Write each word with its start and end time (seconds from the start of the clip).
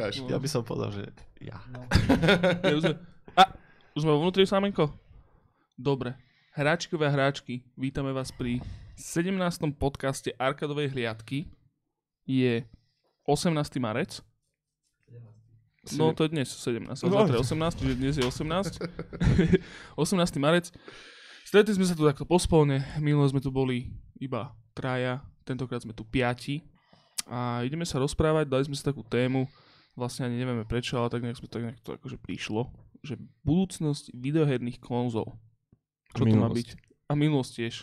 Ukáž. 0.00 0.14
No. 0.24 0.28
Ja 0.32 0.38
by 0.40 0.48
som 0.48 0.62
povedal, 0.64 0.90
že 0.96 1.04
ja. 1.44 1.60
Ja 2.64 2.74
už 2.74 2.82
sme... 2.88 2.94
A, 3.36 3.42
už 3.92 4.00
sme 4.00 4.12
vo 4.16 4.20
vnútri 4.24 4.48
Sámenko? 4.48 4.88
Dobre. 5.76 6.16
Hráčkové 6.50 7.06
a 7.06 7.14
hráčky, 7.14 7.62
vítame 7.78 8.10
vás 8.10 8.32
pri 8.32 8.58
17. 8.96 9.30
podcaste 9.76 10.34
Arkadovej 10.34 10.90
hliadky. 10.90 11.46
Je 12.26 12.64
18. 13.24 13.54
marec. 13.78 14.18
No 15.96 16.12
to 16.12 16.28
je 16.28 16.30
dnes 16.32 16.44
17. 16.44 16.84
A 16.92 17.08
No. 17.08 17.24
zajtra 17.24 17.40
je 17.40 17.44
18, 17.44 17.80
čiže 17.80 17.94
dnes 17.96 18.14
je 18.20 18.24
18. 18.24 18.76
18. 19.96 20.36
marec. 20.44 20.68
Stretli 21.48 21.72
sme 21.72 21.88
sa 21.88 21.96
tu 21.96 22.04
takto 22.04 22.28
pospolne. 22.28 22.84
Minule 23.00 23.26
sme 23.32 23.40
tu 23.40 23.48
boli 23.48 23.88
iba 24.20 24.52
traja, 24.76 25.24
tentokrát 25.42 25.80
sme 25.80 25.96
tu 25.96 26.04
piati. 26.04 26.60
A 27.24 27.64
ideme 27.64 27.88
sa 27.88 27.96
rozprávať, 27.96 28.44
dali 28.50 28.66
sme 28.68 28.76
si 28.76 28.84
takú 28.84 29.00
tému, 29.06 29.48
vlastne 30.00 30.26
ani 30.26 30.40
nevieme 30.40 30.64
prečo, 30.64 30.96
ale 30.96 31.12
tak 31.12 31.20
nejak 31.20 31.36
sme 31.36 31.48
tak 31.52 31.62
nejak 31.68 31.78
to 31.84 32.00
akože 32.00 32.16
prišlo, 32.16 32.72
že 33.04 33.20
budúcnosť 33.44 34.16
videoherných 34.16 34.80
konzol. 34.80 35.36
Čo 36.16 36.24
to 36.24 36.36
má 36.40 36.48
byť? 36.48 36.74
A 37.06 37.12
minulosť 37.12 37.52
tiež. 37.60 37.74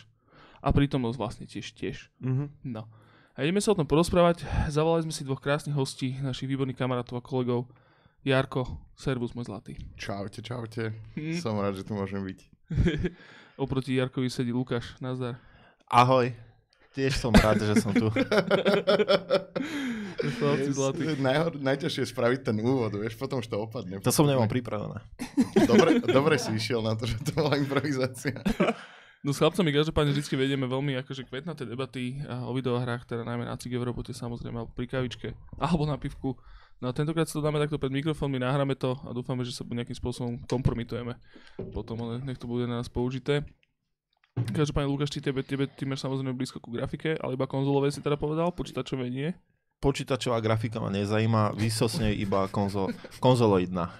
A 0.58 0.74
prítomnosť 0.74 1.16
vlastne 1.16 1.46
tiež 1.46 1.70
tiež. 1.78 2.10
Mhm. 2.18 2.74
No. 2.74 2.90
A 3.38 3.46
ideme 3.46 3.62
sa 3.62 3.70
o 3.70 3.78
tom 3.78 3.86
porozprávať. 3.86 4.42
Zavolali 4.66 5.06
sme 5.06 5.14
si 5.14 5.22
dvoch 5.22 5.38
krásnych 5.38 5.78
hostí, 5.78 6.18
našich 6.18 6.50
výborných 6.50 6.74
kamarátov 6.74 7.22
a 7.22 7.22
kolegov. 7.22 7.70
Jarko, 8.26 8.66
servus 8.98 9.30
môj 9.38 9.46
zlatý. 9.46 9.78
Čaute, 9.94 10.42
čaute. 10.42 10.90
Hm. 11.14 11.38
Som 11.38 11.62
rád, 11.62 11.78
že 11.78 11.86
tu 11.86 11.94
môžem 11.94 12.18
byť. 12.18 12.38
Oproti 13.62 13.94
Jarkovi 13.94 14.26
sedí 14.26 14.50
Lukáš. 14.50 14.98
Nazdar. 14.98 15.38
Ahoj. 15.86 16.34
Tiež 16.98 17.14
som 17.14 17.30
rád, 17.30 17.62
že 17.62 17.78
som 17.78 17.94
tu. 17.94 18.10
Chlapci 20.18 20.70
zlatí. 20.74 21.02
Najhor, 21.22 21.62
najťažšie 21.62 22.02
je 22.02 22.10
spraviť 22.10 22.40
ten 22.50 22.56
úvod, 22.58 22.90
vieš, 22.98 23.14
potom 23.14 23.38
už 23.38 23.46
to 23.46 23.56
opadne. 23.62 24.02
To 24.02 24.10
som 24.10 24.26
nemal 24.26 24.50
pripravené. 24.50 24.98
Dobre, 25.64 26.02
dobre 26.02 26.34
si 26.42 26.50
išiel 26.58 26.82
na 26.82 26.98
to, 26.98 27.06
že 27.06 27.22
to 27.22 27.38
bola 27.38 27.54
improvizácia. 27.54 28.42
No 29.22 29.34
s 29.34 29.42
chlapcami 29.42 29.74
každopádne 29.74 30.14
vždy 30.14 30.34
vedieme 30.38 30.66
veľmi 30.70 30.94
akože 31.02 31.26
kvetnaté 31.26 31.66
debaty 31.66 32.22
o 32.26 32.54
videohrách, 32.54 33.02
teda 33.02 33.26
najmä 33.26 33.50
na 33.50 33.58
cige 33.58 33.74
v 33.74 33.90
robote 33.90 34.14
samozrejme, 34.14 34.62
alebo 34.62 34.70
pri 34.74 34.86
kavičke, 34.86 35.34
alebo 35.58 35.86
na 35.86 35.98
pivku. 35.98 36.38
No 36.78 36.90
a 36.90 36.94
tentokrát 36.94 37.26
si 37.26 37.34
to 37.34 37.42
dáme 37.42 37.58
takto 37.58 37.82
pred 37.82 37.90
mikrofónmi, 37.90 38.38
nahráme 38.38 38.78
to 38.78 38.94
a 39.02 39.10
dúfame, 39.10 39.42
že 39.42 39.50
sa 39.50 39.66
nejakým 39.66 39.98
spôsobom 39.98 40.38
kompromitujeme. 40.46 41.18
Potom 41.74 41.98
ale 42.06 42.22
nech 42.22 42.38
to 42.38 42.46
bude 42.46 42.70
na 42.70 42.78
nás 42.78 42.86
použité. 42.86 43.42
Každopádne 44.38 44.86
Lukáš, 44.86 45.10
ty, 45.10 45.18
tebe, 45.18 45.42
tebe, 45.42 45.66
ty 45.66 45.82
máš 45.82 46.06
samozrejme 46.06 46.38
blízko 46.38 46.62
ku 46.62 46.70
grafike, 46.70 47.18
ale 47.18 47.34
iba 47.34 47.50
konzolové 47.50 47.90
si 47.90 47.98
teda 47.98 48.14
povedal, 48.14 48.54
počítačové 48.54 49.10
nie. 49.10 49.34
Počítačová 49.78 50.42
grafika 50.42 50.82
ma 50.82 50.90
nezajíma, 50.90 51.54
vysosne 51.54 52.10
iba 52.10 52.50
konzol, 52.50 52.90
konzoloidná. 53.22 53.94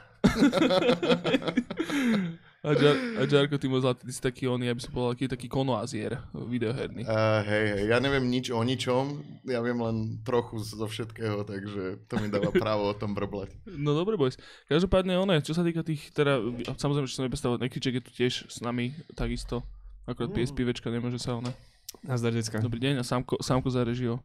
A, 2.59 2.75
Jar, 2.75 2.99
a 3.15 3.23
Jarko, 3.23 3.55
ty 3.55 3.71
môj 3.71 3.87
zlatý, 3.87 4.11
ty 4.11 4.13
si 4.13 4.19
taký 4.19 4.51
oný, 4.51 4.75
aby 4.75 4.83
som 4.83 4.91
povedal, 4.91 5.15
taký, 5.15 5.27
taký 5.31 5.47
konoazier 5.47 6.19
videoherný. 6.35 7.07
Uh, 7.07 7.47
hej, 7.47 7.65
hej, 7.71 7.85
ja 7.87 8.03
neviem 8.03 8.27
nič 8.27 8.51
o 8.51 8.59
ničom, 8.67 9.23
ja 9.47 9.63
viem 9.63 9.79
len 9.79 10.19
trochu 10.27 10.59
zo 10.59 10.91
všetkého, 10.91 11.47
takže 11.47 12.03
to 12.11 12.15
mi 12.19 12.27
dáva 12.27 12.51
právo 12.51 12.91
o 12.91 12.99
tom 12.99 13.15
brblať. 13.15 13.55
No 13.71 13.95
dobre, 13.95 14.19
boys. 14.19 14.35
Každopádne 14.67 15.15
ono, 15.15 15.39
čo 15.39 15.55
sa 15.55 15.63
týka 15.63 15.87
tých, 15.87 16.11
teda, 16.11 16.43
samozrejme, 16.75 17.07
že 17.07 17.15
som 17.15 17.25
nepredstavil, 17.31 17.63
Nekriček 17.63 18.03
je 18.03 18.03
tu 18.03 18.11
tiež 18.11 18.51
s 18.51 18.59
nami, 18.59 18.91
takisto. 19.15 19.63
Akorát 20.11 20.35
PSPVčka 20.35 20.91
nemôže 20.91 21.23
sa 21.23 21.39
ona. 21.39 21.55
Nazdar, 22.03 22.35
decka. 22.35 22.59
Dobrý 22.59 22.83
deň 22.83 23.01
a 23.01 23.05
Sámko, 23.07 23.39
Sámko 23.39 23.71
za 23.71 23.87
režio. 23.87 24.19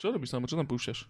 Čo 0.00 0.16
robíš, 0.16 0.32
Sámo, 0.32 0.48
čo 0.48 0.56
tam 0.56 0.64
púšťaš? 0.64 1.04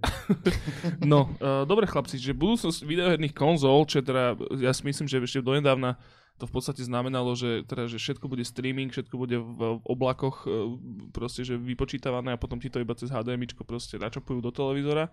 no, 1.12 1.30
uh, 1.38 1.62
dobre 1.68 1.86
chlapci, 1.86 2.18
že 2.18 2.34
budúcnosť 2.34 2.82
videoherných 2.82 3.36
konzol, 3.36 3.86
čo 3.86 4.02
je 4.02 4.10
teda, 4.10 4.34
ja 4.58 4.74
si 4.74 4.82
myslím, 4.82 5.06
že 5.06 5.22
ešte 5.22 5.44
donedávna 5.44 5.94
to 6.40 6.48
v 6.48 6.56
podstate 6.56 6.80
znamenalo, 6.80 7.36
že, 7.36 7.68
teda, 7.68 7.84
že 7.84 8.00
všetko 8.00 8.24
bude 8.24 8.40
streaming, 8.48 8.88
všetko 8.88 9.12
bude 9.14 9.36
v, 9.36 9.48
v 9.60 9.84
oblakoch, 9.86 10.48
uh, 10.48 10.74
proste, 11.14 11.46
že 11.46 11.54
vypočítavané 11.54 12.34
a 12.34 12.40
potom 12.40 12.58
ti 12.58 12.72
to 12.72 12.82
iba 12.82 12.96
cez 12.98 13.12
HDMIčko 13.12 13.62
proste 13.62 14.00
načapujú 14.02 14.42
do 14.42 14.50
televízora. 14.50 15.12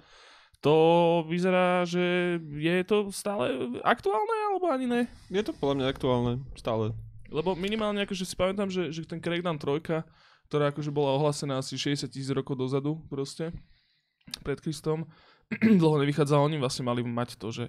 To 0.66 1.22
vyzerá, 1.30 1.86
že 1.86 2.40
je 2.42 2.82
to 2.82 3.14
stále 3.14 3.78
aktuálne, 3.86 4.36
alebo 4.50 4.66
ani 4.74 4.90
ne? 4.90 5.02
Je 5.30 5.46
to 5.46 5.54
podľa 5.54 5.76
mňa 5.78 5.88
aktuálne, 5.94 6.34
stále. 6.58 6.98
Lebo 7.30 7.54
minimálne 7.54 8.02
akože 8.02 8.26
si 8.26 8.34
pamätám, 8.34 8.72
že, 8.72 8.90
že 8.90 9.06
ten 9.06 9.22
Crackdown 9.22 9.62
3, 9.62 10.02
ktorá 10.48 10.72
akože 10.72 10.90
bola 10.90 11.16
ohlásená 11.20 11.60
asi 11.60 11.76
60 11.76 12.08
tisíc 12.08 12.32
rokov 12.32 12.56
dozadu 12.56 13.04
proste, 13.12 13.52
pred 14.42 14.60
Kristom, 14.64 15.08
dlho 15.80 16.04
nevychádzalo, 16.04 16.48
oni 16.48 16.58
vlastne 16.60 16.88
mali 16.88 17.04
mať 17.04 17.40
to, 17.40 17.52
že 17.52 17.66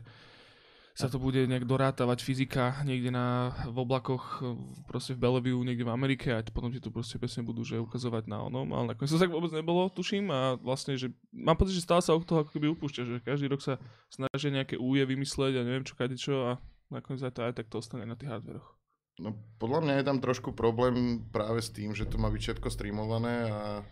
sa 0.98 1.06
to 1.06 1.22
bude 1.22 1.38
nejak 1.38 1.62
dorátavať 1.62 2.26
fyzika 2.26 2.82
niekde 2.82 3.14
na, 3.14 3.54
v 3.70 3.86
oblakoch, 3.86 4.42
proste 4.90 5.14
v 5.14 5.22
Bellevue, 5.22 5.62
niekde 5.62 5.86
v 5.86 5.94
Amerike 5.94 6.34
a 6.34 6.42
potom 6.42 6.74
ti 6.74 6.82
to 6.82 6.90
proste 6.90 7.22
presne 7.22 7.46
budú 7.46 7.62
že 7.62 7.78
ukazovať 7.78 8.26
na 8.26 8.42
onom, 8.42 8.66
ale 8.74 8.90
nakoniec 8.90 9.14
to 9.14 9.22
tak 9.22 9.30
vôbec 9.30 9.54
nebolo, 9.54 9.86
tuším. 9.94 10.26
A 10.34 10.58
vlastne, 10.58 10.98
že 10.98 11.14
mám 11.30 11.54
pocit, 11.54 11.78
že 11.78 11.86
stále 11.86 12.02
sa 12.02 12.18
od 12.18 12.26
toho 12.26 12.42
ako 12.42 12.50
keby 12.50 12.74
upúšťa, 12.74 13.02
že 13.06 13.14
každý 13.22 13.46
rok 13.46 13.62
sa 13.62 13.78
snažia 14.10 14.50
nejaké 14.50 14.74
úje 14.74 15.06
vymysleť 15.06 15.62
a 15.62 15.62
neviem 15.62 15.86
čo, 15.86 15.94
čo 16.18 16.34
a 16.50 16.52
nakoniec 16.90 17.22
aj, 17.22 17.30
to, 17.30 17.40
aj 17.46 17.54
tak 17.54 17.70
to 17.70 17.78
ostane 17.78 18.02
na 18.02 18.18
tých 18.18 18.34
hardveroch. 18.34 18.77
No 19.18 19.34
podľa 19.58 19.80
mňa 19.82 19.94
je 19.98 20.06
tam 20.06 20.18
trošku 20.22 20.54
problém 20.54 21.26
práve 21.34 21.58
s 21.58 21.74
tým, 21.74 21.90
že 21.92 22.06
to 22.06 22.22
má 22.22 22.30
byť 22.30 22.40
všetko 22.40 22.68
streamované 22.70 23.50
a 23.50 23.82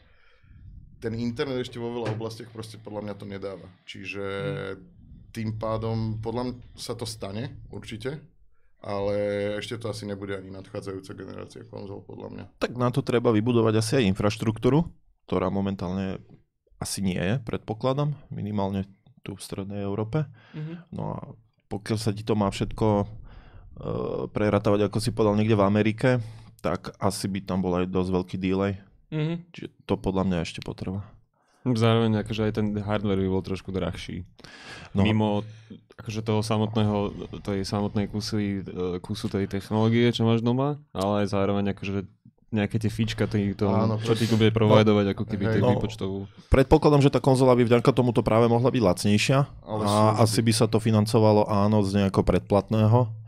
ten 1.02 1.12
internet 1.18 1.66
ešte 1.66 1.82
vo 1.82 1.92
veľa 1.92 2.14
oblastiach 2.14 2.48
proste 2.54 2.78
podľa 2.78 3.10
mňa 3.10 3.14
to 3.18 3.26
nedáva. 3.26 3.68
Čiže 3.84 4.24
tým 5.34 5.58
pádom 5.60 6.22
podľa 6.22 6.42
mňa 6.48 6.54
sa 6.78 6.96
to 6.96 7.04
stane 7.04 7.58
určite, 7.68 8.22
ale 8.80 9.16
ešte 9.60 9.76
to 9.76 9.90
asi 9.90 10.08
nebude 10.08 10.38
ani 10.38 10.48
nadchádzajúca 10.54 11.12
generácia 11.12 11.66
konzol 11.68 12.00
podľa 12.06 12.28
mňa. 12.32 12.44
Tak 12.62 12.72
na 12.78 12.88
to 12.88 13.02
treba 13.02 13.34
vybudovať 13.34 13.74
asi 13.76 13.92
aj 14.00 14.08
infraštruktúru, 14.16 14.86
ktorá 15.28 15.50
momentálne 15.50 16.22
asi 16.78 17.02
nie 17.02 17.18
je, 17.18 17.42
predpokladám, 17.42 18.14
minimálne 18.30 18.86
tu 19.26 19.34
v 19.34 19.42
strednej 19.42 19.82
Európe. 19.82 20.30
Mhm. 20.54 20.74
No 20.94 21.02
a 21.12 21.18
pokiaľ 21.66 21.98
sa 21.98 22.14
ti 22.14 22.22
to 22.22 22.38
má 22.38 22.46
všetko 22.46 23.10
preratávať, 24.32 24.88
ako 24.88 24.98
si 25.00 25.12
povedal, 25.12 25.36
niekde 25.36 25.58
v 25.58 25.66
Amerike, 25.66 26.08
tak 26.64 26.96
asi 26.96 27.28
by 27.28 27.44
tam 27.44 27.60
bol 27.60 27.76
aj 27.76 27.86
dosť 27.92 28.10
veľký 28.10 28.36
delay. 28.40 28.80
Mhm. 29.12 29.34
Čiže 29.52 29.68
to 29.86 29.94
podľa 30.00 30.22
mňa 30.26 30.38
ešte 30.42 30.60
potreba. 30.64 31.04
Zároveň 31.66 32.22
akože 32.22 32.46
aj 32.46 32.52
ten 32.62 32.66
hardware 32.78 33.18
by 33.18 33.26
bol 33.26 33.42
trošku 33.42 33.74
drahší. 33.74 34.22
No. 34.94 35.02
No. 35.02 35.02
Mimo 35.02 35.28
akože 35.98 36.22
toho 36.22 36.38
samotného, 36.44 37.10
tej 37.42 37.66
samotnej 37.66 38.06
kusy, 38.06 38.62
e, 38.62 39.02
kusu 39.02 39.26
tej 39.26 39.50
technológie, 39.50 40.14
čo 40.14 40.22
máš 40.22 40.46
doma, 40.46 40.78
ale 40.94 41.26
aj 41.26 41.34
zároveň 41.34 41.74
akože 41.74 42.06
nejaké 42.54 42.78
tie 42.78 42.86
fíčka, 42.86 43.26
tý, 43.26 43.58
to, 43.58 43.66
Áno, 43.66 43.98
čo 43.98 44.14
ti 44.14 44.30
tu 44.30 44.38
bude 44.38 44.54
providovať, 44.54 45.18
ako 45.18 45.24
keby 45.26 45.44
Hej. 45.50 45.60
No. 45.60 45.74
výpočtovú. 45.74 46.18
Predpokladám, 46.46 47.02
že 47.02 47.10
tá 47.10 47.18
konzola 47.18 47.58
by 47.58 47.66
vďaka 47.66 47.90
tomuto 47.90 48.22
práve 48.22 48.46
mohla 48.46 48.70
byť 48.70 48.82
lacnejšia 48.86 49.38
Ale 49.66 49.82
a 49.82 50.22
asi 50.22 50.40
by 50.46 50.52
sa 50.54 50.70
to 50.70 50.78
financovalo 50.78 51.50
áno 51.50 51.82
z 51.82 52.06
nejakého 52.06 52.22
predplatného. 52.22 53.25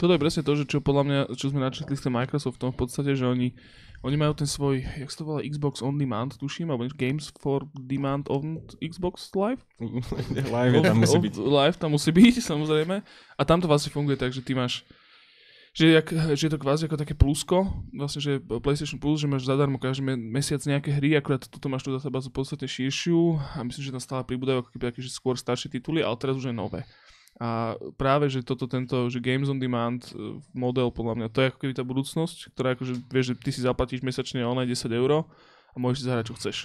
Toto 0.00 0.16
je 0.16 0.22
presne 0.22 0.40
to, 0.40 0.56
že 0.56 0.64
čo 0.64 0.80
podľa 0.80 1.04
mňa, 1.04 1.20
čo 1.36 1.52
sme 1.52 1.60
načetli 1.60 1.92
s 1.92 2.00
tým 2.00 2.16
Microsoftom 2.16 2.72
v 2.72 2.78
podstate, 2.80 3.12
že 3.12 3.28
oni, 3.28 3.52
oni 4.00 4.16
majú 4.16 4.32
ten 4.32 4.48
svoj, 4.48 4.80
jak 4.80 5.12
sa 5.12 5.20
to 5.20 5.28
volá, 5.28 5.44
Xbox 5.44 5.84
On 5.84 5.92
Demand, 5.92 6.32
tuším, 6.32 6.72
alebo 6.72 6.88
Games 6.96 7.28
for 7.36 7.68
Demand 7.76 8.24
on 8.32 8.64
Xbox 8.80 9.28
Live? 9.36 9.60
Live 10.56 10.72
je 10.72 10.80
tam 10.80 10.96
musí 11.04 11.18
Of- 11.20 11.24
byť. 11.28 11.34
Live 11.36 11.76
tam 11.76 11.90
musí 11.92 12.10
byť, 12.16 12.34
samozrejme. 12.56 12.96
A 13.36 13.42
tam 13.44 13.60
to 13.60 13.68
vlastne 13.68 13.92
funguje 13.92 14.16
tak, 14.16 14.32
že 14.32 14.40
ty 14.40 14.56
máš 14.56 14.88
že, 15.70 16.02
jak, 16.02 16.10
že 16.34 16.50
je 16.50 16.52
to 16.52 16.58
kvázi 16.58 16.90
ako 16.90 16.98
také 16.98 17.14
plusko, 17.14 17.62
vlastne, 17.94 18.18
že 18.18 18.42
PlayStation 18.42 18.98
Plus, 18.98 19.22
že 19.22 19.30
máš 19.30 19.46
zadarmo 19.46 19.78
každý 19.78 20.02
me- 20.02 20.18
mesiac 20.18 20.58
nejaké 20.66 20.90
hry, 20.90 21.14
akurát 21.14 21.46
toto 21.46 21.70
máš 21.70 21.86
tu 21.86 21.94
databázu 21.94 22.26
podstatne 22.26 22.66
širšiu 22.66 23.38
a 23.38 23.62
myslím, 23.62 23.82
že 23.86 23.94
tam 23.94 24.02
stále 24.02 24.26
pribúdajú 24.26 24.66
ako 24.66 24.70
keby 24.74 24.90
také, 24.90 24.98
že 24.98 25.14
skôr 25.14 25.38
staršie 25.38 25.70
tituly, 25.70 26.02
ale 26.02 26.18
teraz 26.18 26.34
už 26.34 26.50
je 26.50 26.54
nové. 26.54 26.82
A 27.40 27.72
práve, 27.96 28.28
že 28.28 28.44
toto 28.44 28.68
tento, 28.68 29.08
že 29.08 29.16
Games 29.16 29.48
on 29.48 29.56
Demand 29.56 30.04
e, 30.12 30.36
model, 30.52 30.92
podľa 30.92 31.16
mňa, 31.16 31.26
to 31.32 31.40
je 31.40 31.48
ako 31.48 31.58
keby 31.64 31.72
tá 31.72 31.80
budúcnosť, 31.80 32.52
ktorá 32.52 32.76
akože, 32.76 33.00
vieš, 33.08 33.32
že 33.32 33.34
ty 33.40 33.48
si 33.48 33.64
zaplatíš 33.64 34.04
mesačne 34.04 34.44
ona 34.44 34.68
10 34.68 34.76
eur 34.92 35.24
a 35.72 35.76
môžeš 35.80 36.04
si 36.04 36.04
zahrať, 36.04 36.24
čo 36.28 36.36
chceš. 36.36 36.56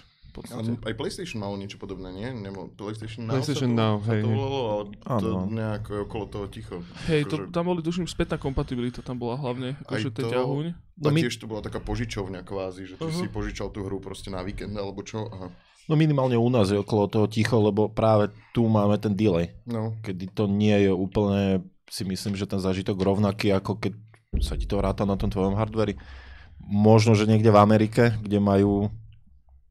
Ale 0.51 0.75
aj 0.83 0.99
PlayStation 0.99 1.39
malo 1.39 1.55
niečo 1.55 1.79
podobné, 1.79 2.11
nie? 2.11 2.27
Nemo, 2.27 2.67
PlayStation 2.67 3.23
Now 3.23 3.39
PlayStation 3.39 3.71
sa 3.71 3.79
to, 3.79 3.79
Now, 3.79 3.93
sa 4.03 4.11
hej, 4.11 4.19
to 4.19 4.27
volalo, 4.27 4.59
ale 4.67 4.83
to 4.91 5.27
Áno. 5.31 5.39
nejak 5.47 5.83
okolo 6.11 6.25
toho 6.27 6.45
ticho. 6.51 6.83
Hej, 7.07 7.31
to, 7.31 7.35
Akože- 7.39 7.55
tam 7.55 7.63
boli, 7.71 7.79
tuším, 7.79 8.03
spätná 8.03 8.35
kompatibilita, 8.35 8.99
tam 8.99 9.15
bola 9.15 9.39
hlavne, 9.39 9.79
akože 9.87 10.11
ten 10.11 10.27
to- 10.27 10.33
ťahuň. 10.35 10.65
No 10.99 11.07
my- 11.07 11.23
tiež 11.23 11.39
to 11.39 11.47
bola 11.47 11.63
taká 11.63 11.79
požičovňa 11.79 12.43
kvázi, 12.43 12.83
že 12.83 12.99
ty 12.99 13.07
Aha. 13.07 13.15
si 13.15 13.31
požičal 13.31 13.71
tú 13.71 13.87
hru 13.87 14.03
proste 14.03 14.27
na 14.27 14.43
víkend 14.43 14.75
alebo 14.75 15.07
čo. 15.07 15.31
Aha. 15.31 15.47
No 15.85 15.93
minimálne 15.93 16.33
u 16.33 16.49
nás 16.49 16.73
je 16.73 16.81
okolo 16.81 17.05
toho 17.05 17.29
ticho, 17.29 17.61
lebo 17.61 17.89
práve 17.89 18.33
tu 18.57 18.65
máme 18.65 18.97
ten 18.97 19.13
delay, 19.13 19.53
No, 19.69 19.93
kedy 20.01 20.33
to 20.33 20.49
nie 20.49 20.89
je 20.89 20.91
úplne, 20.91 21.61
si 21.85 22.01
myslím, 22.01 22.33
že 22.33 22.49
ten 22.49 22.57
zážitok 22.57 22.97
rovnaký, 22.97 23.53
ako 23.53 23.77
keď 23.77 23.93
sa 24.41 24.57
ti 24.57 24.65
to 24.65 24.81
ráta 24.81 25.05
na 25.05 25.15
tom 25.15 25.29
tvojom 25.29 25.53
hardveri. 25.55 25.95
Možno, 26.65 27.13
že 27.13 27.29
niekde 27.29 27.53
v 27.53 27.61
Amerike, 27.61 28.03
kde 28.19 28.41
majú 28.41 28.89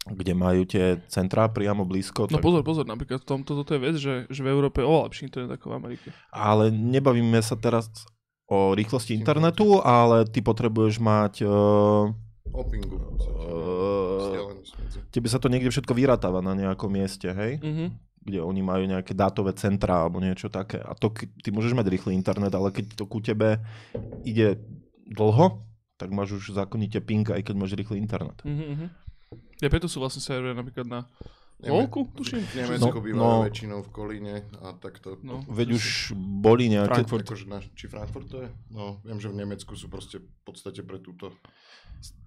kde 0.04 0.36
majú 0.36 0.68
tie 0.68 1.00
centrá 1.08 1.48
priamo 1.48 1.88
blízko. 1.88 2.28
No 2.28 2.36
tak... 2.36 2.44
pozor, 2.44 2.60
pozor, 2.60 2.84
napríklad 2.84 3.24
v 3.24 3.28
tomto 3.28 3.56
toto 3.56 3.72
je 3.72 3.80
vec, 3.80 3.96
že, 3.96 4.28
že 4.28 4.40
v 4.44 4.52
Európe 4.52 4.84
je 4.84 4.88
oveľa 4.88 5.08
lepší 5.08 5.32
internet 5.32 5.56
ako 5.56 5.72
v 5.72 5.76
Amerike. 5.80 6.08
Ale 6.28 6.68
nebavíme 6.68 7.40
sa 7.40 7.56
teraz 7.56 7.88
o 8.44 8.76
rýchlosti 8.76 9.16
internetu, 9.16 9.80
ale 9.80 10.28
ty 10.28 10.44
potrebuješ 10.44 11.00
mať... 11.00 11.34
Uh, 11.48 12.12
O 12.52 12.62
pingu. 12.68 13.00
v 13.00 13.16
podstate. 13.16 13.48
uh. 13.48 13.93
Tebe 15.10 15.28
sa 15.30 15.38
to 15.40 15.52
niekde 15.52 15.70
všetko 15.70 15.92
vyratáva 15.94 16.40
na 16.44 16.52
nejakom 16.56 16.90
mieste, 16.90 17.30
hej? 17.30 17.60
Mhm. 17.60 17.86
Kde 18.24 18.40
oni 18.40 18.64
majú 18.64 18.88
nejaké 18.88 19.12
dátové 19.12 19.52
centrá 19.52 20.00
alebo 20.00 20.16
niečo 20.16 20.48
také. 20.48 20.80
A 20.80 20.96
to, 20.96 21.12
ty 21.44 21.52
môžeš 21.52 21.76
mať 21.76 21.92
rýchly 21.92 22.16
internet, 22.16 22.56
ale 22.56 22.72
keď 22.72 22.96
to 22.96 23.04
ku 23.04 23.20
tebe 23.20 23.60
ide 24.24 24.56
dlho, 25.04 25.60
tak 26.00 26.08
máš 26.08 26.40
už 26.40 26.56
zákonite 26.56 27.04
ping, 27.04 27.28
aj 27.28 27.44
keď 27.44 27.54
máš 27.54 27.76
rýchly 27.76 28.00
internet. 28.00 28.40
Mhm, 28.44 28.64
mhm. 28.64 28.86
Ja 29.60 29.68
preto 29.68 29.92
sú 29.92 30.00
vlastne 30.00 30.24
servery 30.24 30.56
napríklad 30.56 30.88
na 30.88 31.00
Volku, 31.62 32.10
tuším. 32.12 32.42
V 32.44 32.54
Nemecku 32.60 32.98
No, 32.98 33.04
bývajú 33.04 33.38
no. 33.40 33.46
väčšinou 33.46 33.78
v 33.86 33.90
Kolíne 33.94 34.36
a 34.60 34.74
takto. 34.76 35.16
No. 35.22 35.40
Veď 35.46 35.78
už 35.78 36.12
boli 36.18 36.68
nejaké... 36.68 37.06
Frankfurt. 37.06 37.24
Akože 37.24 37.46
na, 37.48 37.58
či 37.62 37.86
Frankfurt 37.88 38.28
to 38.28 38.44
je? 38.44 38.48
No, 38.74 39.00
viem, 39.06 39.22
že 39.22 39.30
v 39.30 39.38
Nemecku 39.38 39.72
sú 39.78 39.86
proste 39.88 40.20
v 40.20 40.40
podstate 40.44 40.82
pre 40.84 40.98
túto 41.00 41.32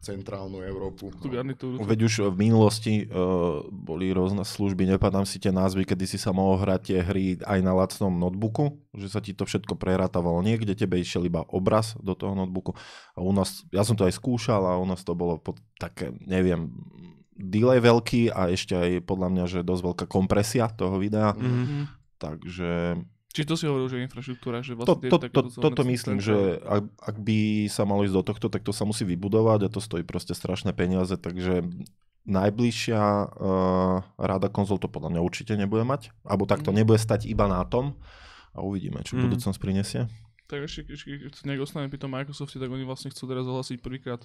centrálnu 0.07 0.63
Európu. 0.63 1.11
Tú 1.19 1.27
garnitúru. 1.27 1.83
Veď 1.83 2.07
už 2.07 2.13
v 2.31 2.47
minulosti 2.47 2.93
uh, 3.03 3.59
boli 3.67 4.07
rôzne 4.15 4.47
služby, 4.47 4.87
nepadám 4.87 5.27
si 5.27 5.35
tie 5.35 5.51
názvy, 5.51 5.83
kedy 5.83 6.07
si 6.07 6.15
sa 6.15 6.31
mohol 6.31 6.63
hrať 6.63 6.81
tie 6.87 6.99
hry 7.03 7.25
aj 7.43 7.59
na 7.59 7.75
lacnom 7.75 8.15
notebooku, 8.15 8.79
že 8.95 9.11
sa 9.11 9.19
ti 9.19 9.35
to 9.35 9.43
všetko 9.43 9.75
prerátavalo. 9.75 10.39
Niekde 10.39 10.79
tebe 10.79 10.95
išiel 10.95 11.27
iba 11.27 11.43
obraz 11.51 11.99
do 11.99 12.15
toho 12.15 12.31
notebooku. 12.39 12.71
A 13.13 13.19
u 13.19 13.35
nás, 13.35 13.67
ja 13.75 13.83
som 13.83 13.99
to 13.99 14.07
aj 14.07 14.15
skúšal 14.15 14.63
a 14.63 14.79
u 14.79 14.85
nás 14.87 15.03
to 15.03 15.11
bolo 15.11 15.35
pod 15.43 15.59
také, 15.75 16.15
neviem, 16.23 16.71
delay 17.35 17.83
veľký 17.83 18.31
a 18.31 18.49
ešte 18.49 18.73
aj 18.73 18.89
podľa 19.05 19.27
mňa, 19.29 19.43
že 19.45 19.67
dosť 19.67 19.83
veľká 19.83 20.05
kompresia 20.07 20.71
toho 20.71 20.95
videa. 20.95 21.35
Mhm. 21.35 21.43
Mhm. 21.43 21.81
Takže 22.17 22.71
Čiže 23.37 23.45
to 23.45 23.53
si 23.53 23.69
hovoril, 23.69 23.85
že 23.85 24.01
infraštruktúra, 24.01 24.65
že 24.65 24.73
to, 24.73 24.81
vlastne 24.81 25.09
to, 25.13 25.13
to, 25.13 25.23
takéto 25.29 25.61
toto 25.61 25.81
myslím, 25.85 26.17
že 26.17 26.57
ak, 26.65 26.89
ak 26.97 27.15
by 27.21 27.37
sa 27.69 27.85
malo 27.85 28.01
ísť 28.01 28.15
do 28.17 28.23
tohto, 28.25 28.47
tak 28.49 28.65
to 28.65 28.73
sa 28.73 28.81
musí 28.81 29.05
vybudovať 29.05 29.69
a 29.69 29.69
to 29.69 29.77
stojí 29.77 30.01
proste 30.01 30.33
strašné 30.33 30.73
peniaze, 30.73 31.13
takže 31.13 31.61
najbližšia 32.25 32.99
uh, 32.99 34.01
ráda 34.17 34.49
konzol 34.49 34.81
to 34.81 34.89
podľa 34.89 35.13
mňa 35.15 35.21
určite 35.21 35.53
nebude 35.53 35.85
mať, 35.85 36.11
alebo 36.25 36.43
tak 36.43 36.65
to 36.65 36.73
Mhm. 36.73 36.77
nebude 36.81 36.97
stať 36.97 37.29
iba 37.29 37.45
na 37.45 37.61
tom 37.63 37.93
a 38.51 38.65
uvidíme, 38.65 38.99
čo 39.05 39.15
Mhm. 39.15 39.23
budúcnosť 39.29 39.59
prinesie. 39.61 40.01
Tak 40.47 40.63
ešte, 40.63 40.87
keď 40.87 41.43
nejak 41.43 41.61
ostaneme 41.61 41.91
pri 41.91 41.99
tom 41.99 42.11
Microsofte, 42.11 42.57
tak 42.57 42.71
oni 42.71 42.87
vlastne 42.87 43.11
chcú 43.11 43.27
teraz 43.27 43.43
ohlasiť 43.43 43.83
prvýkrát, 43.83 44.23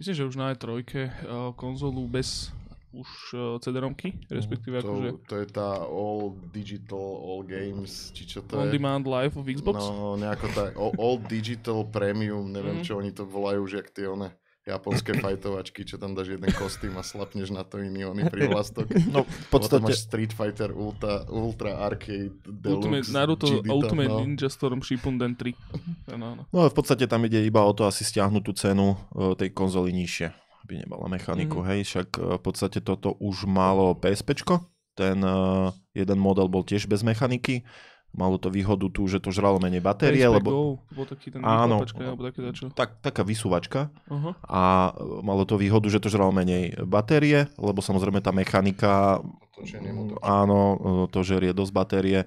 myslím, 0.00 0.14
že 0.16 0.24
už 0.26 0.36
na 0.36 0.50
E3 0.52 0.66
uh, 0.82 1.52
konzolu 1.54 2.04
bez 2.08 2.50
už 2.90 3.08
uh, 3.32 3.40
CD-romky, 3.58 4.16
respektíve 4.26 4.80
to, 4.80 4.88
akože 4.88 5.08
to 5.24 5.34
je 5.36 5.46
tá 5.46 5.68
all 5.80 6.32
digital, 6.48 6.98
all 7.20 7.42
games, 7.42 8.08
či 8.10 8.24
čo 8.24 8.40
to 8.40 8.56
on 8.56 8.68
je. 8.68 8.74
demand 8.74 9.04
live 9.04 9.34
of 9.34 9.44
Xbox. 9.44 9.76
No, 9.78 10.14
nejako 10.14 10.46
tak, 10.50 10.72
all, 10.74 10.92
all 10.96 11.16
digital 11.20 11.84
premium, 11.84 12.48
neviem 12.48 12.80
Mhm. 12.80 12.84
čo 12.84 12.96
oni 12.96 13.10
to 13.10 13.22
volajú, 13.22 13.60
že 13.64 13.76
jak 13.78 13.90
tie 13.90 14.06
one 14.06 14.32
japonské 14.64 15.16
fajtovačky, 15.24 15.80
čo 15.82 15.96
tam 15.96 16.12
dáš 16.12 16.28
jeden 16.30 16.52
kostým 16.52 16.92
a 16.94 17.02
slapneš 17.02 17.48
na 17.48 17.60
to 17.60 17.80
iný 17.80 18.04
oný 18.04 18.28
privlastok. 18.28 18.88
No 19.08 19.24
v 19.24 19.28
Potom 19.48 19.80
podstate, 19.80 19.84
máš 19.84 20.04
Street 20.04 20.32
Fighter 20.32 20.72
Ultra, 20.72 21.24
Ultra 21.24 21.80
Arcade 21.80 22.36
Ultimate, 22.44 23.04
Deluxe 23.04 23.12
Naruto 23.12 23.48
GD 23.48 23.64
to, 23.64 23.72
Ultimate 23.72 24.12
no. 24.12 24.20
Ninja 24.20 24.48
Storm 24.48 24.80
Shippuden 24.80 25.36
3. 25.36 26.12
Áno, 26.12 26.24
áno. 26.36 26.42
no 26.48 26.58
v 26.64 26.74
podstate 26.74 27.04
tam 27.04 27.24
ide 27.24 27.40
iba 27.40 27.64
o 27.64 27.72
to 27.72 27.84
asi 27.84 28.04
stiahnuť 28.04 28.42
tú 28.44 28.52
cenu 28.52 28.92
uh, 28.92 29.32
tej 29.32 29.52
konzoly 29.52 29.88
nižšie, 29.94 30.32
aby 30.68 30.84
nemala 30.84 31.08
mechaniku, 31.08 31.64
Mhm. 31.64 31.66
hej, 31.66 31.80
však 31.82 32.08
uh, 32.14 32.36
v 32.36 32.42
podstate 32.44 32.84
toto 32.84 33.16
už 33.16 33.48
malo 33.48 33.96
PSPčko, 33.96 34.68
ten 34.92 35.16
uh, 35.24 35.72
jeden 35.96 36.20
model 36.20 36.44
bol 36.46 36.60
tiež 36.60 36.84
bez 36.84 37.00
mechaniky, 37.00 37.64
malo 38.08 38.36
to 38.36 38.48
výhodu 38.48 38.84
tu, 38.88 39.04
že 39.04 39.16
to 39.16 39.28
žralo 39.28 39.56
menej 39.56 39.80
batérie, 39.80 40.24
PSP 40.24 40.36
lebo 40.36 40.48
Go, 40.48 40.60
bol 40.92 41.06
taký 41.06 41.28
ten 41.28 41.40
Áno. 41.40 41.80
alebo 41.80 42.24
také 42.24 42.40
dačo. 42.40 42.68
tak, 42.72 43.00
taká 43.00 43.20
vysúvačka 43.20 43.88
Aha. 44.08 44.32
a 44.44 44.62
e, 44.90 45.20
malo 45.20 45.44
to 45.44 45.56
výhodu, 45.56 45.88
že 45.88 46.00
to 46.00 46.08
žralo 46.08 46.32
menej 46.32 46.72
batérie, 46.84 47.48
lebo 47.56 47.80
samozrejme 47.80 48.20
tá 48.20 48.32
mechanika, 48.32 49.20
Otočenie 49.52 49.92
áno, 50.20 50.60
e, 50.60 50.78
to 51.08 51.20
žerie 51.20 51.52
dosť 51.52 51.72
batérie, 51.72 52.20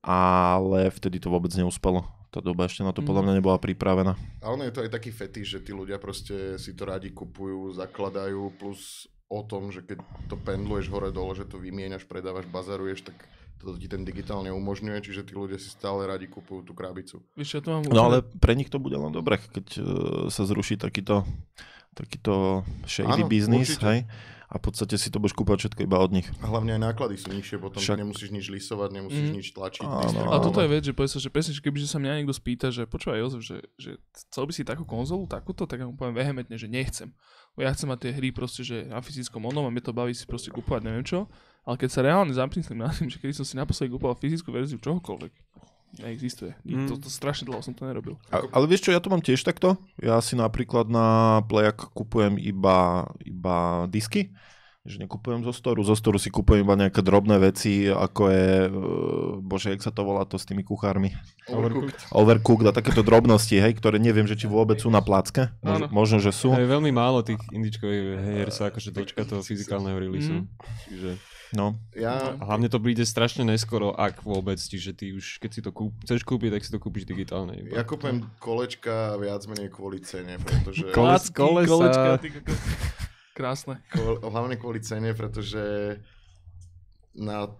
ale 0.00 0.92
vtedy 0.92 1.16
to 1.18 1.28
vôbec 1.28 1.52
neúspelo. 1.52 2.04
Tá 2.34 2.42
doba 2.42 2.66
ešte 2.66 2.82
na 2.82 2.90
to 2.90 2.98
podľa 2.98 3.22
Mhm. 3.22 3.26
mňa 3.30 3.38
nebola 3.38 3.58
pripravená. 3.62 4.18
A 4.42 4.50
ono 4.50 4.66
je 4.66 4.74
to 4.74 4.82
aj 4.82 4.90
taký 4.90 5.14
fetiš, 5.14 5.46
že 5.54 5.60
tí 5.62 5.70
ľudia 5.70 6.02
proste 6.02 6.58
si 6.58 6.74
to 6.74 6.82
radi 6.82 7.14
kupujú, 7.14 7.70
zakladajú, 7.78 8.58
plus 8.58 9.06
o 9.30 9.46
tom, 9.46 9.70
že 9.70 9.86
keď 9.86 10.02
to 10.26 10.34
pendluješ 10.34 10.90
hore-dole, 10.90 11.38
že 11.38 11.46
to 11.46 11.62
vymieňaš, 11.62 12.10
predávaš, 12.10 12.50
bazaruješ, 12.50 13.06
tak 13.06 13.16
to 13.62 13.78
ti 13.78 13.86
ten 13.86 14.02
digitálne 14.04 14.50
umožňuje, 14.52 14.98
čiže 15.00 15.24
tí 15.24 15.32
ľudia 15.32 15.56
si 15.56 15.70
stále 15.72 16.04
radi 16.04 16.26
kupujú 16.28 16.66
tú 16.66 16.72
krabicu. 16.74 17.22
Vieš, 17.38 17.50
ja 17.56 17.60
to 17.62 17.70
mám 17.72 17.86
No 17.86 18.10
ale 18.12 18.20
pre 18.20 18.52
nich 18.52 18.68
to 18.68 18.76
bude 18.76 18.98
len 18.98 19.14
dobre, 19.14 19.38
keď 19.40 19.66
e, 19.78 19.82
sa 20.28 20.42
zruší 20.44 20.76
takýto, 20.76 21.22
takýto 21.94 22.66
shady 22.84 23.24
Áno, 23.24 23.30
business, 23.30 23.78
určite. 23.78 23.86
hej? 23.86 23.98
A 24.52 24.60
v 24.60 24.62
podstate 24.62 24.94
si 24.96 25.08
to 25.08 25.16
budeš 25.16 25.32
kúpať 25.32 25.56
všetko 25.66 25.80
iba 25.82 25.96
od 25.96 26.10
nich. 26.10 26.28
A 26.40 26.46
hlavne 26.46 26.76
aj 26.76 26.82
náklady 26.84 27.16
sú 27.16 27.32
nižšie, 27.32 27.56
potom 27.56 27.80
Však- 27.80 27.96
nemusíš 27.96 28.28
nič 28.28 28.46
lisovať, 28.48 28.88
nemusíš 28.92 29.28
Mhm. 29.28 29.34
nič 29.34 29.46
tlačiť. 29.52 29.84
Áno. 29.84 30.20
Ale 30.28 30.40
toto 30.40 30.60
je 30.60 30.68
vec, 30.68 30.82
že 30.84 30.92
povie 30.92 31.08
sa, 31.08 31.18
že 31.18 31.28
presne, 31.28 31.52
že 31.52 31.60
kebyže 31.60 31.86
sa 31.86 31.96
mňa 31.96 32.20
niekto 32.20 32.32
spýta, 32.32 32.68
že 32.68 32.84
počúvaj 32.84 33.18
Jozef, 33.24 33.40
že, 33.40 33.56
že 33.76 33.90
chcel 34.28 34.44
by 34.44 34.52
si 34.52 34.62
takú 34.62 34.84
konzolu, 34.84 35.24
takúto, 35.24 35.64
tak 35.64 35.80
ja 35.80 35.88
mu 35.88 35.94
poviem 35.94 36.14
vehementne, 36.14 36.54
že 36.54 36.66
nechcem. 36.66 37.10
Ja 37.56 37.70
chcem 37.70 37.86
mať 37.86 37.98
tie 38.02 38.12
hry 38.12 38.28
proste, 38.30 38.60
že 38.60 38.84
na 38.84 38.98
fyzickom 38.98 39.38
onom 39.40 39.64
a 39.64 39.70
mne 39.70 39.80
to 39.80 39.94
baví 39.94 40.10
si 40.10 40.26
proste 40.26 40.50
kúpovať 40.50 40.82
neviem 40.82 41.06
čo. 41.06 41.30
Ale 41.62 41.78
keď 41.78 41.88
sa 41.88 42.00
reálne 42.02 42.30
zamyslím 42.30 42.82
nad 42.82 42.92
tým, 42.92 43.08
že 43.08 43.16
kedy 43.16 43.32
som 43.32 43.46
si 43.46 43.54
naposledy 43.54 43.88
kúpoval 43.90 44.14
fyzickú 44.14 44.50
verziu 44.50 44.76
čohokoľvek, 44.76 45.32
neexistuje. 45.98 46.52
Mm. 46.66 46.90
To, 46.90 46.98
to 46.98 47.08
strašne 47.10 47.46
dlho 47.46 47.62
som 47.62 47.76
to 47.76 47.86
nerobil. 47.86 48.18
A, 48.32 48.42
ale 48.50 48.64
vieš 48.66 48.88
čo, 48.88 48.94
ja 48.94 49.00
to 49.02 49.12
mám 49.12 49.22
tiež 49.22 49.46
takto. 49.46 49.78
Ja 50.00 50.18
si 50.18 50.34
napríklad 50.34 50.90
na 50.90 51.40
Playak 51.46 51.94
kupujem 51.94 52.40
iba, 52.40 53.08
iba 53.22 53.86
disky, 53.86 54.34
že 54.84 55.00
nekupujem 55.00 55.40
zo 55.46 55.52
storu. 55.54 55.80
Zo 55.80 55.96
storu 55.96 56.20
si 56.20 56.28
kupujem 56.28 56.60
iba 56.66 56.76
nejaké 56.76 57.00
drobné 57.00 57.40
veci, 57.40 57.88
ako 57.88 58.22
je, 58.28 58.48
e, 58.68 58.70
bože, 59.40 59.72
jak 59.72 59.80
sa 59.80 59.94
to 59.94 60.04
volá 60.04 60.28
to 60.28 60.36
s 60.36 60.44
tými 60.44 60.60
kuchármi? 60.60 61.14
Overcooked. 61.48 62.12
Overcooked 62.12 62.66
a 62.68 62.72
takéto 62.76 63.00
drobnosti, 63.00 63.56
hej, 63.56 63.72
ktoré 63.80 63.96
neviem, 63.96 64.28
že 64.28 64.36
či 64.36 64.44
vôbec 64.44 64.76
sú 64.76 64.92
na 64.92 65.00
placke. 65.00 65.48
Mož, 65.64 65.88
možno, 65.88 66.16
že 66.20 66.36
sú. 66.36 66.52
Je 66.52 66.68
veľmi 66.68 66.92
málo 66.92 67.24
tých 67.24 67.40
indičkových 67.48 68.04
hier 68.20 68.50
sa 68.52 68.68
akože 68.68 68.92
dočka 68.92 69.24
toho 69.24 69.40
fyzikálneho 69.40 69.96
releaseu. 69.96 70.44
Mm. 70.44 70.46
Čiže 70.84 71.10
No. 71.50 71.76
Ja, 71.92 72.32
a 72.32 72.44
hlavne 72.44 72.66
to 72.66 72.78
príde 72.78 73.02
strašne 73.02 73.44
neskoro, 73.44 73.90
ak 73.90 74.22
vôbec, 74.22 74.56
čiže 74.56 74.90
ty 74.90 75.12
už, 75.12 75.38
keď 75.38 75.50
si 75.50 75.60
to 75.60 75.70
kúp, 75.70 75.92
chceš 76.00 76.22
kúpiť, 76.22 76.50
tak 76.50 76.62
si 76.62 76.70
to 76.70 76.78
kúpiš 76.78 77.04
digitálne. 77.04 77.54
Iba. 77.56 77.74
ja 77.74 77.82
kúpem 77.82 78.22
kolečka 78.38 79.14
viac 79.16 79.44
menej 79.44 79.68
kvôli 79.68 80.00
cene, 80.00 80.38
pretože... 80.38 80.88
Kole- 80.90 81.14
Placky, 81.14 81.30
kolesa. 81.32 81.70
kolečka, 81.70 82.10
ty. 82.18 82.28
Krásne. 83.32 83.74
Kvôli- 83.88 84.22
hlavne 84.24 84.54
kvôli 84.56 84.80
cene, 84.80 85.10
pretože 85.10 85.62
na 87.12 87.50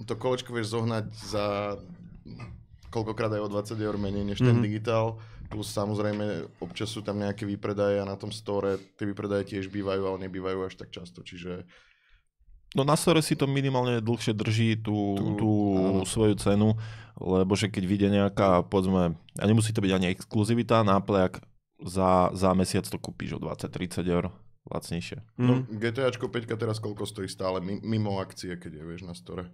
to 0.00 0.14
kolečko 0.14 0.50
vieš 0.50 0.72
zohnať 0.72 1.04
za 1.12 1.76
koľkokrát 2.88 3.30
aj 3.30 3.40
o 3.40 3.48
20 3.48 3.78
eur 3.78 3.96
menej 3.96 4.24
než 4.24 4.38
ten 4.38 4.54
Mhm. 4.54 4.62
digitál. 4.62 5.06
Plus 5.46 5.68
samozrejme 5.68 6.24
občas 6.58 6.88
sú 6.88 7.00
tam 7.00 7.18
nejaké 7.18 7.44
výpredaje 7.44 8.00
a 8.00 8.08
na 8.08 8.16
tom 8.16 8.30
store 8.30 8.80
tie 8.96 9.04
výpredaje 9.04 9.52
tiež 9.52 9.68
bývajú, 9.68 10.00
ale 10.02 10.18
nebývajú 10.22 10.64
až 10.64 10.74
tak 10.74 10.88
často. 10.88 11.20
Čiže 11.20 11.68
No 12.72 12.82
na 12.82 12.94
store 12.94 13.20
si 13.20 13.34
to 13.34 13.44
minimálne 13.44 14.00
dlhšie 14.00 14.32
drží 14.32 14.76
tú, 14.78 15.12
Tú- 15.12 15.36
tú 15.36 15.50
áno. 15.74 16.04
svoju 16.04 16.34
cenu, 16.36 16.72
lebo 17.14 17.52
že 17.52 17.68
keď 17.68 17.84
vyjde 17.84 18.08
nejaká, 18.10 18.64
povedzme, 18.64 19.12
a 19.34 19.44
nemusí 19.44 19.70
to 19.70 19.78
byť 19.78 19.92
ani 19.92 20.08
exkluzivita, 20.08 20.80
náplejak 20.82 21.44
za, 21.78 22.32
za 22.32 22.50
mesiac 22.52 22.82
to 22.82 22.96
kúpiš 22.96 23.36
o 23.36 23.40
20-30 23.40 24.06
eur 24.06 24.32
lacnejšie. 24.64 25.20
no, 25.36 25.60
Mm. 25.60 25.76
GTAčko 25.76 26.26
5 26.26 26.56
teraz 26.56 26.78
koľko 26.78 27.02
stojí 27.02 27.26
stále 27.26 27.58
mi- 27.58 27.82
mimo 27.82 28.16
akcie, 28.16 28.54
keď 28.54 28.72
je 28.72 28.84
vieš 28.84 29.02
na 29.02 29.12
store. 29.12 29.50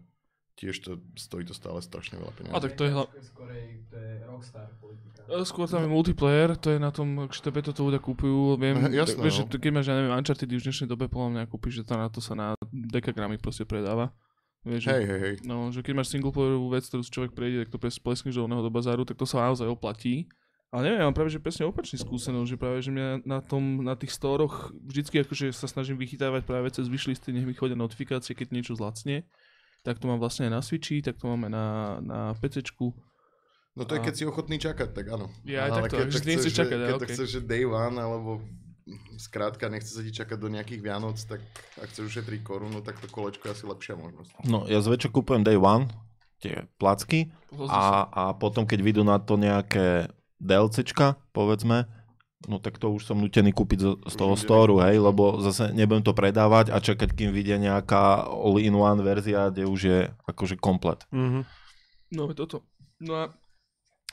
Tiež 0.58 0.82
to 0.82 0.98
stojí 1.14 1.46
to 1.46 1.54
stále 1.54 1.78
strašne 1.78 2.18
veľa 2.18 2.34
peniazí. 2.34 2.54
A 2.54 2.58
tak 2.58 2.74
to 2.74 2.82
je 2.82 2.90
hla... 2.90 3.06
Skorej, 3.22 3.86
to 3.86 3.94
je 3.94 4.12
Rockstar 4.26 4.66
politika. 4.82 5.22
E, 5.30 5.46
Skôr 5.46 5.70
tam 5.70 5.86
je 5.86 5.90
multiplayer, 5.94 6.58
to 6.58 6.74
je 6.74 6.82
na 6.82 6.90
tom, 6.90 7.30
že 7.30 7.38
to 7.38 7.54
preto 7.54 7.70
to 7.70 7.86
ľudia 7.86 8.02
kúpujú, 8.02 8.58
viem, 8.58 8.74
jasné, 8.90 9.22
vieš, 9.22 9.46
no. 9.46 9.54
keď 9.54 9.70
máš, 9.70 9.86
ja 9.86 9.94
neviem, 9.94 10.18
Uncharted 10.18 10.50
už 10.50 10.62
v 10.62 10.66
dnešnej 10.66 10.90
dobe 10.90 11.06
podľa 11.06 11.30
mňa 11.30 11.42
kúpiš, 11.46 11.80
že 11.80 11.84
to 11.86 11.94
na 11.94 12.10
to 12.10 12.18
sa 12.18 12.34
na 12.34 12.58
dekagramy 12.74 13.38
proste 13.38 13.62
predáva. 13.62 14.10
Vieš, 14.66 14.90
Hej, 14.90 15.04
hej, 15.06 15.20
hej. 15.22 15.34
no, 15.46 15.70
že 15.70 15.86
keď 15.86 16.02
máš 16.02 16.10
singleplayerovú 16.10 16.74
vec, 16.74 16.82
ktorú 16.90 17.06
si 17.06 17.14
človek 17.14 17.30
prejde, 17.30 17.62
tak 17.62 17.70
to 17.70 17.78
pleskneš 17.78 18.34
do 18.34 18.42
oného 18.42 18.58
do 18.58 18.74
bazáru, 18.74 19.06
tak 19.06 19.14
to 19.14 19.22
sa 19.22 19.46
naozaj 19.46 19.70
oplatí. 19.70 20.26
Ale 20.68 20.84
neviem, 20.84 21.00
ja 21.00 21.08
mám 21.08 21.16
práve 21.16 21.32
že 21.32 21.40
presne 21.40 21.64
opačný 21.64 21.96
skúsenosť, 21.96 22.48
že 22.52 22.60
práve 22.60 22.84
že 22.84 22.92
mňa 22.92 23.24
na, 23.24 23.40
tom, 23.40 23.80
na 23.80 23.96
tých 23.96 24.12
storoch 24.12 24.68
vždycky 24.84 25.24
akože 25.24 25.48
sa 25.56 25.64
snažím 25.64 25.96
vychytávať 25.96 26.44
práve 26.44 26.68
cez 26.68 26.92
wishlisty, 26.92 27.32
nech 27.32 27.48
mi 27.48 27.56
chodia 27.56 27.78
notifikácie, 27.78 28.36
keď 28.36 28.52
niečo 28.52 28.76
zlacne. 28.76 29.24
Tak 29.86 30.02
to 30.02 30.10
mám 30.10 30.18
vlastne 30.18 30.50
aj 30.50 30.52
na 30.52 30.60
Switchi, 30.60 31.00
tak 31.00 31.16
to 31.18 31.30
máme 31.30 31.48
na, 31.48 31.98
na 32.02 32.18
PCčku. 32.38 32.92
No 33.78 33.86
to 33.86 33.94
je, 33.94 34.00
A- 34.02 34.04
keď 34.10 34.14
si 34.18 34.24
ochotný 34.26 34.58
čakať, 34.58 34.90
tak 34.90 35.06
áno. 35.14 35.30
Ja 35.46 35.70
aj 35.70 35.86
takto, 35.86 35.94
keď 36.02 36.06
to 36.10 36.18
chceš, 36.18 36.54
čakať, 36.54 36.78
keď 36.78 36.94
to 36.98 36.98
okej. 36.98 37.14
chceš, 37.14 37.28
že 37.38 37.40
day 37.46 37.62
one, 37.62 37.94
alebo 37.94 38.42
skrátka 39.20 39.68
nechce 39.68 39.92
sa 39.92 40.02
ti 40.02 40.10
čakať 40.10 40.38
do 40.40 40.48
nejakých 40.48 40.80
Vianoc, 40.80 41.20
tak 41.28 41.44
ak 41.78 41.88
chceš 41.92 42.16
ušetriť 42.16 42.40
korunu, 42.40 42.80
tak 42.80 42.98
to 42.98 43.06
kolečko 43.06 43.50
je 43.50 43.52
asi 43.54 43.64
lepšia 43.68 43.94
možnosť. 43.94 44.30
No, 44.48 44.64
ja 44.64 44.80
zväčša 44.80 45.12
kúpujem 45.12 45.44
day 45.44 45.60
one, 45.60 45.86
tie 46.40 46.66
placky, 46.80 47.30
a, 47.68 48.08
a 48.08 48.22
potom 48.34 48.64
keď 48.64 48.78
vyjdú 48.80 49.02
na 49.04 49.20
to 49.20 49.36
nejaké 49.36 50.08
DLCčka, 50.38 51.18
povedzme, 51.34 51.86
no 52.46 52.62
tak 52.62 52.78
to 52.78 52.94
už 52.94 53.02
som 53.02 53.18
nutený 53.18 53.50
kúpiť 53.50 54.06
z 54.06 54.14
toho 54.14 54.38
storu, 54.38 54.78
hej, 54.86 55.02
lebo 55.02 55.42
zase 55.42 55.74
nebudem 55.74 56.06
to 56.06 56.14
predávať 56.14 56.70
a 56.70 56.78
čakať, 56.78 57.10
kým 57.10 57.30
vyjde 57.34 57.58
nejaká 57.58 58.30
all-in-one 58.30 59.02
verzia, 59.02 59.50
kde 59.50 59.66
už 59.66 59.80
je 59.82 60.00
akože 60.30 60.60
komplet. 60.62 61.02
Mhm. 61.10 61.42
No 62.14 62.30
toto. 62.32 62.62
No 63.02 63.12
a 63.18 63.24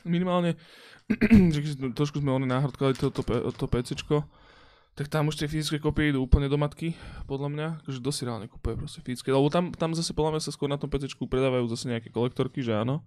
minimálne, 0.02 0.58
že 1.54 1.78
trošku 1.94 2.18
sme 2.18 2.34
oni 2.34 2.50
náhradkovali 2.50 2.98
to, 2.98 3.14
to, 3.14 3.66
PCčko, 3.66 4.26
tak 4.96 5.12
tam 5.12 5.28
už 5.28 5.36
tie 5.36 5.50
fyzické 5.50 5.76
kopie 5.76 6.10
idú 6.10 6.24
úplne 6.24 6.48
do 6.48 6.56
matky, 6.56 6.96
podľa 7.28 7.48
mňa, 7.52 7.68
že 7.84 8.00
dosť 8.00 8.20
reálne 8.24 8.46
kúpuje 8.48 8.80
proste 8.80 9.00
fyzické, 9.04 9.28
lebo 9.28 9.52
tam, 9.52 9.70
tam 9.70 9.92
zase 9.92 10.16
podľa 10.16 10.38
mňa 10.38 10.42
sa 10.42 10.54
skôr 10.54 10.72
na 10.72 10.80
tom 10.80 10.88
PCčku 10.88 11.28
predávajú 11.28 11.68
zase 11.68 11.92
nejaké 11.92 12.08
kolektorky, 12.08 12.64
že 12.64 12.72
áno, 12.72 13.04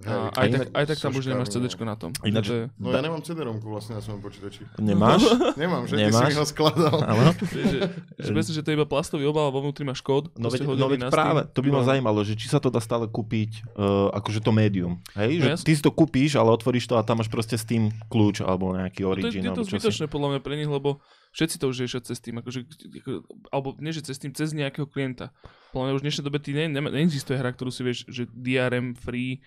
a 0.00 0.26
aj, 0.34 0.48
tak, 0.48 0.66
aj 0.70 0.84
tak 0.86 0.98
tam 0.98 1.12
už 1.12 1.24
nemáš 1.24 1.48
CDčko 1.50 1.82
na 1.82 1.94
tom. 1.94 2.10
Ináč- 2.20 2.50
je, 2.50 2.66
No 2.76 2.90
ja 2.90 2.98
nemám 2.98 3.20
CD-romku 3.20 3.62
vlastne 3.64 3.94
na 3.94 4.02
svojom 4.02 4.18
počítači. 4.18 4.66
Nemáš? 4.76 5.22
Nemám, 5.56 5.84
že 5.84 5.94
ty 5.94 6.02
Nemáš? 6.04 6.18
si 6.18 6.28
mi 6.28 6.36
ho 6.36 6.44
skladal. 6.44 6.96
Áno. 7.00 7.30
že, 7.54 7.78
že 8.18 8.52
že 8.52 8.60
to 8.60 8.68
je 8.68 8.76
iba 8.76 8.84
plastový 8.84 9.22
obal 9.24 9.48
vo 9.48 9.60
vnútri 9.60 9.82
máš 9.82 10.00
kód. 10.00 10.34
No 10.34 10.48
veď, 10.48 10.66
no 10.66 10.86
veď 10.86 11.06
práve, 11.08 11.46
to 11.48 11.60
by 11.60 11.70
ma 11.70 11.80
No. 11.80 11.86
zajímalo, 11.86 12.20
že 12.20 12.34
či 12.34 12.46
sa 12.46 12.58
to 12.58 12.68
dá 12.68 12.78
stále 12.78 13.06
kúpiť, 13.06 13.70
uh, 13.70 14.10
akože 14.12 14.40
to 14.40 14.50
médium. 14.50 14.98
Hej, 15.14 15.30
No 15.32 15.42
že 15.42 15.50
jasne. 15.54 15.64
ty 15.64 15.72
si 15.72 15.80
to 15.80 15.90
kúpíš, 15.90 16.34
ale 16.34 16.50
otvoríš 16.50 16.84
to 16.84 16.94
a 16.94 17.02
tam 17.02 17.18
máš 17.18 17.28
proste 17.28 17.54
Steam 17.54 17.94
kľúč 18.08 18.40
alebo 18.40 18.72
nejaký 18.72 19.00
No 19.00 19.14
to 19.14 19.22
je, 19.22 19.30
origin. 19.30 19.42
je 19.42 19.52
to 19.52 19.62
zbytočné 19.64 20.06
podľa 20.06 20.28
mňa 20.28 20.40
pre 20.42 20.54
nich, 20.54 20.66
lebo 20.66 20.98
všetci 21.30 21.56
to 21.56 21.66
už 21.66 21.76
riešia 21.80 22.00
cez 22.02 22.18
tým, 22.18 22.34
akože, 22.36 22.58
ako, 22.98 23.10
alebo 23.48 23.68
nie, 23.78 23.90
že 23.90 24.02
cez 24.02 24.16
tým, 24.16 24.30
cez 24.30 24.50
nejakého 24.50 24.84
klienta. 24.84 25.30
Podľa 25.70 25.84
mňa 25.84 25.94
už 25.94 26.00
v 26.00 26.06
dnešnej 26.06 26.24
dobe 26.24 26.38
ty 26.38 26.50
ne, 26.50 26.66
ne, 26.68 26.80
neexistuje 26.82 27.34
hra, 27.34 27.50
ktorú 27.50 27.68
si 27.68 27.80
vieš, 27.80 28.06
že 28.06 28.26
DRM 28.28 28.94
free 28.94 29.38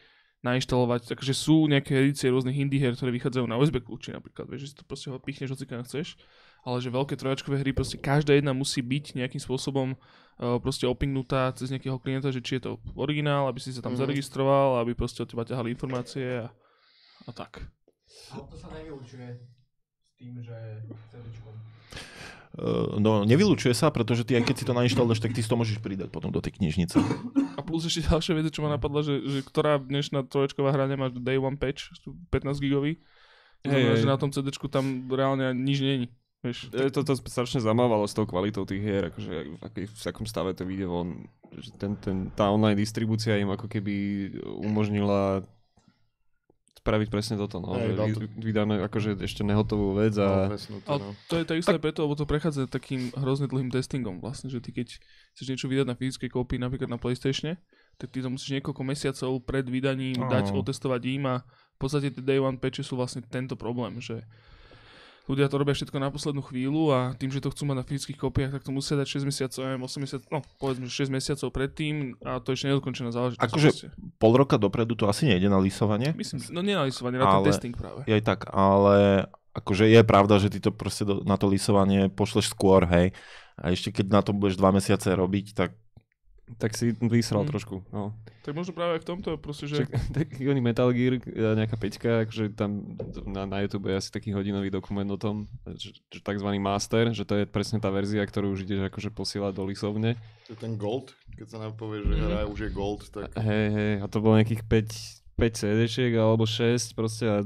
nainštalovať, 0.46 1.10
takže 1.10 1.34
sú 1.34 1.66
nejaké 1.66 1.98
edície 1.98 2.30
rôznych 2.30 2.54
indie 2.56 2.78
hier, 2.78 2.94
ktoré 2.94 3.10
vychádzajú 3.10 3.46
na 3.50 3.58
USB 3.58 3.82
kľúči 3.82 4.14
napríklad, 4.14 4.46
vieš, 4.46 4.62
že 4.62 4.70
si 4.72 4.76
to 4.78 4.84
proste 4.86 5.10
ho 5.10 5.18
pichneš 5.18 5.58
hoci 5.58 5.66
kam 5.66 5.82
chceš, 5.82 6.14
ale 6.62 6.78
že 6.78 6.94
veľké 6.94 7.18
trojačkové 7.18 7.64
hry, 7.64 7.72
proste 7.74 7.98
každá 7.98 8.38
jedna 8.38 8.54
musí 8.54 8.86
byť 8.86 9.18
nejakým 9.18 9.42
spôsobom 9.42 9.98
uh, 9.98 10.60
proste 10.62 10.86
opingnutá 10.86 11.50
cez 11.58 11.74
nejakého 11.74 11.98
klienta, 11.98 12.30
že 12.30 12.44
či 12.44 12.62
je 12.62 12.70
to 12.70 12.72
originál, 12.94 13.50
aby 13.50 13.58
si 13.58 13.74
sa 13.74 13.82
tam 13.82 13.98
Mhm. 13.98 14.02
zaregistroval, 14.06 14.78
aby 14.78 14.94
proste 14.94 15.26
od 15.26 15.30
teba 15.32 15.42
ťahali 15.42 15.74
informácie 15.74 16.46
a, 16.46 16.48
a 17.26 17.32
tak. 17.34 17.66
Ale 18.32 18.44
to 18.46 18.56
sa 18.56 18.68
nevylučuje 18.72 19.28
s 20.06 20.10
tým, 20.16 20.38
že 20.40 20.56
CDčkom. 21.10 21.56
Uh, 22.58 22.98
no 22.98 23.22
nevylučuje 23.22 23.70
sa, 23.78 23.94
pretože 23.94 24.26
ty 24.26 24.34
aj 24.34 24.50
keď 24.50 24.56
si 24.58 24.66
to 24.66 24.74
nainštaluješ, 24.74 25.22
tak 25.22 25.38
ty 25.38 25.46
si 25.46 25.50
to 25.50 25.54
môžeš 25.54 25.78
pridať 25.78 26.10
potom 26.10 26.34
do 26.34 26.42
tej 26.42 26.58
knižnice. 26.58 26.98
A 27.54 27.62
plus 27.62 27.86
ešte 27.86 28.10
ďalšia 28.10 28.34
vec, 28.34 28.50
čo 28.50 28.66
ma 28.66 28.74
napadla, 28.74 29.06
že, 29.06 29.22
že 29.22 29.40
ktorá 29.46 29.78
dnešná 29.78 30.26
troječková 30.26 30.74
hra 30.74 30.90
nemá 30.90 31.14
day 31.14 31.38
one 31.38 31.62
patch, 31.62 31.94
15 32.34 32.58
gigový. 32.58 32.98
Znamená, 33.62 33.94
hej. 33.94 34.02
že 34.02 34.08
na 34.10 34.18
tom 34.18 34.34
CD 34.34 34.50
tam 34.70 35.06
reálne 35.10 35.54
nič 35.54 35.78
není. 35.86 36.08
Vieš, 36.42 36.70
E, 36.74 36.90
To, 36.94 37.02
to 37.02 37.14
strašne 37.18 37.62
zamávalo 37.62 38.06
s 38.06 38.14
tou 38.14 38.30
kvalitou 38.30 38.66
tých 38.66 38.82
hier, 38.82 39.10
akože 39.10 39.34
v, 39.58 39.62
akej, 39.62 39.86
v 39.90 40.02
akom 40.06 40.26
stave 40.30 40.54
to 40.54 40.66
vyjde 40.66 40.86
von. 40.86 41.30
Že 41.54 41.70
ten, 41.78 41.92
ten, 41.98 42.18
tá 42.34 42.54
online 42.54 42.78
distribúcia 42.78 43.38
im 43.42 43.50
ako 43.50 43.66
keby 43.66 43.96
umožnila 44.62 45.42
spraviť 46.78 47.08
presne 47.10 47.36
toto, 47.42 47.58
no. 47.58 47.74
Hej, 47.74 47.98
že 47.98 48.22
vy, 48.22 48.28
to- 48.30 48.42
vydáme 48.42 48.76
akože 48.86 49.18
ešte 49.26 49.42
nehotovú 49.42 49.98
vec 49.98 50.14
a... 50.22 50.54
No, 50.54 50.78
ale 50.86 51.00
no. 51.02 51.12
to 51.26 51.36
je 51.42 51.46
takisto 51.46 51.74
aj 51.74 51.82
preto, 51.82 52.06
lebo 52.06 52.14
to 52.14 52.30
prechádza 52.30 52.70
takým 52.70 53.10
hrozne 53.18 53.50
dlhým 53.50 53.74
testingom 53.74 54.22
vlastne, 54.22 54.54
že 54.54 54.62
ty 54.62 54.70
keď 54.70 55.02
chceš 55.34 55.48
niečo 55.50 55.68
vydať 55.68 55.86
na 55.90 55.98
fyzickej 55.98 56.30
kópii, 56.30 56.62
napríklad 56.62 56.90
na 56.90 57.02
Playstatione, 57.02 57.58
tak 57.98 58.14
ty 58.14 58.22
to 58.22 58.30
musíš 58.30 58.62
niekoľko 58.62 58.82
mesiacov 58.86 59.32
pred 59.42 59.66
vydaním 59.66 60.22
Áno. 60.22 60.30
dať, 60.30 60.54
otestovať 60.54 61.02
im 61.18 61.24
a 61.26 61.36
v 61.44 61.78
podstate 61.82 62.14
tie 62.14 62.22
day 62.22 62.38
one 62.38 62.62
patche 62.62 62.86
sú 62.86 62.98
vlastne 62.98 63.26
tento 63.26 63.58
problém, 63.58 63.98
že 63.98 64.22
ľudia 65.28 65.52
to 65.52 65.60
robia 65.60 65.76
všetko 65.76 65.98
na 66.00 66.10
poslednú 66.10 66.42
chvíľu 66.42 66.96
a 66.96 67.00
tým, 67.20 67.30
že 67.30 67.44
to 67.44 67.52
chcú 67.52 67.68
mať 67.68 67.78
na 67.78 67.86
fyzických 67.86 68.18
kópiách, 68.18 68.52
tak 68.56 68.64
to 68.64 68.72
musia 68.72 68.96
dať 68.96 69.08
6 69.22 69.28
mesiacov, 69.28 69.60
neviem, 69.68 69.84
8 69.84 70.04
mesiacov, 70.04 70.28
no 70.32 70.40
povedzme, 70.58 70.86
že 70.88 70.94
6 71.04 71.12
mesiacov 71.12 71.48
predtým 71.52 72.16
a 72.24 72.40
to 72.40 72.56
ešte 72.56 72.72
nedokončená 72.72 73.12
záležitosť. 73.12 73.44
Akože-. 73.44 73.92
Pol 74.18 74.34
roka 74.34 74.56
dopredu 74.56 74.96
to 74.96 75.06
asi 75.12 75.28
nejde 75.28 75.52
na 75.52 75.60
lisovanie. 75.60 76.16
Myslím, 76.16 76.40
no 76.56 76.64
nie 76.64 76.74
na 76.74 76.88
lisovanie, 76.88 77.20
na 77.20 77.28
ten 77.38 77.46
testing 77.52 77.76
práve. 77.76 78.08
Aj 78.08 78.24
tak, 78.24 78.48
ale 78.56 79.28
akože 79.52 79.90
je 79.90 80.02
pravda, 80.08 80.40
že 80.40 80.48
ty 80.54 80.60
to 80.64 80.72
proste 80.72 81.04
do, 81.04 81.26
na 81.28 81.36
to 81.36 81.52
lisovanie 81.52 82.08
pošleš 82.08 82.56
skôr, 82.56 82.88
hej. 82.88 83.12
A 83.58 83.74
ešte 83.74 83.90
keď 83.90 84.06
na 84.14 84.22
to 84.22 84.32
budeš 84.32 84.56
dva 84.56 84.70
mesiace 84.70 85.10
robiť, 85.12 85.46
tak 85.58 85.74
Tak 86.50 86.72
si 86.72 86.96
vysral 86.98 87.44
Mm. 87.44 87.50
trošku, 87.50 87.76
no. 87.90 88.16
Tak 88.42 88.56
možno 88.56 88.72
práve 88.72 88.96
aj 88.96 89.04
v 89.04 89.10
tomto 89.10 89.36
proste, 89.36 89.68
že... 89.68 89.84
Však, 89.84 89.92
taký 90.18 90.48
oný 90.48 90.62
Metal 90.62 90.88
Gear, 90.90 91.16
e, 91.16 91.22
nejaká 91.54 91.76
peťka, 91.76 92.24
akože 92.24 92.56
tam 92.56 92.96
na, 93.26 93.44
na 93.44 93.60
YouTube 93.60 93.86
je 93.86 93.98
asi 93.98 94.08
taký 94.10 94.32
hodinový 94.32 94.70
dokument 94.70 95.06
o 95.06 95.18
tom, 95.18 95.44
že, 95.70 95.92
že 96.08 96.20
tzv. 96.20 96.48
master, 96.56 97.12
že 97.12 97.22
to 97.22 97.36
je 97.36 97.46
presne 97.46 97.78
tá 97.78 97.90
verzia, 97.90 98.22
ktorú 98.22 98.52
už 98.52 98.64
ideš 98.64 98.88
akože 98.88 99.12
posielať 99.12 99.52
do 99.52 99.64
lisovne. 99.66 100.16
To 100.46 100.56
je 100.56 100.60
ten 100.62 100.74
gold, 100.74 101.12
keď 101.34 101.48
sa 101.50 101.58
nám 101.60 101.76
povie, 101.76 102.00
že 102.02 102.14
Mhm. 102.14 102.24
hra 102.24 102.40
už 102.46 102.60
je 102.62 102.70
gold, 102.70 103.02
tak 103.06 103.28
Hej, 103.36 103.66
hej, 103.70 103.94
a 104.00 104.06
to 104.06 104.18
bolo 104.18 104.40
nejakých 104.40 104.64
5, 104.64 104.88
5 105.36 105.54
CD-šiek 105.54 106.16
alebo 106.16 106.44
6 106.44 106.94
proste 106.94 107.26
a 107.26 107.44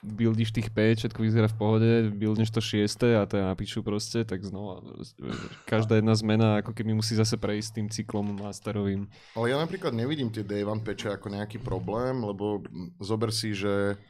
buildíš 0.00 0.56
tých 0.56 0.72
5, 0.72 1.04
všetko 1.04 1.20
vyzerá 1.20 1.48
v 1.48 1.56
pohode, 1.60 1.90
buildneš 2.16 2.50
to 2.50 2.60
6 2.64 3.20
a 3.20 3.28
to 3.28 3.36
napíšu 3.36 3.84
proste, 3.84 4.24
tak 4.24 4.40
znova, 4.40 4.80
každá 5.68 6.00
jedna 6.00 6.16
zmena 6.16 6.64
ako 6.64 6.72
keby 6.72 6.96
musí 6.96 7.12
zase 7.12 7.36
prejsť 7.36 7.68
tým 7.76 7.86
cyklom 7.92 8.40
masterovým. 8.40 9.04
Ale 9.36 9.52
ja 9.52 9.60
napríklad 9.60 9.92
nevidím 9.92 10.32
tie 10.32 10.40
Day 10.40 10.64
One 10.64 10.80
patche 10.80 11.12
ako 11.12 11.28
nejaký 11.36 11.60
problém, 11.60 12.24
lebo 12.24 12.64
zober 12.96 13.28
si, 13.28 13.52
že 13.52 14.00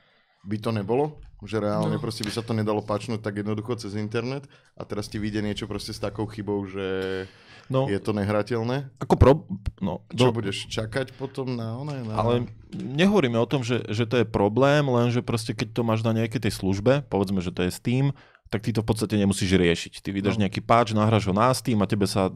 by 0.47 0.56
to 0.56 0.70
nebolo, 0.73 1.20
že 1.44 1.61
reálne 1.61 1.99
No. 1.99 2.02
proste 2.02 2.25
by 2.25 2.32
sa 2.32 2.40
to 2.40 2.56
nedalo 2.56 2.80
pačnúť 2.80 3.20
tak 3.20 3.42
jednoducho 3.42 3.76
cez 3.76 3.92
internet 3.99 4.49
a 4.78 4.87
teraz 4.88 5.11
ti 5.11 5.20
vyjde 5.20 5.44
niečo 5.44 5.68
proste 5.68 5.92
s 5.92 6.00
takou 6.00 6.25
chybou, 6.25 6.64
že 6.64 7.26
no, 7.70 7.86
je 7.86 7.96
to 7.96 8.10
nehrateľné. 8.10 8.90
ako 8.98 9.14
pro... 9.14 9.32
No, 9.78 10.02
Čo 10.10 10.28
do, 10.28 10.36
budeš 10.36 10.66
čakať 10.66 11.14
potom 11.14 11.54
na 11.54 11.72
one? 11.74 12.02
Na... 12.04 12.14
ale 12.14 12.32
nehovoríme 12.70 13.38
o 13.38 13.46
tom, 13.46 13.62
že, 13.62 13.86
že 13.86 14.04
to 14.04 14.20
je 14.20 14.26
problém, 14.26 14.84
lenže 14.84 15.22
proste 15.22 15.54
keď 15.54 15.72
to 15.72 15.82
máš 15.82 16.02
na 16.02 16.12
nejakej 16.12 16.44
tej 16.44 16.52
službe, 16.52 17.06
povedzme, 17.06 17.38
že 17.38 17.48
to 17.48 17.64
je 17.64 17.70
Steam, 17.70 18.10
tak 18.46 18.66
ty 18.66 18.74
to 18.74 18.82
v 18.82 18.88
podstate 18.88 19.14
nemusíš 19.14 19.54
riešiť. 19.54 20.02
Ty 20.02 20.10
vydáš 20.10 20.34
No. 20.34 20.42
nejaký 20.42 20.58
patch, 20.58 20.90
nahráš 20.90 21.24
ho 21.24 21.32
na 21.32 21.54
Steam 21.54 21.78
a 21.78 21.86
tebe 21.86 22.04
sa 22.04 22.34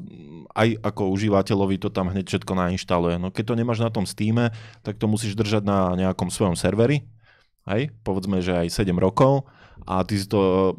aj 0.55 0.79
ako 0.81 1.11
užívateľovi 1.11 1.77
to 1.77 1.91
tam 1.91 2.07
hneď 2.07 2.25
všetko 2.25 2.55
nainštaluje. 2.55 3.19
No 3.19 3.35
keď 3.35 3.45
to 3.51 3.59
nemáš 3.59 3.83
na 3.83 3.91
tom 3.91 4.07
Steame, 4.07 4.55
tak 4.81 4.95
to 4.97 5.11
musíš 5.11 5.35
držať 5.35 5.67
na 5.67 5.91
nejakom 5.99 6.31
svojom 6.31 6.55
serveri, 6.55 7.03
hej, 7.67 7.91
povedzme, 8.01 8.39
že 8.39 8.55
aj 8.55 8.87
7 8.87 8.95
rokov 8.95 9.51
a 9.83 10.07
ty 10.07 10.15
si 10.15 10.31
to 10.31 10.73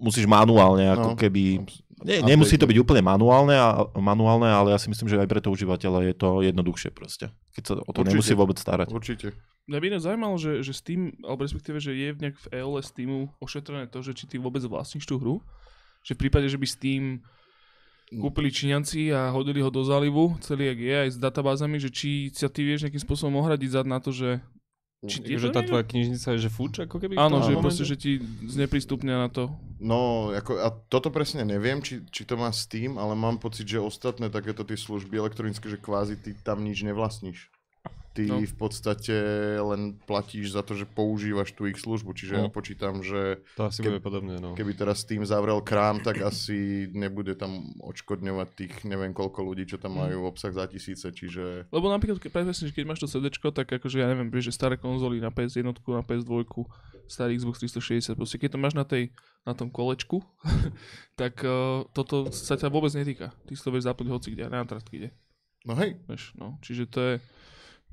musíš 0.00 0.24
manuálne 0.24 0.88
ako 0.88 1.08
No. 1.12 1.16
keby... 1.18 1.60
Nie, 2.00 2.24
nemusí 2.24 2.56
to 2.56 2.64
byť 2.64 2.78
úplne 2.80 3.02
manuálne, 3.04 3.56
a, 3.56 3.84
manuálne, 3.98 4.48
ale 4.48 4.72
ja 4.72 4.78
si 4.80 4.88
myslím, 4.88 5.08
že 5.08 5.20
aj 5.20 5.28
pre 5.28 5.40
toho 5.44 5.52
užívateľa 5.52 6.10
je 6.10 6.14
to 6.16 6.28
jednoduchšie 6.40 6.90
proste. 6.96 7.28
Keď 7.52 7.62
sa 7.64 7.72
o 7.76 7.92
to 7.92 8.00
Určite. 8.00 8.10
nemusí 8.16 8.32
vôbec 8.32 8.56
starať. 8.56 8.88
Určite. 8.88 9.36
Mňa 9.68 9.78
by 9.78 9.86
ináč 9.86 10.02
zaujímalo, 10.08 10.36
že, 10.40 10.52
že 10.64 10.72
Steam, 10.72 11.14
alebo 11.22 11.44
respektíve, 11.44 11.78
že 11.78 11.92
je 11.94 12.08
nejak 12.16 12.36
v 12.40 12.46
EOL 12.58 12.80
Steamu 12.82 13.30
ošetrené 13.38 13.86
to, 13.86 14.00
že 14.00 14.16
či 14.16 14.24
ty 14.26 14.36
vôbec 14.40 14.64
vlastníš 14.64 15.06
tú 15.06 15.20
hru. 15.20 15.44
Že 16.02 16.16
v 16.16 16.20
prípade, 16.26 16.48
že 16.48 16.56
by 16.56 16.66
Steam 16.66 17.04
kúpili 18.10 18.50
Číňanci 18.50 19.14
a 19.14 19.30
hodili 19.30 19.62
ho 19.62 19.70
do 19.70 19.86
zálivu, 19.86 20.34
celý 20.42 20.74
jak 20.74 20.80
je, 20.82 20.96
aj 21.06 21.10
s 21.14 21.18
databázami, 21.22 21.78
že 21.78 21.94
či 21.94 22.34
sa 22.34 22.50
ty 22.50 22.66
vieš 22.66 22.82
nejakým 22.82 22.98
spôsobom 23.06 23.38
ohradiť 23.38 23.70
zad 23.70 23.86
na 23.86 24.02
to, 24.02 24.10
že... 24.10 24.42
Či 25.00 25.24
je 25.24 25.40
Že 25.40 25.48
to 25.48 25.56
tá 25.56 25.62
tvoja 25.64 25.84
knižnica 25.88 26.36
je 26.36 26.44
že 26.44 26.50
fuč 26.52 26.84
ako 26.84 27.00
keby? 27.00 27.16
Áno, 27.16 27.40
že 27.40 27.56
proste, 27.56 27.88
že 27.88 27.96
ti 27.96 28.20
zneprístupnia 28.44 29.16
na 29.16 29.32
to. 29.32 29.48
No, 29.80 30.28
ako, 30.28 30.60
a 30.60 30.68
toto 30.92 31.08
presne 31.08 31.40
neviem, 31.48 31.80
či, 31.80 32.04
či 32.12 32.28
to 32.28 32.36
má 32.36 32.52
Steam, 32.52 33.00
ale 33.00 33.16
mám 33.16 33.40
pocit, 33.40 33.64
že 33.64 33.80
ostatné 33.80 34.28
takéto 34.28 34.60
tie 34.60 34.76
služby 34.76 35.16
elektronické, 35.16 35.72
že 35.72 35.80
kvázi 35.80 36.20
ty 36.20 36.36
tam 36.36 36.60
nič 36.60 36.84
nevlastníš. 36.84 37.48
Ty 38.26 38.32
No. 38.32 38.42
v 38.42 38.56
podstate 38.56 39.14
len 39.56 39.96
platíš 40.02 40.52
za 40.52 40.60
to, 40.60 40.74
že 40.74 40.84
používaš 40.84 41.52
tú 41.52 41.64
ich 41.64 41.76
službu, 41.76 42.12
čiže 42.12 42.36
No. 42.36 42.40
ja 42.44 42.48
počítam, 42.48 43.00
že 43.00 43.40
To 43.56 43.68
asi 43.68 43.80
Ke- 43.80 43.88
bude 43.88 44.02
podobné, 44.02 44.36
no. 44.36 44.52
keby 44.52 44.74
teraz 44.74 45.00
Steam 45.00 45.22
zavrel 45.22 45.60
krám, 45.60 46.00
tak 46.00 46.20
asi 46.20 46.90
nebude 46.90 47.34
tam 47.34 47.72
odškodňovať 47.80 48.48
tých 48.54 48.74
neviem 48.84 49.12
koľko 49.12 49.40
ľudí, 49.42 49.64
čo 49.64 49.78
tam 49.78 49.96
majú 49.96 50.26
obsah 50.26 50.50
za 50.50 50.66
tisíce, 50.66 51.06
čiže... 51.06 51.68
Lebo 51.70 51.88
napríklad, 51.88 52.20
presne, 52.20 52.52
keď 52.68 52.84
máš 52.84 53.00
to 53.00 53.08
CD, 53.08 53.30
tak 53.30 53.68
akože 53.70 53.96
ja 54.00 54.08
neviem, 54.08 54.28
vieš, 54.28 54.52
že 54.52 54.58
staré 54.58 54.74
konzoly 54.76 55.20
na 55.20 55.28
PS1, 55.30 55.64
na 55.66 56.02
PS2, 56.02 56.44
starý 57.10 57.34
Xbox 57.34 57.58
360, 57.58 58.14
proste 58.14 58.38
keď 58.38 58.54
to 58.54 58.58
máš 58.62 58.74
na, 58.78 58.86
tej, 58.86 59.10
na 59.42 59.50
tom 59.50 59.66
kolečku, 59.66 60.22
tak 61.20 61.42
uh, 61.42 61.82
toto 61.90 62.30
sa 62.30 62.54
ťa 62.54 62.70
vôbec 62.70 62.94
netýka. 62.94 63.34
Ty 63.46 63.52
si 63.52 63.62
to 63.62 63.74
vieš 63.74 63.90
zapnúť 63.90 64.08
hoci 64.14 64.28
kde, 64.30 64.46
na 64.46 64.62
trátky 64.62 64.94
kde. 64.94 65.08
No 65.66 65.76
hej, 65.76 65.98
Vieš, 66.08 66.38
no, 66.40 66.56
čiže 66.64 66.88
to 66.88 66.98
je 67.02 67.14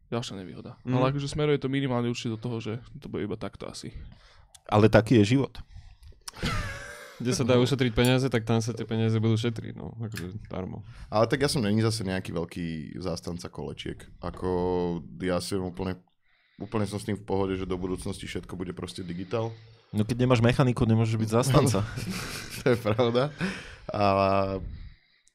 ďalšia 0.07 0.35
nevýhoda. 0.39 0.79
Mm. 0.87 0.99
Ale 0.99 1.15
akože 1.15 1.27
smeruje 1.27 1.59
to 1.59 1.71
minimálne 1.71 2.07
určite 2.07 2.35
do 2.35 2.39
toho, 2.39 2.57
že 2.63 2.79
to 2.99 3.11
bude 3.11 3.27
iba 3.27 3.35
takto 3.35 3.67
asi. 3.67 3.91
Ale 4.67 4.91
taký 4.91 5.23
je 5.23 5.37
život. 5.37 5.53
kde 7.17 7.31
sa 7.33 7.43
dá 7.43 7.57
ušetriť 7.57 7.91
peniaze, 7.97 8.25
tak 8.29 8.45
tam 8.45 8.61
sa 8.61 8.77
tie 8.77 8.85
peniaze 8.85 9.17
budú 9.17 9.33
šetriť, 9.37 9.73
no, 9.73 9.97
akože 9.97 10.37
darmo. 10.49 10.85
Ale 11.09 11.25
tak 11.25 11.41
ja 11.41 11.49
som 11.49 11.65
není 11.65 11.81
zase 11.81 12.05
nejaký 12.05 12.29
veľký 12.29 12.67
zástanca 13.01 13.49
kolečiek. 13.49 13.97
Ako 14.21 14.49
ja 15.25 15.41
som 15.41 15.65
úplne, 15.65 15.97
úplne 16.61 16.85
som 16.85 17.01
s 17.01 17.09
tým 17.09 17.17
v 17.17 17.25
pohode, 17.25 17.57
že 17.57 17.65
do 17.65 17.77
budúcnosti 17.77 18.29
všetko 18.29 18.53
bude 18.53 18.73
proste 18.77 19.01
digitál. 19.01 19.49
No 19.89 20.05
keď 20.05 20.27
nemáš 20.27 20.45
mechaniku, 20.45 20.85
nemôžeš 20.85 21.17
byť 21.17 21.29
zastanca. 21.41 21.81
to 22.61 22.63
je 22.69 22.77
pravda. 22.77 23.33
A 23.89 24.03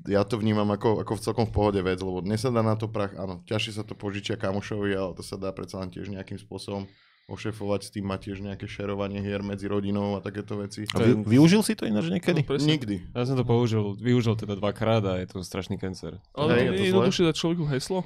ja 0.07 0.23
to 0.27 0.39
vnímam 0.39 0.67
ako, 0.75 1.03
ako 1.03 1.13
v 1.19 1.25
celkom 1.25 1.47
v 1.47 1.55
pohode 1.55 1.81
vec, 1.83 1.99
lebo 2.03 2.23
dnes 2.23 2.43
sa 2.43 2.51
dá 2.51 2.63
na 2.65 2.75
to 2.75 2.91
prach, 2.91 3.15
áno, 3.15 3.43
ťažšie 3.47 3.73
sa 3.79 3.85
to 3.87 3.95
požičia 3.95 4.35
kamošovi, 4.35 4.91
ale 4.95 5.13
to 5.15 5.23
sa 5.23 5.39
dá 5.39 5.55
predsa 5.55 5.79
len 5.79 5.91
tiež 5.91 6.11
nejakým 6.11 6.39
spôsobom 6.41 6.91
ošefovať, 7.31 7.81
s 7.87 7.91
tým 7.95 8.05
má 8.11 8.19
tiež 8.19 8.43
nejaké 8.43 8.67
šerovanie 8.67 9.23
hier 9.23 9.41
medzi 9.47 9.71
rodinou 9.71 10.19
a 10.19 10.21
takéto 10.21 10.59
veci. 10.59 10.85
A 10.91 10.99
vy, 10.99 11.23
využil 11.23 11.63
si 11.63 11.79
to 11.79 11.87
ináč 11.87 12.11
niekedy? 12.11 12.43
No, 12.43 12.51
presne. 12.51 12.69
Nikdy. 12.75 12.97
Ja 13.15 13.23
som 13.25 13.39
to 13.39 13.47
použil, 13.47 13.95
využil 13.95 14.35
teda 14.35 14.59
dvakrát 14.59 15.03
a 15.07 15.13
je 15.23 15.31
to 15.31 15.41
strašný 15.47 15.79
cancer. 15.79 16.19
Ale 16.35 16.59
Hej, 16.59 16.63
je 16.67 16.71
to 16.75 16.85
jednoduchšie 16.93 17.25
dať 17.31 17.37
človeku 17.39 17.65
heslo? 17.71 18.03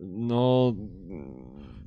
No, 0.00 0.74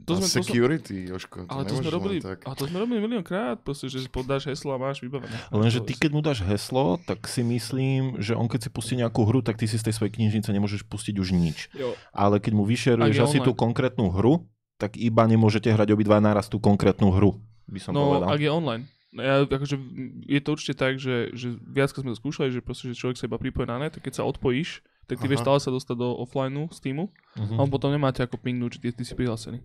To 0.08 0.14
a 0.14 0.18
sme, 0.18 0.24
to 0.24 0.30
sme, 0.30 0.40
security, 0.42 0.98
Jožko, 1.06 1.38
to 1.42 1.52
ale 1.52 1.64
to 1.64 1.76
sme 1.76 1.90
robili, 1.90 2.18
tak. 2.18 2.42
ale 2.42 2.56
to 2.56 2.64
sme 2.64 2.80
robili 2.80 2.98
miliónkrát, 2.98 3.60
proste, 3.60 3.86
že 3.86 4.00
si 4.00 4.08
podáš 4.08 4.48
heslo 4.48 4.72
a 4.72 4.80
máš 4.80 5.00
vybavené. 5.00 5.36
Lenže 5.50 5.78
To- 5.78 5.86
ty, 5.86 5.94
keď 5.94 6.10
mu 6.10 6.22
dáš 6.22 6.40
heslo, 6.42 6.96
tak 7.02 7.26
si 7.26 7.44
myslím, 7.44 8.16
že 8.18 8.32
on 8.32 8.46
keď 8.46 8.60
si 8.62 8.70
pustí 8.70 8.96
nejakú 8.96 9.22
hru, 9.22 9.40
tak 9.42 9.56
ty 9.56 9.66
si 9.66 9.76
z 9.76 9.84
tej 9.84 9.94
svojej 9.94 10.14
knižnice 10.14 10.48
nemôžeš 10.48 10.82
pustiť 10.84 11.12
už 11.14 11.30
nič. 11.30 11.68
Jo. 11.74 11.92
Ale 12.10 12.40
keď 12.40 12.52
mu 12.54 12.64
vyšeruješ 12.64 13.18
asi 13.22 13.38
tú 13.38 13.52
konkrétnu 13.52 14.08
hru, 14.10 14.48
tak 14.76 14.96
iba 14.96 15.22
nemôžete 15.24 15.68
hrať 15.68 15.92
obidva 15.92 16.18
naraz 16.18 16.46
tú 16.46 16.58
konkrétnu 16.58 17.12
hru, 17.12 17.36
by 17.66 17.78
som 17.78 17.92
No, 17.92 18.16
povedal. 18.16 18.30
ak 18.30 18.40
je 18.40 18.48
online. 18.50 18.84
No 19.10 19.20
Ja, 19.20 19.36
akože, 19.42 19.76
je 20.24 20.40
to 20.40 20.50
určite 20.50 20.76
tak, 20.78 20.96
že, 20.96 21.32
že 21.32 21.52
viac 21.58 21.90
sme 21.90 22.08
to 22.08 22.16
skúšali, 22.16 22.48
že, 22.48 22.60
proste, 22.60 22.88
že 22.88 22.96
človek 22.96 23.18
sa 23.18 23.26
iba 23.26 23.36
pripojí 23.36 23.66
na 23.66 23.76
net, 23.78 23.92
tak 23.92 24.06
keď 24.06 24.14
sa 24.14 24.24
odpojíš, 24.24 24.80
tak 25.04 25.18
ty 25.18 25.26
Aha. 25.26 25.32
vieš 25.32 25.42
stále 25.42 25.58
sa 25.58 25.68
dostať 25.70 25.96
do 25.96 26.14
offlineu 26.14 26.68
z 26.70 26.80
týmu 26.82 27.12
Mhm. 27.36 27.56
a 27.56 27.60
on 27.60 27.68
potom 27.68 27.90
nemáte 27.90 28.20
ako 28.20 28.38
pingnúť, 28.38 28.78
že 28.78 28.80
ty, 28.80 28.88
ty 28.94 29.04
si 29.04 29.12
prihlásený. 29.12 29.60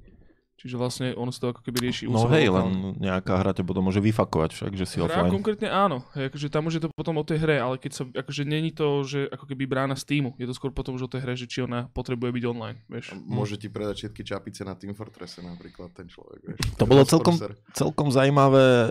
Čiže 0.61 0.79
vlastne 0.79 1.07
ono 1.19 1.35
sa 1.35 1.43
to 1.43 1.47
ako 1.59 1.63
keby 1.67 1.91
rieši 1.91 2.07
No 2.07 2.31
hej, 2.31 2.47
len 2.47 2.95
nejaká 3.03 3.35
hra 3.43 3.51
ťa 3.51 3.67
potom 3.67 3.83
môže 3.91 3.99
vyfakovať 3.99 4.55
však, 4.55 4.73
že 4.79 4.87
si 4.87 5.03
Hra 5.03 5.11
offline. 5.11 5.35
konkrétne 5.35 5.67
áno, 5.67 6.07
hej, 6.15 6.31
akože 6.31 6.47
tam 6.55 6.71
už 6.71 6.79
je 6.79 6.83
to 6.87 6.89
potom 6.95 7.19
o 7.19 7.25
tej 7.27 7.43
hre, 7.43 7.59
ale 7.59 7.83
keď 7.83 7.91
sa, 7.91 8.03
akože 8.07 8.43
není 8.47 8.71
to, 8.71 9.03
že 9.03 9.27
ako 9.27 9.51
keby 9.51 9.67
brána 9.67 9.99
z 9.99 10.07
týmu, 10.07 10.39
je 10.39 10.47
to 10.47 10.55
skôr 10.55 10.71
potom 10.71 10.95
už 10.95 11.09
o 11.09 11.11
tej 11.11 11.27
hre, 11.27 11.35
že 11.35 11.51
či 11.51 11.67
ona 11.67 11.91
potrebuje 11.91 12.31
byť 12.31 12.45
online, 12.47 12.79
vieš. 12.87 13.17
Môže 13.27 13.59
ti 13.59 13.67
predať 13.67 14.07
všetky 14.07 14.23
čapice 14.23 14.63
na 14.63 14.79
Team 14.79 14.95
Fortresse 14.95 15.43
napríklad 15.43 15.91
ten 15.99 16.07
človek, 16.07 16.55
vieš. 16.55 16.59
To 16.79 16.85
bolo 16.87 17.03
celkom, 17.03 17.35
celkom 17.75 18.09
zaujímavé 18.15 18.63
e, 18.63 18.87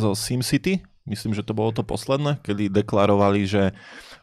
zo 0.00 0.16
SimCity. 0.16 0.91
Myslím, 1.02 1.34
že 1.34 1.42
to 1.42 1.50
bolo 1.50 1.74
to 1.74 1.82
posledné, 1.82 2.38
kedy 2.46 2.70
deklarovali, 2.70 3.42
že 3.42 3.74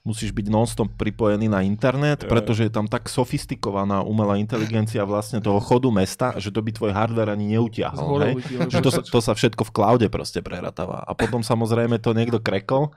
musíš 0.08 0.32
byť 0.32 0.48
non-stop 0.48 0.96
pripojený 0.96 1.52
na 1.52 1.60
internet, 1.60 2.24
pretože 2.24 2.66
je 2.66 2.72
tam 2.72 2.88
tak 2.88 3.12
sofistikovaná 3.12 4.00
umelá 4.00 4.40
inteligencia 4.40 5.04
vlastne 5.04 5.44
toho 5.44 5.60
chodu 5.60 5.92
mesta, 5.92 6.40
že 6.40 6.56
to 6.56 6.64
by 6.64 6.72
tvoj 6.72 6.96
hardware 6.96 7.36
ani 7.36 7.60
neutiahol. 7.60 8.00
Zhorel 8.00 8.40
Hej? 8.40 8.72
Že 8.72 8.80
to, 8.80 8.92
sa, 8.96 9.02
to 9.04 9.20
sa 9.20 9.34
všetko 9.36 9.68
v 9.68 9.74
cloude 9.76 10.08
proste 10.08 10.40
preratáva. 10.40 11.04
A 11.04 11.12
potom 11.12 11.44
samozrejme 11.44 12.00
to 12.00 12.16
niekto 12.16 12.40
krekol 12.40 12.96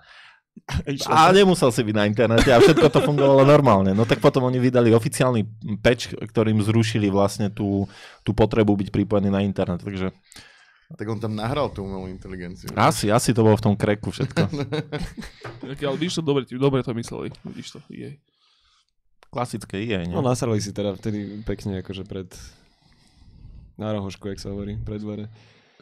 a 1.09 1.33
nemusel 1.33 1.73
si 1.73 1.81
byť 1.81 1.95
na 1.97 2.05
internete 2.05 2.53
a 2.53 2.61
všetko 2.61 2.87
to 2.93 3.01
fungovalo 3.01 3.43
normálne. 3.43 3.97
No 3.97 4.05
tak 4.05 4.21
potom 4.21 4.45
oni 4.47 4.61
vydali 4.61 4.93
oficiálny 4.93 5.49
patch, 5.81 6.13
ktorým 6.13 6.61
zrušili 6.61 7.09
vlastne 7.09 7.49
tú, 7.49 7.89
tú 8.21 8.37
potrebu 8.37 8.77
byť 8.77 8.89
pripojený 8.93 9.33
na 9.33 9.41
internet. 9.43 9.81
Takže 9.81 10.13
Tak 10.99 11.07
on 11.09 11.19
tam 11.19 11.33
nahral 11.33 11.73
tú 11.73 11.85
umelú 11.85 12.09
inteligenciu. 12.09 12.69
asi, 12.77 13.09
asi 13.09 13.33
to 13.33 13.43
bolo 13.43 13.57
v 13.57 13.65
tom 13.65 13.75
kreku 13.77 14.13
všetko. 14.13 14.43
Tak, 15.63 15.79
ale 15.79 15.95
vidíš 15.95 16.19
to, 16.19 16.23
dobre, 16.27 16.43
dobre 16.43 16.83
to 16.83 16.91
mysleli, 16.91 17.31
vidíš 17.47 17.79
to, 17.79 17.79
jej. 17.87 18.19
Klasické 19.31 19.79
je, 19.79 20.11
nie? 20.11 20.11
no 20.11 20.19
nasrali 20.19 20.59
si 20.59 20.75
teda 20.75 20.99
vtedy 20.99 21.39
pekne 21.47 21.79
akože 21.87 22.03
pred 22.03 22.27
na 23.79 23.95
rohošku, 23.95 24.27
jak 24.27 24.43
sa 24.43 24.51
hovorí, 24.51 24.77
pred 24.83 24.99
dvere. 24.99 25.31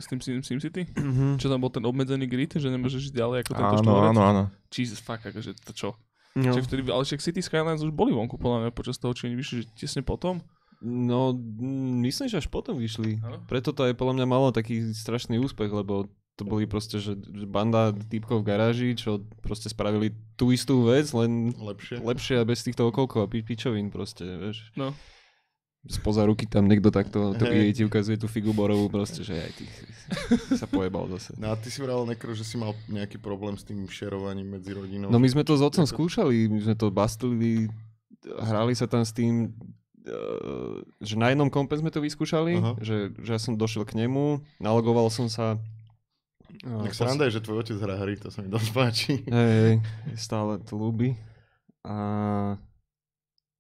S 0.01 0.09
tým 0.09 0.21
Sim, 0.21 0.41
SimCity? 0.41 0.85
Mm-hmm. 0.97 1.37
Čo 1.37 1.53
tam 1.53 1.61
bol 1.61 1.73
ten 1.73 1.85
obmedzený 1.85 2.25
grid, 2.25 2.57
že 2.57 2.69
nemôžeš 2.73 3.13
ísť 3.13 3.17
ďalej 3.17 3.37
ako 3.45 3.53
tento 3.53 3.75
áno, 3.77 3.83
štvorec? 3.85 4.09
áno, 4.13 4.23
áno. 4.25 4.43
Jesus, 4.73 5.01
fuck, 5.01 5.21
akože 5.21 5.57
to 5.61 5.73
čo? 5.73 5.89
No. 6.37 6.55
Však 6.55 6.65
vtedy, 6.71 6.81
ale 6.89 7.03
však 7.03 7.21
City 7.21 7.43
Skylines 7.43 7.83
už 7.83 7.91
boli 7.91 8.15
vonku, 8.15 8.39
podľa 8.39 8.69
mňa, 8.69 8.71
počas 8.71 8.97
toho, 8.97 9.11
či 9.13 9.27
oni 9.29 9.37
vyšli, 9.37 9.55
že 9.61 9.67
tesne 9.75 10.01
potom. 10.01 10.39
No, 10.81 11.37
mm, 11.37 12.01
myslím, 12.09 12.27
že 12.33 12.41
až 12.41 12.49
potom 12.49 12.81
vyšli. 12.81 13.21
Áno. 13.21 13.45
Preto 13.45 13.77
to 13.77 13.85
aj 13.85 13.93
podľa 13.95 14.17
mňa 14.17 14.27
malo 14.27 14.49
taký 14.49 14.97
strašný 14.97 15.37
úspech, 15.37 15.69
lebo 15.69 16.09
to 16.41 16.49
boli 16.49 16.65
proste, 16.65 16.97
že 16.97 17.21
banda 17.45 17.93
typkov 17.93 18.41
v 18.41 18.49
garáži, 18.49 18.89
čo 18.97 19.21
proste 19.45 19.69
spravili 19.69 20.17
tú 20.41 20.49
istú 20.57 20.89
vec, 20.89 21.13
len 21.13 21.53
Lepšie. 21.53 22.01
lepšie 22.01 22.35
a 22.41 22.49
bez 22.49 22.65
týchto 22.65 22.89
okolkov 22.89 23.29
a 23.29 23.29
pi- 23.29 23.45
pičovín 23.45 23.93
proste, 23.93 24.25
vieš. 24.25 24.73
No. 24.73 24.97
Spoza 25.85 26.25
ruky 26.25 26.45
tam 26.49 26.69
niekto 26.69 26.89
takto, 26.93 27.33
to. 27.37 27.45
EA 27.45 27.73
ti 27.73 27.85
ukazuje 27.85 28.17
tú 28.21 28.29
figu 28.29 28.53
borovú 28.53 28.89
proste, 28.93 29.21
že 29.21 29.37
aj 29.37 29.53
ty 29.53 29.65
sa 30.57 30.69
pojebal 30.69 31.09
zase. 31.17 31.37
No 31.41 31.53
a 31.53 31.57
ty 31.57 31.73
si 31.73 31.81
vral, 31.81 32.05
Nekro, 32.05 32.33
že 32.37 32.45
si 32.45 32.61
mal 32.61 32.73
nejaký 32.89 33.17
problém 33.21 33.57
s 33.57 33.65
tým 33.65 33.85
šerovaním 33.89 34.61
medzi 34.61 34.77
rodinou. 34.77 35.09
No 35.13 35.17
my 35.21 35.29
sme 35.29 35.45
to 35.45 35.57
s 35.57 35.65
otcom 35.65 35.85
skúšali, 35.89 36.53
my 36.53 36.61
sme 36.61 36.75
to 36.77 36.93
bastlili, 36.93 37.69
hrali 38.25 38.77
sa 38.77 38.85
tam 38.85 39.05
s 39.05 39.13
tým, 39.17 39.57
že 40.99 41.15
na 41.15 41.29
jednom 41.29 41.47
kompe 41.47 41.75
sme 41.75 41.89
to 41.89 41.99
vyskúšali, 41.99 42.57
Aha. 42.57 42.73
že, 42.79 43.13
že 43.17 43.31
ja 43.31 43.39
som 43.39 43.55
došiel 43.55 43.85
k 43.85 43.97
nemu, 43.97 44.41
nalogoval 44.57 45.09
som 45.09 45.27
sa. 45.27 45.61
eh, 46.59 46.83
Tak 46.83 46.91
pos- 46.91 46.97
sranda 46.97 47.25
je, 47.25 47.37
že 47.37 47.43
tvoj 47.43 47.61
otec 47.61 47.77
hrá 47.77 47.97
hry, 47.97 48.15
to 48.15 48.29
sa 48.29 48.41
mi 48.41 48.49
dosť 48.49 48.69
páči. 48.71 49.13
Hej, 49.23 49.51
hej, 49.53 49.77
stále 50.15 50.59
to 50.61 50.75
ľúbi. 50.75 51.15
A... 51.83 52.57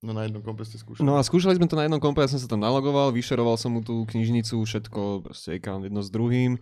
No 0.00 0.10
na 0.10 0.24
jednom 0.24 0.40
kompe 0.40 0.64
ste 0.64 0.76
skúšali. 0.76 1.04
No 1.04 1.14
a 1.14 1.22
skúšali 1.22 1.54
sme 1.54 1.64
to 1.64 1.76
na 1.76 1.84
jednom 1.84 1.98
kompe, 1.98 2.18
ja 2.18 2.28
som 2.28 2.36
sa 2.36 2.48
tam 2.48 2.58
nalogoval, 2.58 3.12
vyšeroval 3.12 3.54
som 3.54 3.70
mu 3.70 3.80
tú 3.80 4.04
knižnicu, 4.06 4.56
všetko, 4.58 5.00
proste 5.22 5.54
account 5.54 5.84
jedno 5.84 6.00
s 6.00 6.08
druhým. 6.08 6.56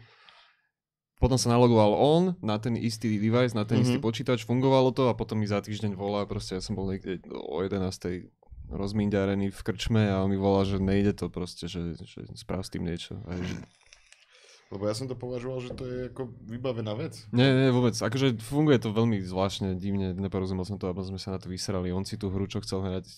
Potom 1.17 1.35
sa 1.35 1.47
nalogoval 1.49 1.93
on 1.93 2.23
na 2.39 2.59
ten 2.59 2.75
istý 2.75 3.15
device, 3.17 3.51
na 3.51 3.63
ten 3.63 3.79
mm-hmm. 3.79 3.83
istý 3.85 3.99
Mhm. 3.99 4.05
počítač, 4.05 4.39
fungovalo 4.43 4.91
to 4.91 5.07
a 5.07 5.15
potom 5.15 5.39
mi 5.39 5.47
za 5.47 5.59
týždeň 5.59 5.95
volá, 5.95 6.23
proste 6.25 6.55
ja 6.55 6.63
som 6.63 6.75
bol 6.75 6.87
niekde 6.87 7.19
o 7.29 7.59
11. 7.59 8.27
rozminďarený 8.69 9.49
v 9.51 9.61
krčme 9.65 10.13
a 10.13 10.21
on 10.21 10.31
mi 10.31 10.37
volá, 10.37 10.65
že 10.65 10.77
nejde 10.77 11.17
to 11.17 11.33
proste, 11.33 11.69
že, 11.69 11.97
že 11.99 12.29
sprav 12.37 12.61
s 12.65 12.71
tým 12.73 12.85
niečo. 12.85 13.17
A 13.25 13.37
že, 13.37 13.57
Lebo 14.69 14.85
ja 14.85 14.93
som 14.93 15.09
to 15.09 15.17
považoval, 15.17 15.65
že 15.65 15.73
to 15.73 15.85
je 15.89 15.99
ako 16.13 16.29
vybavená 16.45 16.93
vec. 16.93 17.25
nie, 17.33 17.49
nie, 17.49 17.73
vôbec. 17.73 17.97
Akože 17.97 18.37
funguje 18.37 18.77
to 18.77 18.93
veľmi 18.93 19.17
zvláštne, 19.25 19.81
divne, 19.81 20.13
neporozumel 20.13 20.69
som 20.69 20.77
to, 20.77 20.93
aby 20.93 21.01
sme 21.01 21.17
sa 21.17 21.33
na 21.33 21.41
to 21.41 21.49
vysrali. 21.49 21.89
On 21.89 22.05
si 22.05 22.21
tú 22.21 22.29
hru, 22.29 22.45
čo 22.45 22.61
chcel 22.61 22.85
hrať, 22.85 23.09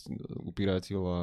upíratil 0.47 1.03
a... 1.03 1.21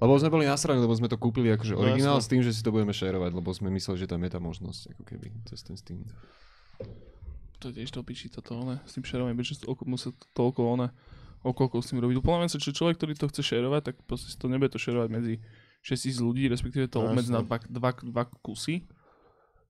Lebo 0.00 0.16
sme 0.16 0.32
boli 0.32 0.44
nasraní, 0.48 0.80
lebo 0.80 0.96
sme 0.96 1.08
to 1.12 1.20
kúpili 1.20 1.52
akože 1.52 1.76
No, 1.76 1.84
originál 1.84 2.16
jasné. 2.20 2.24
s 2.24 2.30
tým, 2.32 2.42
že 2.44 2.52
si 2.56 2.60
to 2.64 2.72
budeme 2.72 2.92
šerovať, 2.92 3.32
lebo 3.36 3.48
sme 3.52 3.68
mysleli, 3.72 4.00
že 4.00 4.08
tam 4.08 4.20
je 4.24 4.30
tá 4.32 4.40
možnosť, 4.40 4.96
ako 4.96 5.02
keby, 5.04 5.26
cez 5.48 5.60
ten 5.60 5.76
Steam. 5.76 6.04
To 7.60 7.68
tiež 7.68 7.92
to 7.92 8.00
piči, 8.00 8.32
toto 8.32 8.56
one, 8.56 8.80
s 8.88 8.96
tým 8.96 9.04
šerovaním, 9.04 9.44
to, 9.44 9.76
musí 9.84 10.08
to 10.16 10.26
toľko 10.32 10.60
one, 10.64 10.88
okolkov 11.40 11.84
s 11.84 11.92
tým 11.92 12.04
robiť. 12.04 12.20
Mňa 12.20 12.52
sa, 12.52 12.60
že 12.60 12.76
človek, 12.76 13.00
ktorý 13.00 13.12
to 13.16 13.30
chce 13.32 13.42
šerovať, 13.56 13.82
tak 13.92 13.96
proste 14.04 14.28
si 14.32 14.36
to 14.36 14.46
nebude 14.48 14.72
to 14.72 14.80
šerovať 14.80 15.08
medzi 15.08 15.34
6000 15.80 16.20
ľudí, 16.20 16.44
respektíve 16.52 16.92
to 16.92 17.00
No, 17.00 17.12
obmedzi 17.12 17.32
na 17.32 17.40
dva, 17.40 17.56
dva, 17.64 17.90
dva 17.96 18.24
kusy. 18.44 18.84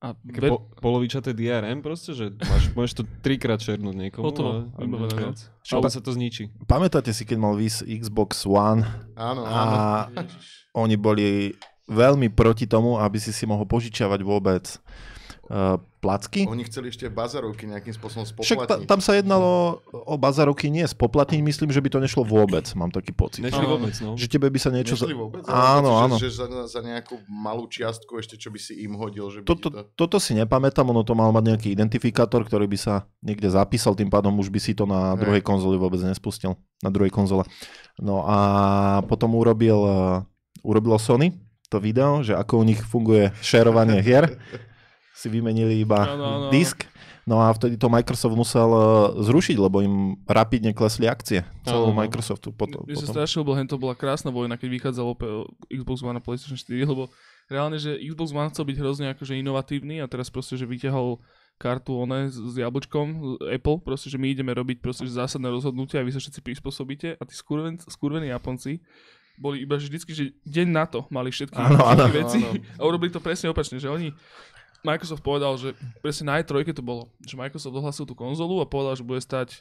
A 0.00 0.16
Také 0.16 0.48
ver, 0.48 0.50
po, 0.56 0.64
polovičaté 0.80 1.36
DRM 1.36 1.84
proste, 1.84 2.16
že 2.16 2.32
máš, 2.32 2.72
môžeš 2.72 2.94
to 2.96 3.02
trikrát 3.20 3.60
šernúť 3.60 4.08
niekomu 4.08 4.32
Hotovo, 4.32 4.50
a, 4.50 4.56
a 4.72 4.78
vybavené, 4.80 5.12
no. 5.12 5.20
viac. 5.28 5.38
Všetko 5.60 5.88
sa 5.92 6.00
to 6.00 6.10
zničí. 6.16 6.48
Pamätáte 6.64 7.12
si, 7.12 7.28
keď 7.28 7.36
mal 7.36 7.52
vys 7.52 7.84
Xbox 7.84 8.48
One 8.48 8.80
Áno, 9.12 9.44
áno. 9.44 9.52
a 9.52 10.08
oni 10.72 10.96
boli 10.96 11.52
veľmi 11.84 12.32
proti 12.32 12.64
tomu, 12.64 12.96
aby 12.96 13.20
si 13.20 13.28
si 13.28 13.44
mohol 13.44 13.68
požičiavať 13.68 14.20
vôbec 14.24 14.64
uh, 15.52 15.76
placky? 16.00 16.48
Oni 16.48 16.64
chceli 16.64 16.88
ešte 16.88 17.06
bazarovky 17.12 17.68
nejakým 17.68 17.92
spôsobom 17.92 18.24
Však 18.24 18.40
ta, 18.64 18.80
spoplatniť. 18.80 18.88
tam 18.88 19.00
sa 19.04 19.12
jednalo 19.20 19.84
o 19.92 20.16
bazarovky 20.16 20.72
nie 20.72 20.88
spoplatniť, 20.88 21.40
myslím, 21.44 21.70
že 21.70 21.84
by 21.84 21.88
to 21.92 21.98
nešlo 22.00 22.24
vôbec, 22.24 22.64
mám 22.72 22.88
taký 22.88 23.12
pocit. 23.12 23.44
Nešli 23.44 23.68
vôbec, 23.68 23.92
no. 24.00 24.16
Že 24.16 24.26
tebe 24.32 24.48
by 24.48 24.58
sa 24.58 24.72
niečo... 24.72 24.96
Nešli 24.96 25.12
vôbec? 25.12 25.44
Áno, 25.46 26.00
áno. 26.00 26.16
Že, 26.16 26.26
že 26.26 26.30
za, 26.40 26.46
za 26.66 26.80
nejakú 26.80 27.20
malú 27.28 27.68
čiastku 27.68 28.16
ešte, 28.16 28.40
čo 28.40 28.48
by 28.48 28.58
si 28.58 28.80
im 28.80 28.96
hodil, 28.96 29.28
že 29.28 29.44
by 29.44 29.46
Toto, 29.46 29.68
to... 29.68 29.84
toto 29.94 30.16
si 30.16 30.32
nepamätám, 30.32 30.88
ono 30.88 31.04
to 31.04 31.12
mal 31.12 31.28
mať 31.30 31.44
nejaký 31.54 31.68
identifikátor, 31.76 32.42
ktorý 32.48 32.64
by 32.64 32.78
sa 32.80 33.04
niekde 33.20 33.52
zapísal, 33.52 33.92
tým 33.92 34.08
pádom 34.08 34.32
už 34.40 34.48
by 34.48 34.58
si 34.58 34.72
to 34.72 34.88
na 34.88 35.12
Hej. 35.14 35.20
druhej 35.20 35.42
konzoli 35.44 35.76
vôbec 35.76 36.00
nespustil. 36.00 36.56
Na 36.80 36.88
druhej 36.88 37.12
konzole. 37.12 37.44
No 38.00 38.24
a 38.24 38.38
potom 39.04 39.36
urobil, 39.36 39.76
urobilo 40.64 40.96
Sony 40.96 41.36
to 41.70 41.78
video, 41.78 42.24
že 42.26 42.34
ako 42.34 42.58
u 42.58 42.64
nich 42.66 42.82
funguje 42.82 43.30
šerovanie 43.44 44.02
hier. 44.02 44.26
Si 45.14 45.26
vymenili 45.28 45.82
iba 45.82 46.06
áno, 46.06 46.24
áno. 46.24 46.46
disk. 46.48 46.86
No 47.28 47.38
a 47.38 47.52
vtedy 47.52 47.76
to 47.76 47.92
Microsoft 47.92 48.34
musel 48.34 48.70
uh, 48.72 48.82
zrušiť, 49.20 49.56
lebo 49.60 49.84
im 49.84 50.18
rapidne 50.24 50.72
klesli 50.72 51.06
akcie 51.06 51.44
celého 51.62 51.92
Áno. 51.92 51.98
Microsoftu. 51.98 52.50
Potom, 52.50 52.82
sa 52.90 53.12
potom. 53.12 53.22
ľúbil, 53.22 53.54
hen 53.60 53.68
to 53.68 53.76
bola 53.76 53.94
krásna 53.94 54.32
vojna, 54.32 54.56
keď 54.56 54.68
vychádzalo 54.80 55.14
Xbox 55.68 56.00
One 56.02 56.18
a 56.18 56.22
PlayStation 56.24 56.56
4, 56.56 56.90
lebo 56.90 57.12
reálne, 57.46 57.76
že 57.76 58.00
Xbox 58.00 58.32
One 58.32 58.50
chcel 58.50 58.64
byť 58.66 58.76
hrozne 58.80 59.06
akože 59.14 59.38
inovatívny 59.38 60.02
a 60.02 60.10
teraz 60.10 60.32
proste, 60.32 60.56
že 60.56 60.66
vyťahol 60.66 61.20
kartu 61.60 61.92
one 61.92 62.32
s, 62.32 62.40
s 62.40 62.56
jablčkom, 62.56 63.36
Apple, 63.52 63.84
proste, 63.84 64.08
že 64.08 64.16
my 64.16 64.32
ideme 64.32 64.56
robiť 64.56 64.80
proste 64.80 65.04
že 65.04 65.12
zásadné 65.20 65.52
rozhodnutia 65.52 66.00
a 66.00 66.06
vy 66.08 66.16
sa 66.16 66.16
všetci 66.16 66.40
prispôsobíte 66.40 67.20
a 67.20 67.22
tí 67.28 67.36
skurven, 67.36 67.76
skurvení 67.76 68.32
Japonci 68.32 68.80
boli 69.40 69.64
iba 69.64 69.80
že 69.80 69.88
vždycky, 69.88 70.12
že 70.12 70.24
deň 70.44 70.68
na 70.68 70.84
to 70.84 71.08
mali 71.08 71.32
všetky, 71.32 71.56
áno. 71.56 71.80
všetky 71.80 72.12
veci 72.12 72.40
Áno. 72.44 72.60
a 72.80 72.82
urobili 72.84 73.08
to 73.08 73.24
presne 73.24 73.48
opačne, 73.48 73.80
že 73.80 73.88
oni 73.88 74.12
Microsoft 74.80 75.22
povedal, 75.24 75.56
že 75.60 75.76
presne 76.00 76.32
na 76.32 76.40
E3 76.40 76.72
to 76.72 76.80
bolo, 76.80 77.12
že 77.22 77.36
Microsoft 77.36 77.76
ohlasil 77.76 78.04
tú 78.08 78.16
konzolu 78.16 78.60
a 78.62 78.68
povedal, 78.68 78.96
že 78.96 79.04
bude 79.04 79.20
stať 79.20 79.60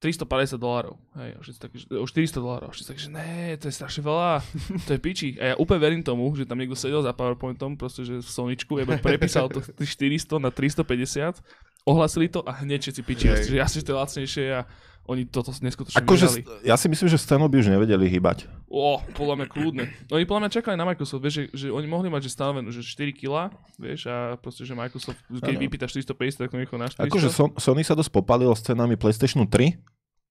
350 0.00 0.56
dolárov. 0.56 0.96
Hej, 1.12 1.30
že, 1.44 1.50
o 1.92 2.08
400 2.08 2.40
dolárov. 2.40 2.68
Všetci 2.72 2.88
takí, 2.88 3.02
že 3.04 3.12
ne, 3.12 3.52
to 3.60 3.68
je 3.68 3.74
strašne 3.76 4.00
veľa, 4.00 4.40
to 4.88 4.96
je 4.96 5.00
piči. 5.00 5.36
A 5.36 5.52
ja 5.52 5.54
úplne 5.60 5.80
verím 5.80 6.00
tomu, 6.00 6.32
že 6.32 6.48
tam 6.48 6.56
niekto 6.56 6.72
sedel 6.72 7.04
za 7.04 7.12
PowerPointom, 7.12 7.76
proste, 7.76 8.08
že 8.08 8.24
v 8.24 8.30
Soničku, 8.30 8.80
ja 8.80 8.88
prepísal 8.96 9.52
to 9.52 9.60
z 9.60 9.76
tých 9.76 10.24
400 10.24 10.40
na 10.40 10.48
350, 10.48 11.44
ohlasili 11.84 12.32
to 12.32 12.40
a 12.48 12.64
hneď 12.64 12.80
všetci 12.88 13.02
piči. 13.04 13.26
Hej. 13.28 13.52
Že 13.52 13.56
jasne, 13.60 13.78
že 13.80 13.86
to 13.86 13.92
je 13.92 13.98
lacnejšie 14.00 14.44
a 14.56 14.60
oni 15.10 15.26
toto 15.26 15.50
neskutočne 15.50 15.98
vyhrali. 16.06 16.46
st- 16.46 16.62
ja 16.62 16.78
si 16.78 16.86
myslím, 16.86 17.10
že 17.10 17.18
scénu 17.18 17.50
by 17.50 17.56
už 17.58 17.68
nevedeli 17.74 18.06
hýbať. 18.06 18.46
O, 18.70 19.02
podľa 19.18 19.42
mňa 19.42 19.46
kľudne. 19.50 19.84
Oni 20.14 20.22
podľa 20.22 20.46
mňa 20.46 20.50
čakali 20.54 20.78
na 20.78 20.86
Microsoft, 20.86 21.18
vieš, 21.18 21.50
že, 21.50 21.66
že 21.66 21.66
oni 21.74 21.90
mohli 21.90 22.06
mať 22.06 22.30
že 22.30 22.30
stanovenú, 22.30 22.70
že 22.70 22.86
4 22.86 23.10
kg, 23.10 23.50
vieš, 23.74 24.06
a 24.06 24.38
proste, 24.38 24.62
že 24.62 24.78
Microsoft, 24.78 25.18
keď 25.26 25.54
Áno. 25.58 25.62
vypýta 25.66 25.90
450, 25.90 26.46
tak 26.46 26.54
nechá 26.54 26.78
na 26.78 26.86
400. 26.86 27.10
Akože 27.10 27.28
Son- 27.34 27.54
Sony 27.58 27.82
sa 27.82 27.98
dosť 27.98 28.14
popalilo 28.14 28.54
s 28.54 28.62
cenami 28.62 28.94
PlayStation 28.94 29.42
3, 29.42 29.74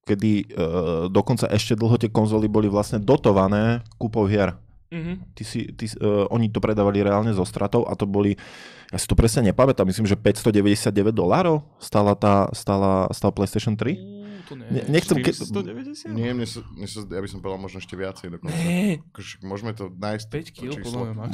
kedy 0.08 0.32
uh, 0.48 1.12
dokonca 1.12 1.52
ešte 1.52 1.76
dlho 1.76 2.00
tie 2.00 2.08
konzoly 2.08 2.48
boli 2.48 2.72
vlastne 2.72 3.04
dotované 3.04 3.84
kúpou 4.00 4.24
hier. 4.26 4.56
Mhm. 4.90 5.38
Ty 5.38 5.44
si, 5.46 5.70
ty, 5.76 5.86
uh, 6.00 6.26
oni 6.34 6.50
to 6.50 6.58
predávali 6.58 7.04
reálne 7.04 7.30
zo 7.36 7.46
stratou 7.46 7.86
a 7.86 7.94
to 7.94 8.10
boli, 8.10 8.34
ja 8.90 8.98
si 8.98 9.06
to 9.06 9.14
presne 9.14 9.46
nepamätám, 9.46 9.86
myslím, 9.86 10.10
že 10.10 10.18
599 10.18 11.14
dolárov 11.14 11.62
stála 11.78 12.18
tá, 12.18 12.50
stála, 12.58 13.06
stál 13.14 13.30
PlayStation 13.30 13.78
3. 13.78 14.18
To 14.50 14.58
ne. 14.58 14.66
Ne, 14.74 14.82
nechcem, 14.90 15.22
ke, 15.22 15.30
490? 15.30 16.10
Nie, 16.10 16.34
mne 16.34 16.50
sa, 16.50 16.66
mne 16.74 16.90
sa, 16.90 17.06
ja 17.06 17.22
by 17.22 17.30
som 17.30 17.38
povedal 17.38 17.62
možno 17.62 17.78
ešte 17.78 17.94
viacej 17.94 18.34
dokonca. 18.34 18.58
Ne, 18.58 18.98
Akože 19.14 19.46
môžeme 19.46 19.72
to 19.78 19.94
nájsť. 19.94 20.26
5 20.26 20.50
to 20.50 20.54
kg 20.58 20.74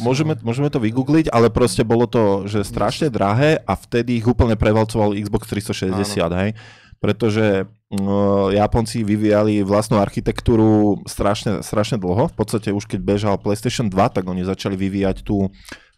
môžeme, 0.04 0.36
môžeme 0.43 0.67
to 0.67 0.84
vygoogliť, 0.84 1.32
ale 1.32 1.47
proste 1.47 1.88
bolo 1.88 2.12
to, 2.12 2.43
že 2.51 2.67
strašne 2.67 3.08
drahé 3.08 3.63
a 3.63 3.73
vtedy 3.80 4.19
ich 4.19 4.28
úplne 4.28 4.60
prevalcoval 4.60 5.15
Xbox 5.15 5.47
360, 5.47 5.95
hej. 6.43 6.51
Pretože 6.99 7.63
uh, 7.63 8.51
Japonci 8.51 9.08
vyvíjali 9.08 9.63
vlastnú 9.63 9.95
architektúru 10.04 10.99
strašne, 11.08 11.63
strašne 11.63 11.95
dlho. 11.95 12.28
V 12.32 12.36
podstate 12.36 12.75
už 12.75 12.84
keď 12.84 12.99
bežal 12.99 13.36
PlayStation 13.39 13.88
2, 13.88 13.95
tak 14.12 14.28
oni 14.28 14.43
začali 14.43 14.75
vyvíjať 14.75 15.23
tú 15.23 15.47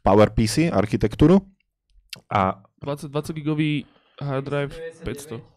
PowerPC 0.06 0.70
architektúru. 0.70 1.42
A 2.30 2.62
20, 2.86 3.10
20 3.10 3.34
gigový 3.34 3.90
hard 4.22 4.46
drive 4.46 4.74
500 5.02 5.42
A 5.42 5.42
590. 5.42 5.57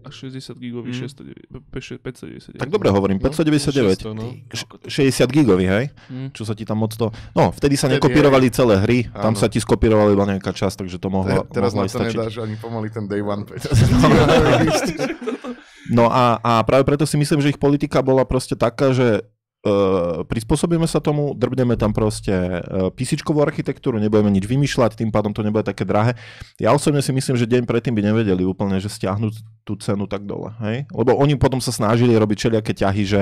a 0.00 0.08
60 0.08 0.54
gigový 0.54 0.88
Mhm. 0.88 1.00
609, 1.00 1.34
599. 1.68 2.56
tak 2.56 2.68
dobre 2.68 2.88
hovorím, 2.88 3.18
599. 3.18 3.98
600, 3.98 4.12
no. 4.12 4.32
Š- 4.48 4.64
60 4.84 5.28
gigový, 5.28 5.64
hej? 5.64 5.84
Hm. 6.06 6.26
Čo 6.30 6.42
sa 6.42 6.52
ti 6.52 6.62
tam 6.62 6.78
moc 6.78 6.90
to... 6.90 7.08
No, 7.32 7.50
vtedy 7.50 7.74
sa 7.74 7.86
Vtedy, 7.86 7.98
nekopírovali 7.98 8.46
celé 8.48 8.74
hry, 8.78 8.98
tam 9.06 9.32
Áno. 9.32 9.36
sa 9.36 9.46
ti 9.46 9.56
skopírovala 9.56 10.10
iba 10.10 10.24
nejaká 10.24 10.50
časť, 10.50 10.74
takže 10.80 10.96
to 10.96 11.06
mohlo, 11.06 11.44
Te- 11.44 11.54
Teraz 11.54 11.72
mohlo 11.72 11.80
na 11.80 11.86
to 11.86 11.98
stačiť. 11.98 12.16
nedáš 12.16 12.36
ani 12.38 12.54
pomaly 12.56 12.88
ten 12.88 13.04
day 13.04 13.20
one 13.20 13.42
patch. 13.42 13.66
No 15.88 16.04
a, 16.06 16.36
a 16.36 16.50
práve 16.62 16.84
preto 16.84 17.02
si 17.02 17.16
myslím, 17.16 17.40
že 17.40 17.48
ich 17.48 17.56
politika 17.56 18.00
bola 18.00 18.22
proste 18.22 18.52
taká, 18.52 18.92
že 18.92 19.24
uh, 19.68 20.24
prispôsobíme 20.24 20.88
sa 20.88 21.04
tomu, 21.04 21.36
drbneme 21.36 21.76
tam 21.76 21.92
proste 21.92 22.32
uh, 22.32 22.88
písičkovú 22.88 23.44
architektúru, 23.44 24.00
nebudeme 24.00 24.32
nič 24.32 24.48
vymýšľať, 24.48 24.96
tým 25.04 25.12
pádom 25.12 25.36
to 25.36 25.44
nebude 25.44 25.68
také 25.68 25.84
drahé. 25.84 26.16
Ja 26.56 26.72
osobne 26.72 27.04
si 27.04 27.12
myslím, 27.12 27.36
že 27.36 27.44
deň 27.44 27.68
predtým 27.68 27.92
by 27.92 28.00
nevedeli 28.00 28.48
úplne, 28.48 28.80
že 28.80 28.88
stiahnuť 28.88 29.62
tú 29.68 29.76
cenu 29.76 30.08
tak 30.08 30.24
dole. 30.24 30.56
Hej? 30.64 30.88
Lebo 30.88 31.12
oni 31.20 31.36
potom 31.36 31.60
sa 31.60 31.68
snažili 31.68 32.16
robiť 32.16 32.36
všelijaké 32.40 32.72
ťahy, 32.72 33.02
že 33.04 33.20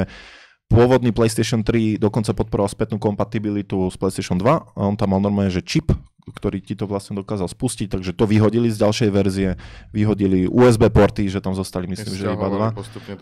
pôvodný 0.70 1.11
PlayStation 1.11 1.62
3 1.62 1.98
dokonca 1.98 2.30
podporoval 2.35 2.70
spätnú 2.70 2.98
kompatibilitu 3.02 3.90
s 3.90 3.98
PlayStation 3.98 4.38
2 4.38 4.46
a 4.46 4.80
on 4.82 4.94
tam 4.94 5.14
mal 5.14 5.22
normálne, 5.22 5.50
že 5.50 5.62
čip, 5.62 5.90
ktorý 6.26 6.58
ti 6.58 6.74
to 6.74 6.90
vlastne 6.90 7.14
dokázal 7.14 7.46
spustiť, 7.46 7.86
takže 7.86 8.10
to 8.10 8.26
vyhodili 8.26 8.66
z 8.66 8.82
ďalšej 8.82 9.10
verzie, 9.14 9.54
vyhodili 9.94 10.50
USB 10.50 10.90
porty, 10.90 11.30
že 11.30 11.38
tam 11.38 11.54
zostali 11.54 11.86
myslím, 11.86 12.12
že 12.18 12.26
iba 12.26 12.50
dva. 12.50 12.68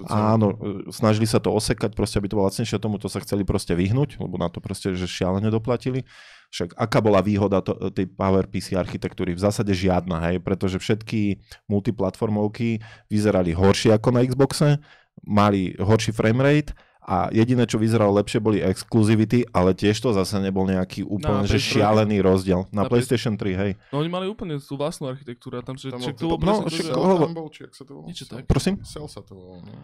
Áno, 0.08 0.56
e, 0.56 0.88
snažili 0.88 1.28
sa 1.28 1.36
to 1.36 1.52
osekať, 1.52 1.92
proste 1.92 2.16
aby 2.16 2.32
to 2.32 2.40
bolo 2.40 2.48
lacnejšie, 2.48 2.80
tomu 2.80 2.96
to 2.96 3.12
sa 3.12 3.20
chceli 3.20 3.44
proste 3.44 3.76
vyhnúť, 3.76 4.16
lebo 4.16 4.40
na 4.40 4.48
to 4.48 4.64
proste, 4.64 4.96
že 4.96 5.04
šialene 5.04 5.52
doplatili. 5.52 6.08
Však 6.48 6.80
aká 6.80 7.04
bola 7.04 7.20
výhoda 7.20 7.60
to, 7.60 7.76
tej 7.92 8.08
PowerPC 8.08 8.78
architektúry? 8.78 9.36
V 9.36 9.42
zásade 9.42 9.76
žiadna, 9.76 10.24
hej, 10.32 10.36
pretože 10.40 10.80
všetky 10.80 11.44
multiplatformovky 11.68 12.80
vyzerali 13.12 13.52
horšie 13.52 13.92
ako 13.92 14.08
na 14.16 14.24
Xboxe, 14.24 14.80
mali 15.28 15.76
horší 15.76 16.16
framerate 16.16 16.72
a 17.04 17.28
jediné, 17.28 17.68
čo 17.68 17.76
vyzeralo 17.76 18.16
lepšie, 18.16 18.40
boli 18.40 18.58
exclusivity, 18.58 19.44
ale 19.52 19.76
tiež 19.76 19.92
to 19.94 20.10
zase 20.10 20.40
nebol 20.40 20.64
nejaký 20.64 21.04
úplne 21.04 21.44
že 21.44 21.60
PS3. 21.60 21.68
šialený 21.76 22.16
rozdiel. 22.18 22.64
Na, 22.72 22.82
Na 22.82 22.88
PlayStation 22.88 23.36
3, 23.36 23.52
hej. 23.54 23.70
No 23.92 24.00
oni 24.00 24.08
mali 24.08 24.24
úplne 24.24 24.56
tú 24.56 24.74
vlastnú 24.74 25.12
architektúru 25.12 25.60
tam, 25.60 25.76
že, 25.76 25.92
Tam 25.92 26.00
však 26.00 26.16
to 26.16 26.24
no, 26.24 26.64
to, 26.64 26.72
však 26.72 26.86
že... 26.88 26.90
to- 26.90 27.04
Cell 27.04 27.20
tam 27.20 27.34
bol, 27.36 27.48
či 27.52 27.60
jak 27.62 27.72
sa 27.76 27.84
to? 27.84 27.92
Niečo 28.02 28.24
tak. 28.24 28.48
Prosím? 28.48 28.80
Cell 28.82 29.04
sa 29.04 29.20
to 29.20 29.36
volá, 29.36 29.60
no. 29.60 29.76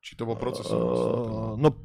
Či 0.00 0.16
to 0.16 0.24
bol 0.24 0.34
procesor? 0.34 0.80
Uh, 0.80 1.52
no, 1.60 1.76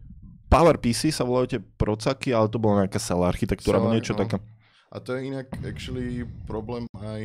PowerPC 0.48 1.12
sa 1.12 1.28
volajú 1.28 1.48
tie 1.52 1.62
procaky, 1.62 2.32
ale 2.32 2.48
to 2.48 2.56
bola 2.56 2.88
nejaká 2.88 2.98
celá 2.98 3.28
architektúra, 3.28 3.78
alebo 3.78 3.92
niečo 3.92 4.16
no. 4.16 4.24
také. 4.24 4.40
A 4.88 5.04
to 5.04 5.20
je 5.20 5.28
inak 5.28 5.52
actually 5.62 6.24
problém 6.48 6.88
aj 6.96 7.22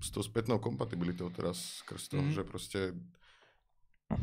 s 0.00 0.08
tou 0.08 0.24
spätnou 0.24 0.56
kompatibilitou 0.56 1.28
teraz 1.28 1.84
skrz 1.84 2.08
toho, 2.08 2.24
Mhm. 2.24 2.32
že 2.32 2.42
proste 2.42 2.80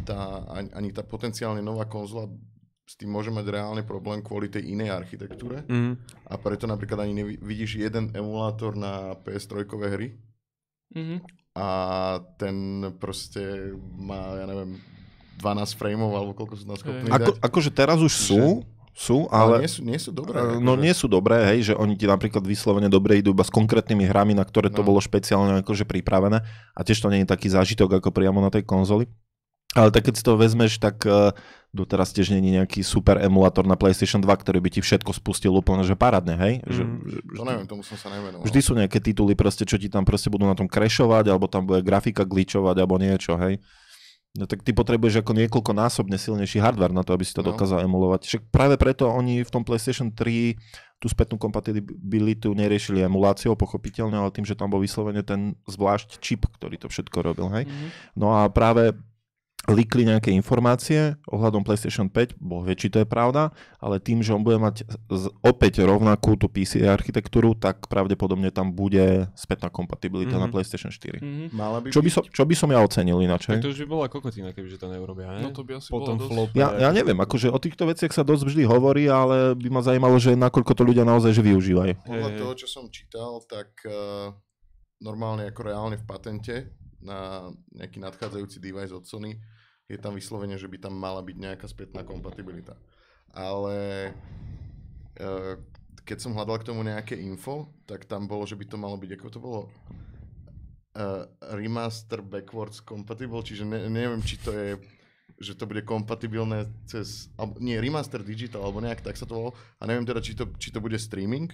tá, 0.01 0.41
ani, 0.49 0.69
ani 0.73 0.89
tá 0.89 1.05
potenciálne 1.05 1.61
nová 1.61 1.85
konzola 1.85 2.25
s 2.85 2.93
tým 2.93 3.09
môže 3.09 3.27
mať 3.27 3.45
reálne 3.49 3.81
problém 3.81 4.21
kvôli 4.21 4.45
tej 4.45 4.69
inej 4.69 4.93
architektúre 4.93 5.65
Mm. 5.65 5.97
a 6.23 6.33
preto 6.35 6.65
napríklad 6.65 7.01
ani 7.01 7.13
nevidíš 7.15 7.81
jeden 7.81 8.09
emulátor 8.11 8.73
na 8.73 8.93
PS3 9.19 9.65
hry 9.89 10.13
Mhm. 10.93 11.17
a 11.53 11.67
ten 12.37 12.55
proste 12.95 13.41
má, 13.91 14.37
ja 14.37 14.45
neviem, 14.45 14.77
12 15.35 15.73
frameov 15.73 16.13
alebo 16.13 16.31
koľko 16.33 16.55
sú 16.55 16.63
tam 16.63 16.77
schopní 16.77 17.09
Ako, 17.09 17.33
dať. 17.33 17.41
akože 17.41 17.69
teraz 17.69 17.97
už 17.99 18.13
sú, 18.13 18.43
sú, 18.93 19.27
ale, 19.27 19.59
ale... 19.59 19.63
nie 19.65 19.71
sú, 19.71 19.81
nie 19.83 19.99
sú 19.99 20.11
dobré. 20.13 20.37
eh, 20.37 20.45
akože. 20.45 20.61
No 20.61 20.77
nie 20.77 20.93
sú 20.93 21.09
dobré, 21.09 21.35
hej, 21.51 21.59
že 21.61 21.73
oni 21.73 21.93
ti 21.93 22.05
napríklad 22.05 22.39
vyslovene 22.41 22.87
dobre 22.87 23.19
idú 23.19 23.33
iba 23.33 23.43
s 23.43 23.51
konkrétnymi 23.51 24.05
hrami, 24.05 24.31
na 24.31 24.45
ktoré 24.45 24.69
to 24.69 24.79
No. 24.79 24.87
bolo 24.87 25.01
špeciálne 25.01 25.59
akože 25.59 25.83
pripravené 25.83 26.39
a 26.71 26.79
tiež 26.79 27.01
to 27.01 27.09
nie 27.09 27.19
je 27.19 27.27
taký 27.27 27.49
zážitok 27.49 27.99
ako 27.99 28.13
priamo 28.13 28.39
na 28.39 28.47
tej 28.47 28.63
konzoli. 28.63 29.09
Ale 29.75 29.91
tak 29.91 30.07
keď 30.07 30.13
si 30.15 30.23
to 30.23 30.39
vezmeš, 30.39 30.79
tak 30.79 31.03
uh, 31.03 31.35
doteraz 31.75 32.15
tiež 32.15 32.31
nie 32.31 32.39
je 32.39 32.55
nejaký 32.57 32.79
super 32.81 33.19
emulátor 33.19 33.67
na 33.67 33.75
PlayStation 33.75 34.23
2, 34.23 34.31
ktorý 34.31 34.63
by 34.63 34.69
ti 34.71 34.79
všetko 34.79 35.11
spustil 35.11 35.51
úplne, 35.51 35.83
že 35.83 35.93
parádne, 35.93 36.39
hej? 36.39 36.53
Že, 36.63 36.83
Mm. 36.87 36.97
že, 37.03 37.17
To 37.35 37.43
neviem, 37.43 37.67
tomu 37.67 37.83
som 37.83 37.99
sa 37.99 38.07
nevenoval. 38.09 38.47
Vždy 38.47 38.59
sú 38.63 38.71
nejaké 38.73 39.03
tituly, 39.03 39.35
proste, 39.35 39.67
čo 39.67 39.75
ti 39.75 39.91
tam 39.91 40.07
proste 40.07 40.31
budú 40.31 40.47
na 40.47 40.55
tom 40.55 40.71
crashovať, 40.71 41.27
alebo 41.27 41.51
tam 41.51 41.67
bude 41.67 41.83
grafika 41.83 42.23
glitchovať, 42.23 42.75
alebo 42.79 42.95
niečo, 42.95 43.35
hej. 43.35 43.59
No 44.35 44.43
tak 44.43 44.67
ty 44.67 44.75
potrebuješ 44.75 45.23
ako 45.23 45.31
niekoľkonásobne 45.31 46.19
silnejší 46.19 46.59
hardware 46.59 46.91
na 46.91 47.07
to, 47.07 47.15
aby 47.15 47.23
si 47.23 47.31
to 47.31 47.39
No. 47.39 47.55
dokázal 47.55 47.87
emulovať. 47.87 48.27
Však 48.27 48.41
práve 48.51 48.75
preto 48.75 49.07
oni 49.07 49.43
v 49.43 49.51
tom 49.51 49.63
PlayStation 49.63 50.11
3 50.11 50.59
tú 50.99 51.07
spätnú 51.07 51.39
kompatibilitu 51.39 52.51
neriešili 52.51 53.03
emuláciou, 53.03 53.55
pochopiteľne, 53.55 54.15
ale 54.19 54.31
tým, 54.35 54.43
že 54.43 54.55
tam 54.55 54.67
bol 54.71 54.83
vyslovene 54.83 55.23
ten 55.23 55.55
zvlášť 55.67 56.19
čip, 56.19 56.47
ktorý 56.51 56.75
to 56.79 56.87
všetko 56.91 57.17
robil, 57.23 57.47
hej. 57.51 57.63
Mhm. 57.63 57.87
No 58.19 58.35
a 58.35 58.51
práve 58.51 58.91
likli 59.69 60.05
nejaké 60.05 60.29
informácie 60.33 61.17
ohľadom 61.29 61.65
PlayStation 61.65 62.05
5, 62.09 62.37
boh 62.37 62.61
vie, 62.61 62.77
či 62.77 62.87
to 62.93 63.01
je 63.01 63.07
pravda, 63.07 63.49
ale 63.81 63.97
tým, 63.97 64.21
že 64.21 64.33
on 64.33 64.45
bude 64.45 64.61
mať 64.61 64.85
opäť 65.41 65.81
rovnakú 65.81 66.37
tú 66.37 66.45
PC 66.45 66.85
architektúru, 66.85 67.57
tak 67.57 67.89
pravdepodobne 67.89 68.53
tam 68.53 68.73
bude 68.73 69.29
spätná 69.33 69.73
kompatibilita 69.73 70.37
mm-hmm. 70.37 70.41
na 70.41 70.47
Mhm. 70.49 70.53
PlayStation 70.53 70.91
4. 70.93 71.19
Mhm. 71.19 71.45
Mala 71.53 71.77
by 71.81 71.87
Čo 71.89 72.01
by, 72.01 72.09
som, 72.13 72.23
čo 72.25 72.43
by 72.45 72.55
som 72.55 72.69
ja 72.69 72.79
ocenil 72.81 73.17
ináč, 73.21 73.49
Tak 73.49 73.61
to 73.61 73.73
už 73.73 73.79
by 73.85 73.87
bola 73.89 74.05
kokotina, 74.07 74.53
kebyže 74.53 74.77
to 74.77 74.87
neurobia, 74.89 75.33
ne? 75.33 75.41
No 75.41 75.49
to 75.51 75.65
by 75.65 75.81
asi 75.81 75.89
Po 75.89 76.05
tom 76.05 76.21
bolo 76.21 76.47
dosť. 76.49 76.57
Ja, 76.57 76.73
ja 76.77 76.89
neviem, 76.93 77.17
akože 77.17 77.49
o 77.49 77.59
týchto 77.59 77.89
veciach 77.89 78.13
sa 78.13 78.21
dosť 78.21 78.53
vždy 78.53 78.63
hovorí, 78.69 79.09
ale 79.09 79.57
by 79.57 79.69
ma 79.69 79.81
zajímalo, 79.81 80.15
že 80.21 80.37
nakoľko 80.37 80.71
to 80.77 80.83
ľudia 80.85 81.03
naozaj 81.03 81.33
že 81.35 81.41
využívajú. 81.41 82.05
Podľa 82.05 82.31
toho, 82.37 82.53
čo 82.53 82.67
som 82.69 82.85
čítal, 82.89 83.41
tak 83.49 83.73
uh, 83.85 84.31
normálne 85.01 85.49
ako 85.49 85.61
reálne 85.65 85.97
v 85.99 86.05
patente 86.05 86.55
na 87.05 87.49
nejaký 87.75 88.01
nadchádzajúci 88.01 88.57
device 88.57 88.93
od 88.95 89.05
Sony 89.05 89.37
je 89.85 89.97
tam 90.01 90.17
vyslovene, 90.17 90.57
že 90.57 90.69
by 90.69 90.77
tam 90.81 90.97
mala 90.97 91.21
byť 91.21 91.37
nejaká 91.37 91.65
spätná 91.69 92.01
kompatibilita. 92.01 92.73
Ale 93.35 94.11
uh, 95.21 95.53
keď 96.01 96.17
som 96.21 96.33
hľadal 96.33 96.61
k 96.61 96.67
tomu 96.73 96.81
nejaké 96.81 97.17
info, 97.17 97.69
tak 97.85 98.09
tam 98.09 98.25
bolo, 98.25 98.45
že 98.49 98.57
by 98.57 98.65
to 98.65 98.77
malo 98.81 98.97
byť, 98.97 99.11
ako 99.17 99.27
to 99.29 99.39
bolo, 99.41 99.61
uh, 100.97 101.29
remaster 101.53 102.25
backwards 102.25 102.81
compatible, 102.81 103.45
čiže 103.45 103.65
ne, 103.65 103.85
neviem, 103.89 104.21
či 104.25 104.41
to 104.41 104.51
je 104.53 104.69
že 105.35 105.51
to 105.51 105.67
bude 105.67 105.83
kompatibilné 105.83 106.63
cez, 106.87 107.27
nie, 107.59 107.75
remaster 107.75 108.23
digital, 108.23 108.63
alebo 108.63 108.79
nejak 108.79 109.03
tak 109.03 109.19
sa 109.19 109.27
to 109.27 109.35
volalo. 109.35 109.51
A 109.81 109.83
neviem 109.83 110.07
teda, 110.07 110.23
či 110.23 110.31
to, 110.31 110.47
či 110.55 110.71
to 110.71 110.79
bude 110.79 110.95
streaming, 110.95 111.51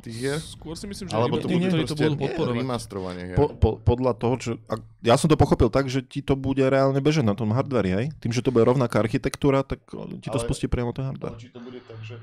tých 0.00 0.16
hier? 0.16 0.38
Skôr 0.38 0.72
si 0.72 0.86
myslím, 0.86 1.06
že 1.06 1.12
Alebo 1.12 1.36
to 1.36 1.46
bude 1.46 1.68
to 1.84 1.92
budú 1.92 2.16
podporovať. 2.16 2.58
remasterovanie 2.58 3.22
hier. 3.28 3.36
Po, 3.36 3.52
po, 3.52 3.76
podľa 3.76 4.12
toho, 4.14 4.34
čo... 4.36 4.50
A 4.66 4.74
ja 5.00 5.14
som 5.14 5.26
to 5.26 5.36
pochopil 5.36 5.68
tak, 5.68 5.86
že 5.86 6.00
ti 6.00 6.18
to 6.18 6.32
bude 6.32 6.62
reálne 6.62 6.98
bežať 6.98 7.22
na 7.22 7.34
tom 7.34 7.50
hardveri, 7.50 7.90
hej? 7.92 8.06
Tým, 8.18 8.32
že 8.32 8.40
to 8.40 8.48
bude 8.48 8.64
rovnaká 8.64 8.98
architektúra, 8.98 9.60
tak 9.60 9.84
ti 10.18 10.26
to 10.26 10.38
Ale- 10.38 10.44
spustí 10.44 10.66
priamo 10.66 10.90
ten 10.90 11.02
Ale 11.02 11.12
hardware. 11.12 11.36
či 11.36 11.50
to 11.50 11.60
bude 11.60 11.78
tak, 11.82 12.00
že 12.00 12.16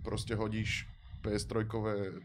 proste 0.00 0.34
hodíš 0.34 0.90
PS3-kové 1.22 2.18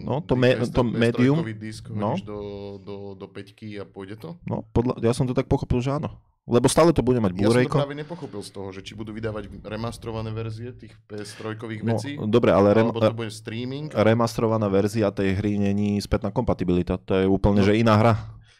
No, 0.00 0.24
to 0.24 0.32
me- 0.32 0.56
to 0.64 0.80
medium. 0.80 1.44
disk 1.52 1.92
No. 1.92 2.16
do, 2.16 2.38
do, 2.80 2.96
do 3.12 3.26
peťky 3.28 3.76
a 3.76 3.84
pôjde 3.84 4.16
to? 4.16 4.40
No, 4.42 4.64
podľa, 4.72 4.96
ja 5.02 5.12
som 5.12 5.28
to 5.28 5.36
tak 5.36 5.44
pochopil, 5.44 5.84
že 5.84 5.92
áno. 5.92 6.16
Lebo 6.48 6.64
stále 6.66 6.90
to 6.90 7.00
bude 7.00 7.18
mať 7.18 7.36
Ja 7.36 7.46
som 7.46 7.60
to 7.62 7.78
práve 7.78 7.92
nepochopil 7.94 8.40
z 8.40 8.50
toho, 8.50 8.68
že 8.70 8.80
či 8.80 8.92
budú 8.92 9.12
vydávať 9.12 9.52
remastrované 9.60 10.30
verzie 10.30 10.72
tých 10.72 10.96
PS3-kových 11.04 11.82
No, 11.82 11.94
vecí, 11.94 12.16
dobre, 12.18 12.50
ale 12.50 12.72
rem, 12.72 12.88
alebo 12.88 13.00
to 13.02 13.12
bude 13.14 13.28
streaming. 13.30 13.92
remastrovaná 13.92 14.64
verzia 14.66 15.08
tej 15.10 15.36
hry 15.36 15.56
není 15.56 15.96
spätná 15.98 16.28
kompatibilita. 16.28 16.96
To 16.98 17.14
je 17.14 17.26
úplne, 17.26 17.60
No. 17.60 17.66
že 17.66 17.76
iná 17.76 17.94
hra, 17.94 18.14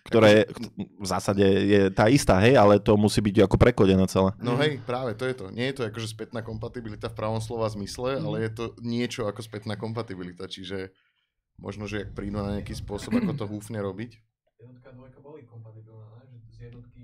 ktorá 0.04 0.28
je, 0.30 0.42
v 0.76 1.06
zásade 1.06 1.40
je 1.44 1.80
tá 1.88 2.06
istá, 2.06 2.36
hej, 2.38 2.54
ale 2.54 2.76
to 2.76 2.92
musí 2.94 3.20
byť 3.20 3.42
ako 3.42 3.56
prekodené 3.56 4.04
celé. 4.06 4.32
No 4.38 4.56
hej, 4.56 4.80
práve 4.80 5.12
to 5.12 5.24
je 5.24 5.34
to. 5.34 5.46
Nie 5.48 5.68
je 5.68 5.76
to 5.76 5.82
akože 5.84 6.08
spätná 6.08 6.40
kompatibilita 6.40 7.08
v 7.08 7.16
pravom 7.16 7.40
slova 7.40 7.68
zmysle, 7.68 8.16
Mhm. 8.16 8.22
ale 8.22 8.36
je 8.42 8.50
to 8.50 8.64
niečo 8.78 9.24
ako 9.24 9.40
spätná 9.40 9.74
kompatibilita, 9.74 10.44
čiže 10.44 10.92
možno, 11.56 11.84
že 11.84 12.04
ak 12.04 12.12
prídu 12.12 12.36
na 12.36 12.54
nejaký 12.54 12.72
spôsob, 12.74 13.16
ako 13.16 13.32
to 13.34 13.44
húfne 13.46 13.76
robiť. 13.78 14.10
Jednotka 14.58 14.88
a 14.88 14.94
dvojka 14.94 15.18
boli 15.18 15.42
kompatibilné, 15.44 16.04
ne? 16.10 16.24
že 16.26 16.50
z 16.50 16.58
jednotky. 16.66 16.97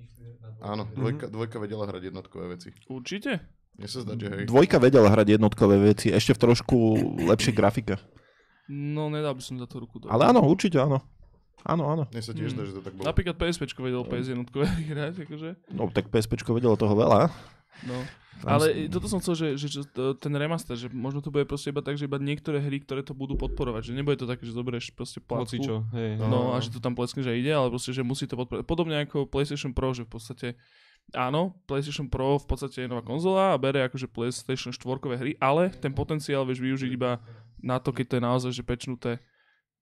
Áno, 0.60 0.88
dvojka, 0.88 1.28
dvojka 1.28 1.56
vedela 1.58 1.84
hrať 1.84 2.02
jednotkové 2.04 2.44
veci. 2.50 2.68
Určite. 2.86 3.44
Mne 3.74 3.86
sa 3.86 3.98
zdá, 4.00 4.14
že 4.14 4.26
hej. 4.28 4.44
Dvojka 4.46 4.78
vedela 4.78 5.08
hrať 5.08 5.34
jednotkové 5.34 5.76
veci, 5.78 6.08
ešte 6.08 6.32
v 6.32 6.40
trošku 6.40 6.76
lepšej 7.26 7.52
grafike. 7.52 7.94
No, 8.64 9.08
nedal 9.08 9.34
by 9.34 9.42
som 9.42 9.56
za 9.56 9.66
to 9.66 9.76
ruku. 9.78 9.98
do- 9.98 10.08
Ale 10.08 10.24
áno, 10.26 10.40
určite 10.40 10.78
áno. 10.78 11.02
Áno, 11.62 11.84
áno. 11.86 12.04
Mne 12.08 12.20
sa 12.20 12.32
tiež 12.32 12.52
Mm. 12.52 12.54
zdá, 12.54 12.62
že 12.64 12.72
to 12.72 12.82
tak 12.82 12.92
bolo. 12.92 13.04
Napríklad 13.04 13.34
PSP 13.34 13.64
vedel 13.78 14.04
PS 14.04 14.26
jednotkové 14.30 14.64
hrať, 14.92 15.24
akože. 15.24 15.50
No 15.70 15.88
tak 15.88 16.08
PSP 16.08 16.36
vedelo 16.46 16.76
toho 16.76 16.92
veľa. 16.92 17.32
No. 17.82 17.98
Tam 18.42 18.58
Ale 18.58 18.90
toto 18.90 19.06
som 19.06 19.22
chcel, 19.22 19.34
že, 19.38 19.48
že, 19.54 19.66
že 19.78 19.80
ten 20.18 20.34
remaster, 20.34 20.74
že 20.74 20.90
možno 20.90 21.22
to 21.22 21.30
bude 21.30 21.46
proste 21.46 21.70
iba 21.70 21.78
tak, 21.86 21.94
že 21.94 22.10
iba 22.10 22.18
niektoré 22.18 22.58
hry, 22.58 22.82
ktoré 22.82 23.06
to 23.06 23.14
budú 23.14 23.38
podporovať, 23.38 23.90
že 23.90 23.92
nebude 23.94 24.18
to 24.18 24.26
také, 24.26 24.42
že 24.42 24.50
zoberieš 24.50 24.90
proste 24.90 25.22
Hoci 25.22 25.30
placku, 25.30 25.62
čo, 25.62 25.74
hej. 25.94 26.18
no 26.18 26.26
No. 26.26 26.40
a 26.50 26.58
že 26.58 26.74
to 26.74 26.82
tam 26.82 26.98
pleskne, 26.98 27.22
že 27.22 27.30
ide, 27.30 27.54
ale 27.54 27.70
proste, 27.70 27.94
že 27.94 28.02
musí 28.02 28.26
to 28.26 28.34
podporovať. 28.34 28.66
Podobne 28.66 29.06
ako 29.06 29.30
PlayStation 29.30 29.70
Pro, 29.70 29.94
že 29.94 30.02
v 30.02 30.10
podstate 30.18 30.48
áno, 31.14 31.54
PlayStation 31.70 32.10
Pro 32.10 32.42
v 32.42 32.46
podstate 32.48 32.84
je 32.84 32.90
nová 32.90 33.06
konzola 33.06 33.54
a 33.54 33.60
bere 33.60 33.86
akože 33.86 34.10
PlayStation 34.10 34.74
4 34.74 35.20
hry, 35.20 35.38
ale 35.38 35.70
ten 35.70 35.94
potenciál 35.94 36.42
vieš 36.42 36.58
využiť 36.58 36.90
iba 36.90 37.22
na 37.62 37.78
to, 37.78 37.94
keď 37.94 38.04
to 38.08 38.16
je 38.18 38.22
naozaj 38.22 38.50
že 38.50 38.64
pečnuté 38.66 39.22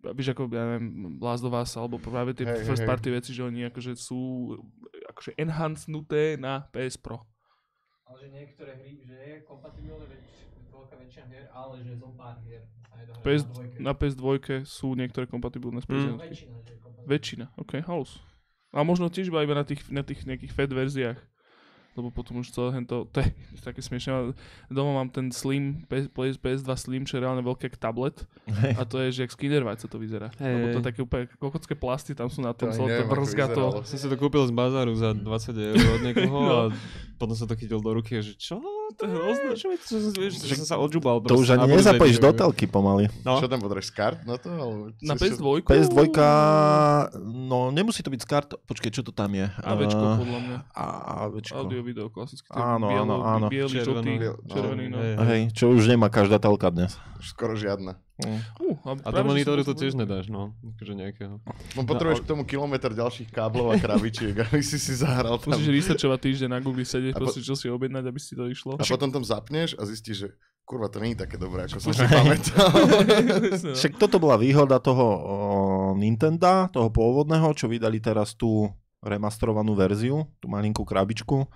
Víš, 0.02 0.34
ako, 0.34 0.50
ja 0.50 0.66
neviem, 0.66 1.14
Last 1.22 1.46
of 1.46 1.54
Us, 1.54 1.78
alebo 1.78 1.94
práve 1.94 2.34
tie 2.34 2.42
hej, 2.42 2.66
first 2.66 2.82
party 2.82 3.14
veci, 3.14 3.30
že 3.30 3.46
oni 3.46 3.70
akože 3.70 3.94
sú 3.94 4.50
akože 5.14 5.38
enhancnuté 5.38 6.34
na 6.34 6.66
PS 6.74 6.98
Pro. 6.98 7.22
Ale 8.12 8.20
že 8.20 8.28
niektoré 8.28 8.72
hry, 8.76 8.92
že 9.00 9.16
je 9.16 9.36
kompatibilné 9.48 10.04
väč, 10.04 10.28
veľká 10.68 10.94
väčšina 11.00 11.24
hier, 11.32 11.48
ale 11.56 11.80
že 11.80 11.92
zo 11.96 12.12
pár 12.12 12.36
hier 12.44 12.60
sa 12.84 12.94
nedá 13.00 13.12
hrať 13.16 13.24
PS, 13.24 13.42
na 13.80 13.88
na 13.88 13.92
PS2 13.96 14.24
sú 14.68 14.92
niektoré 14.92 15.24
kompatibilné 15.24 15.80
s 15.80 15.88
Mm. 15.88 16.20
PS1. 16.20 16.20
Väčšina, 16.20 16.56
že 16.60 16.72
je 16.76 16.80
kompatibilná. 16.84 17.08
Väčšina, 17.08 17.44
ok, 17.56 17.72
halus. 17.88 18.12
A 18.72 18.84
možno 18.84 19.08
tiež 19.08 19.32
iba 19.32 19.56
na 19.56 19.64
tých, 19.64 19.88
na 19.88 20.04
tých 20.04 20.28
nejakých 20.28 20.52
FAT 20.52 20.70
verziách. 20.76 21.18
Lebo 21.92 22.08
potom 22.08 22.40
už 22.40 22.48
celé 22.48 22.72
hento, 22.72 23.04
to 23.06 23.20
je 23.20 23.28
také 23.66 23.80
smiešne. 23.80 24.32
Doma 24.66 24.96
mám 24.96 25.08
ten 25.08 25.28
Slim, 25.28 25.84
PS, 25.86 26.08
PS2 26.38 26.70
Slim, 26.74 27.02
čo 27.04 27.16
je 27.16 27.22
reálne 27.22 27.40
veľké 27.40 27.68
jak 27.68 27.76
tablet. 27.76 28.16
A 28.80 28.84
to 28.84 28.96
je, 28.98 29.12
že 29.12 29.20
jak 29.22 29.32
Skinner 29.32 29.60
sa 29.76 29.86
to 29.86 29.96
vyzerá. 29.96 30.32
Hej, 30.40 30.52
Lebo 30.52 30.66
to 30.70 30.80
hej. 30.80 30.86
také 30.88 30.98
úplne 31.00 31.24
kokocké 31.36 31.74
plasty 31.74 32.12
tam 32.12 32.26
sú 32.26 32.40
na 32.40 32.52
tom, 32.52 32.72
celé 32.72 32.96
to 32.96 33.04
brzga 33.06 33.46
to. 33.52 33.64
Som 33.84 33.98
si 33.98 34.08
to 34.08 34.16
kúpil 34.16 34.40
z 34.44 34.52
bazáru 34.52 34.92
za 34.94 35.12
20 35.12 35.22
eur 35.52 35.76
od 35.76 36.00
niekoho 36.02 36.38
No. 36.42 36.48
a 36.50 36.60
potom 37.16 37.36
som 37.36 37.44
to 37.44 37.54
chytil 37.54 37.78
do 37.78 37.92
ruky 37.92 38.18
a 38.18 38.22
že 38.24 38.34
čo? 38.34 38.56
To 38.92 39.04
je 39.04 39.12
hrozné. 39.12 39.50
Čo, 39.54 39.66
je 39.68 39.78
čo, 39.78 39.94
som- 40.00 40.12
vieš, 40.12 40.32
že 40.42 40.54
som 40.58 40.66
sa 40.66 40.76
odžubal. 40.76 41.20
To 41.22 41.36
už 41.36 41.54
ani 41.54 41.70
nezapojíš 41.70 42.18
do 42.18 42.32
telky 42.32 42.64
pomaly. 42.64 43.08
No. 43.22 43.36
Čo 43.36 43.46
tam 43.46 43.60
z 43.60 43.90
kart 43.90 44.18
na 44.22 44.36
to? 44.36 44.48
Alebo 44.48 44.92
Na 44.98 45.14
cez 45.14 45.36
čo- 45.36 45.40
PS2? 45.40 45.64
PS2, 45.64 45.98
no 47.20 47.70
nemusí 47.70 48.00
to 48.00 48.08
byť 48.08 48.20
z 48.20 48.26
kart, 48.26 48.48
počkej, 48.62 48.90
čo 48.90 49.02
to 49.02 49.12
tam 49.12 49.32
je? 49.32 49.46
AVčko 49.60 50.02
Eh, 50.02 50.18
podľa 50.18 50.40
mňa. 50.40 50.56
A, 50.72 50.84
AVčko. 51.26 51.56
Audio, 51.58 51.80
video, 51.82 52.08
klasicky. 52.08 52.46
Áno, 52.50 52.86
bielo, 52.88 53.04
áno, 53.04 53.16
áno. 53.20 53.46
Bielý, 53.46 53.82
žltý, 53.82 54.12
Červeno. 54.16 54.34
červený, 54.46 54.84
no. 54.88 54.96
Hej, 54.98 55.14
hej. 55.26 55.42
Čo 55.52 55.64
už 55.70 55.84
nemá 55.86 56.08
každá 56.08 56.38
telka 56.38 56.70
dnes. 56.70 56.94
Skoro 57.20 57.54
žiadna. 57.54 57.98
Uh, 58.22 58.38
A 58.86 59.10
práve, 59.10 59.18
do 59.18 59.22
monitoru 59.26 59.62
to 59.62 59.74
tiež 59.74 59.98
nedáš, 59.98 60.30
no. 60.30 60.54
Akože 60.62 60.94
nejakého. 60.94 61.42
No 61.74 61.80
potrebuješ 61.82 62.22
k 62.22 62.28
tomu 62.28 62.46
kilometr 62.46 62.94
ďalších 62.94 63.28
káblov 63.28 63.74
a 63.74 63.76
krabičiek, 63.76 64.34
aby 64.46 64.62
si 64.62 64.78
si 64.78 64.94
zahral 64.94 65.42
tam. 65.42 65.58
Musíš 65.58 65.68
researchovať 65.68 66.18
týždeň 66.22 66.48
na 66.48 66.60
Google 66.62 66.86
sedieť, 66.86 67.12
A 67.12 67.18
po- 67.18 67.26
proste 67.26 67.42
čo 67.42 67.58
si 67.58 67.66
objednať, 67.66 68.04
aby 68.06 68.20
si 68.22 68.38
to 68.38 68.46
išlo. 68.46 68.78
A 68.78 68.84
potom 68.86 69.10
tam 69.10 69.26
zapneš 69.26 69.74
a 69.74 69.82
zistíš, 69.82 70.16
že 70.16 70.28
kurva, 70.62 70.86
to 70.86 71.02
nie 71.02 71.18
je 71.18 71.26
také 71.26 71.34
dobré, 71.36 71.66
ako 71.66 71.82
som 71.82 71.90
si 71.90 72.06
pamätal. 72.14 72.70
No. 72.70 73.74
Však 73.74 73.98
toto 73.98 74.22
bola 74.22 74.38
výhoda 74.38 74.78
toho 74.78 75.02
o, 75.04 75.18
Nintendo, 75.98 76.70
toho 76.70 76.88
pôvodného, 76.88 77.50
čo 77.52 77.66
vydali 77.66 77.98
teraz 77.98 78.38
tú 78.38 78.70
remasterovanú 79.02 79.74
verziu, 79.74 80.30
tú 80.38 80.46
malinkú 80.46 80.86
krabičku, 80.86 81.50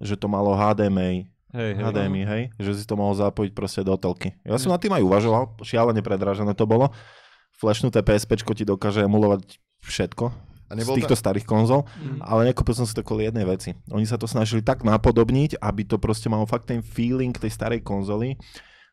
že 0.00 0.16
to 0.16 0.26
malo 0.26 0.54
HDMI, 0.54 1.28
Hej, 1.52 1.70
hej. 1.76 1.84
HDMI, 1.84 2.22
hej, 2.24 2.42
že 2.56 2.72
si 2.80 2.84
to 2.88 2.96
mohol 2.96 3.12
zapojiť 3.12 3.52
proste 3.52 3.84
do 3.84 3.92
telky. 4.00 4.32
Ja 4.40 4.56
som 4.56 4.72
nad 4.72 4.80
tým 4.80 4.96
aj 4.96 5.04
uvažoval, 5.04 5.60
šialene 5.60 6.00
predražené 6.00 6.56
to 6.56 6.64
bolo. 6.64 6.88
Flashnuté 7.52 8.00
PSP 8.00 8.40
ti 8.56 8.64
dokáže 8.64 9.04
emulovať 9.04 9.60
všetko 9.84 10.32
A 10.72 10.80
z 10.80 10.88
týchto 10.96 11.12
tam, 11.12 11.20
starých 11.20 11.44
konzol, 11.44 11.84
Mhm. 12.00 12.24
ale 12.24 12.48
nekúpil 12.48 12.72
som 12.72 12.88
si 12.88 12.96
to 12.96 13.04
kvôli 13.04 13.28
jednej 13.28 13.44
veci. 13.44 13.76
Oni 13.92 14.08
sa 14.08 14.16
to 14.16 14.24
snažili 14.24 14.64
tak 14.64 14.80
napodobniť, 14.80 15.60
aby 15.60 15.84
to 15.84 16.00
proste 16.00 16.32
malo 16.32 16.48
fakt 16.48 16.72
ten 16.72 16.80
feeling 16.80 17.36
tej 17.36 17.52
starej 17.52 17.84
konzoly, 17.84 18.40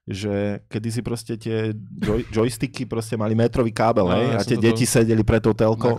že 0.10 0.66
kedy 0.66 0.90
si 0.90 1.02
proste 1.06 1.38
tie 1.38 1.70
joy, 2.02 2.26
joysticky 2.34 2.90
proste 2.90 3.14
mali 3.14 3.38
metrový 3.38 3.70
kábel, 3.70 4.10
No, 4.10 4.18
hej, 4.18 4.26
ja 4.34 4.42
a 4.42 4.48
tie 4.48 4.58
deti 4.58 4.90
sedeli 4.90 5.22
pre 5.22 5.38
tou 5.38 5.54
telkou 5.54 5.94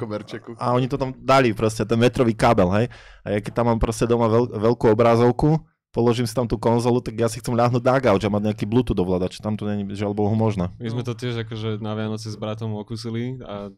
a 0.58 0.74
oni 0.74 0.90
to 0.90 0.98
tam 0.98 1.14
dali 1.14 1.54
proste, 1.54 1.86
ten 1.86 1.94
metrový 1.94 2.34
kábel, 2.34 2.66
hej. 2.74 2.86
A 3.22 3.26
ja 3.30 3.38
keď 3.38 3.62
tam 3.62 3.70
mám 3.70 3.78
proste 3.78 4.10
doma 4.10 4.26
veľ, 4.26 4.50
veľkú 4.58 4.90
obrazovku, 4.90 5.62
položím 5.94 6.26
si 6.26 6.34
tam 6.34 6.50
tú 6.50 6.58
konzolu, 6.58 6.98
tak 6.98 7.14
ja 7.22 7.30
si 7.30 7.38
chcem 7.38 7.54
ľahnuť 7.54 7.82
na 7.86 7.96
gauč 8.02 8.22
a 8.26 8.30
mať 8.30 8.42
nejaký 8.50 8.64
Bluetooth 8.66 8.98
ovládač. 8.98 9.38
Tam 9.38 9.54
to 9.54 9.66
není, 9.66 9.86
žiaľ 9.94 10.14
Bohu, 10.14 10.34
možné. 10.34 10.74
My 10.82 10.90
sme 10.90 11.02
to 11.06 11.14
tiež 11.14 11.46
akože 11.46 11.78
na 11.78 11.94
Vianoce 11.94 12.30
s 12.30 12.38
bratom 12.38 12.74
okusili 12.78 13.38
a 13.46 13.70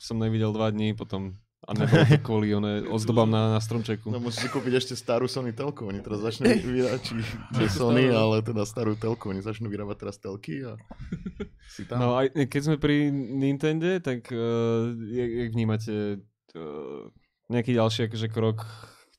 som 0.00 0.16
nevidel 0.16 0.52
dva 0.52 0.72
dní 0.72 0.96
potom 0.96 1.36
a 1.60 1.76
nebolo 1.76 2.04
to 2.08 2.16
kvôli 2.24 2.56
one 2.56 2.88
ozdobám 2.88 3.28
na, 3.28 3.52
na 3.52 3.60
stromčeku. 3.60 4.08
No 4.08 4.16
musíš 4.16 4.48
si 4.48 4.52
kúpiť 4.52 4.80
ešte 4.80 4.94
starú 4.96 5.28
Sony 5.28 5.52
telku. 5.52 5.84
Oni 5.84 6.00
teraz 6.00 6.24
začnú 6.24 6.48
vyrábať, 6.76 7.00
či 7.04 7.14
či 7.52 7.64
Sony, 7.68 8.08
ale 8.08 8.40
teda 8.40 8.64
starú 8.64 8.96
telku. 8.96 9.28
Oni 9.28 9.44
začnú 9.44 9.68
vyrábať 9.68 9.96
teraz 10.00 10.16
telky 10.16 10.64
a 10.64 10.80
si 11.76 11.84
tam. 11.84 12.00
No 12.00 12.06
aj 12.16 12.32
keď 12.48 12.60
sme 12.64 12.76
pri 12.80 13.12
Nintende, 13.12 14.00
tak 14.00 14.32
uh, 14.32 14.88
jak, 15.12 15.30
jak 15.30 15.48
vnímate 15.52 16.24
uh, 16.56 17.04
nejaký 17.52 17.76
ďalší 17.76 18.00
akože 18.08 18.28
krok, 18.32 18.64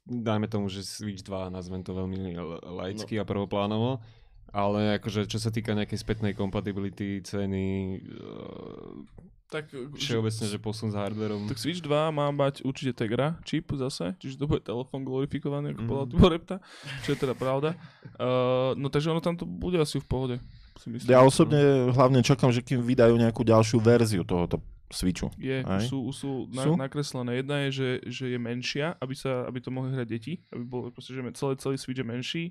dajme 0.10 0.50
tomu, 0.50 0.66
že 0.66 0.82
Switch 0.82 1.22
2, 1.22 1.54
nazvem 1.54 1.86
to 1.86 1.94
veľmi 1.94 2.34
laicky 2.74 3.22
a 3.22 3.28
prvoplánovo, 3.28 4.02
ale 4.50 4.98
akože 4.98 5.30
čo 5.30 5.38
sa 5.38 5.54
týka 5.54 5.78
nejakej 5.78 6.00
spätnej 6.02 6.34
kompatibility, 6.34 7.22
ceny, 7.22 8.02
uh, 8.02 9.30
Tak, 9.52 9.68
všeobecne, 9.94 10.46
že 10.48 10.58
posun 10.58 10.90
s 10.90 10.96
hardverom. 10.96 11.44
tak 11.46 11.60
Switch 11.60 11.80
2 11.80 11.92
má 12.10 12.32
mať 12.32 12.64
určite 12.64 12.96
Tegra 12.96 13.36
čip 13.44 13.68
zase, 13.74 14.16
čiže 14.16 14.40
to 14.40 14.48
bude 14.48 14.64
telefón 14.64 15.04
glorifikovaný, 15.04 15.76
ako 15.76 15.82
Mhm. 15.82 15.88
povedal 15.88 16.08
Tibor 16.08 16.32
Repta, 16.32 16.58
čo 17.04 17.12
je 17.12 17.20
teda 17.20 17.36
pravda. 17.36 17.76
Uh, 18.16 18.72
no 18.74 18.88
takže 18.88 19.12
ono 19.12 19.20
tam 19.20 19.36
to 19.36 19.44
bude 19.44 19.76
asi 19.76 20.00
v 20.00 20.08
pohode. 20.08 20.36
Si 20.74 20.88
myslím. 20.88 21.12
Ja 21.12 21.20
osobne 21.22 21.60
hlavne 21.90 22.20
čakám, 22.22 22.50
že 22.50 22.64
kým 22.64 22.80
vydajú 22.80 23.12
nejakú 23.14 23.44
ďalšiu 23.44 23.78
verziu 23.78 24.24
tohoto 24.24 24.64
Switchu. 24.88 25.28
Je, 25.36 25.62
Aj. 25.62 25.84
sú, 25.84 26.08
sú, 26.10 26.48
na, 26.48 26.64
Sú? 26.64 26.72
nakreslené. 26.74 27.40
Jedna 27.40 27.64
je, 27.64 27.70
že, 27.72 27.90
že 28.08 28.26
je 28.28 28.40
menšia, 28.40 28.96
aby, 28.98 29.14
sa, 29.14 29.44
aby 29.46 29.60
to 29.60 29.68
mohli 29.68 29.92
hrať 29.92 30.08
deti, 30.10 30.34
aby 30.48 30.64
bol 30.64 30.82
proste, 30.90 31.12
že 31.12 31.24
celý, 31.34 31.56
celý 31.56 31.76
Switch 31.76 32.00
je 32.00 32.08
menší 32.08 32.44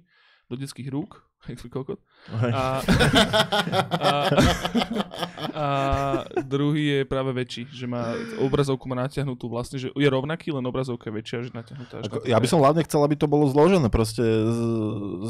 do 0.50 0.58
detských 0.58 0.90
rúk, 0.90 1.22
jak 1.48 1.62
kokot. 1.70 2.02
A, 2.34 2.82
a, 3.94 4.10
a 5.54 5.66
druhý 6.42 7.00
je 7.00 7.00
práve 7.06 7.30
väčší, 7.32 7.70
že 7.70 7.86
má 7.86 8.12
obrazovku 8.42 8.84
má 8.90 8.98
natiahnutú 9.06 9.46
vlastne, 9.46 9.78
že 9.78 9.88
je 9.94 10.08
rovnaký, 10.10 10.50
len 10.50 10.66
obrazovka 10.66 11.08
je 11.08 11.14
väčšia, 11.22 11.38
že 11.46 11.50
natiahnutá. 11.54 11.94
až 12.02 12.04
Ako, 12.10 12.26
ja 12.26 12.36
by 12.36 12.48
som 12.50 12.60
hlavne 12.60 12.82
chcel, 12.84 13.00
aby 13.06 13.14
to 13.14 13.30
bolo 13.30 13.46
zložené 13.46 13.88
proste 13.88 14.26
z, 14.26 14.60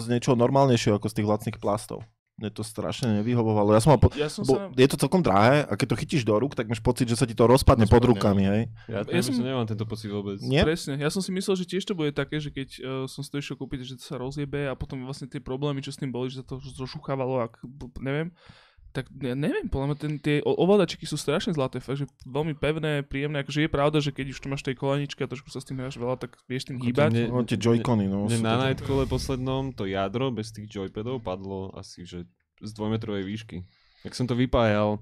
z 0.01 0.05
niečoho 0.09 0.35
normálnejšieho 0.41 0.97
ako 0.97 1.07
z 1.13 1.17
tých 1.21 1.29
lacných 1.29 1.59
plastov. 1.61 2.03
Mne 2.41 2.49
to 2.49 2.65
strašne 2.65 3.21
nevyhovovalo. 3.21 3.69
Ja 3.71 3.85
som 3.85 3.93
mal 3.93 4.01
po, 4.01 4.09
Ja 4.17 4.33
som 4.33 4.49
bo, 4.49 4.57
sa... 4.57 4.73
je 4.73 4.89
to 4.89 4.97
celkom 4.97 5.21
drahé 5.21 5.61
a 5.63 5.77
keď 5.77 5.93
to 5.93 6.01
chytíš 6.01 6.25
do 6.25 6.33
rúk, 6.33 6.57
tak 6.57 6.65
máš 6.65 6.81
pocit, 6.81 7.05
že 7.05 7.13
sa 7.13 7.29
ti 7.29 7.37
to 7.37 7.45
rozpadne 7.45 7.85
pod 7.85 8.01
Rozpadne. 8.01 8.11
rukami, 8.17 8.43
hej. 8.49 8.63
Ja, 8.89 9.05
Ja 9.05 9.13
ja 9.13 9.21
som- 9.21 9.37
nemám 9.37 9.69
tento 9.69 9.85
pocit 9.85 10.09
vôbec. 10.09 10.41
Nie? 10.41 10.65
Presne, 10.65 10.97
ja 10.97 11.13
som 11.13 11.21
si 11.21 11.29
myslel, 11.31 11.53
že 11.55 11.69
tiež 11.69 11.85
to 11.85 11.93
bude 11.93 12.11
také, 12.11 12.41
že 12.41 12.49
keď 12.49 12.69
uh, 12.81 13.05
som 13.05 13.21
si 13.21 13.29
to 13.29 13.37
išiel 13.37 13.55
kúpiť, 13.55 13.85
že 13.85 13.95
to 14.01 14.05
sa 14.07 14.17
rozjebe 14.17 14.67
a 14.67 14.75
potom 14.75 15.05
vlastne 15.05 15.29
tie 15.29 15.37
problémy, 15.37 15.79
čo 15.79 15.93
s 15.93 16.01
tým 16.01 16.09
boli, 16.09 16.33
že 16.33 16.41
sa 16.41 16.47
to 16.47 16.57
zošuchávalo, 16.57 17.45
ak, 17.45 17.61
neviem, 18.01 18.33
tak 18.91 19.07
ja 19.15 19.33
neviem, 19.33 19.65
podľa 19.65 19.87
mňa 19.87 19.97
ten, 19.97 20.13
tie 20.17 20.37
o- 20.41 20.59
ovládačiky 20.59 21.03
sú 21.03 21.15
strašne 21.15 21.51
zlaté, 21.51 21.79
fakt, 21.79 21.99
že 21.99 22.07
veľmi 22.23 22.53
pevné, 22.53 23.01
príjemné, 23.01 23.41
akože 23.41 23.63
je 23.63 23.71
pravda, 23.71 23.99
že 23.99 24.11
keď 24.11 24.27
už 24.29 24.39
to 24.39 24.47
máš 24.47 24.63
tej 24.63 24.75
koleničke 24.75 25.19
a 25.19 25.27
trošku 25.27 25.47
sa 25.47 25.59
s 25.59 25.65
tým 25.65 25.79
hráš 25.79 25.95
veľa, 25.95 26.17
tak 26.17 26.35
vieš 26.45 26.67
tým 26.67 26.77
hýbať. 26.77 27.11
mne- 27.13 27.31
No, 27.31 27.43
tie 27.43 27.55
joycony, 27.55 28.05
no. 28.05 28.27
Sú 28.27 28.39
na 28.39 28.59
Nightcole 28.61 29.07
poslednom 29.07 29.71
to 29.71 29.85
jadro 29.85 30.29
bez 30.29 30.51
tých 30.51 30.67
joypadov 30.67 31.19
padlo 31.19 31.71
asi 31.73 32.03
že 32.03 32.27
z 32.59 32.71
dvojmetrovej 32.73 33.23
výšky. 33.23 33.57
Jak 34.03 34.13
som 34.13 34.25
to 34.25 34.35
vypájal 34.35 34.99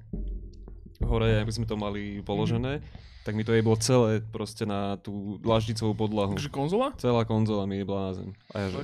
hore, 1.00 1.38
aby 1.38 1.48
sme 1.48 1.64
to 1.64 1.74
mali 1.74 2.20
položené, 2.20 2.82
tak 3.22 3.32
mi 3.32 3.42
to 3.42 3.50
jeblo 3.50 3.76
celé 3.76 4.20
proste 4.22 4.62
na 4.62 4.96
tú 4.96 5.38
dlaždicovú 5.38 5.94
podlahu. 5.96 6.34
Takže 6.34 6.50
konzola? 6.50 6.92
Celá 6.96 7.22
konzola 7.22 7.64
mi 7.64 7.78
jebla 7.78 8.00
na 8.04 8.12
zem. 8.14 8.28
A 8.50 8.56
ja 8.58 8.68
že... 8.70 8.82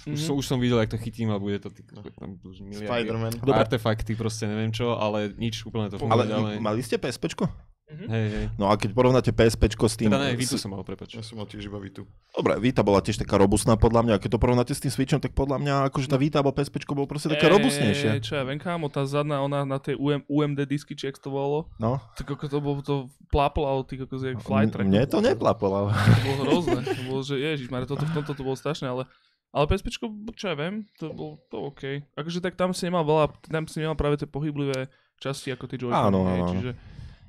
Fakt? 0.00 0.08
Už, 0.08 0.14
Mhm. 0.14 0.24
som, 0.24 0.34
už 0.34 0.46
som 0.46 0.58
videl, 0.58 0.78
jak 0.78 0.90
to 0.90 0.98
chytím 0.98 1.28
a 1.28 1.36
bude 1.36 1.58
to 1.58 1.68
ty, 1.68 1.82
tam 1.82 2.06
už 2.40 2.60
miliardy 2.60 2.86
Spider-Man. 2.86 3.32
Dobre. 3.36 3.58
artefakty, 3.58 4.14
proste 4.14 4.44
neviem 4.44 4.70
čo, 4.70 4.94
ale 4.94 5.30
nič 5.32 5.62
úplne 5.62 5.88
to 5.88 5.98
Ale 5.98 6.24
funguje 6.24 6.28
ďalej. 6.28 6.54
mali 6.58 6.80
ste 6.80 6.96
PSPčko? 6.96 7.50
Hej, 7.88 8.04
hej. 8.28 8.46
No 8.60 8.68
a 8.68 8.76
keď 8.76 8.92
porovnáte 8.92 9.32
PSPčko 9.32 9.88
s 9.88 9.96
tým... 9.96 10.12
Teda 10.12 10.20
ne, 10.22 10.36
Vitu 10.36 10.60
som 10.60 10.68
mal, 10.68 10.84
prepač. 10.84 11.08
Ja 11.10 11.24
som 11.24 11.40
mal 11.40 11.48
tiež 11.48 11.72
iba 11.72 11.80
Vitu. 11.80 12.04
Dobre, 12.28 12.60
Vita 12.60 12.84
bola 12.84 13.00
tiež 13.00 13.16
taká 13.16 13.40
robustná 13.40 13.80
podľa 13.80 14.04
mňa, 14.04 14.12
a 14.12 14.20
keď 14.20 14.36
to 14.36 14.38
porovnáte 14.38 14.76
s 14.76 14.84
tým 14.84 14.92
Switchom, 14.92 15.16
tak 15.16 15.32
podľa 15.32 15.56
mňa 15.56 15.74
akože 15.88 16.04
tá 16.04 16.20
Vita 16.20 16.36
alebo 16.36 16.52
PSPčko 16.52 16.92
bolo 16.92 17.08
proste 17.08 17.32
také 17.32 17.48
Ej, 17.48 17.52
robustnejšie. 17.56 18.10
Čo 18.20 18.36
ja 18.36 18.44
viem, 18.44 18.60
kámo, 18.60 18.92
tá 18.92 19.08
zadná, 19.08 19.40
ona 19.40 19.64
na 19.64 19.80
tej 19.80 19.96
UM, 19.96 20.20
UMD 20.28 20.68
disky, 20.68 20.92
či 20.92 21.08
jak 21.08 21.16
to 21.16 21.32
volalo, 21.32 21.72
No, 21.80 21.96
tak 22.12 22.28
ako 22.28 22.44
to 22.44 22.58
bolo, 22.60 22.84
to 22.84 22.94
plápalo, 23.32 23.80
ty 23.82 23.96
ako 23.96 24.20
jak 24.20 24.36
flight 24.38 24.68
track. 24.68 24.84
mne 24.84 25.08
to 25.08 25.24
neplapolo. 25.24 25.88
To 25.88 26.20
bolo 26.28 26.42
hrozné. 26.44 26.78
To 26.84 27.02
bolo, 27.08 27.20
že 27.24 27.40
ježiš, 27.40 27.72
toto 27.88 28.04
v 28.04 28.12
tomto 28.12 28.36
to 28.36 28.42
bolo 28.42 28.52
strašné, 28.54 28.84
ale 28.84 29.08
ale 29.48 29.64
PSPčko, 29.64 30.12
čo 30.36 30.52
ja 30.52 30.56
viem, 30.56 30.84
to 31.00 31.08
bolo 31.12 31.40
to 31.48 31.72
OK. 31.72 32.04
Akože 32.14 32.44
tak 32.44 32.54
tam 32.60 32.76
si 32.76 32.84
nemal 32.84 33.04
veľa, 33.04 33.32
tam 33.48 33.64
si 33.64 33.80
nemal 33.80 33.96
práve 33.96 34.20
tie 34.20 34.28
pohyblivé 34.28 34.92
časti 35.18 35.50
ako 35.50 35.64
tie 35.66 35.80
Joy-Con, 35.80 36.12
Áno, 36.12 36.20
áno, 36.28 36.46
čiže 36.52 36.70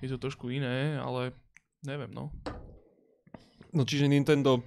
je 0.04 0.08
to 0.12 0.18
trošku 0.20 0.52
iné, 0.52 1.00
ale 1.00 1.34
neviem, 1.84 2.12
no. 2.12 2.32
No 3.72 3.84
čiže 3.86 4.10
Nintendo... 4.10 4.64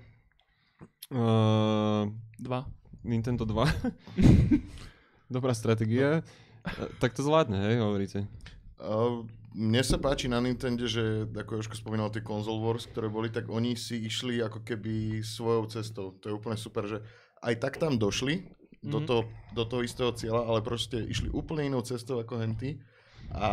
Uh, 1.13 2.09
Dva. 2.41 2.65
Nintendo 3.05 3.45
2. 3.45 3.69
Dobrá 5.35 5.53
stratégia. 5.53 6.25
E, 6.65 6.89
Tak 7.03 7.13
to 7.13 7.21
zvládne, 7.21 7.59
hej, 7.59 7.77
hovoríte. 7.83 8.25
Uh, 8.81 9.27
mne 9.53 9.83
sa 9.85 10.01
páči 10.01 10.33
na 10.33 10.41
Nintendo, 10.41 10.89
že 10.89 11.29
ako 11.29 11.61
Jožko 11.61 11.77
spomínal 11.77 12.09
tie 12.09 12.25
Console 12.25 12.63
Wars, 12.63 12.89
ktoré 12.89 13.13
boli, 13.13 13.29
tak 13.29 13.53
oni 13.53 13.77
si 13.77 14.01
išli 14.01 14.41
ako 14.41 14.65
keby 14.65 15.21
svojou 15.21 15.69
cestou. 15.69 16.17
To 16.23 16.25
je 16.33 16.35
úplne 16.35 16.57
super, 16.57 16.89
že 16.89 17.05
aj 17.43 17.55
tak 17.59 17.77
tam 17.77 17.99
došli 17.99 18.47
do, 18.83 18.99
Mhm. 19.03 19.07
toho, 19.07 19.23
do 19.55 19.65
toho 19.67 19.83
istého 19.83 20.11
cieľa, 20.15 20.47
ale 20.47 20.63
proste 20.63 20.99
išli 21.03 21.31
úplne 21.31 21.67
inou 21.67 21.83
cestou 21.83 22.19
ako 22.19 22.39
henty 22.39 22.79
a 23.31 23.49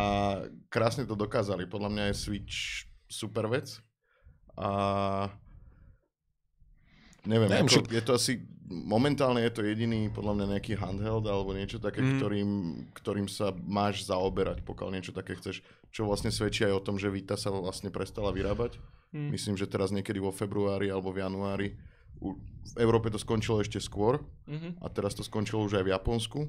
krásne 0.68 1.06
to 1.06 1.14
dokázali. 1.14 1.66
Podľa 1.66 1.90
mňa 1.90 2.04
je 2.10 2.14
Switch 2.18 2.56
super 3.06 3.46
vec 3.46 3.78
a 4.58 4.68
neviem, 7.26 7.48
Neviem, 7.50 7.68
ako, 7.68 7.86
je 7.90 8.02
to 8.02 8.12
asi 8.14 8.32
momentálne 8.70 9.42
je 9.42 9.50
to 9.50 9.66
jediný 9.66 10.08
podľa 10.14 10.34
mňa 10.38 10.46
nejaký 10.56 10.78
handheld 10.78 11.26
alebo 11.26 11.50
niečo 11.50 11.82
také, 11.82 12.00
Mm. 12.00 12.06
mm. 12.06 12.18
ktorým, 12.22 12.50
ktorým 12.94 13.28
sa 13.28 13.50
máš 13.54 14.06
zaoberať, 14.06 14.62
pokiaľ 14.62 14.88
niečo 14.94 15.10
také 15.10 15.34
chceš, 15.34 15.60
čo 15.90 16.06
vlastne 16.06 16.30
svedčí 16.30 16.62
aj 16.62 16.78
o 16.78 16.84
tom, 16.86 16.96
že 16.96 17.10
Vita 17.10 17.34
sa 17.34 17.50
vlastne 17.50 17.90
prestala 17.90 18.30
vyrábať. 18.30 18.78
Hm. 19.10 19.34
Myslím, 19.34 19.58
že 19.58 19.66
teraz 19.66 19.90
niekedy 19.90 20.22
vo 20.22 20.30
februári 20.30 20.86
alebo 20.86 21.10
v 21.10 21.18
januári. 21.18 21.68
V 22.20 22.76
Európe 22.78 23.10
to 23.10 23.18
skončilo 23.18 23.58
ešte 23.64 23.80
skôr 23.80 24.20
Mhm. 24.46 24.78
a 24.84 24.86
teraz 24.92 25.16
to 25.16 25.24
skončilo 25.24 25.64
už 25.64 25.80
aj 25.80 25.84
v 25.88 25.92
Japonsku. 25.96 26.40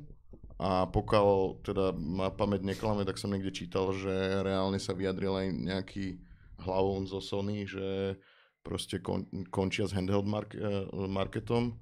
A 0.61 0.85
pokiaľ 0.85 1.57
teda 1.65 1.89
ma 1.97 2.29
pamäť 2.29 2.61
neklame, 2.61 3.01
tak 3.01 3.17
som 3.17 3.33
niekde 3.33 3.49
čítal, 3.49 3.89
že 3.97 4.13
reálne 4.45 4.77
sa 4.77 4.93
vyjadril 4.93 5.33
aj 5.33 5.47
nejaký 5.49 6.05
hlavón 6.61 7.09
zo 7.09 7.17
Sony, 7.17 7.65
že 7.65 8.13
proste 8.61 9.01
kon, 9.01 9.25
končia 9.49 9.89
s 9.89 9.95
handheld 9.97 10.29
mark, 10.29 10.53
eh, 10.53 10.85
marketom, 11.09 11.73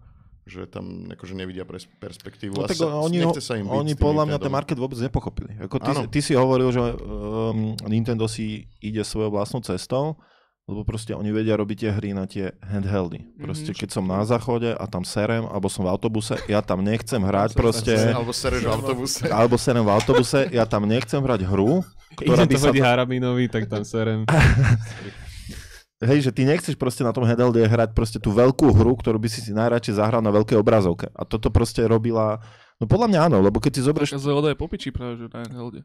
že 0.48 0.64
tam 0.66 1.12
akože 1.12 1.36
nevidia 1.36 1.68
pres, 1.68 1.86
perspektívu. 2.00 2.56
No 2.56 2.64
a 2.66 2.72
tak 2.72 2.80
sa, 2.80 2.88
oni, 2.88 3.20
nechce 3.20 3.44
sa 3.44 3.60
im 3.60 3.68
byť 3.68 3.76
oni 3.76 3.94
podľa 4.00 4.24
mňa 4.32 4.38
ten 4.40 4.54
market 4.54 4.78
vôbec 4.80 4.98
nepochopili. 4.98 5.60
Ako 5.60 5.78
ty, 5.78 5.92
ty 6.10 6.20
si 6.24 6.34
hovoril, 6.34 6.72
že 6.72 6.80
um, 6.80 7.76
Nintendo 7.86 8.26
si 8.32 8.66
ide 8.80 9.04
svojou 9.04 9.36
vlastnou 9.36 9.60
cestou, 9.62 10.18
lebo 10.70 10.86
proste 10.86 11.18
oni 11.18 11.34
vedia 11.34 11.58
robiť 11.58 11.78
tie 11.82 11.90
hry 11.90 12.10
na 12.14 12.30
tie 12.30 12.54
handheldy. 12.62 13.26
Proste 13.42 13.74
Mhm, 13.74 13.78
keď 13.82 13.90
som 13.90 14.06
na 14.06 14.22
záchode 14.22 14.70
a 14.70 14.86
tam 14.86 15.02
serem, 15.02 15.50
alebo 15.50 15.66
som 15.66 15.82
v 15.82 15.90
autobuse, 15.90 16.38
ja 16.46 16.62
tam 16.62 16.86
nechcem 16.86 17.18
hrať 17.18 17.58
proste, 17.58 17.98
Alebo 18.14 18.30
sereš 18.30 18.62
v 18.62 18.70
autobuse. 18.70 19.26
alebo 19.34 19.58
serem 19.58 19.82
v 19.82 19.90
autobuse, 19.90 20.40
ja 20.54 20.70
tam 20.70 20.86
nechcem 20.86 21.18
hrať 21.18 21.42
hru, 21.50 21.82
ktorá 22.14 22.46
by 22.46 22.56
sa... 22.62 22.70
Harabinovi, 22.70 23.50
tak 23.50 23.66
tam 23.66 23.82
serem. 23.82 24.30
Hej, 26.00 26.30
že 26.30 26.32
ty 26.32 26.48
nechceš 26.48 26.80
proste 26.80 27.04
na 27.04 27.12
tom 27.12 27.28
handhelde 27.28 27.60
hrať 27.60 27.92
proste 27.92 28.24
tú 28.24 28.32
veľkú 28.32 28.72
hru, 28.72 28.96
ktorú 28.96 29.20
by 29.20 29.28
si 29.28 29.44
si 29.44 29.52
najradšej 29.52 30.00
zahral 30.00 30.24
na 30.24 30.32
veľkej 30.32 30.56
obrazovke. 30.56 31.12
A 31.12 31.28
toto 31.28 31.52
proste 31.52 31.84
robila... 31.84 32.40
No 32.80 32.88
podľa 32.88 33.12
mňa 33.12 33.20
áno, 33.28 33.38
lebo 33.44 33.60
keď 33.60 33.72
si 33.76 33.82
zoberieš 33.84 34.16
Taká 34.16 34.24
Zelda 34.24 34.48
je 34.48 34.56
popičí 34.56 34.96
práve, 34.96 35.20
že 35.20 35.28
na 35.28 35.44
handhelde. 35.44 35.84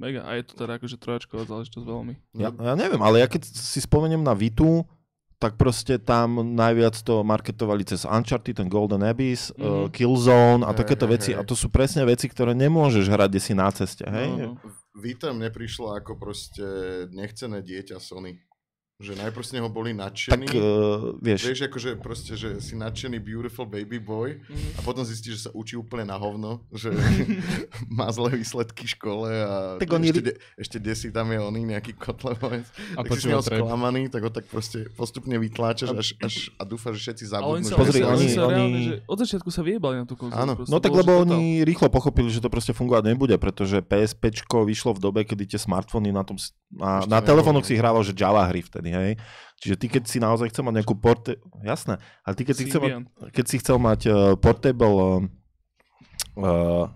Mega, 0.00 0.24
a 0.24 0.32
je 0.40 0.48
to 0.48 0.56
teda 0.56 0.80
akože 0.80 0.96
trojačková 0.96 1.44
záležitosť 1.44 1.84
veľmi. 1.84 2.14
Ja, 2.40 2.48
ja 2.48 2.72
neviem, 2.72 3.04
ale 3.04 3.20
ja 3.20 3.28
keď 3.28 3.44
si 3.44 3.84
spomeniem 3.84 4.24
na 4.24 4.32
Vitu, 4.32 4.88
tak 5.36 5.60
proste 5.60 6.00
tam 6.00 6.40
najviac 6.56 6.96
to 7.00 7.20
marketovali 7.20 7.84
cez 7.84 8.08
Uncharted, 8.08 8.56
ten 8.60 8.68
Golden 8.68 9.04
Abyss, 9.04 9.52
mm-hmm. 9.52 9.60
uh. 9.60 9.88
Killzone 9.92 10.64
a 10.64 10.72
takéto 10.72 11.04
hej, 11.04 11.12
veci. 11.16 11.30
hej. 11.32 11.40
A 11.40 11.44
to 11.44 11.52
sú 11.52 11.68
presne 11.68 12.04
veci, 12.08 12.28
ktoré 12.32 12.56
nemôžeš 12.56 13.08
hrať, 13.12 13.30
si 13.40 13.52
na 13.52 13.68
ceste. 13.72 14.08
Hej? 14.08 14.28
No, 14.36 14.56
no. 14.56 14.68
Vita 14.96 15.32
mne 15.32 15.52
prišla 15.52 16.04
ako 16.04 16.16
proste 16.16 16.64
nechcené 17.12 17.60
dieťa 17.60 18.00
Sony. 18.00 18.40
Že 19.00 19.16
najprv 19.16 19.42
z 19.42 19.52
neho 19.54 19.66
boli 19.66 19.90
nadšení. 19.90 20.44
Tak 20.44 20.52
uh, 20.52 21.16
vieš, 21.16 21.40
Vieš, 21.42 21.60
akože 21.66 21.90
proste, 21.96 22.32
že 22.34 22.60
si 22.60 22.74
nadšený 22.74 23.16
beautiful 23.18 23.64
baby 23.64 23.96
boy 23.96 24.36
Mhm. 24.38 24.76
a 24.76 24.80
potom 24.80 25.00
zistíš, 25.02 25.32
že 25.34 25.42
sa 25.42 25.52
učí 25.52 25.72
úplne 25.74 26.04
na 26.04 26.14
hovno, 26.14 26.60
že 26.70 26.92
má 27.88 28.06
zlé 28.08 28.36
výsledky 28.36 28.84
v 28.84 28.92
škole 28.92 29.28
a 29.32 29.54
Tak 29.76 29.88
oni- 29.90 30.10
ešte, 30.10 30.22
de, 30.22 30.32
ešte 30.54 30.76
desí 30.78 31.08
tam 31.08 31.28
je 31.28 31.38
oný 31.38 31.64
nejaký 31.66 31.92
kotlevec. 31.94 32.68
A 32.92 33.00
tak 33.00 33.08
si 33.10 33.24
počúva 33.24 33.30
neho 33.30 33.42
sklamaný, 33.42 34.02
tak 34.06 34.20
ho 34.20 34.30
tak 34.30 34.44
proste 34.46 34.84
postupne 34.90 35.32
vytláčaš 35.34 35.90
až, 35.92 36.08
až 36.20 36.34
a 36.54 36.62
dúfaš, 36.62 36.92
že 36.94 37.02
všetci 37.08 37.24
Ale 37.30 37.40
oni 37.56 37.64
zabudnú. 37.64 37.64
sa, 37.66 37.74
Pozri, 37.74 37.92
si 37.94 38.02
oni, 38.04 38.26
sa 38.28 38.42
oni- 38.42 38.52
reálne, 38.52 38.80
že 38.82 38.94
od 39.06 39.18
začiatku 39.18 39.48
sa 39.48 39.62
vyjebali 39.62 39.96
na 39.96 40.04
tú 40.04 40.14
konzolu. 40.14 40.36
Áno. 40.36 40.52
proste 40.54 40.70
No 40.70 40.78
tak 40.78 40.92
lebo 40.92 41.24
oni 41.24 41.40
rýchlo 41.62 41.88
pochopili, 41.88 42.28
že 42.28 42.38
to 42.38 42.48
proste 42.48 42.70
fungovať 42.70 43.02
nebude, 43.06 43.34
pretože 43.36 43.80
PSPčko 43.80 44.62
vyšlo 44.62 44.92
v 44.92 45.00
dobe, 45.00 45.20
kedy 45.22 45.46
tie 45.46 45.58
smartfóny 45.58 46.10
na 46.10 46.20
tom, 46.20 46.36
s- 46.36 46.52
na, 46.70 47.18
telefónoch 47.20 47.62
si 47.62 47.74
hrával, 47.74 48.02
že 48.02 48.12
Java 48.12 48.44
hry 48.44 48.60
vtedy, 48.60 48.89
hej. 48.92 49.12
Čiže 49.60 49.74
ty 49.76 49.86
keď 49.92 50.02
si 50.08 50.18
naozaj 50.18 50.50
chcel 50.52 50.64
mať 50.64 50.74
nejakú 50.80 50.94
porte... 50.96 51.36
Jasné, 51.60 52.00
ale 52.24 52.34
ty 52.36 52.42
keď 52.48 52.54
si 52.56 52.64
chcel 52.68 52.80
mať, 52.80 52.92
keď 53.32 53.44
si 53.44 53.56
chcel 53.60 53.76
mať 53.76 54.00
uh, 54.08 54.16
portable... 54.40 55.28
Uh, 56.38 56.88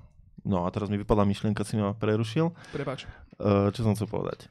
no 0.47 0.65
a 0.65 0.69
teraz 0.73 0.89
mi 0.89 0.97
vypadla 0.97 1.29
myšlienka, 1.29 1.67
si 1.67 1.77
ma 1.77 1.93
prerušil. 1.93 2.57
Prepač. 2.73 3.05
Uh, 3.37 3.69
čo 3.75 3.85
som 3.85 3.93
chcel 3.93 4.09
povedať? 4.09 4.49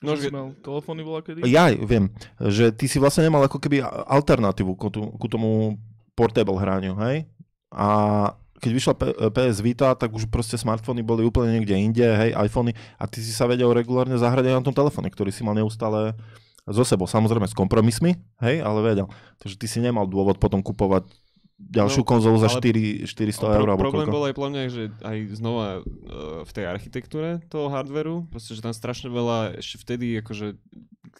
No, 0.00 0.16
že 0.16 0.32
mal 0.32 0.56
telefóny 0.64 1.04
bola 1.04 1.20
kedy? 1.20 1.44
Ja 1.44 1.68
viem, 1.68 2.08
že 2.40 2.72
ty 2.72 2.88
si 2.88 2.96
vlastne 2.96 3.28
nemal 3.28 3.44
ako 3.44 3.60
keby 3.60 3.84
alternatívu 4.08 4.72
ku, 4.80 4.88
tu- 4.88 5.12
ku 5.20 5.26
tomu 5.28 5.76
portable 6.16 6.56
hraniu, 6.56 6.96
hej? 7.04 7.28
A 7.68 7.88
keď 8.60 8.70
vyšla 8.72 8.94
P- 8.96 9.16
PS 9.28 9.60
Vita, 9.60 9.92
tak 9.96 10.12
už 10.12 10.28
proste 10.32 10.56
smartfóny 10.56 11.04
boli 11.04 11.24
úplne 11.24 11.52
niekde 11.52 11.76
inde, 11.76 12.04
hej, 12.04 12.32
iPhony, 12.32 12.72
a 12.96 13.04
ty 13.08 13.20
si 13.20 13.32
sa 13.32 13.44
vedel 13.44 13.72
regulárne 13.72 14.16
zahrať 14.16 14.48
aj 14.52 14.54
na 14.60 14.64
tom 14.64 14.76
telefóne, 14.76 15.08
ktorý 15.12 15.32
si 15.32 15.44
mal 15.44 15.56
neustále 15.56 16.16
so 16.70 16.86
sebou, 16.86 17.10
samozrejme 17.10 17.50
s 17.50 17.54
kompromismi, 17.54 18.14
hej, 18.40 18.62
ale 18.62 18.78
vedel. 18.80 19.06
Takže 19.42 19.58
ty 19.58 19.66
si 19.66 19.78
nemal 19.82 20.06
dôvod 20.06 20.38
potom 20.38 20.62
kupovať 20.62 21.10
ďalšiu 21.60 22.02
No, 22.02 22.08
konzolu 22.08 22.40
za 22.40 22.48
ale 22.48 23.04
4, 23.04 23.04
400 23.04 23.36
Pro, 23.36 23.52
eur 23.52 23.68
alebo 23.68 23.84
problém 23.84 24.08
koľko. 24.08 24.16
bol 24.16 24.24
aj 24.24 24.34
podľa 24.34 24.50
mňa, 24.50 24.62
že 24.72 24.82
aj 25.04 25.16
znova 25.36 25.68
uh, 25.76 25.84
v 26.40 26.50
tej 26.56 26.64
architektúre 26.64 27.28
toho 27.52 27.68
hardveru, 27.68 28.24
proste, 28.32 28.56
že 28.56 28.64
tam 28.64 28.72
strašne 28.72 29.12
veľa, 29.12 29.60
ešte 29.60 29.76
vtedy, 29.84 30.16
akože, 30.24 30.56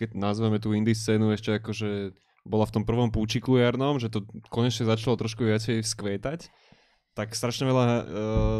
keď 0.01 0.17
nazveme 0.17 0.57
tú 0.57 0.73
indie 0.73 0.97
scénu, 0.97 1.37
ešte 1.37 1.61
akože 1.61 2.17
bola 2.49 2.65
v 2.65 2.73
tom 2.73 2.89
prvom 2.89 3.13
púčiku 3.13 3.61
jarnom, 3.61 4.01
že 4.01 4.09
to 4.09 4.25
konečne 4.49 4.89
začalo 4.89 5.21
trošku 5.21 5.45
viacej 5.45 5.85
vzkvetať, 5.85 6.49
tak 7.21 7.37
strašne 7.37 7.68
veľa 7.68 7.85
uh, 7.85 8.01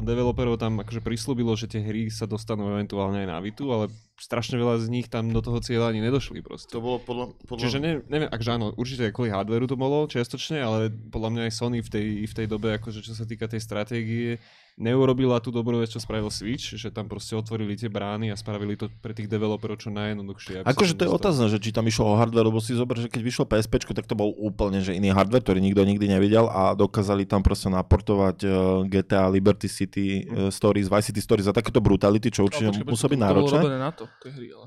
developerov 0.05 0.61
tam 0.61 0.85
akože 0.85 1.01
prislúbilo, 1.01 1.57
že 1.57 1.65
tie 1.65 1.81
hry 1.81 2.13
sa 2.13 2.29
dostanú 2.29 2.69
eventuálne 2.77 3.25
aj 3.25 3.29
na 3.33 3.41
Vitu, 3.41 3.73
ale 3.73 3.89
strašne 4.21 4.61
veľa 4.61 4.85
z 4.85 4.93
nich 4.93 5.09
tam 5.09 5.33
do 5.33 5.41
toho 5.41 5.65
cieľa 5.65 5.97
ani 5.97 6.05
nedošli 6.05 6.45
proste. 6.45 6.69
To 6.77 6.85
bolo 6.85 7.01
podľa... 7.01 7.33
podľa... 7.49 7.63
Čiže 7.65 7.79
ne, 7.81 7.93
neviem, 8.05 8.29
akže 8.29 8.53
áno, 8.53 8.77
určite 8.77 9.09
kvôli 9.17 9.33
hardwareu 9.33 9.65
to 9.65 9.81
bolo 9.81 10.05
čiastočne, 10.05 10.61
ale 10.61 10.93
podľa 10.93 11.31
mňa 11.33 11.43
aj 11.49 11.53
Sony 11.57 11.81
v 11.81 11.89
tej, 11.89 12.07
v 12.29 12.35
tej 12.37 12.47
dobe, 12.47 12.77
akože 12.77 13.01
čo 13.01 13.17
sa 13.17 13.25
týka 13.25 13.49
tej 13.49 13.65
stratégie, 13.65 14.37
neurobila 14.79 15.41
tú 15.43 15.51
dobrú 15.51 15.81
vec, 15.83 15.91
čo 15.91 15.99
spravil 15.99 16.31
Switch, 16.31 16.77
že 16.77 16.89
tam 16.93 17.11
proste 17.11 17.35
otvorili 17.35 17.75
tie 17.75 17.91
brány 17.91 18.31
a 18.31 18.37
spravili 18.39 18.77
to 18.79 18.93
pre 19.01 19.17
tých 19.17 19.27
developerov 19.27 19.81
čo 19.81 19.91
najjednoduchšie. 19.91 20.63
Akože 20.67 20.95
to 20.95 21.07
je 21.07 21.11
otázne, 21.11 21.47
že 21.51 21.59
či 21.59 21.75
tam 21.75 21.89
išlo 21.89 22.15
o 22.15 22.19
hardware, 22.19 22.47
lebo 22.47 22.63
si 22.63 22.77
zober, 22.77 23.01
že 23.01 23.11
keď 23.11 23.23
vyšlo 23.25 23.45
PSP, 23.49 23.83
tak 23.91 24.07
to 24.07 24.15
bol 24.15 24.31
úplne 24.37 24.85
že 24.85 24.95
iný 24.95 25.11
hardware, 25.11 25.43
ktorý 25.43 25.59
nikto 25.65 25.83
nikdy 25.83 26.07
nevidel 26.07 26.47
a 26.47 26.77
dokázali 26.77 27.25
tam 27.27 27.41
proste 27.41 27.73
naportovať 27.73 28.37
e, 28.45 28.49
uh, 28.49 28.83
GTA, 28.85 29.33
Liberty 29.33 29.69
City 29.69 30.25
uh, 30.29 30.53
Stories, 30.53 30.87
Vice 30.93 31.11
City 31.11 31.21
Stories 31.23 31.49
a 31.49 31.57
takéto 31.57 31.81
brutality, 31.81 32.29
čo 32.29 32.45
určite 32.47 32.71
Ale 32.71 32.85
počkaj, 32.85 32.93
musí 32.93 33.07
byť 33.07 33.19
to- 33.19 33.25
To 33.25 33.27
bolo 33.27 33.27
náročné. 33.27 33.61
robené 33.63 33.79
na 33.81 33.91
to, 33.95 34.05
tie 34.21 34.31
hry, 34.33 34.49
ale... 34.53 34.67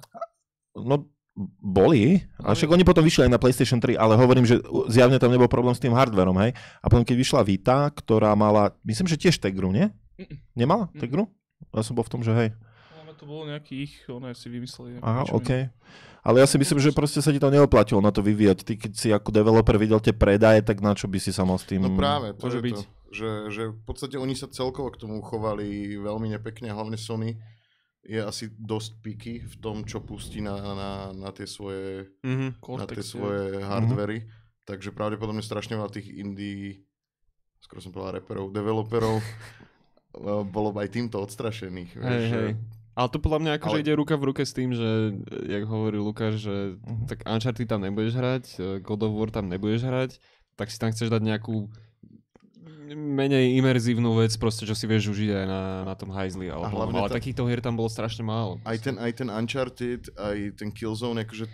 No, 0.73 0.95
boli, 1.59 2.21
a 2.37 2.53
však 2.53 2.69
oni 2.69 2.85
potom 2.85 3.01
vyšli 3.01 3.25
aj 3.25 3.31
na 3.33 3.41
PlayStation 3.41 3.81
3, 3.81 3.97
ale 3.97 4.13
hovorím, 4.13 4.45
že 4.45 4.61
zjavne 4.85 5.17
tam 5.17 5.33
nebol 5.33 5.49
problém 5.49 5.73
s 5.73 5.81
tým 5.81 5.93
hardverom, 5.93 6.37
hej. 6.45 6.53
A 6.77 6.85
potom 6.85 7.01
keď 7.01 7.17
vyšla 7.17 7.41
Vita, 7.41 7.89
ktorá 7.89 8.37
mala, 8.37 8.77
myslím, 8.85 9.09
že 9.09 9.17
tiež 9.17 9.41
Tegru, 9.41 9.73
nie? 9.73 9.89
Nemala. 10.53 10.93
Tegru? 10.93 11.25
Ja 11.73 11.81
som 11.81 11.97
bol 11.97 12.05
v 12.05 12.13
tom, 12.13 12.21
že 12.21 12.31
hej. 12.37 12.49
Ale 13.01 13.17
to 13.17 13.25
bolo 13.25 13.49
nejaký 13.49 13.89
ich, 13.89 13.93
ono 14.05 14.29
si 14.37 14.45
vymysleli. 14.45 15.01
Aha. 15.01 15.25
OK. 15.33 15.73
Ale 16.23 16.39
ja 16.39 16.47
si 16.47 16.55
myslím, 16.55 16.79
že 16.79 16.95
proste 16.95 17.19
sa 17.19 17.33
ti 17.33 17.41
to 17.41 17.51
neoplatilo 17.51 17.99
na 17.99 18.13
to 18.13 18.23
vyvíjať. 18.23 18.57
Ty, 18.63 18.73
keď 18.79 18.91
si 18.95 19.09
ako 19.11 19.33
developer 19.33 19.75
videl 19.75 19.99
tie 19.99 20.15
predaje, 20.15 20.63
tak 20.63 20.79
na 20.79 20.95
čo 20.95 21.09
by 21.09 21.19
si 21.19 21.35
sa 21.35 21.43
mal 21.43 21.59
s 21.59 21.67
tým... 21.67 21.83
No 21.83 21.97
práve, 21.99 22.31
to 22.37 22.47
je 22.47 22.61
byť. 22.61 22.79
to. 22.79 22.83
Že, 23.13 23.29
že 23.53 23.63
v 23.73 23.81
podstate 23.85 24.15
oni 24.17 24.33
sa 24.33 24.49
celkovo 24.49 24.89
k 24.89 25.05
tomu 25.05 25.21
chovali 25.21 25.97
veľmi 26.01 26.33
nepekne, 26.33 26.73
hlavne 26.73 26.97
Sony 26.97 27.37
je 28.03 28.19
asi 28.19 28.45
dosť 28.49 28.91
piky 28.99 29.33
v 29.41 29.55
tom, 29.57 29.81
čo 29.81 29.99
pustí 29.99 30.39
na, 30.39 30.53
na, 30.53 30.91
na 31.09 31.29
tie 31.29 31.45
svoje, 31.45 32.11
Mhm. 32.19 32.59
na 32.75 32.85
tie 32.85 32.99
je. 32.99 33.07
svoje 33.09 33.43
hardvery. 33.59 34.27
Takže 34.63 34.91
pravdepodobne 34.91 35.39
strašne 35.39 35.75
veľa 35.75 35.89
tých 35.89 36.07
indie, 36.09 36.83
skoro 37.59 37.79
som 37.79 37.89
povedal 37.89 38.19
reperov, 38.19 38.49
developerov, 38.49 39.17
eh, 40.15 40.43
bolo 40.45 40.71
aj 40.73 40.89
týmto 40.89 41.17
odstrašených. 41.17 41.91
Hej, 41.93 42.03
vieš, 42.03 42.29
hej. 42.29 42.51
Ale 42.93 43.09
to 43.09 43.17
podľa 43.17 43.39
mňa 43.39 43.51
akože 43.57 43.73
Ale- 43.73 43.81
ide 43.81 43.93
ruka 43.93 44.13
v 44.13 44.27
ruke 44.29 44.43
s 44.43 44.53
tým, 44.53 44.69
že, 44.69 45.17
jak 45.49 45.65
hovorí 45.65 45.97
Lukáš, 45.97 46.37
že 46.39 46.77
Mhm. 46.77 47.07
tak 47.07 47.25
Uncharted 47.25 47.65
tam 47.65 47.81
nebudeš 47.81 48.13
hrať, 48.13 48.43
eh, 48.53 48.77
God 48.79 49.01
of 49.01 49.13
War 49.13 49.29
tam 49.29 49.47
nebudeš 49.47 49.81
hrať, 49.81 50.11
tak 50.53 50.69
si 50.69 50.77
tam 50.77 50.91
chceš 50.91 51.09
dať 51.09 51.23
nejakú 51.23 51.71
menej 52.85 53.55
imerzívnu 53.55 54.15
vec, 54.15 54.35
proste, 54.35 54.63
čo 54.63 54.73
si 54.73 54.83
vieš 54.83 55.09
užiť 55.09 55.29
aj 55.33 55.45
na, 55.45 55.61
na 55.83 55.93
tom 55.93 56.09
hajzli. 56.09 56.47
Ale, 56.47 56.63
A 56.63 56.69
hlavne 56.69 56.97
ale 56.97 57.07
tá- 57.07 57.15
takýchto 57.15 57.43
hier 57.43 57.59
tam 57.59 57.73
bolo 57.73 57.87
strašne 57.87 58.21
málo. 58.21 58.59
aj 58.61 58.77
ten, 58.79 58.95
aj 58.95 59.11
ten 59.13 59.29
Uncharted, 59.29 60.11
aj 60.13 60.37
ten 60.55 60.69
Killzone, 60.69 61.21
akože 61.21 61.47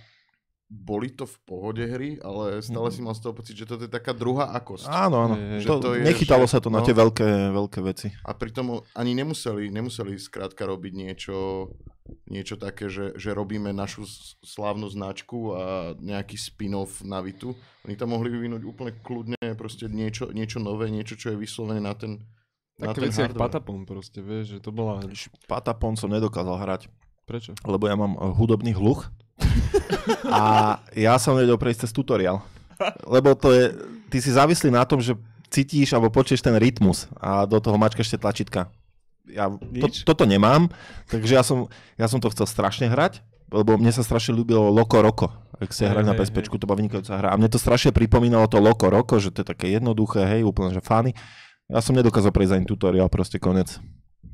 boli 0.66 1.10
to 1.10 1.26
v 1.26 1.38
pohode 1.44 1.82
hry, 1.82 2.18
ale 2.20 2.62
stále 2.62 2.88
Mhm. 2.88 2.94
si 2.94 3.02
mal 3.02 3.14
z 3.14 3.22
toho 3.22 3.34
pocit, 3.34 3.56
že 3.56 3.66
toto 3.66 3.84
je 3.84 3.92
taká 3.92 4.14
druhá 4.14 4.54
akosť. 4.54 4.86
Áno, 4.86 5.18
áno. 5.20 5.34
Hej. 5.34 5.66
To, 5.66 5.74
Že 5.74 5.82
to 5.82 5.90
je, 5.92 6.02
nechytalo 6.06 6.46
že- 6.46 6.52
sa 6.52 6.60
to 6.60 6.70
na 6.70 6.80
no. 6.80 6.86
tie 6.86 6.94
veľké, 6.94 7.26
veľké 7.52 7.80
veci. 7.82 8.08
A 8.22 8.32
pritom 8.32 8.66
ani 8.94 9.12
nemuseli, 9.14 9.68
nemuseli 9.68 10.14
skrátka 10.16 10.64
robiť 10.64 10.94
niečo, 10.94 11.34
niečo 12.30 12.56
také, 12.60 12.88
že, 12.88 13.16
že 13.16 13.34
robíme 13.34 13.74
našu 13.74 14.06
slávnu 14.46 14.90
značku 14.90 15.54
a 15.54 15.64
nejaký 15.98 16.36
spin-off 16.36 17.02
na 17.06 17.20
Vitu. 17.20 17.58
Oni 17.86 17.96
tam 17.96 18.14
mohli 18.14 18.30
vyvinúť 18.30 18.62
úplne 18.66 18.92
kľudne 19.00 19.40
proste 19.60 19.90
niečo, 19.90 20.30
niečo 20.30 20.62
nové, 20.62 20.92
niečo, 20.94 21.16
čo 21.18 21.34
je 21.34 21.38
vyslovené 21.38 21.82
na 21.82 21.94
ten, 21.94 22.22
na 22.78 22.92
Také 22.92 23.00
ten 23.00 23.04
veci 23.12 23.22
hardware. 23.24 23.44
Patapon 23.50 23.80
proste, 23.86 24.20
vieš, 24.24 24.58
že 24.58 24.60
to 24.60 24.72
bola... 24.72 25.04
Patapon 25.46 25.96
som 26.00 26.12
nedokázal 26.12 26.56
hrať, 26.58 26.82
Prečo? 27.28 27.54
lebo 27.68 27.86
ja 27.86 27.96
mám 28.00 28.16
eh, 28.16 28.30
hudobný 28.34 28.72
hluch 28.74 29.08
a 30.30 30.78
ja 30.96 31.16
som 31.18 31.36
vedel 31.36 31.56
prejsť 31.56 31.88
cez 31.88 31.92
tutoriál. 31.96 32.44
Lebo 33.04 33.36
to 33.36 33.52
je, 33.52 33.76
ty 34.08 34.24
si 34.24 34.32
závislý 34.32 34.72
na 34.72 34.88
tom, 34.88 35.04
že 35.04 35.16
cítiš 35.52 35.92
alebo 35.92 36.14
počuješ 36.14 36.46
ten 36.46 36.56
rytmus 36.56 37.10
a 37.18 37.44
do 37.44 37.60
toho 37.60 37.76
mačkaš 37.76 38.08
tie 38.14 38.22
tlačítka. 38.22 38.72
Ja 39.30 39.50
to, 39.54 39.88
toto 40.04 40.24
nemám, 40.26 40.74
takže 41.06 41.38
ja 41.38 41.44
som, 41.46 41.70
ja 41.96 42.10
som 42.10 42.18
to 42.18 42.34
chcel 42.34 42.50
strašne 42.50 42.90
hrať, 42.90 43.22
lebo 43.50 43.78
mne 43.78 43.94
sa 43.94 44.02
strašne 44.02 44.34
ľúbilo 44.34 44.70
Loco 44.74 44.98
Roco. 45.02 45.28
Ak 45.60 45.76
ste 45.76 45.86
Hej, 45.86 45.92
hrali 45.92 46.08
na 46.08 46.16
PSP, 46.16 46.48
to 46.48 46.64
bola 46.64 46.80
vynikajúca 46.80 47.20
hra. 47.20 47.30
A 47.34 47.38
mne 47.38 47.52
to 47.52 47.60
strašne 47.60 47.92
pripomínalo 47.92 48.48
to 48.48 48.64
Loco 48.64 48.88
Roco, 48.88 49.20
že 49.20 49.30
to 49.30 49.44
je 49.44 49.48
také 49.52 49.68
jednoduché, 49.76 50.24
hej, 50.24 50.48
úplne 50.48 50.72
že 50.72 50.80
fany. 50.80 51.12
Ja 51.68 51.84
som 51.84 51.94
nedokázal 51.94 52.32
prejsť 52.32 52.54
ani 52.58 52.66
tutoriál, 52.66 53.12
proste 53.12 53.38
konec. 53.38 53.78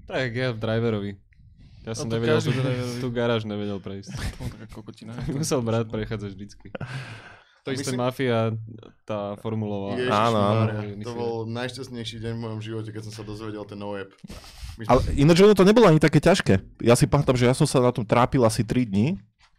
Tak 0.06 0.30
ja 0.32 0.54
v 0.54 0.60
driverovi. 0.62 1.12
Ja 1.86 1.94
som 1.94 2.10
to 2.10 2.18
nevedel, 2.18 2.42
tú, 2.42 2.50
driverovi. 2.54 3.02
tú 3.02 3.08
garáž 3.10 3.42
nevedel 3.46 3.78
prejsť. 3.82 4.10
To 4.14 4.50
taká 4.54 4.68
kokotina. 4.74 5.14
Musel 5.30 5.62
brať 5.66 5.90
prechádzať 5.90 6.32
vždycky. 6.34 6.68
To 7.66 7.74
isté 7.74 7.94
Myslím- 7.94 8.06
mafia, 8.06 8.54
tá 9.10 9.34
formulová. 9.42 9.98
Ježiš, 9.98 10.14
Áno, 10.14 10.38
áno. 10.38 10.70
To 11.02 11.12
bol 11.18 11.34
najšťastnejší 11.50 12.22
deň 12.22 12.34
v 12.38 12.42
mojom 12.46 12.62
živote, 12.62 12.90
keď 12.94 13.10
som 13.10 13.14
sa 13.14 13.24
dozvedel 13.26 13.66
ten 13.66 13.82
no-app. 13.82 14.14
Ale 14.84 15.00
ináč 15.16 15.40
ono 15.40 15.56
to 15.56 15.64
nebolo 15.64 15.88
ani 15.88 16.04
také 16.04 16.20
ťažké. 16.20 16.84
Ja 16.84 17.00
si 17.00 17.08
pamätám, 17.08 17.40
že 17.40 17.48
ja 17.48 17.56
som 17.56 17.64
sa 17.64 17.80
na 17.80 17.96
tom 17.96 18.04
trápil 18.04 18.44
asi 18.44 18.68
3 18.68 18.84
dní, 18.84 19.16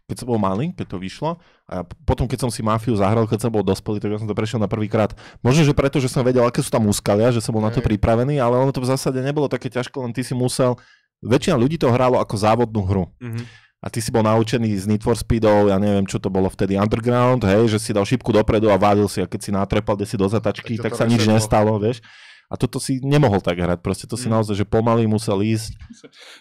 keď 0.07 0.23
som 0.23 0.27
bol 0.29 0.39
malý, 0.39 0.71
keď 0.71 0.87
to 0.93 0.97
vyšlo. 1.01 1.41
A 1.67 1.83
potom, 2.05 2.29
keď 2.29 2.47
som 2.47 2.51
si 2.53 2.63
Mafiu 2.63 2.95
zahral, 2.95 3.27
keď 3.27 3.47
som 3.47 3.51
bol 3.51 3.65
dospelý, 3.65 3.99
tak 3.99 4.13
ja 4.15 4.19
som 4.21 4.29
to 4.29 4.37
prešiel 4.37 4.61
na 4.61 4.69
prvýkrát. 4.71 5.11
Možno, 5.43 5.67
že 5.67 5.75
preto, 5.75 5.99
že 5.99 6.07
som 6.07 6.23
vedel, 6.23 6.47
aké 6.47 6.63
sú 6.63 6.71
tam 6.71 6.87
úskalia, 6.87 7.33
že 7.33 7.43
som 7.43 7.51
bol 7.51 7.59
na 7.59 7.73
to 7.73 7.83
pripravený, 7.83 8.39
ale 8.39 8.55
ono 8.55 8.71
to 8.71 8.79
v 8.79 8.87
zásade 8.87 9.19
nebolo 9.19 9.51
také 9.51 9.67
ťažké, 9.67 9.97
len 9.99 10.15
ty 10.15 10.23
si 10.23 10.31
musel... 10.31 10.79
Väčšina 11.17 11.57
ľudí 11.57 11.81
to 11.81 11.89
hralo 11.89 12.21
ako 12.21 12.35
závodnú 12.37 12.85
hru. 12.85 13.09
Mhm. 13.17 13.65
A 13.77 13.93
ty 13.93 14.01
si 14.01 14.09
bol 14.09 14.25
naučený 14.25 14.73
z 14.73 14.89
Need 14.89 15.05
for 15.05 15.13
Speedov, 15.13 15.69
ja 15.69 15.77
neviem, 15.77 16.01
čo 16.09 16.17
to 16.17 16.33
bolo 16.33 16.49
vtedy, 16.49 16.81
Underground, 16.81 17.45
hej, 17.45 17.69
že 17.69 17.77
si 17.77 17.93
dal 17.93 18.09
šipku 18.09 18.33
dopredu 18.33 18.73
a 18.73 18.77
válil 18.77 19.05
si 19.05 19.21
a 19.21 19.29
keď 19.29 19.39
si 19.41 19.51
natrepal, 19.53 19.93
kde 19.93 20.09
si 20.09 20.17
do 20.17 20.25
zatačky, 20.25 20.81
Tak 20.81 20.97
sa 20.97 21.05
nič 21.05 21.29
nestalo, 21.29 21.77
vieš. 21.77 22.01
A 22.47 22.55
toto 22.55 22.79
si 22.79 23.03
nemohol 23.03 23.43
tak 23.43 23.59
hrať, 23.59 23.83
proste 23.83 24.07
to 24.07 24.15
si 24.15 24.31
Mm. 24.31 24.39
naozaj, 24.39 24.55
že 24.55 24.65
pomaly 24.65 25.03
musel 25.03 25.43
ísť. 25.43 25.75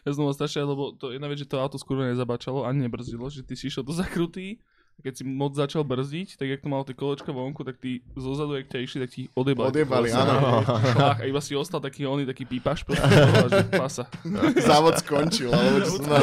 Ja 0.06 0.14
som 0.14 0.30
strašne, 0.30 0.62
lebo 0.62 0.94
to 0.94 1.10
jedna 1.10 1.26
vec, 1.26 1.42
že 1.42 1.50
to 1.50 1.58
auto 1.58 1.82
skôr 1.82 1.98
nezabačalo, 1.98 2.62
ani 2.62 2.86
nebrzdilo, 2.86 3.26
že 3.26 3.42
ty 3.42 3.58
si 3.58 3.66
išiel 3.66 3.82
do 3.82 3.90
zakrutý, 3.90 4.62
a 4.96 5.04
keď 5.04 5.12
si 5.20 5.24
moc 5.28 5.52
začal 5.52 5.84
brzdiť, 5.84 6.40
tak 6.40 6.48
jak 6.48 6.64
to 6.64 6.72
malo 6.72 6.80
tie 6.80 6.96
kolečka 6.96 7.28
vonku, 7.28 7.60
tak 7.68 7.76
ty 7.76 8.00
zozadu, 8.16 8.56
jak 8.56 8.72
ťa 8.72 8.78
išli, 8.80 8.98
tak 9.04 9.10
ti 9.12 9.22
odebali. 9.36 9.68
Kolesa. 9.84 10.24
áno. 10.24 10.64
Šlách, 10.64 11.20
a 11.20 11.24
iba 11.28 11.40
si 11.44 11.52
ostal 11.52 11.84
taký 11.84 12.08
oný, 12.08 12.24
taký 12.24 12.48
pípaš, 12.48 12.80
proste, 12.80 13.04
že 13.52 13.68
pasa. 13.76 14.08
Závod 14.56 14.96
skončil, 15.04 15.52
alebo 15.52 15.84
čo 15.84 16.00
som 16.00 16.16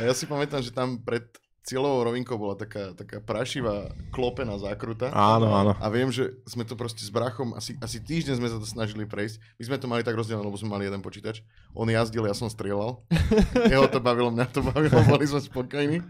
ja 0.00 0.12
si 0.12 0.26
pamätám, 0.26 0.60
že 0.60 0.74
tam 0.74 0.98
pred 1.00 1.24
cieľovou 1.64 2.12
rovinkou 2.12 2.36
bola 2.40 2.56
taká, 2.56 2.96
taká 2.96 3.20
prašivá 3.20 3.92
klopená 4.10 4.56
zákruta. 4.56 5.12
Áno, 5.12 5.52
áno. 5.52 5.72
A 5.76 5.86
viem, 5.92 6.08
že 6.08 6.40
sme 6.48 6.64
to 6.64 6.74
proste 6.74 7.04
s 7.04 7.12
brachom, 7.12 7.52
asi, 7.52 7.76
asi 7.84 8.00
týždeň 8.00 8.34
sme 8.40 8.48
sa 8.48 8.58
to 8.58 8.66
snažili 8.66 9.04
prejsť. 9.04 9.38
My 9.60 9.62
sme 9.68 9.76
to 9.76 9.86
mali 9.86 10.02
tak 10.02 10.16
rozdelené, 10.16 10.44
lebo 10.44 10.56
sme 10.56 10.72
mali 10.72 10.88
jeden 10.88 11.04
počítač. 11.04 11.44
On 11.76 11.88
jazdil, 11.88 12.24
ja 12.24 12.34
som 12.34 12.48
strieľal. 12.48 13.04
Jeho 13.72 13.86
to 13.92 14.00
bavilo, 14.00 14.32
mňa 14.32 14.46
to 14.50 14.64
bavilo, 14.64 15.04
boli 15.04 15.28
sme 15.28 15.40
spokojní. 15.40 16.00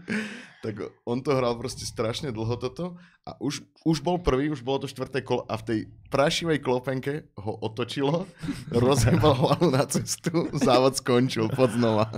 Tak 0.61 0.77
on 1.09 1.25
to 1.25 1.33
hral 1.33 1.57
proste 1.57 1.89
strašne 1.89 2.29
dlho 2.29 2.53
toto 2.53 2.93
a 3.25 3.33
už, 3.41 3.65
už 3.81 4.05
bol 4.05 4.21
prvý, 4.21 4.53
už 4.53 4.61
bolo 4.61 4.85
to 4.85 4.87
štvrté 4.93 5.25
kolo 5.25 5.41
a 5.49 5.57
v 5.57 5.65
tej 5.65 5.79
prašivej 6.13 6.61
klopenke 6.61 7.33
ho 7.33 7.57
otočilo, 7.65 8.29
rozjebal 8.69 9.33
hlavu 9.33 9.73
na 9.73 9.89
cestu, 9.89 10.53
závod 10.53 10.93
skončil, 11.01 11.49
pod 11.49 11.73
znova. 11.73 12.13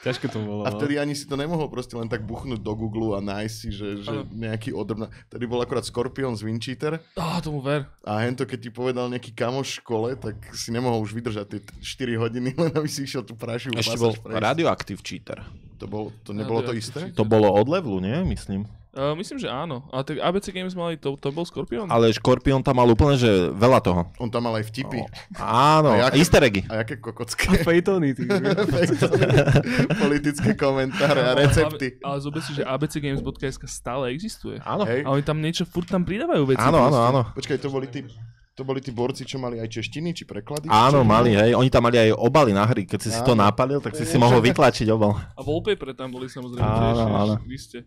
Ťažké 0.00 0.32
to 0.32 0.40
bolo. 0.40 0.64
A 0.64 0.72
no. 0.72 0.80
vtedy 0.80 0.96
ani 0.96 1.12
si 1.12 1.28
to 1.28 1.36
nemohol 1.36 1.68
proste 1.68 1.92
len 1.92 2.08
tak 2.08 2.24
buchnúť 2.24 2.64
do 2.64 2.72
Google 2.72 3.16
a 3.16 3.20
nájsť 3.20 3.54
si, 3.54 3.68
že, 3.68 3.88
že 4.00 4.16
Áno. 4.16 4.24
nejaký 4.32 4.72
odrobná... 4.72 5.12
Vtedy 5.28 5.44
bol 5.44 5.60
akorát 5.60 5.84
Scorpion 5.84 6.32
z 6.32 6.48
Wincheater 6.48 7.04
Á, 7.20 7.44
tomu 7.44 7.60
ver. 7.60 7.84
a 8.00 8.24
hento, 8.24 8.48
keď 8.48 8.58
ti 8.64 8.70
povedal 8.72 9.12
nejaký 9.12 9.36
kamoš 9.36 9.76
v 9.76 9.78
škole, 9.84 10.08
tak 10.16 10.40
si 10.56 10.72
nemohol 10.72 11.04
už 11.04 11.12
vydržať 11.12 11.46
tie 11.52 11.60
t- 11.60 11.74
4 12.16 12.16
hodiny, 12.16 12.56
len 12.64 12.72
aby 12.72 12.88
si 12.88 13.04
išiel 13.04 13.20
tú 13.28 13.36
prašiu 13.36 13.76
Ešte 13.76 14.00
bol. 14.00 14.16
Radioactive 14.24 15.04
Cheater. 15.04 15.44
To, 15.80 15.88
bol, 15.88 16.12
to 16.22 16.36
nebolo 16.36 16.60
to 16.60 16.76
isté? 16.76 17.08
To 17.16 17.24
bolo 17.24 17.48
od 17.48 17.64
levelu, 17.64 18.04
nie? 18.04 18.20
Myslím. 18.22 18.68
Uh, 18.90 19.14
myslím, 19.14 19.38
že 19.38 19.46
áno. 19.46 19.86
A 19.94 20.02
tak 20.02 20.18
ABC 20.18 20.50
Games 20.50 20.74
mali, 20.74 20.98
to, 20.98 21.14
to 21.14 21.30
bol 21.30 21.46
Scorpion? 21.46 21.86
Ale 21.86 22.10
Scorpion 22.10 22.58
tam 22.58 22.74
mal 22.74 22.90
úplne, 22.90 23.14
že 23.14 23.30
veľa 23.54 23.78
toho. 23.80 24.10
On 24.18 24.26
tam 24.26 24.50
mal 24.50 24.58
aj 24.58 24.66
vtipy. 24.66 25.06
Áno, 25.38 25.94
A 25.94 26.10
jaké- 26.10 26.18
easter 26.18 26.42
eggy. 26.42 26.66
A 26.66 26.82
jaké 26.82 26.98
kokocké 26.98 27.54
Fejtony, 27.62 28.18
ty. 28.18 28.26
politické 30.02 30.58
komentáre 30.58 31.22
a 31.22 31.32
recepty. 31.38 32.02
Ale, 32.02 32.18
ale 32.18 32.18
zober 32.18 32.42
si, 32.42 32.52
že 32.58 32.66
abcgames.sk 32.66 33.62
stále 33.70 34.10
existuje. 34.10 34.58
Áno, 34.66 34.82
Hej. 34.82 35.06
A 35.06 35.14
oni 35.14 35.22
tam 35.22 35.38
niečo, 35.38 35.62
furt 35.64 35.86
tam 35.86 36.02
pridávajú 36.02 36.50
veci. 36.50 36.60
áno, 36.60 36.90
áno, 36.90 36.98
áno. 36.98 37.20
Počkaj, 37.30 37.56
to 37.62 37.70
boli 37.70 37.86
tí, 37.86 38.02
to 38.60 38.68
boli 38.68 38.78
tí 38.78 38.92
borci, 38.92 39.24
čo 39.24 39.40
mali 39.40 39.56
aj 39.56 39.72
češtiny, 39.72 40.12
či 40.12 40.28
preklady? 40.28 40.68
Áno, 40.68 41.00
mali, 41.00 41.32
hej. 41.32 41.56
Oni 41.56 41.72
tam 41.72 41.88
mali 41.88 41.96
aj 41.96 42.12
obaly 42.12 42.52
na 42.52 42.68
hry. 42.68 42.84
Keď 42.84 43.00
si 43.00 43.08
si 43.08 43.20
to 43.24 43.32
napalil, 43.32 43.80
tak 43.80 43.96
si 43.96 44.04
si 44.04 44.20
mohol 44.20 44.44
vytlačiť 44.44 44.84
obal. 44.92 45.16
A 45.16 45.40
wallpaper 45.40 45.96
tam 45.96 46.12
boli 46.12 46.28
samozrejme 46.28 46.60
Áno, 46.60 46.76
tiež. 46.76 46.98
áno. 47.00 47.34
Vy 47.40 47.56
ste. 47.56 47.78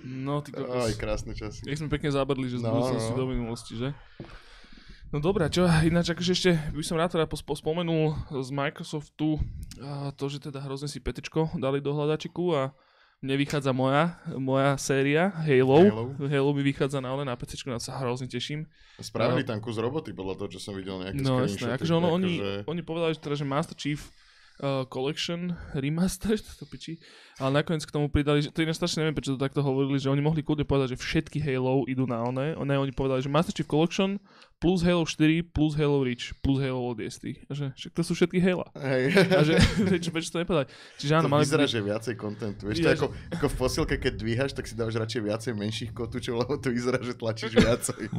No, 0.00 0.40
ty 0.40 0.54
Aj, 0.54 0.64
kokos. 0.64 0.96
krásne 0.96 1.36
časy. 1.36 1.66
Jak 1.66 1.76
sme 1.76 1.90
pekne 1.90 2.08
zabrdli, 2.08 2.46
že 2.46 2.56
z 2.56 2.64
No, 2.64 2.72
budúcnosti 2.72 3.12
no. 3.12 3.18
do 3.18 3.24
minulosti, 3.28 3.72
že? 3.76 3.88
No 5.08 5.18
dobré, 5.18 5.48
čo 5.48 5.64
ináč 5.82 6.12
akože 6.12 6.32
ešte 6.32 6.50
by 6.70 6.84
som 6.84 6.96
rád 6.96 7.16
teda 7.16 7.24
spomenul 7.28 8.12
z 8.28 8.48
Microsoftu 8.52 9.40
a 9.80 10.12
to, 10.12 10.28
že 10.28 10.38
teda 10.38 10.60
hrozne 10.60 10.84
si 10.84 11.00
petičko 11.00 11.56
dali 11.56 11.80
do 11.80 11.96
hľadačiku 11.96 12.44
a 12.52 12.62
mne 13.18 13.34
vychádza 13.34 13.74
moja, 13.74 14.14
moja 14.38 14.78
séria 14.78 15.34
Halo. 15.34 15.82
Halo. 15.82 16.04
Halo, 16.30 16.50
mi 16.54 16.62
vychádza 16.62 17.02
na, 17.02 17.10
na 17.26 17.34
PC, 17.34 17.66
na 17.66 17.82
sa 17.82 17.98
hrozne 17.98 18.30
teším. 18.30 18.62
Spravili 19.02 19.42
tam 19.42 19.58
kus 19.58 19.74
roboty, 19.74 20.14
podľa 20.14 20.34
toho, 20.38 20.48
čo 20.54 20.60
som 20.62 20.74
videl 20.78 21.02
nejaké 21.02 21.18
No 21.18 21.42
jasné, 21.42 21.74
akože 21.74 21.92
ono, 21.98 22.14
oni, 22.14 22.38
akože- 22.38 22.64
oni 22.70 22.82
povedali, 22.86 23.12
že, 23.14 23.20
teda, 23.20 23.34
že 23.34 23.46
Master 23.46 23.74
Chief 23.74 23.98
uh, 24.62 24.84
Collection 24.90 25.54
Remastered, 25.74 26.42
to 26.58 26.64
piči. 26.66 26.98
Ale 27.38 27.62
nakoniec 27.62 27.86
k 27.86 27.94
tomu 27.94 28.10
pridali, 28.10 28.42
že 28.42 28.50
to 28.50 28.66
ináč 28.66 28.82
strašne 28.82 29.06
neviem, 29.06 29.14
prečo 29.14 29.34
to 29.34 29.40
takto 29.40 29.62
hovorili, 29.62 30.02
že 30.02 30.10
oni 30.10 30.18
mohli 30.18 30.42
kľudne 30.42 30.66
povedať, 30.66 30.94
že 30.94 30.98
všetky 30.98 31.38
Halo 31.38 31.86
idú 31.86 32.02
na 32.04 32.18
one. 32.18 32.58
Ne, 32.66 32.74
oni 32.74 32.90
povedali, 32.90 33.22
že 33.22 33.30
Master 33.30 33.54
Chief 33.54 33.70
Collection 33.70 34.18
plus 34.58 34.82
Halo 34.82 35.06
4 35.06 35.46
plus 35.54 35.78
Halo 35.78 36.02
Reach 36.02 36.34
plus 36.42 36.58
Halo 36.58 36.82
ODST. 36.90 37.46
Že 37.46 37.70
však 37.78 37.92
to 37.94 38.02
sú 38.02 38.12
všetky 38.18 38.42
Halo. 38.42 38.66
Hej. 38.74 39.14
A 39.30 39.40
že 39.46 39.54
prečo, 39.88 40.10
prečo 40.10 40.34
to 40.34 40.42
nepovedali? 40.42 40.66
Čiže 40.98 41.12
áno, 41.14 41.24
to 41.26 41.30
mali 41.30 41.42
vyzerá, 41.46 41.66
že 41.70 41.78
viacej 41.78 42.14
kontentu. 42.18 42.66
Vieš, 42.66 42.82
to 42.82 42.90
ako, 42.90 43.06
ako 43.38 43.46
v 43.46 43.54
posilke, 43.54 43.94
keď 44.02 44.12
dvíhaš, 44.18 44.50
tak 44.58 44.66
si 44.66 44.74
dávaš 44.74 44.98
radšej 44.98 45.22
viacej 45.22 45.52
menších 45.54 45.90
kotúčov, 45.94 46.42
lebo 46.42 46.58
to 46.58 46.74
vyzerá, 46.74 46.98
že 46.98 47.14
tlačíš 47.14 47.54
viacej. 47.54 48.02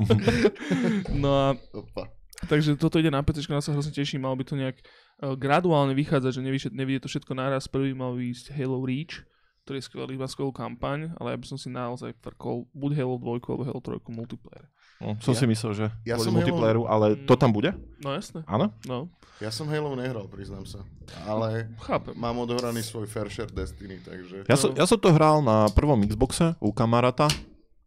No 1.19 1.29
a 1.35 1.47
Opa. 1.75 2.11
Takže 2.47 2.79
toto 2.79 2.95
ide 3.03 3.11
na 3.11 3.19
PC, 3.19 3.51
na 3.51 3.59
sa 3.59 3.75
hrozne 3.75 3.91
teším, 3.91 4.23
malo 4.23 4.39
by 4.39 4.47
to 4.47 4.55
nejak 4.55 4.79
graduálne 5.19 5.91
vychádzať, 5.93 6.31
že 6.31 6.41
nevyšet, 6.41 6.71
nevidie 6.71 6.99
to 6.99 7.07
všetko 7.07 7.33
naraz. 7.33 7.65
Prvý 7.65 7.91
mal 7.91 8.13
výjsť 8.13 8.51
Halo 8.51 8.79
Reach, 8.81 9.27
ktorý 9.61 9.77
je 9.77 9.85
skvelý, 9.85 10.13
má 10.15 10.25
skvelú 10.25 10.49
kampaň, 10.49 11.11
ale 11.15 11.31
ja 11.31 11.37
by 11.37 11.45
som 11.45 11.55
si 11.55 11.67
naozaj 11.67 12.15
frkol 12.17 12.65
buď 12.71 12.91
Halo 12.95 13.15
2 13.17 13.37
alebo 13.45 13.63
Halo 13.63 13.79
3 13.79 13.99
multiplayer. 14.07 14.65
No, 14.97 15.15
som 15.17 15.31
Ja- 15.31 15.39
si 15.39 15.45
myslel, 15.45 15.71
že 15.73 15.85
ja 16.03 16.15
som 16.15 16.31
multiplayeru, 16.31 16.83
Mm. 16.83 16.89
ale 16.89 17.05
to 17.19 17.33
tam 17.33 17.51
bude? 17.51 17.71
No 17.99 18.11
jasné, 18.11 18.43
Áno? 18.45 18.75
no, 18.83 19.07
Ja 19.39 19.47
som 19.49 19.67
Halo 19.67 19.95
nehral, 19.95 20.27
priznám 20.27 20.63
sa. 20.63 20.83
Ale 21.23 21.71
chápem. 21.79 22.11
mám 22.13 22.35
odohraný 22.37 22.79
svoj 22.79 23.05
fair 23.05 23.27
share 23.27 23.47
Destiny, 23.47 23.95
takže... 23.97 24.43
Ja, 24.43 24.55
som, 24.55 24.71
ja 24.73 24.83
som 24.83 24.95
to 24.95 25.07
hral 25.09 25.39
na 25.39 25.67
prvom 25.69 25.95
Xboxe 26.01 26.59
u 26.59 26.69
kamaráta 26.69 27.31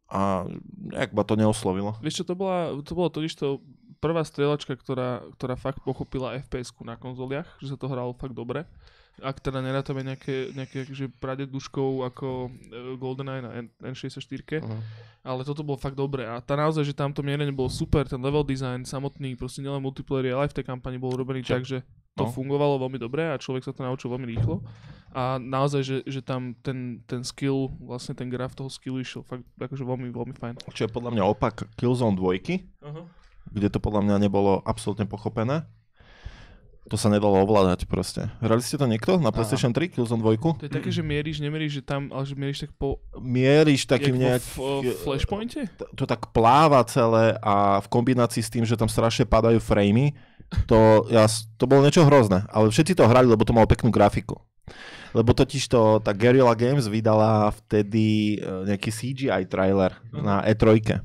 a 0.08 0.48
nejak 0.86 1.10
ma 1.10 1.20
to 1.20 1.34
neoslovilo. 1.34 2.00
Vieš 2.00 2.20
čo, 2.20 2.24
to, 2.24 2.34
bola, 2.34 2.72
to 2.78 2.92
bolo 2.92 3.08
totiž 3.10 3.32
to 3.34 3.60
prvá 4.02 4.26
strieľačka, 4.26 4.74
ktorá, 4.74 5.22
ktorá 5.38 5.54
fakt 5.54 5.78
pochopila 5.80 6.34
fps 6.42 6.74
na 6.82 6.98
konzoliach, 6.98 7.46
že 7.62 7.70
sa 7.70 7.78
to 7.78 7.86
hralo 7.86 8.10
fakt 8.12 8.34
dobre. 8.34 8.66
Ak 9.20 9.38
teda 9.38 9.60
nerátame 9.60 10.00
nejaké, 10.02 10.56
nejaké 10.56 10.88
že 10.88 11.04
pradeduškou 11.06 12.00
ako 12.02 12.48
e, 12.48 12.50
GoldenEye 12.96 13.44
na 13.44 13.50
N- 13.60 13.72
N64, 13.84 14.24
Aha. 14.58 14.76
ale 15.22 15.44
toto 15.44 15.60
bolo 15.60 15.76
fakt 15.76 15.94
dobré. 15.94 16.24
A 16.24 16.40
tá 16.40 16.56
naozaj, 16.56 16.80
že 16.82 16.96
tamto 16.96 17.20
mierenie 17.20 17.52
bolo 17.52 17.68
super, 17.68 18.08
ten 18.08 18.16
level 18.18 18.40
design 18.40 18.82
samotný, 18.82 19.36
proste 19.36 19.60
nielen 19.60 19.78
multiplayer, 19.78 20.32
ale 20.32 20.48
aj 20.48 20.56
v 20.56 20.58
tej 20.58 20.66
kampani 20.66 20.96
bol 20.96 21.12
urobený 21.12 21.44
tak, 21.44 21.62
že 21.62 21.84
to 22.12 22.24
No. 22.24 22.32
fungovalo 22.32 22.80
veľmi 22.80 22.96
dobre 22.96 23.24
a 23.24 23.36
človek 23.36 23.64
sa 23.64 23.72
to 23.72 23.84
naučil 23.84 24.08
veľmi 24.08 24.28
rýchlo. 24.32 24.60
A 25.12 25.36
naozaj, 25.36 25.80
že, 25.84 25.96
že 26.04 26.20
tam 26.20 26.56
ten, 26.60 27.04
ten 27.04 27.20
skill, 27.20 27.68
vlastne 27.80 28.16
ten 28.16 28.32
graf 28.32 28.52
toho 28.52 28.72
skillu 28.72 29.00
išiel 29.00 29.20
fakt 29.22 29.44
akože 29.56 29.84
veľmi, 29.84 30.08
veľmi 30.08 30.32
fajn. 30.32 30.54
Čo 30.72 30.88
je 30.88 30.90
podľa 30.90 31.12
mňa 31.12 31.24
opak 31.28 31.68
Killzone 31.76 32.16
2, 32.16 32.80
Uh-huh. 32.80 33.04
Kde 33.50 33.68
to 33.72 33.78
podľa 33.82 34.06
mňa 34.06 34.16
nebolo 34.28 34.62
absolútne 34.62 35.08
pochopené. 35.08 35.66
To 36.90 36.98
sa 36.98 37.06
nedalo 37.06 37.38
ovládať 37.46 37.86
proste. 37.86 38.26
Hrali 38.42 38.58
ste 38.58 38.74
to 38.74 38.90
niekto 38.90 39.16
na 39.16 39.30
PlayStation 39.30 39.70
3, 39.70 39.96
Killzone 39.96 40.18
2? 40.18 40.60
To 40.60 40.66
je 40.66 40.72
také, 40.72 40.90
že 40.90 41.00
mieríš, 41.00 41.38
nemieríš, 41.38 41.78
že 41.78 41.82
tam, 41.86 42.10
ale 42.10 42.26
že 42.26 42.34
mieríš 42.34 42.66
tak 42.66 42.74
po... 42.74 42.98
Mieríš 43.22 43.86
takým 43.86 44.18
jak 44.18 44.42
nejak... 44.42 44.42
uh, 44.58 44.82
flashpointe? 45.06 45.70
to 45.94 46.04
tak 46.04 46.34
pláva 46.34 46.82
celé 46.84 47.38
a 47.38 47.78
v 47.80 47.86
kombinácii 47.86 48.42
s 48.42 48.50
tým, 48.50 48.66
že 48.66 48.74
tam 48.74 48.90
strašne 48.90 49.24
padajú 49.24 49.62
framey, 49.62 50.10
to, 50.66 51.08
ja, 51.08 51.24
to 51.56 51.64
bolo 51.64 51.86
niečo 51.86 52.04
hrozné. 52.04 52.44
Ale 52.50 52.68
všetci 52.68 52.98
to 52.98 53.08
hrali, 53.08 53.30
lebo 53.30 53.46
to 53.46 53.56
malo 53.56 53.70
peknú 53.70 53.88
grafiku. 53.88 54.42
Lebo 55.12 55.36
totiž 55.36 55.68
to, 55.68 56.00
tá 56.00 56.16
Guerrilla 56.16 56.56
Games 56.56 56.88
vydala 56.88 57.52
vtedy 57.52 58.40
e, 58.40 58.64
nejaký 58.72 58.88
CGI 58.88 59.44
trailer 59.44 59.92
na 60.08 60.40
E3. 60.48 61.04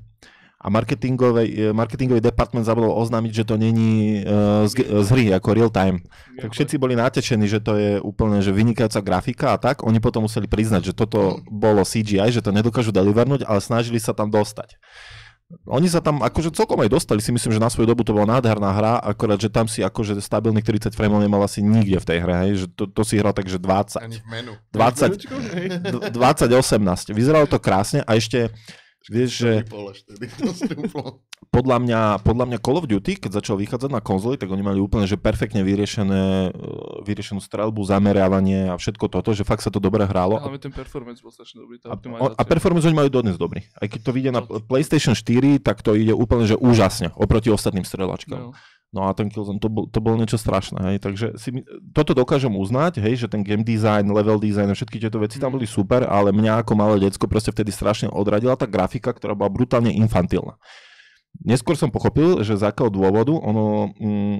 A 0.57 0.73
marketingový, 0.73 1.69
marketingový 1.69 2.17
department 2.17 2.65
zabudol 2.65 2.97
oznámiť, 2.97 3.31
že 3.31 3.43
to 3.45 3.61
není 3.61 4.25
uh, 4.25 4.65
z, 4.65 4.89
z 4.89 5.07
hry, 5.13 5.29
ako 5.29 5.53
real 5.53 5.69
time. 5.69 6.01
Tak 6.41 6.49
všetci 6.49 6.81
boli 6.81 6.97
natečení, 6.97 7.45
že 7.45 7.61
to 7.61 7.77
je 7.77 8.01
úplne 8.01 8.41
že 8.41 8.49
vynikajúca 8.49 9.05
grafika 9.05 9.47
a 9.53 9.61
tak. 9.61 9.85
Oni 9.85 10.01
potom 10.01 10.25
museli 10.25 10.49
priznať, 10.49 10.89
že 10.89 10.93
toto 10.97 11.45
bolo 11.45 11.85
CGI, 11.85 12.33
že 12.33 12.41
to 12.41 12.49
nedokážu 12.49 12.89
delivernúť, 12.89 13.45
ale 13.45 13.61
snažili 13.61 14.01
sa 14.01 14.17
tam 14.17 14.33
dostať. 14.33 14.81
Oni 15.63 15.87
sa 15.87 16.03
tam 16.03 16.19
akože 16.19 16.51
celkom 16.51 16.75
aj 16.83 16.91
dostali, 16.91 17.23
si 17.23 17.31
myslím, 17.31 17.55
že 17.55 17.63
na 17.63 17.71
svoju 17.71 17.87
dobu 17.87 18.03
to 18.03 18.11
bola 18.11 18.35
nádherná 18.35 18.67
hra, 18.75 18.99
akorát, 18.99 19.39
že 19.39 19.47
tam 19.47 19.63
si 19.63 19.79
akože 19.79 20.19
stabilný 20.19 20.59
40 20.59 20.91
frameov 20.91 21.23
nemal 21.23 21.39
asi 21.39 21.63
nikde 21.63 22.03
v 22.03 22.07
tej 22.07 22.19
hre, 22.19 22.35
hej, 22.43 22.51
že 22.59 22.65
to, 22.75 22.83
to 22.83 23.01
si 23.07 23.15
hral 23.15 23.31
tak, 23.31 23.47
že 23.47 23.55
20. 23.55 23.95
Ani 23.95 24.19
v 24.19 24.27
menu. 24.27 24.53
20, 24.75 25.23
d- 25.87 26.11
20, 26.11 26.51
18. 26.51 27.15
Vyzeralo 27.15 27.47
to 27.47 27.63
krásne 27.63 28.03
a 28.03 28.19
ešte, 28.19 28.51
vieš, 29.07 29.43
že 29.43 29.51
podľa 31.55 31.77
mňa, 31.83 32.01
podľa 32.21 32.45
mňa 32.53 32.57
Call 32.59 32.79
of 32.79 32.85
Duty, 32.85 33.17
keď 33.17 33.41
začal 33.41 33.55
vychádzať 33.57 33.91
na 33.91 34.01
konzoli, 34.03 34.35
tak 34.35 34.51
oni 34.51 34.63
mali 34.63 34.79
úplne 34.83 35.07
že 35.07 35.15
perfektne 35.15 35.63
vyriešené, 35.63 36.51
e, 36.51 36.69
vyriešenú 37.07 37.39
strelbu, 37.39 37.79
zameriavanie 37.87 38.71
a 38.71 38.75
všetko 38.75 39.07
toto, 39.07 39.31
že 39.31 39.47
fakt 39.47 39.63
sa 39.63 39.71
to 39.71 39.79
dobre 39.79 40.03
hrálo. 40.03 40.37
Hlavne 40.37 40.59
ten 40.61 40.75
performance 40.75 41.23
bol 41.23 41.31
strašne 41.31 41.63
dobrý, 41.63 41.79
tá 41.79 41.95
A, 41.95 42.25
a 42.35 42.43
performance 42.43 42.85
oni 42.85 42.97
majú 42.97 43.09
dodnes 43.09 43.39
dobrý. 43.39 43.65
Aj 43.79 43.87
keď 43.87 43.99
to 44.03 44.11
vyjde 44.11 44.31
na 44.35 44.41
PlayStation 44.43 45.15
4, 45.15 45.63
tak 45.63 45.81
to 45.81 45.95
ide 45.95 46.11
úplne 46.11 46.43
že 46.47 46.59
úžasne 46.59 47.11
oproti 47.15 47.51
ostatným 47.51 47.87
strelačkám. 47.87 48.51
No. 48.51 48.55
No 48.95 49.03
a 49.03 49.11
ten 49.11 49.27
Killzone, 49.27 49.59
to, 49.59 49.67
bol, 49.67 49.83
to 49.91 49.99
bolo 49.99 50.15
niečo 50.15 50.39
strašné, 50.39 50.79
hej, 50.95 50.97
takže 51.03 51.35
si, 51.35 51.51
toto 51.91 52.15
dokážem 52.15 52.55
uznať, 52.55 53.03
hej, 53.03 53.19
že 53.19 53.27
ten 53.27 53.43
game 53.43 53.59
design, 53.59 54.07
level 54.07 54.39
design 54.39 54.71
všetky 54.71 55.03
tieto 55.03 55.19
veci 55.19 55.43
tam 55.43 55.51
Mm. 55.51 55.55
boli 55.59 55.67
super, 55.67 56.07
ale 56.07 56.31
mňa 56.31 56.63
ako 56.63 56.71
malé 56.79 56.95
decko 57.03 57.27
proste 57.27 57.51
vtedy 57.51 57.75
strašne 57.75 58.07
odradila 58.07 58.55
tá 58.55 58.63
grafika, 58.63 59.11
ktorá 59.11 59.35
bola 59.35 59.51
brutálne 59.51 59.91
infantilná. 59.91 60.55
Neskôr 61.43 61.75
som 61.75 61.91
pochopil, 61.91 62.39
že 62.47 62.55
z 62.55 62.63
akého 62.63 62.87
dôvodu 62.87 63.35
ono, 63.35 63.91
mm, 63.99 64.37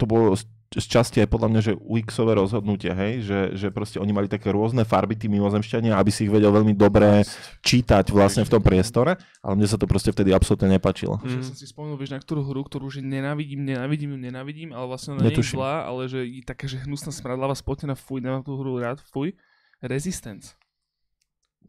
to 0.00 0.04
bolo 0.08 0.32
z, 0.72 0.86
časti 0.88 1.20
aj 1.20 1.28
podľa 1.28 1.48
mňa, 1.52 1.60
že 1.60 1.72
UX-ové 1.76 2.32
rozhodnutie, 2.32 2.88
hej, 2.90 3.12
že, 3.22 3.38
že 3.54 3.68
proste 3.68 4.00
oni 4.00 4.08
mali 4.08 4.24
také 4.26 4.48
rôzne 4.48 4.82
farby, 4.82 5.14
tí 5.14 5.28
mimozemšťania, 5.28 5.92
aby 5.94 6.08
si 6.08 6.24
ich 6.24 6.32
vedel 6.32 6.48
veľmi 6.48 6.72
dobre 6.72 7.22
čítať 7.60 8.08
vlastne 8.08 8.42
v 8.42 8.50
tom 8.50 8.62
priestore, 8.64 9.20
ale 9.38 9.52
mne 9.54 9.68
sa 9.68 9.76
to 9.76 9.84
proste 9.84 10.08
vtedy 10.10 10.32
absolútne 10.32 10.72
nepačilo. 10.72 11.20
Už 11.20 11.28
ja 11.28 11.40
Mm. 11.40 11.48
som 11.48 11.56
si 11.56 11.68
spomenul, 11.68 12.00
vieš, 12.00 12.16
na 12.16 12.20
ktorú 12.20 12.40
hru, 12.42 12.64
ktorú 12.64 12.88
už 12.88 13.04
nenávidím, 13.04 13.62
nenávidím, 13.62 14.16
nenávidím, 14.16 14.72
ale 14.72 14.88
vlastne 14.88 15.12
ona 15.14 15.28
nie 15.28 15.30
je 15.30 15.44
Netuším. 15.44 15.56
zlá, 15.60 15.74
ale 15.84 16.08
že 16.08 16.24
je 16.24 16.40
taká, 16.40 16.64
že 16.64 16.80
hnusná 16.80 17.12
smradlava 17.12 17.52
spotená, 17.52 17.92
fuj, 17.92 18.24
nemám 18.24 18.40
tú 18.40 18.56
hru 18.56 18.80
rád, 18.80 19.04
fuj. 19.12 19.36
Resistance. 19.80 20.54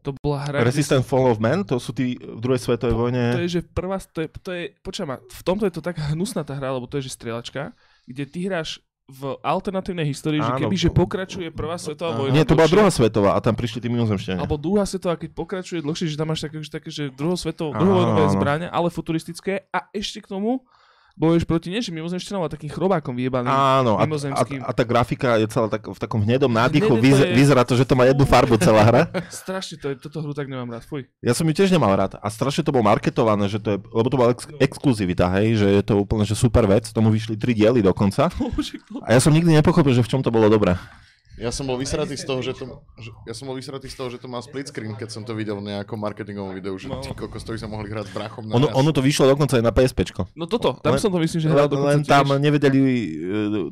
To 0.04 0.12
bola 0.20 0.44
hra, 0.44 0.60
kde 0.60 0.68
Resistant 0.68 1.00
Fall 1.00 1.32
of 1.32 1.40
Man, 1.40 1.64
to 1.64 1.80
sú 1.80 1.96
tí 1.96 2.20
v 2.20 2.36
druhej 2.36 2.60
svetovej 2.60 2.92
vojne. 2.92 3.22
To 3.34 3.44
je, 3.48 3.56
že 3.56 3.62
prvá, 3.64 3.96
to 3.96 4.20
je, 4.20 4.28
to 4.28 4.50
je 4.52 4.62
počujem 4.84 5.08
ma, 5.08 5.16
v 5.16 5.42
tomto 5.42 5.64
je 5.64 5.72
to 5.72 5.80
tak 5.80 5.96
hnusná 6.12 6.44
tá 6.44 6.52
hra, 6.52 6.76
lebo 6.76 6.84
to 6.84 7.00
je, 7.00 7.08
že 7.08 7.16
strieľačka, 7.16 7.72
kde 8.04 8.24
ty 8.28 8.44
hráš 8.44 8.84
v 9.04 9.36
alternatívnej 9.44 10.08
histórii, 10.08 10.40
že 10.40 10.48
keby, 10.56 10.76
že 10.80 10.88
pokračuje 10.88 11.52
prvá 11.52 11.76
svetová 11.76 12.16
vojna. 12.16 12.32
Nie, 12.32 12.48
to 12.48 12.56
bola 12.56 12.72
druhá 12.72 12.88
svetová 12.88 13.36
a 13.36 13.40
tam 13.44 13.52
prišli 13.52 13.84
tí 13.84 13.88
mimozemšťania. 13.92 14.40
Alebo 14.40 14.56
druhá 14.56 14.88
svetová, 14.88 15.20
keď 15.20 15.30
pokračuje 15.36 15.84
dlhšie, 15.84 16.08
že 16.08 16.16
tam 16.16 16.32
máš 16.32 16.40
také, 16.48 16.56
že, 16.64 16.70
také, 16.72 16.88
že 16.88 17.04
áno. 18.24 18.32
zbrane, 18.32 18.66
ale 18.72 18.88
futuristické 18.88 19.68
a 19.68 19.92
ešte 19.92 20.24
k 20.24 20.32
tomu 20.32 20.64
bojuješ 21.14 21.44
proti 21.46 21.70
nie, 21.70 21.78
že 21.78 21.94
mimozemšťanom, 21.94 22.42
ale 22.42 22.50
takým 22.50 22.70
chrobákom 22.70 23.14
vyjebaným. 23.14 23.46
Áno, 23.46 23.96
a, 23.96 24.04
a, 24.04 24.42
a 24.42 24.72
tá 24.74 24.82
grafika 24.82 25.38
je 25.38 25.46
celá 25.46 25.70
tak, 25.70 25.86
v 25.86 25.98
takom 25.98 26.18
hnedom 26.20 26.50
nádychu. 26.50 26.90
Hnedé 26.90 27.00
to 27.00 27.04
Vyze, 27.06 27.24
je- 27.24 27.34
Vyzerá 27.38 27.62
to, 27.62 27.74
že 27.78 27.86
to 27.86 27.94
má 27.94 28.04
jednu 28.10 28.26
farbu 28.26 28.58
celá 28.58 28.82
hra. 28.82 29.02
Strašne 29.30 29.78
to 29.78 29.86
je, 29.92 29.94
toto 29.98 30.18
hru 30.20 30.34
tak 30.34 30.50
nemám 30.50 30.74
rád, 30.74 30.82
fuj. 30.84 31.06
Ja 31.22 31.30
som 31.32 31.46
ju 31.46 31.54
tiež 31.54 31.70
nemal 31.70 31.94
rád. 31.94 32.18
A 32.18 32.26
strašne 32.28 32.66
to 32.66 32.74
bolo 32.74 32.82
marketované, 32.84 33.46
že 33.46 33.62
to 33.62 33.74
je, 33.74 33.78
lebo 33.80 34.08
to 34.10 34.16
bola 34.18 34.34
ex, 34.34 34.44
exkluzivita, 34.58 35.30
hej, 35.38 35.62
že 35.62 35.66
je 35.70 35.82
to 35.86 36.02
úplne 36.02 36.26
že 36.26 36.34
super 36.34 36.66
vec. 36.66 36.90
Tomu 36.90 37.14
vyšli 37.14 37.38
tri 37.38 37.54
diely 37.54 37.78
dokonca. 37.78 38.28
A 39.06 39.08
ja 39.14 39.20
som 39.22 39.30
nikdy 39.30 39.54
nepochopil, 39.54 39.94
že 39.94 40.02
v 40.02 40.10
čom 40.10 40.20
to 40.20 40.34
bolo 40.34 40.50
dobré. 40.50 40.74
Ja 41.36 41.50
som 41.50 41.64
bol 41.64 41.74
vysratý 41.74 42.14
z 42.14 42.22
toho, 42.22 42.38
že 42.38 42.52
to, 42.52 42.64
že, 42.94 43.10
ja 43.24 43.32
som 43.32 43.44
bol 43.44 43.54
vysratý 43.54 43.86
z 43.86 43.94
toho, 43.94 44.06
že 44.06 44.16
to 44.16 44.26
má 44.26 44.38
split 44.38 44.66
screen, 44.66 44.94
keď 44.94 45.10
som 45.10 45.22
to 45.22 45.32
videl 45.32 45.56
v 45.56 45.66
nejakom 45.66 45.96
marketingovom 45.96 46.52
videu, 46.52 46.70
že 46.74 46.86
No. 46.86 46.98
ty 46.98 47.10
kokos, 47.10 47.42
to 47.42 47.50
by 47.50 47.58
sa 47.58 47.66
mohli 47.66 47.86
hrať 47.86 48.06
s 48.06 48.12
brachom 48.12 48.42
na 48.44 48.54
Ono, 48.54 48.70
ono 48.70 48.90
to 48.90 49.00
vyšlo 49.00 49.26
dokonca 49.26 49.56
aj 49.56 49.64
na 49.64 49.70
PSP. 49.70 50.06
No 50.32 50.44
toto, 50.44 50.78
tam 50.78 50.94
Len- 50.94 51.00
som 51.00 51.08
to 51.08 51.18
myslím, 51.18 51.40
že 51.40 51.48
hral 51.48 51.66
Len, 51.66 51.72
dokonca 51.72 51.90
len 51.90 52.00
tam 52.04 52.26
tiež. 52.28 52.38
nevedeli 52.40 52.80
e, 52.80 53.06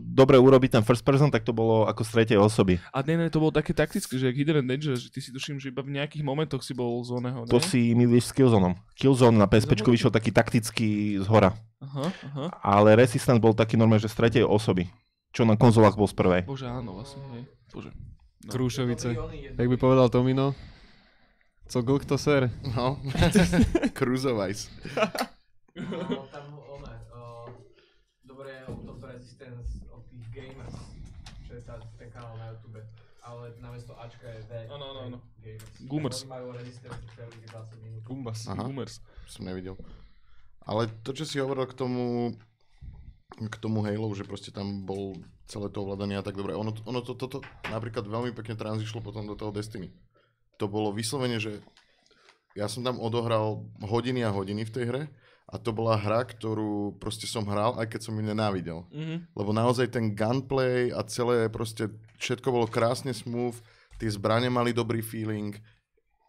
dobre 0.00 0.36
urobiť 0.36 0.70
ten 0.72 0.82
first 0.82 1.00
person, 1.00 1.28
tak 1.28 1.42
to 1.42 1.52
bolo 1.52 1.86
ako 1.86 2.02
z 2.02 2.10
tretej 2.12 2.36
osoby. 2.36 2.82
A 2.88 2.98
nie, 3.00 3.14
nie, 3.14 3.28
to 3.28 3.38
bolo 3.38 3.50
také 3.50 3.70
taktické, 3.70 4.10
že 4.12 4.26
jak 4.26 4.36
Hidden 4.36 4.66
Danger, 4.66 4.94
že 4.94 5.06
ty 5.06 5.18
si 5.18 5.30
tuším, 5.30 5.56
že 5.56 5.70
iba 5.70 5.80
v 5.80 5.94
nejakých 5.94 6.22
momentoch 6.22 6.60
si 6.60 6.72
bol 6.72 6.98
z 7.00 7.14
oného, 7.14 7.46
To 7.46 7.56
ne? 7.56 7.62
si 7.62 7.92
milíš 7.92 8.28
s 8.28 8.34
Killzoneom. 8.34 8.74
Killzone 8.92 9.34
na 9.34 9.46
PSP 9.46 9.78
vyšiel 9.78 10.10
taký 10.10 10.30
taktický 10.30 10.90
z 11.18 11.26
hora. 11.26 11.54
Aha, 11.78 12.06
aha. 12.26 12.44
Ale 12.60 12.94
Resistance 12.94 13.38
bol 13.38 13.52
taký 13.52 13.74
normálne, 13.74 13.98
že 13.98 14.06
z 14.06 14.16
tretej 14.16 14.42
osoby. 14.42 14.86
Čo 15.30 15.42
na 15.42 15.56
konzolách 15.56 15.96
bol 15.96 16.04
z 16.04 16.12
prvej. 16.12 16.42
Bože, 16.44 16.68
áno, 16.68 16.92
vlastne, 16.94 17.24
hej. 17.32 17.42
Bože. 17.72 17.90
No. 18.44 18.50
Krúšovice. 18.52 19.16
Jak 19.58 19.68
by 19.68 19.76
povedal 19.76 20.08
Tomino. 20.08 20.54
Co 21.68 21.82
glk 21.82 22.04
to 22.04 22.18
ser? 22.18 22.50
No, 22.76 23.00
Cruisovajs. 23.98 24.68
No, 25.72 26.28
tam 26.28 26.52
one, 26.68 26.92
uh, 27.16 27.48
dobre 28.28 28.52
je 28.52 28.62
o 28.68 28.76
tomto 28.76 29.06
Resistance 29.08 29.80
od 29.88 30.04
tých 30.04 30.26
gamers, 30.28 30.76
čo 31.48 31.56
je 31.56 31.62
tá, 31.64 31.80
ten 31.96 32.12
kanál 32.12 32.36
na 32.36 32.52
YouTube. 32.52 32.76
Ale 33.22 33.56
namiesto 33.62 33.96
Ačka 33.96 34.28
je 34.28 34.42
V. 34.50 34.52
Áno, 34.68 34.84
áno, 34.84 35.00
áno. 35.08 35.18
Gamers. 35.40 35.72
Goomers. 35.88 36.18
Tak 36.20 36.28
Oni 36.28 36.34
majú 36.36 36.46
Resistance 36.60 37.00
celých 37.16 37.46
20 37.48 37.84
minút. 37.86 38.00
Gumbas. 38.04 38.40
Aha. 38.52 38.62
Boomers. 38.68 38.94
Som 39.30 39.48
nevidel. 39.48 39.78
Ale 40.66 40.92
to, 41.00 41.16
čo 41.16 41.24
si 41.24 41.40
hovoril 41.40 41.64
k 41.70 41.78
tomu 41.78 42.34
k 43.36 43.54
tomu 43.58 43.80
Halo, 43.84 44.12
že 44.12 44.28
proste 44.28 44.52
tam 44.52 44.84
bol 44.84 45.16
celé 45.48 45.68
to 45.72 45.84
ovládanie 45.84 46.20
a 46.20 46.24
tak 46.24 46.36
dobre. 46.36 46.56
Ono, 46.56 46.72
ono 46.84 47.00
to, 47.00 47.16
toto 47.16 47.44
napríklad 47.68 48.04
veľmi 48.08 48.32
pekne 48.36 48.56
tranzišlo 48.56 49.00
potom 49.00 49.24
do 49.28 49.36
toho 49.36 49.52
Destiny. 49.52 49.92
To 50.60 50.68
bolo 50.68 50.92
vyslovene, 50.92 51.40
že 51.40 51.60
ja 52.52 52.68
som 52.68 52.84
tam 52.84 53.00
odohral 53.00 53.64
hodiny 53.80 54.22
a 54.22 54.34
hodiny 54.34 54.68
v 54.68 54.74
tej 54.74 54.84
hre 54.88 55.02
a 55.52 55.60
to 55.60 55.74
bola 55.74 56.00
hra, 56.00 56.24
ktorú 56.24 56.96
proste 56.96 57.28
som 57.28 57.44
hral, 57.44 57.76
aj 57.76 57.92
keď 57.92 58.00
som 58.08 58.16
ju 58.16 58.24
nenávidel. 58.24 58.88
Mhm. 58.88 59.36
Lebo 59.36 59.50
naozaj 59.52 59.92
ten 59.92 60.16
gunplay 60.16 60.88
a 60.92 61.04
celé 61.04 61.48
proste 61.52 61.92
všetko 62.20 62.48
bolo 62.48 62.66
krásne 62.68 63.12
smooth, 63.12 63.56
tie 64.00 64.08
zbranie 64.08 64.48
mali 64.48 64.72
dobrý 64.72 65.04
feeling, 65.04 65.56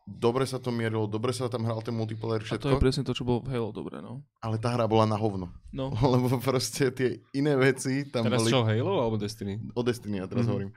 dobre 0.03 0.43
sa 0.43 0.57
to 0.57 0.67
mierilo, 0.67 1.05
dobre 1.05 1.31
sa 1.31 1.47
tam 1.47 1.63
hral 1.63 1.79
ten 1.79 1.91
multiplayer, 1.91 2.43
A 2.43 2.45
to 2.45 2.47
je 2.47 2.59
všetko, 2.59 2.77
presne 2.77 3.03
to, 3.03 3.11
čo 3.11 3.23
bolo 3.23 3.39
v 3.39 3.51
Halo 3.51 3.71
dobre, 3.71 3.99
no. 3.99 4.19
ale 4.39 4.55
tá 4.57 4.69
hra 4.69 4.83
bola 4.83 5.03
na 5.03 5.15
hovno. 5.15 5.47
No, 5.71 5.95
Lebo 6.13 6.27
proste 6.37 6.91
tie 6.91 7.09
iné 7.31 7.55
veci 7.55 8.03
tam 8.05 8.23
Teraz 8.23 8.43
boli... 8.43 8.51
čo, 8.51 8.61
Halo 8.61 8.99
alebo 8.99 9.15
Destiny? 9.15 9.63
O 9.71 9.81
Destiny, 9.81 10.19
ja 10.19 10.27
teraz 10.27 10.43
Mhm. 10.43 10.51
hovorím. 10.51 10.71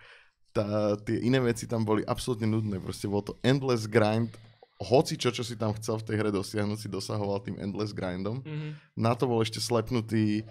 Tá, 0.51 0.64
tie 0.97 1.20
iné 1.20 1.37
veci 1.39 1.66
tam 1.66 1.83
boli 1.83 2.01
absolútne 2.03 2.47
nudné. 2.47 2.79
Proste 2.79 3.05
bol 3.05 3.20
to 3.20 3.37
endless 3.43 3.85
grind. 3.85 4.33
Hoci 4.79 5.16
čo, 5.16 5.29
čo 5.29 5.45
si 5.45 5.53
tam 5.53 5.72
chcel 5.74 6.01
v 6.01 6.07
tej 6.07 6.16
hre 6.16 6.31
dosiahnuť, 6.31 6.79
si 6.79 6.89
dosahoval 6.89 7.41
tým 7.43 7.57
endless 7.59 7.93
grindom. 7.93 8.41
mhm. 8.41 8.72
Na 8.95 9.12
to 9.12 9.27
bol 9.27 9.41
ešte 9.41 9.59
slepnutý 9.59 10.47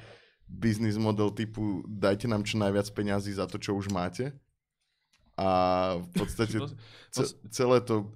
business 0.45 0.93
model 0.95 1.33
typu 1.33 1.81
dajte 1.87 2.27
nám 2.27 2.45
čo 2.45 2.57
najviac 2.57 2.85
peňazí 2.91 3.33
za 3.33 3.49
to, 3.49 3.57
čo 3.57 3.73
už 3.73 3.89
máte. 3.89 4.29
A 5.35 5.49
v 5.97 6.09
podstate 6.15 6.57
ce- 7.09 7.35
celé 7.49 7.81
to, 7.81 8.13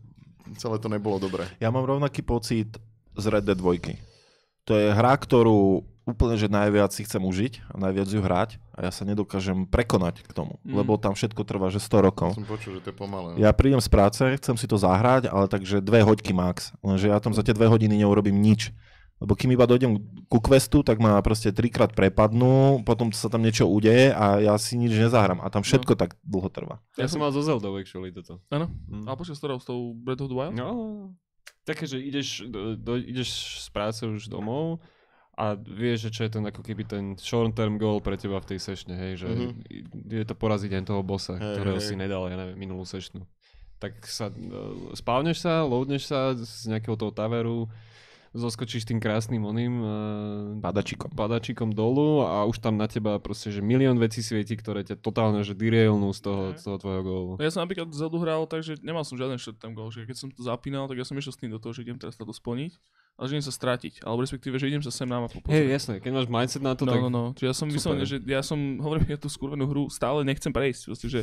celé 0.58 0.80
to 0.80 0.88
nebolo 0.88 1.20
dobré. 1.20 1.45
Ja 1.60 1.70
mám 1.70 1.84
rovnaký 1.84 2.22
pocit 2.22 2.80
z 3.14 3.26
Red 3.28 3.45
Dead 3.45 3.58
2. 3.58 4.00
To 4.66 4.74
je 4.74 4.93
hra, 4.93 5.14
ktorú 5.14 5.82
úplne, 6.06 6.34
že 6.38 6.50
najviac 6.50 6.89
si 6.89 7.06
chcem 7.06 7.22
užiť 7.22 7.70
a 7.70 7.78
najviac 7.78 8.10
ju 8.10 8.18
hrať 8.18 8.58
a 8.74 8.89
ja 8.89 8.91
sa 8.93 9.06
nedokážem 9.06 9.70
prekonať 9.70 10.26
k 10.26 10.32
tomu, 10.34 10.58
Mm. 10.66 10.82
lebo 10.82 10.97
tam 10.97 11.14
všetko 11.14 11.41
trvá, 11.45 11.70
že 11.70 11.78
100 11.78 12.02
rokov. 12.02 12.34
Som 12.34 12.50
počul, 12.50 12.82
že 12.82 12.82
to 12.82 12.89
je 12.89 12.97
pomalé. 12.97 13.38
Ja 13.38 13.54
prídem 13.54 13.78
z 13.78 13.89
práce, 13.93 14.22
chcem 14.41 14.58
si 14.58 14.66
to 14.66 14.82
zahrať, 14.82 15.30
ale 15.30 15.45
takže 15.45 15.86
dve 15.86 16.02
hoďky 16.02 16.34
max. 16.34 16.74
Lenže 16.82 17.14
ja 17.14 17.22
tam 17.22 17.38
za 17.38 17.45
tie 17.45 17.54
dve 17.54 17.70
hodiny 17.70 18.02
neurobím 18.02 18.41
nič. 18.41 18.74
Lebo 19.20 19.36
kým 19.36 19.51
iba 19.51 19.67
dojdem 19.67 19.99
ku 20.32 20.39
questu, 20.39 20.80
tak 20.80 20.95
ma 21.03 21.20
proste 21.20 21.51
trikrát 21.51 21.91
prepadnú, 21.91 22.88
potom 22.88 23.11
sa 23.11 23.28
tam 23.28 23.43
niečo 23.43 23.67
udeje 23.67 24.15
a 24.15 24.39
ja 24.39 24.55
si 24.55 24.80
nič 24.80 24.95
nezahrám. 24.95 25.43
A 25.43 25.51
tam 25.51 25.59
všetko 25.59 25.99
tak 25.99 26.15
dlho 26.24 26.47
trvá. 26.47 26.80
Ja, 26.95 27.11
som 27.11 27.20
mal 27.20 27.36
zo 27.36 27.43
Zeldou 27.43 27.76
actually 27.76 28.15
toto. 28.15 28.39
Áno. 28.47 28.72
Mm. 28.88 29.03
A 29.03 29.20
počkaj, 29.20 29.36
s 29.36 29.41
ktorou? 29.43 29.59
S 29.59 29.67
tou 29.67 29.91
Breath 29.91 30.24
of 30.24 30.32
the 30.32 30.38
Wild? 30.39 30.55
No, 30.55 30.72
také, 31.67 31.84
že 31.84 31.99
ideš, 31.99 32.47
do, 32.47 32.80
do, 32.80 32.95
ideš 32.95 33.59
z 33.63 33.70
práce 33.76 34.01
už 34.07 34.32
domov 34.32 34.80
a 35.36 35.55
vieš, 35.55 36.07
že 36.07 36.15
čo 36.15 36.22
je 36.24 36.32
ten 36.39 36.43
ako 36.47 36.63
keby 36.63 36.84
ten 36.88 37.03
short 37.20 37.55
term 37.55 37.76
goal 37.76 37.99
pre 37.99 38.15
teba 38.15 38.39
v 38.39 38.55
tej 38.55 38.59
sešne, 38.59 38.95
hej, 38.95 39.24
že 39.24 39.28
Mhm. 39.28 39.36
mm-hmm. 39.36 40.15
je 40.15 40.26
to 40.28 40.36
poraziť 40.36 40.80
aj 40.80 40.84
toho 40.88 41.03
bossa, 41.03 41.36
hey, 41.36 41.59
ktorého 41.59 41.80
hej. 41.80 41.88
si 41.91 41.95
nedal, 41.99 42.24
ja 42.32 42.39
neviem, 42.39 42.55
minulú 42.55 42.88
sešnu. 42.88 43.24
Tak 43.80 44.03
sa, 44.03 44.28
uh, 44.28 44.91
spávneš 44.95 45.39
sa, 45.43 45.63
loadneš 45.63 46.07
sa 46.11 46.36
z 46.36 46.72
nejakého 46.72 46.99
toho 46.99 47.11
taveru, 47.15 47.72
zoskočíš 48.30 48.86
tým 48.86 49.01
krásnym 49.01 49.41
oným 49.41 49.73
uh, 49.82 49.89
Padačikom. 50.61 51.09
padačikom 51.09 51.69
dolu 51.73 52.21
a 52.21 52.45
už 52.45 52.61
tam 52.61 52.77
na 52.77 52.86
teba 52.86 53.17
proste, 53.17 53.49
že 53.49 53.59
milión 53.59 53.97
vecí 53.97 54.21
svieti, 54.21 54.53
ktoré 54.53 54.86
ťa 54.86 55.01
totálne, 55.01 55.41
že 55.41 55.57
derailnú 55.57 56.13
z 56.13 56.21
toho, 56.21 56.41
z 56.53 56.61
toho 56.61 56.77
tvojho 56.77 57.01
gólu. 57.01 57.32
No 57.38 57.43
ja 57.43 57.49
som 57.49 57.65
napríklad 57.65 57.89
Zeldu 57.89 58.21
hral 58.21 58.45
tak, 58.45 58.61
že 58.61 58.77
nemal 58.86 59.01
som 59.01 59.17
žiaden 59.17 59.41
short 59.41 59.57
term 59.57 59.73
goal, 59.73 59.89
že 59.89 60.05
keď 60.05 60.15
som 60.17 60.30
to 60.30 60.45
zapínal, 60.45 60.86
tak 60.86 61.01
ja 61.01 61.05
som 61.05 61.17
išiel 61.17 61.34
s 61.34 61.39
tým 61.41 61.49
do 61.49 61.57
toho, 61.57 61.73
že 61.73 61.82
idem 61.82 61.97
teraz 61.97 62.13
to 62.13 62.25
splniť, 62.25 62.77
ale 63.17 63.25
že 63.25 63.32
idem 63.34 63.45
sa 63.49 63.53
stratiť, 63.55 63.93
alebo 64.05 64.21
respektíve, 64.21 64.55
že 64.61 64.69
idem 64.69 64.84
sa 64.86 64.93
sem 64.93 65.09
na 65.09 65.25
mapu 65.25 65.41
Hej, 65.49 65.65
jasné, 65.73 65.93
keď 65.97 66.11
máš 66.13 66.27
mindset 66.30 66.61
na 66.61 66.77
to, 66.77 66.86
No, 66.86 66.91
tak 66.93 66.99
no, 67.01 67.09
no. 67.09 67.23
Čiže 67.34 67.47
ja 67.49 67.55
som 67.57 67.67
vyslovene, 67.67 68.05
že 68.05 68.21
ja 68.23 68.45
som, 68.45 68.77
hovorím, 68.80 69.09
ja 69.09 69.17
tú 69.17 69.27
skurvenú 69.27 69.65
hru 69.65 69.89
stále 69.89 70.21
nechcem 70.21 70.53
prejsť. 70.53 70.82
Proste, 70.88 71.07
že 71.09 71.19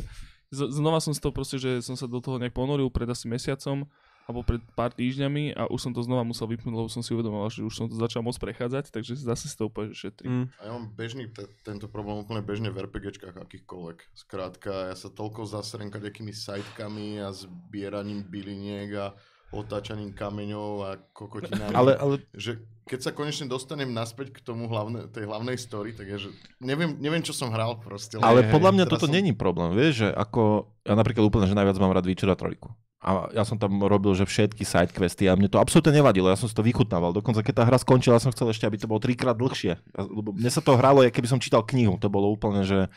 z- 0.51 0.69
znova 0.71 0.99
som 0.99 1.11
si 1.15 1.19
to 1.23 1.31
proste, 1.31 1.57
že 1.57 1.79
som 1.81 1.95
sa 1.95 2.05
do 2.05 2.19
toho 2.19 2.37
nejak 2.37 2.53
ponoril 2.53 2.91
pred 2.91 3.07
asi 3.07 3.25
mesiacom 3.27 3.87
alebo 4.27 4.43
pred 4.43 4.59
pár 4.75 4.91
týždňami 4.91 5.55
a 5.55 5.71
už 5.71 5.87
som 5.87 5.95
to 5.95 6.03
znova 6.03 6.27
musel 6.27 6.51
vypnúť, 6.51 6.75
lebo 6.75 6.91
som 6.91 6.99
si 6.99 7.15
uvedomoval, 7.15 7.47
že 7.47 7.63
už 7.63 7.71
som 7.71 7.87
to 7.87 7.95
začal 7.95 8.19
môcť 8.27 8.43
prechádzať, 8.43 8.91
takže 8.91 9.15
zase 9.15 9.47
si 9.47 9.55
to 9.55 9.71
úplne 9.71 9.95
šetrím. 9.95 10.43
Mm. 10.43 10.45
A 10.59 10.61
ja 10.67 10.71
mám 10.75 10.85
bežný 10.91 11.31
te- 11.31 11.47
tento 11.63 11.87
problém 11.87 12.19
úplne 12.19 12.43
bežne 12.43 12.67
v 12.67 12.83
RPGčkách 12.83 13.39
akýchkoľvek. 13.39 13.97
Skrátka, 14.11 14.91
ja 14.91 14.95
sa 14.99 15.07
toľko 15.07 15.47
zaserem 15.47 15.87
kadekými 15.87 16.35
sajtkami 16.35 17.23
a 17.23 17.31
zbieraním 17.31 18.27
byliniek 18.27 18.91
a 18.99 19.15
otáčaním 19.49 20.11
kameňov 20.11 20.71
a 20.81 20.89
kokotinami. 21.11 21.71
Ale, 21.71 21.95
ale 21.95 22.15
že 22.31 22.59
keď 22.83 22.99
sa 23.01 23.11
konečne 23.11 23.47
dostanem 23.47 23.87
naspäť 23.87 24.31
k 24.31 24.39
tomu 24.41 24.67
hlavne, 24.67 25.07
tej 25.07 25.23
hlavnej 25.23 25.55
story, 25.55 25.91
tak 25.91 26.07
je, 26.07 26.27
že 26.27 26.29
neviem, 26.57 26.95
neviem 26.97 27.19
čo 27.19 27.31
som 27.31 27.51
hral 27.51 27.79
proste. 27.79 28.15
Ale 28.17 28.43
len- 28.43 28.51
podľa 28.51 28.71
mňa 28.73 28.85
toto 28.87 29.07
som- 29.07 29.13
není 29.13 29.31
problém, 29.31 29.71
vieš, 29.71 30.03
že 30.03 30.09
ako, 30.09 30.67
ja 30.81 30.95
napríklad 30.95 31.23
úplne, 31.23 31.47
že 31.47 31.55
najviac 31.55 31.77
mám 31.77 31.91
rád 31.91 32.07
Witchera 32.07 32.35
3. 32.35 32.59
A 32.97 33.29
ja 33.31 33.45
som 33.45 33.55
tam 33.55 33.77
robil, 33.77 34.11
že 34.11 34.25
všetky 34.25 34.65
sidequesty 34.65 35.29
a 35.29 35.37
mne 35.37 35.47
to 35.47 35.61
absolútne 35.61 35.93
nevadilo, 35.93 36.27
ja 36.27 36.35
som 36.35 36.49
si 36.49 36.55
to 36.55 36.65
vychutnával. 36.65 37.13
Dokonca 37.13 37.39
keď 37.39 37.53
tá 37.53 37.63
hra 37.63 37.77
skončila, 37.77 38.17
som 38.17 38.33
chcel 38.33 38.49
ešte, 38.49 38.65
aby 38.65 38.75
to 38.75 38.89
bolo 38.89 38.99
trikrát 38.99 39.37
dlhšie. 39.37 39.77
Ja- 39.77 40.09
Lebo 40.09 40.33
mne 40.33 40.49
sa 40.49 40.59
to 40.59 40.75
hralo, 40.75 41.05
keby 41.05 41.27
som 41.27 41.39
čítal 41.39 41.61
knihu, 41.63 41.95
to 41.95 42.09
bolo 42.09 42.27
úplne, 42.27 42.65
že 42.65 42.89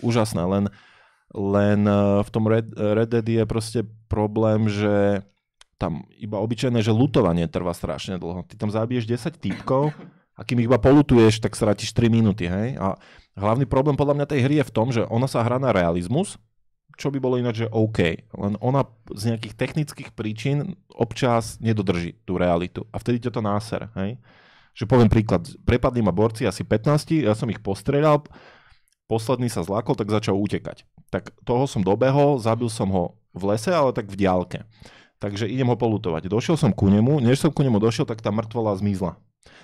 úžasné. 0.00 0.40
Len, 0.40 0.64
len 1.32 1.80
eh, 1.84 1.94
v 2.22 2.30
tom 2.32 2.44
Red, 2.46 2.72
Red 2.72 3.10
Dead 3.12 3.26
je 3.28 3.44
proste 3.44 3.80
problém, 4.08 4.66
že 4.66 5.20
tam 5.76 6.08
iba 6.16 6.40
obyčajné, 6.40 6.80
že 6.80 6.92
lutovanie 6.92 7.44
trvá 7.48 7.76
strašne 7.76 8.16
dlho. 8.16 8.44
Ty 8.48 8.56
tam 8.56 8.72
zabiješ 8.72 9.04
10 9.04 9.36
týpkov 9.36 9.92
a 10.36 10.40
kým 10.44 10.64
ich 10.64 10.68
iba 10.68 10.80
polutuješ, 10.80 11.40
tak 11.40 11.56
strátiš 11.56 11.92
3 11.92 12.08
minúty, 12.08 12.48
hej? 12.48 12.80
A 12.80 12.96
hlavný 13.36 13.68
problém 13.68 13.96
podľa 13.96 14.20
mňa 14.20 14.26
tej 14.28 14.40
hry 14.44 14.54
je 14.60 14.68
v 14.68 14.74
tom, 14.74 14.88
že 14.88 15.04
ona 15.08 15.28
sa 15.28 15.44
hrá 15.44 15.60
na 15.60 15.72
realizmus, 15.72 16.40
čo 16.96 17.12
by 17.12 17.20
bolo 17.20 17.36
ináč, 17.36 17.68
že 17.68 17.72
OK. 17.72 18.00
Len 18.24 18.56
ona 18.60 18.88
z 19.12 19.32
nejakých 19.32 19.54
technických 19.56 20.10
príčin 20.16 20.80
občas 20.88 21.60
nedodrží 21.60 22.16
tú 22.24 22.40
realitu. 22.40 22.88
A 22.88 22.96
vtedy 22.96 23.28
ťa 23.28 23.36
to 23.36 23.44
náser, 23.44 23.92
hej? 24.00 24.16
Že 24.76 24.84
poviem 24.88 25.08
príklad, 25.12 25.44
prepadli 25.64 26.00
ma 26.00 26.12
borci 26.12 26.48
asi 26.48 26.64
15, 26.64 27.24
ja 27.24 27.32
som 27.36 27.48
ich 27.52 27.60
postrelal, 27.60 28.24
posledný 29.08 29.48
sa 29.48 29.64
zlákol, 29.64 29.96
tak 29.96 30.08
začal 30.12 30.36
utekať. 30.36 30.84
Tak 31.12 31.32
toho 31.44 31.64
som 31.68 31.84
dobehol, 31.84 32.40
zabil 32.40 32.68
som 32.68 32.88
ho 32.92 33.16
v 33.36 33.52
lese, 33.52 33.72
ale 33.72 33.92
tak 33.92 34.08
v 34.08 34.20
diálke. 34.20 34.64
Takže 35.16 35.48
idem 35.48 35.72
ho 35.72 35.76
polutovať. 35.80 36.28
Došiel 36.28 36.60
som 36.60 36.76
ku 36.76 36.92
nemu, 36.92 37.24
než 37.24 37.40
som 37.40 37.48
ku 37.48 37.64
nemu 37.64 37.80
došiel, 37.80 38.04
tak 38.04 38.20
tá 38.20 38.28
mŕtvola 38.28 38.76
zmizla. 38.76 39.16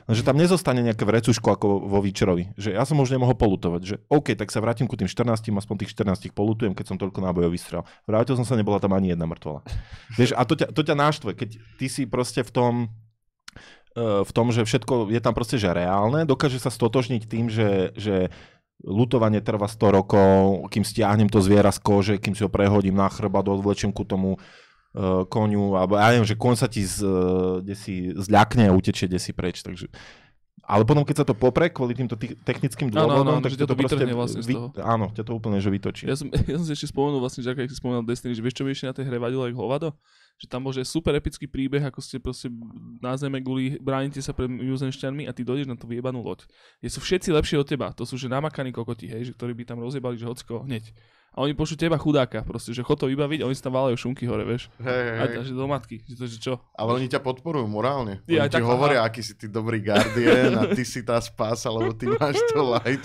Lenže 0.07 0.27
tam 0.27 0.39
nezostane 0.39 0.83
nejaké 0.83 1.07
vrecuško 1.07 1.55
ako 1.55 1.67
vo 1.87 1.99
Výčerovi. 2.03 2.55
Že 2.59 2.75
ja 2.75 2.83
som 2.83 2.99
už 2.99 3.15
nemohol 3.15 3.39
polutovať. 3.39 3.81
Že 3.83 3.97
OK, 4.11 4.35
tak 4.35 4.51
sa 4.51 4.59
vrátim 4.59 4.91
ku 4.91 4.99
tým 4.99 5.07
14, 5.07 5.47
aspoň 5.47 5.77
tých 5.87 5.95
14 5.95 6.35
polutujem, 6.35 6.75
keď 6.75 6.95
som 6.95 6.97
toľko 6.99 7.23
nábojov 7.23 7.51
vystrel. 7.55 7.83
Vrátil 8.07 8.35
som 8.35 8.47
sa, 8.47 8.59
nebola 8.59 8.83
tam 8.83 8.95
ani 8.95 9.15
jedna 9.15 9.27
mŕtvola. 9.31 9.63
Vieš, 10.19 10.35
a 10.35 10.43
to 10.43 10.59
ťa, 10.59 10.75
to 10.75 10.83
ťa 10.83 10.97
náštve, 10.99 11.31
keď 11.39 11.51
ty 11.79 11.87
si 11.87 12.03
proste 12.07 12.43
v 12.43 12.51
tom, 12.51 12.73
eh, 13.95 14.23
v 14.27 14.33
tom, 14.35 14.51
že 14.51 14.67
všetko 14.67 15.13
je 15.13 15.21
tam 15.23 15.35
proste 15.35 15.59
že 15.59 15.71
reálne, 15.71 16.27
dokáže 16.27 16.59
sa 16.59 16.71
stotožniť 16.71 17.23
tým, 17.31 17.47
že, 17.47 17.95
že 17.95 18.35
lutovanie 18.83 19.39
trvá 19.39 19.71
100 19.71 19.99
rokov, 20.03 20.67
kým 20.75 20.83
stiahnem 20.83 21.31
to 21.31 21.39
zviera 21.39 21.71
z 21.71 21.79
kože, 21.79 22.15
kým 22.19 22.35
si 22.35 22.43
ho 22.43 22.51
prehodím 22.51 22.99
na 22.99 23.07
chrbát, 23.07 23.47
odvlečím 23.47 23.95
ku 23.95 24.03
tomu 24.03 24.43
uh, 24.95 25.25
koniu, 25.29 25.77
alebo 25.77 25.97
ja 25.97 26.13
neviem, 26.13 26.29
že 26.29 26.39
kon 26.39 26.57
sa 26.57 26.69
ti 26.69 26.85
z, 26.85 27.05
uh, 27.05 27.75
si 27.77 28.13
zľakne 28.13 28.69
a 28.69 28.77
utečie 28.77 29.09
si 29.17 29.33
preč, 29.33 29.61
takže 29.61 29.91
ale 30.63 30.87
potom, 30.87 31.03
keď 31.03 31.17
sa 31.23 31.27
to 31.27 31.35
popre 31.35 31.75
kvôli 31.75 31.91
týmto 31.91 32.15
technickým 32.47 32.87
dôvodom, 32.87 33.27
áno, 33.27 33.43
tak 33.43 33.51
že 33.51 33.59
ťa 33.59 33.67
ťa 33.67 33.71
to 33.75 33.77
vytrhne 33.83 34.15
vlastne 34.15 34.43
toho. 34.47 34.67
Áno, 34.79 35.11
ťa 35.11 35.23
to 35.27 35.33
úplne 35.35 35.59
že 35.59 35.69
vytočí. 35.75 36.07
Ja 36.07 36.15
som, 36.15 36.31
ja 36.51 36.57
som 36.57 36.67
si 36.67 36.73
ešte 36.79 36.87
spomenul 36.87 37.19
vlastne, 37.19 37.43
že 37.43 37.51
ako 37.51 37.67
si 37.67 37.77
spomenul 37.83 38.07
Destiny, 38.07 38.39
že 38.39 38.43
vieš 38.47 38.63
čo 38.63 38.65
mi 38.65 38.71
ešte 38.71 38.87
na 38.87 38.95
tej 38.95 39.11
hre 39.11 39.19
vadilo 39.19 39.43
ako 39.43 39.59
hovado? 39.59 39.89
Že 40.39 40.47
tam 40.47 40.63
bol 40.63 40.71
že 40.71 40.87
super 40.87 41.19
epický 41.19 41.51
príbeh, 41.51 41.83
ako 41.83 41.99
ste 41.99 42.23
proste 42.23 42.47
na 43.03 43.19
zeme 43.19 43.43
guli, 43.43 43.75
bránite 43.83 44.23
sa 44.23 44.31
pred 44.31 44.47
mimozemšťanmi 44.47 45.27
a 45.27 45.35
ty 45.35 45.43
dojdeš 45.43 45.67
na 45.67 45.75
tú 45.75 45.91
vyjebanú 45.91 46.23
loď. 46.23 46.47
Je 46.79 46.89
sú 46.89 47.03
všetci 47.03 47.35
lepšie 47.35 47.59
od 47.59 47.67
teba, 47.67 47.91
to 47.91 48.07
sú 48.07 48.15
že 48.15 48.31
namakaní 48.31 48.71
kokoti, 48.71 49.11
hej, 49.11 49.29
že 49.29 49.33
ktorí 49.35 49.59
by 49.59 49.67
tam 49.67 49.83
rozjebali, 49.83 50.15
že 50.15 50.31
hocko 50.31 50.63
hneď. 50.63 50.95
A 51.33 51.41
oni 51.41 51.53
pošlú 51.53 51.77
teba 51.77 51.97
chudáka, 51.97 52.41
proste, 52.43 52.71
že 52.71 52.81
chod 52.81 52.97
to 52.97 53.09
vybaviť 53.09 53.41
a 53.41 53.49
oni 53.49 53.53
si 53.53 53.61
tam 53.61 53.73
váľajú 53.73 53.97
šunky 53.99 54.25
hore, 54.25 54.45
vieš. 54.45 54.69
Hej, 54.79 54.93
hej, 55.03 55.09
A, 55.11 55.25
hej. 55.25 55.35
a 55.35 55.43
že 55.43 55.53
do 55.53 55.65
matky, 55.65 55.97
že 56.03 56.13
to, 56.13 56.25
že 56.27 56.37
čo? 56.39 56.61
Ale 56.71 56.93
oni 56.93 57.07
ťa 57.07 57.19
podporujú 57.19 57.65
morálne. 57.65 58.21
Ja, 58.27 58.45
oni 58.45 58.49
ti 58.49 58.61
tak- 58.61 58.69
hovoria, 58.69 59.01
aký 59.01 59.21
si 59.21 59.33
ty 59.33 59.49
dobrý 59.49 59.81
guardian 59.81 60.53
a 60.55 60.69
ty 60.69 60.85
si 60.85 61.01
tá 61.01 61.17
spása, 61.19 61.69
lebo 61.69 61.91
ty 61.91 62.05
máš 62.07 62.37
to 62.53 62.61
light. 62.63 63.01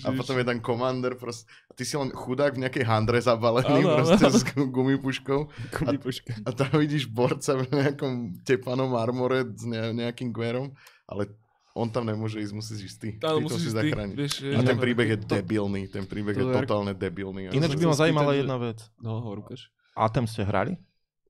A 0.00 0.10
potom 0.10 0.34
je 0.36 0.44
tam 0.44 0.58
commander, 0.58 1.12
proste. 1.12 1.42
A 1.66 1.74
ty 1.74 1.82
si 1.82 1.92
len 1.92 2.08
chudák 2.08 2.54
v 2.54 2.62
nejakej 2.62 2.84
handre 2.84 3.18
zabalený, 3.18 3.82
áno, 3.82 3.98
proste 3.98 4.24
áno. 4.24 4.30
s 4.32 4.44
gu- 4.44 4.70
gumipuškou. 4.70 5.40
Kumipuška. 5.74 6.38
A 6.40 6.54
tam 6.54 6.70
vidíš 6.74 7.08
borca 7.08 7.56
v 7.56 7.66
nejakom 7.66 8.12
tepanom 8.40 8.94
armore 8.94 9.42
s 9.48 9.64
ne- 9.64 9.90
nejakým 9.92 10.30
guerom, 10.30 10.70
ale 11.04 11.34
on 11.72 11.88
tam 11.88 12.04
nemôže 12.04 12.36
ísť, 12.36 12.52
musíš 12.52 12.80
ísť 12.92 12.96
ty. 13.00 13.10
Áno, 13.20 13.40
ty 13.40 13.42
to 13.42 13.46
musíš 13.48 13.60
si 13.60 13.68
ísť 13.68 13.76
ty, 13.76 13.88
zachrániť. 13.88 14.16
vieš, 14.16 14.34
A 14.44 14.60
ten 14.60 14.76
príbeh 14.76 15.08
je 15.08 15.18
debilný, 15.18 15.82
ten 15.88 16.04
príbeh 16.04 16.34
To 16.36 16.40
je 16.40 16.46
je- 16.48 16.56
totálne 16.64 16.92
debilný. 16.92 17.48
Ináč 17.50 17.72
by 17.74 17.84
ma 17.88 17.96
zajímala 17.96 18.32
jedna 18.36 18.56
vec. 18.60 18.78
No, 19.00 19.24
ukáž. 19.24 19.72
Atem 19.92 20.24
ste 20.24 20.44
hrali? 20.44 20.76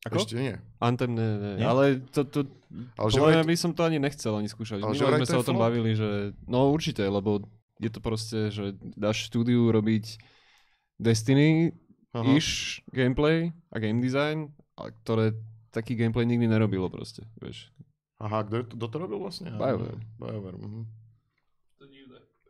Ako? 0.03 0.18
Ešte 0.18 0.34
nie. 0.34 0.55
Anthem, 0.82 1.14
ne, 1.14 1.28
ne. 1.38 1.51
Nie? 1.62 1.66
Ale 1.66 2.03
to, 2.11 2.26
to, 2.26 2.43
Ale 2.99 3.07
že 3.07 3.22
podľa 3.22 3.38
vraj 3.38 3.47
by 3.47 3.55
som 3.55 3.70
to 3.70 3.86
ani 3.86 4.03
nechcel 4.03 4.34
ani 4.34 4.51
skúšať. 4.51 4.82
Ale 4.82 4.99
vraj 4.99 5.22
sme 5.22 5.30
to 5.30 5.34
sa 5.34 5.43
o 5.43 5.47
tom 5.47 5.62
bavili, 5.62 5.95
že 5.95 6.34
no 6.51 6.74
určite, 6.74 7.07
lebo 7.07 7.47
je 7.78 7.90
to 7.90 8.03
proste, 8.03 8.51
že 8.51 8.74
dáš 8.99 9.30
štúdiu 9.30 9.70
robiť 9.70 10.18
Destiny, 10.99 11.70
Aha. 12.14 12.34
iš 12.34 12.78
gameplay 12.90 13.51
a 13.70 13.76
game 13.78 14.03
design, 14.03 14.51
a 14.74 14.90
ktoré 14.90 15.38
taký 15.70 15.95
gameplay 15.95 16.26
nikdy 16.26 16.47
nerobilo 16.47 16.90
proste, 16.90 17.22
vieš. 17.38 17.70
Aha, 18.23 18.47
kto, 18.47 18.79
kto 18.79 18.87
to 18.87 18.97
robil 19.03 19.18
vlastne? 19.18 19.51
BioWare. 19.51 19.99
BioWare, 20.23 20.59
mhm. 20.59 20.83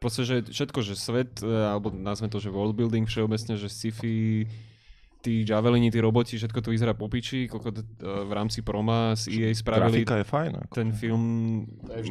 Proste, 0.02 0.26
že 0.26 0.42
všetko, 0.42 0.82
že 0.82 0.98
svet, 0.98 1.38
e, 1.40 1.46
alebo 1.46 1.94
nazvem 1.94 2.26
to, 2.26 2.42
že 2.42 2.50
world 2.50 2.74
building 2.74 3.06
všeobecne, 3.06 3.54
že 3.54 3.70
sci-fi, 3.70 4.50
tí 5.22 5.46
javelini, 5.46 5.94
tí 5.94 6.02
roboti, 6.02 6.34
všetko 6.34 6.58
to 6.58 6.74
vyzerá 6.74 6.98
po 6.98 7.06
piči, 7.06 7.46
koľko 7.46 7.70
t- 7.70 7.86
e, 8.02 8.26
v 8.26 8.32
rámci 8.34 8.66
Proma 8.66 9.14
z 9.14 9.30
EA 9.30 9.54
spravili 9.54 10.02
Grafika 10.02 10.18
je 10.18 10.26
fajn. 10.26 10.52
Ako. 10.66 10.74
ten 10.74 10.90
film 10.90 11.24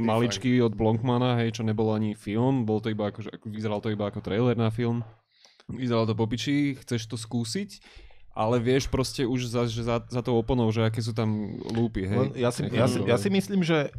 maličký 0.08 0.64
od 0.64 0.72
Blankmana, 0.72 1.36
hej, 1.44 1.60
čo 1.60 1.68
nebolo 1.68 1.92
ani 1.92 2.16
film, 2.16 2.64
bol 2.64 2.80
to 2.80 2.88
iba 2.88 3.12
ako, 3.12 3.28
vyzeralo 3.44 3.84
to 3.84 3.92
iba 3.92 4.08
ako 4.08 4.24
trailer 4.24 4.56
na 4.56 4.72
film. 4.72 5.04
Vyzeralo 5.68 6.08
to 6.08 6.16
po 6.16 6.32
piči, 6.32 6.80
chceš 6.80 7.12
to 7.12 7.20
skúsiť, 7.20 7.84
ale 8.32 8.64
vieš 8.64 8.88
proste 8.88 9.28
už 9.28 9.52
za, 9.52 9.68
že 9.68 9.84
za, 9.84 10.00
za 10.08 10.22
tou 10.24 10.40
oponou, 10.40 10.72
že 10.72 10.88
aké 10.88 11.04
sú 11.04 11.12
tam 11.12 11.60
lúpy, 11.72 12.08
hej. 12.08 12.18
Len 12.18 12.32
Ja 12.40 12.50
si, 12.52 12.64
ja, 12.72 12.88
si, 12.88 13.00
ja 13.04 13.18
si 13.20 13.28
myslím, 13.28 13.62
že 13.62 13.92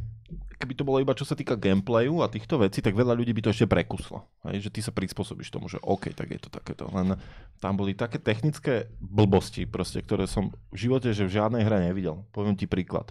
keby 0.62 0.78
to 0.78 0.86
bolo 0.86 1.02
iba 1.02 1.10
čo 1.12 1.26
sa 1.26 1.34
týka 1.34 1.58
gameplayu 1.58 2.22
a 2.22 2.30
týchto 2.30 2.54
vecí, 2.56 2.78
tak 2.78 2.94
veľa 2.94 3.18
ľudí 3.18 3.34
by 3.34 3.42
to 3.42 3.50
ešte 3.50 3.66
prekuslo. 3.66 4.24
Hej, 4.46 4.68
že 4.68 4.70
ty 4.70 4.80
sa 4.80 4.94
prispôsobíš 4.94 5.50
tomu, 5.50 5.66
že 5.66 5.82
OK, 5.82 6.14
tak 6.14 6.30
je 6.30 6.38
to 6.38 6.48
takéto. 6.48 6.86
Len 6.94 7.18
tam 7.58 7.74
boli 7.74 7.92
také 7.98 8.22
technické 8.22 8.86
blbosti, 9.02 9.66
proste, 9.66 10.00
ktoré 10.00 10.30
som 10.30 10.54
v 10.70 10.76
živote, 10.78 11.10
že 11.10 11.26
v 11.26 11.34
žiadnej 11.42 11.66
hre 11.66 11.82
nevidel. 11.90 12.22
Poviem 12.30 12.54
ti 12.54 12.70
príklad. 12.70 13.10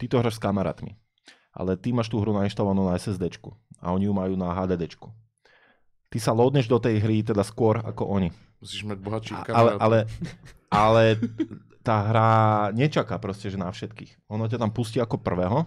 Ty 0.00 0.04
to 0.08 0.16
hráš 0.24 0.40
s 0.40 0.42
kamarátmi, 0.42 0.96
ale 1.52 1.76
ty 1.76 1.92
máš 1.92 2.08
tú 2.08 2.16
hru 2.18 2.32
nainštalovanú 2.32 2.88
na 2.88 2.96
SSDčku 2.96 3.52
a 3.84 3.92
oni 3.92 4.08
ju 4.08 4.14
majú 4.16 4.34
na 4.40 4.48
HDDčku. 4.56 5.12
Ty 6.10 6.18
sa 6.18 6.32
loadneš 6.34 6.66
do 6.66 6.80
tej 6.80 6.98
hry 6.98 7.22
teda 7.22 7.44
skôr 7.44 7.78
ako 7.84 8.08
oni. 8.08 8.32
Musíš 8.60 8.84
mať 8.84 8.98
bohatších 9.00 9.38
A- 9.40 9.56
ale, 9.56 9.70
ale, 9.80 9.98
ale 10.68 11.02
tá 11.80 11.96
hra 12.12 12.30
nečaká 12.76 13.16
proste, 13.16 13.48
že 13.48 13.56
na 13.56 13.72
všetkých. 13.72 14.28
Ono 14.28 14.44
ťa 14.44 14.60
tam 14.60 14.70
pustí 14.70 15.00
ako 15.00 15.16
prvého, 15.16 15.64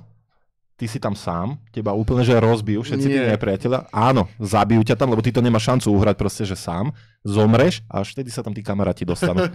ty 0.77 0.85
si 0.85 1.01
tam 1.01 1.17
sám, 1.17 1.57
teba 1.73 1.93
úplne, 1.93 2.21
že 2.25 2.37
rozbijú 2.37 2.81
všetci 2.85 3.07
tí 3.09 3.17
Nie. 3.17 3.33
nepriateľa. 3.33 3.89
Áno, 3.93 4.29
zabijú 4.41 4.81
ťa 4.85 4.97
tam, 4.97 5.09
lebo 5.13 5.21
ty 5.25 5.33
to 5.33 5.41
nemáš 5.41 5.69
šancu 5.69 5.89
uhrať 5.89 6.15
proste, 6.17 6.43
že 6.45 6.57
sám. 6.57 6.93
Zomreš 7.25 7.81
a 7.89 8.01
až 8.05 8.13
vtedy 8.13 8.29
sa 8.29 8.45
tam 8.45 8.53
tí 8.53 8.61
kamaráti 8.65 9.05
dostanú. 9.05 9.47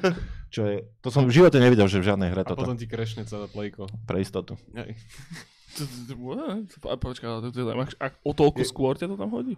Čo 0.54 0.66
je, 0.66 0.88
to 1.02 1.10
som 1.12 1.26
v 1.28 1.34
živote 1.34 1.58
nevidel, 1.62 1.86
že 1.86 2.00
v 2.02 2.08
žiadnej 2.10 2.32
hre 2.32 2.42
a 2.42 2.48
toto. 2.48 2.64
potom 2.64 2.78
ti 2.78 2.86
krešne 2.88 3.22
celé 3.28 3.46
plejko. 3.50 3.86
Pre 4.08 4.18
istotu. 4.18 4.56
A 5.78 6.94
Počkaj, 6.96 7.28
to 7.44 7.50
teda 7.54 7.72
o 8.24 8.32
toľko 8.34 8.62
skôr 8.66 8.98
ťa 8.98 9.06
to 9.12 9.16
tam 9.20 9.30
hodí? 9.30 9.54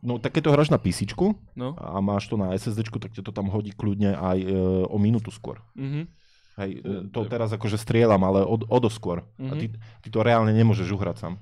No 0.00 0.16
tak 0.16 0.32
keď 0.32 0.48
to 0.48 0.54
hráš 0.56 0.72
na 0.72 0.80
PC 0.80 1.04
No. 1.52 1.76
a 1.76 2.00
máš 2.00 2.32
to 2.32 2.40
na 2.40 2.56
SSD, 2.56 2.88
tak 2.96 3.12
ťa 3.12 3.28
to 3.28 3.32
tam 3.34 3.52
hodí 3.52 3.76
kľudne 3.76 4.16
aj 4.16 4.38
e, 4.40 4.48
o 4.88 4.96
minútu 4.96 5.28
skôr. 5.28 5.60
Mhm. 5.76 6.08
Hej, 6.52 6.70
e, 6.80 7.12
to 7.12 7.24
teraz 7.28 7.52
akože 7.52 7.76
strieľam, 7.76 8.24
ale 8.24 8.44
o, 8.44 8.56
o 8.56 8.78
dosť 8.80 8.96
skôr. 8.96 9.24
A 9.40 9.52
ty, 9.56 9.72
ty 9.72 10.08
to 10.08 10.20
reálne 10.20 10.52
nemôžeš 10.52 10.88
uhrať 10.92 11.16
sám. 11.28 11.34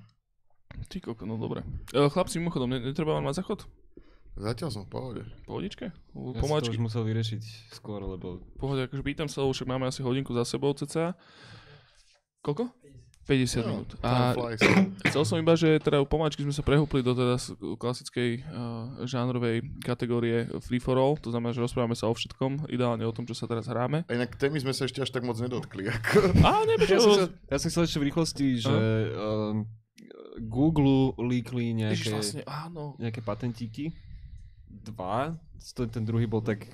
Ty 0.86 0.98
koko, 1.02 1.26
no 1.26 1.34
dobre. 1.34 1.62
E, 1.90 1.98
chlapci, 2.10 2.38
mimochodom, 2.38 2.70
ne- 2.70 2.82
netreba 2.82 3.18
vám 3.18 3.26
mať 3.30 3.42
záchod? 3.42 3.66
Zatiaľ 4.38 4.70
som 4.70 4.82
v 4.86 4.90
pohode. 4.94 5.22
Pohodičke? 5.44 5.90
Ja 5.90 6.14
si 6.14 6.34
to 6.34 6.40
Pomáčky? 6.40 6.74
už 6.74 6.80
musel 6.80 7.02
vyriešiť 7.02 7.74
skôr, 7.74 7.98
lebo 8.00 8.38
Pohode, 8.56 8.86
akože 8.86 9.02
pýtam 9.02 9.26
sa, 9.26 9.42
lebo 9.42 9.50
však 9.50 9.66
máme 9.66 9.90
asi 9.90 10.00
hodinku 10.00 10.30
za 10.30 10.46
sebou 10.46 10.70
cca. 10.72 11.18
Koľko? 12.40 12.70
50 13.28 13.62
No, 13.62 13.84
minút. 13.84 13.90
A 14.02 14.34
chcel 15.12 15.22
som 15.22 15.36
iba, 15.38 15.54
že 15.54 15.78
teda 15.78 16.02
pomáčky 16.02 16.42
sme 16.42 16.50
sa 16.50 16.64
prehúpli 16.66 17.04
do 17.04 17.14
teda 17.14 17.36
klasickej 17.78 18.42
uh, 18.42 19.06
žánrovej 19.06 19.62
kategórie 19.84 20.48
free 20.64 20.82
for 20.82 20.98
all, 20.98 21.14
to 21.14 21.30
znamená, 21.30 21.54
že 21.54 21.62
rozprávame 21.62 21.94
sa 21.94 22.10
o 22.10 22.14
všetkom, 22.16 22.66
ideálne 22.72 23.06
o 23.06 23.12
tom, 23.14 23.28
čo 23.28 23.36
sa 23.38 23.46
teraz 23.46 23.70
hráme. 23.70 24.02
A 24.08 24.12
inak 24.16 24.34
témy 24.34 24.58
sme 24.58 24.74
sa 24.74 24.88
ešte 24.88 25.04
až 25.04 25.14
tak 25.14 25.22
moc 25.22 25.38
nedotkli. 25.38 25.86
Ako. 25.86 26.34
A 26.42 26.64
nebežo, 26.66 26.90
Ja 26.90 27.00
som, 27.00 27.12
chcel, 27.14 27.28
ja 27.46 27.56
som 27.60 27.68
chcel 27.70 27.82
ešte 27.86 27.98
v 28.02 28.06
rýchlosti, 28.10 28.46
že 28.58 28.76
um, 29.14 29.62
Google 30.40 31.12
líkli 31.20 31.70
Ježiš, 31.70 31.78
nejaké, 31.78 32.08
vlastne, 32.10 32.42
áno. 32.48 32.96
nejaké 32.96 33.20
patentíky. 33.20 33.92
Dva. 34.66 35.36
Ten, 35.76 35.88
ten 35.92 36.04
druhý 36.06 36.24
bol 36.24 36.40
tak 36.40 36.64
eh, 36.64 36.70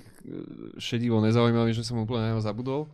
šedivo 0.79 1.19
nezaujímavý, 1.19 1.75
že 1.75 1.83
som 1.83 1.99
úplne 1.99 2.23
na 2.23 2.29
neho 2.33 2.41
zabudol. 2.41 2.87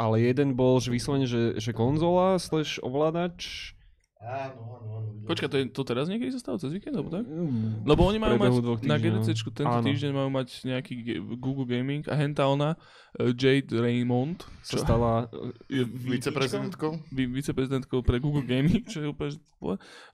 Ale 0.00 0.16
jeden 0.24 0.56
bol, 0.56 0.80
že 0.80 0.88
vyslovene, 0.88 1.28
že, 1.28 1.60
že 1.60 1.76
konzola 1.76 2.40
slash 2.40 2.80
ovládač. 2.80 3.76
Áno, 4.20 4.80
áno, 4.80 4.88
áno. 5.00 5.08
Počkaj, 5.24 5.48
to, 5.48 5.56
je, 5.60 5.64
to 5.72 5.82
teraz 5.84 6.08
niekedy 6.08 6.28
sa 6.32 6.40
stalo 6.40 6.56
cez 6.60 6.72
víkend, 6.72 6.92
alebo 6.92 7.08
tak? 7.08 7.24
Mm, 7.24 7.88
Lebo 7.88 8.04
oni 8.04 8.20
majú 8.20 8.36
mať 8.36 8.52
na. 8.84 8.96
GDC 9.00 9.32
tento 9.48 9.76
Áno. 9.80 9.84
týždeň 9.84 10.12
majú 10.12 10.28
mať 10.28 10.48
nejaký 10.64 11.20
Google 11.40 11.64
Gaming 11.64 12.04
a 12.04 12.16
henta 12.16 12.44
ona, 12.44 12.76
Jade 13.18 13.74
Raymond, 13.74 14.38
sa 14.62 14.78
stala... 14.78 15.26
je 15.66 15.82
Viceprezidentkou? 15.82 17.00
vi- 17.10 17.26
viceprezidentkou 17.26 18.06
pre 18.06 18.22
Google 18.22 18.46
Gaming, 18.46 18.86
čo 18.86 19.02
je 19.02 19.08
úplne... 19.10 19.30
že- 19.34 19.42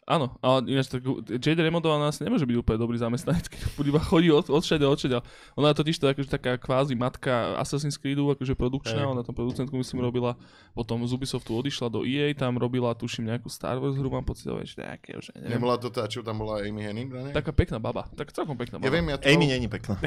Áno, 0.06 0.38
ale 0.42 0.66
ináč 0.70 0.90
tak, 0.90 1.06
Jade 1.38 1.62
Raymondová 1.62 1.98
nás 1.98 2.18
nemôže 2.18 2.42
byť 2.46 2.56
úplne 2.62 2.78
dobrý 2.82 2.98
zamestnanec, 2.98 3.46
keď 3.46 3.58
bude 3.78 3.90
iba 3.94 4.02
chodí 4.02 4.30
od, 4.30 4.46
odšade, 4.50 4.82
odšade. 4.82 5.18
Ona 5.54 5.70
je 5.70 5.76
totiž 5.82 5.98
to 5.98 6.06
akože 6.10 6.30
taká 6.30 6.58
kvázi 6.58 6.94
matka 6.94 7.54
Assassin's 7.58 7.98
Creedu, 7.98 8.26
akože 8.34 8.54
produkčná, 8.54 9.02
Hej. 9.02 9.10
ona 9.10 9.22
tam 9.26 9.34
producentku 9.34 9.74
myslím 9.78 10.02
robila, 10.02 10.38
potom 10.74 11.02
z 11.02 11.10
Ubisoftu 11.10 11.58
odišla 11.58 11.90
do 11.90 12.06
EA, 12.06 12.30
tam 12.38 12.54
robila 12.58 12.94
tuším 12.94 13.34
nejakú 13.34 13.50
Star 13.50 13.78
Wars 13.82 13.98
hru, 13.98 14.06
mám 14.10 14.22
pocit, 14.22 14.46
ešte 14.46 14.82
nejaké, 14.82 15.18
už 15.18 15.34
neviem. 15.34 15.58
Nebola 15.58 15.74
to 15.78 15.90
tá, 15.90 16.06
čo 16.06 16.22
tam 16.22 16.38
bola 16.38 16.62
Amy 16.62 16.86
Henning 16.86 17.10
nej? 17.10 17.34
Taká 17.34 17.50
pekná 17.50 17.82
baba, 17.82 18.06
tak 18.14 18.30
celkom 18.30 18.54
pekná 18.54 18.78
baba. 18.78 18.86
Ja 18.86 18.94
viem, 18.94 19.06
ja 19.10 19.18
to... 19.18 19.26
Amy 19.26 19.46
není 19.50 19.66
pekná. 19.66 19.98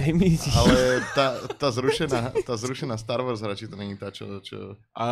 Ale 0.55 0.75
tá, 1.11 1.43
tá, 1.59 1.67
zrušená, 1.75 2.31
tá 2.47 2.55
zrušená 2.55 2.78
Star 2.99 3.19
Wars 3.25 3.43
hra, 3.43 3.57
či 3.57 3.67
to 3.67 3.75
není 3.75 3.97
tá, 3.99 4.13
čo... 4.13 4.39
čo... 4.39 4.79
A, 4.95 5.07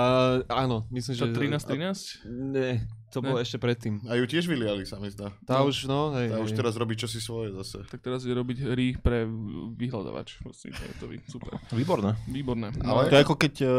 áno, 0.47 0.87
myslím, 0.93 1.13
že... 1.17 1.23
Čo, 1.27 1.35
13-13? 1.35 2.27
Ne, 2.29 2.87
to 3.07 3.19
bolo 3.19 3.39
ešte 3.39 3.55
predtým. 3.55 4.03
A 4.05 4.15
ju 4.15 4.23
tiež 4.23 4.45
vyliali, 4.45 4.83
sa 4.83 4.97
mi 4.97 5.07
zdá. 5.07 5.31
Tá 5.43 5.63
už, 5.63 5.87
no, 5.87 6.11
hej, 6.13 6.27
Tá 6.27 6.37
hej. 6.37 6.43
už 6.43 6.51
teraz 6.51 6.73
robí 6.75 6.93
čosi 6.93 7.17
svoje 7.17 7.55
zase. 7.55 7.87
Tak 7.87 7.99
teraz 7.99 8.21
je 8.21 8.31
robiť 8.31 8.57
hry 8.67 8.95
pre 8.95 9.23
vyhľadávač. 9.73 10.43
Vlastne 10.43 10.71
to 10.71 10.81
je 10.81 10.93
to 10.97 11.05
vy- 11.07 11.23
super. 11.25 11.55
Výborné. 11.71 12.19
Výborné. 12.25 12.75
Ale- 12.83 13.07
To 13.07 13.15
je 13.15 13.23
ako 13.23 13.35
keď 13.35 13.53
uh, 13.63 13.71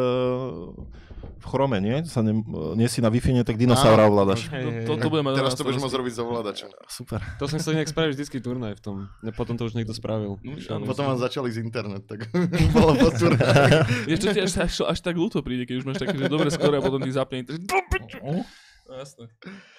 v 1.38 1.44
Chrome, 1.44 1.78
nie? 1.78 2.02
Sa 2.04 2.24
ne, 2.24 2.32
nie 2.74 2.88
si 2.88 2.98
na 2.98 3.08
Wi-Fi, 3.08 3.44
tak 3.44 3.54
dinosaura 3.54 4.06
ovládaš. 4.06 4.48
To, 4.48 4.70
to, 4.86 4.92
to 4.96 5.08
budeme 5.08 5.30
Teraz 5.34 5.54
to 5.54 5.62
budeš 5.62 5.82
môcť 5.82 5.96
robiť 5.98 6.12
s 6.14 6.20
ovládačom. 6.20 6.68
Super. 6.88 7.20
To 7.36 7.44
som 7.46 7.58
chcel 7.58 7.76
inak 7.76 7.86
spraviť 7.86 8.12
vždycky 8.16 8.36
turnaj 8.40 8.78
v 8.78 8.82
tom. 8.82 8.96
No, 9.20 9.30
potom 9.30 9.54
to 9.54 9.68
už 9.68 9.76
niekto 9.76 9.92
spravil. 9.92 10.40
No, 10.40 10.52
áno. 10.56 10.84
Potom 10.86 11.04
vám 11.04 11.20
začali 11.20 11.52
z 11.52 11.60
internet, 11.60 12.08
tak 12.08 12.26
bolo 12.76 12.96
potúra. 12.96 13.38
Je 14.08 14.16
to 14.16 14.32
ti 14.32 14.40
až, 14.40 14.64
až, 14.64 14.88
až 14.88 14.98
tak 14.98 15.14
ľúto 15.14 15.44
príde, 15.44 15.68
keď 15.68 15.76
už 15.78 15.86
máš 15.86 16.00
také, 16.00 16.16
že 16.16 16.26
dobre 16.26 16.48
skoro 16.48 16.74
a 16.74 16.82
potom 16.82 16.98
ti 16.98 17.12
zapne 17.12 17.44
internet. 17.44 17.68
No, 18.88 18.96
jasné. 18.96 19.28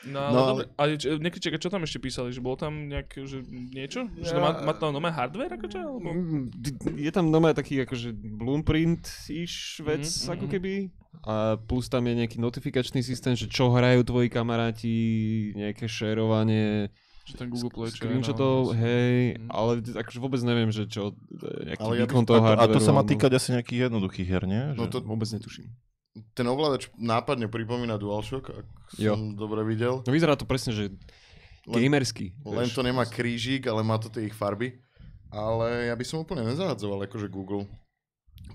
No, 0.05 0.19
ale 0.21 0.37
No. 0.37 0.69
Ale 0.77 0.89
čo, 0.95 1.17
niekedy, 1.17 1.41
čakaj, 1.41 1.59
čo 1.59 1.73
tam 1.73 1.81
ešte 1.81 1.97
písali? 1.97 2.29
Že 2.29 2.41
bolo 2.41 2.55
tam 2.55 2.73
nejaké, 2.85 3.25
že 3.25 3.41
niečo? 3.49 4.05
Že 4.13 4.31
to 4.31 4.39
má, 4.39 4.51
má 4.61 4.73
tam 4.73 4.93
nové 4.93 5.09
hardware, 5.09 5.49
ako 5.51 5.65
čo? 5.65 5.79
Alebo... 5.81 6.07
Mm, 6.07 6.45
Je 6.93 7.09
tam 7.09 7.25
doma 7.27 7.49
taký 7.51 7.81
akože 7.81 8.13
blueprint-ish 8.13 9.81
vec, 9.81 10.01
Mhm, 10.01 10.07
mm-hmm. 10.07 10.29
ako 10.29 10.45
mhm. 10.45 10.51
keby. 10.53 10.73
A 11.21 11.33
plus 11.57 11.89
tam 11.89 12.05
je 12.05 12.13
nejaký 12.15 12.37
notifikačný 12.37 13.01
systém, 13.01 13.33
že 13.33 13.49
čo 13.49 13.73
hrajú 13.73 14.05
tvoji 14.05 14.29
kamaráti, 14.29 14.95
nejaké 15.53 15.89
šerovanie, 15.89 16.93
Že 17.25 17.33
ten 17.35 17.47
Google 17.49 17.69
Play, 17.71 17.89
screenshotov, 17.89 18.73
hej, 18.73 19.35
Mhm. 19.35 19.49
ale 19.49 19.71
akože 19.83 20.17
vôbec 20.17 20.41
neviem, 20.41 20.69
že 20.69 20.85
čo, 20.85 21.17
nejaký 21.65 21.81
Ale 21.81 21.93
ja 21.97 22.05
by- 22.05 22.09
výkon 22.09 22.23
A 22.23 22.27
toho 22.27 22.45
to, 22.47 22.61
a 22.61 22.65
to 22.67 22.79
sa 22.79 22.91
má 22.91 23.01
týkať 23.01 23.31
asi 23.33 23.53
nejakých 23.53 23.89
jednoduchých 23.89 24.27
hier, 24.27 24.45
nie? 24.45 24.63
No 24.73 24.85
Že- 24.85 24.91
to, 24.93 24.97
Vôbec 25.03 25.29
netuším. 25.29 25.65
Ten 26.33 26.45
ovládač 26.45 26.89
nápadne 26.95 27.45
pripomína 27.45 27.95
DualShock, 27.95 28.49
ak 28.51 28.67
Jo. 28.97 29.13
som 29.15 29.33
dobre 29.33 29.61
videl. 29.63 30.01
No 30.03 30.11
vyzerá 30.11 30.33
to 30.33 30.43
presne, 30.43 30.73
že 30.73 30.89
Len- 31.65 31.85
gamerský. 31.85 32.33
Len 32.41 32.65
vieš. 32.65 32.75
to 32.75 32.81
nemá 32.81 33.05
krížik, 33.05 33.67
ale 33.67 33.81
má 33.81 33.97
to 33.97 34.09
tie 34.09 34.25
ich 34.25 34.33
farby. 34.33 34.79
Ale 35.29 35.87
ja 35.87 35.95
by 35.95 36.01
som 36.01 36.19
úplne 36.19 36.41
nezahadzoval 36.41 37.05
akože 37.05 37.29
Google. 37.29 37.69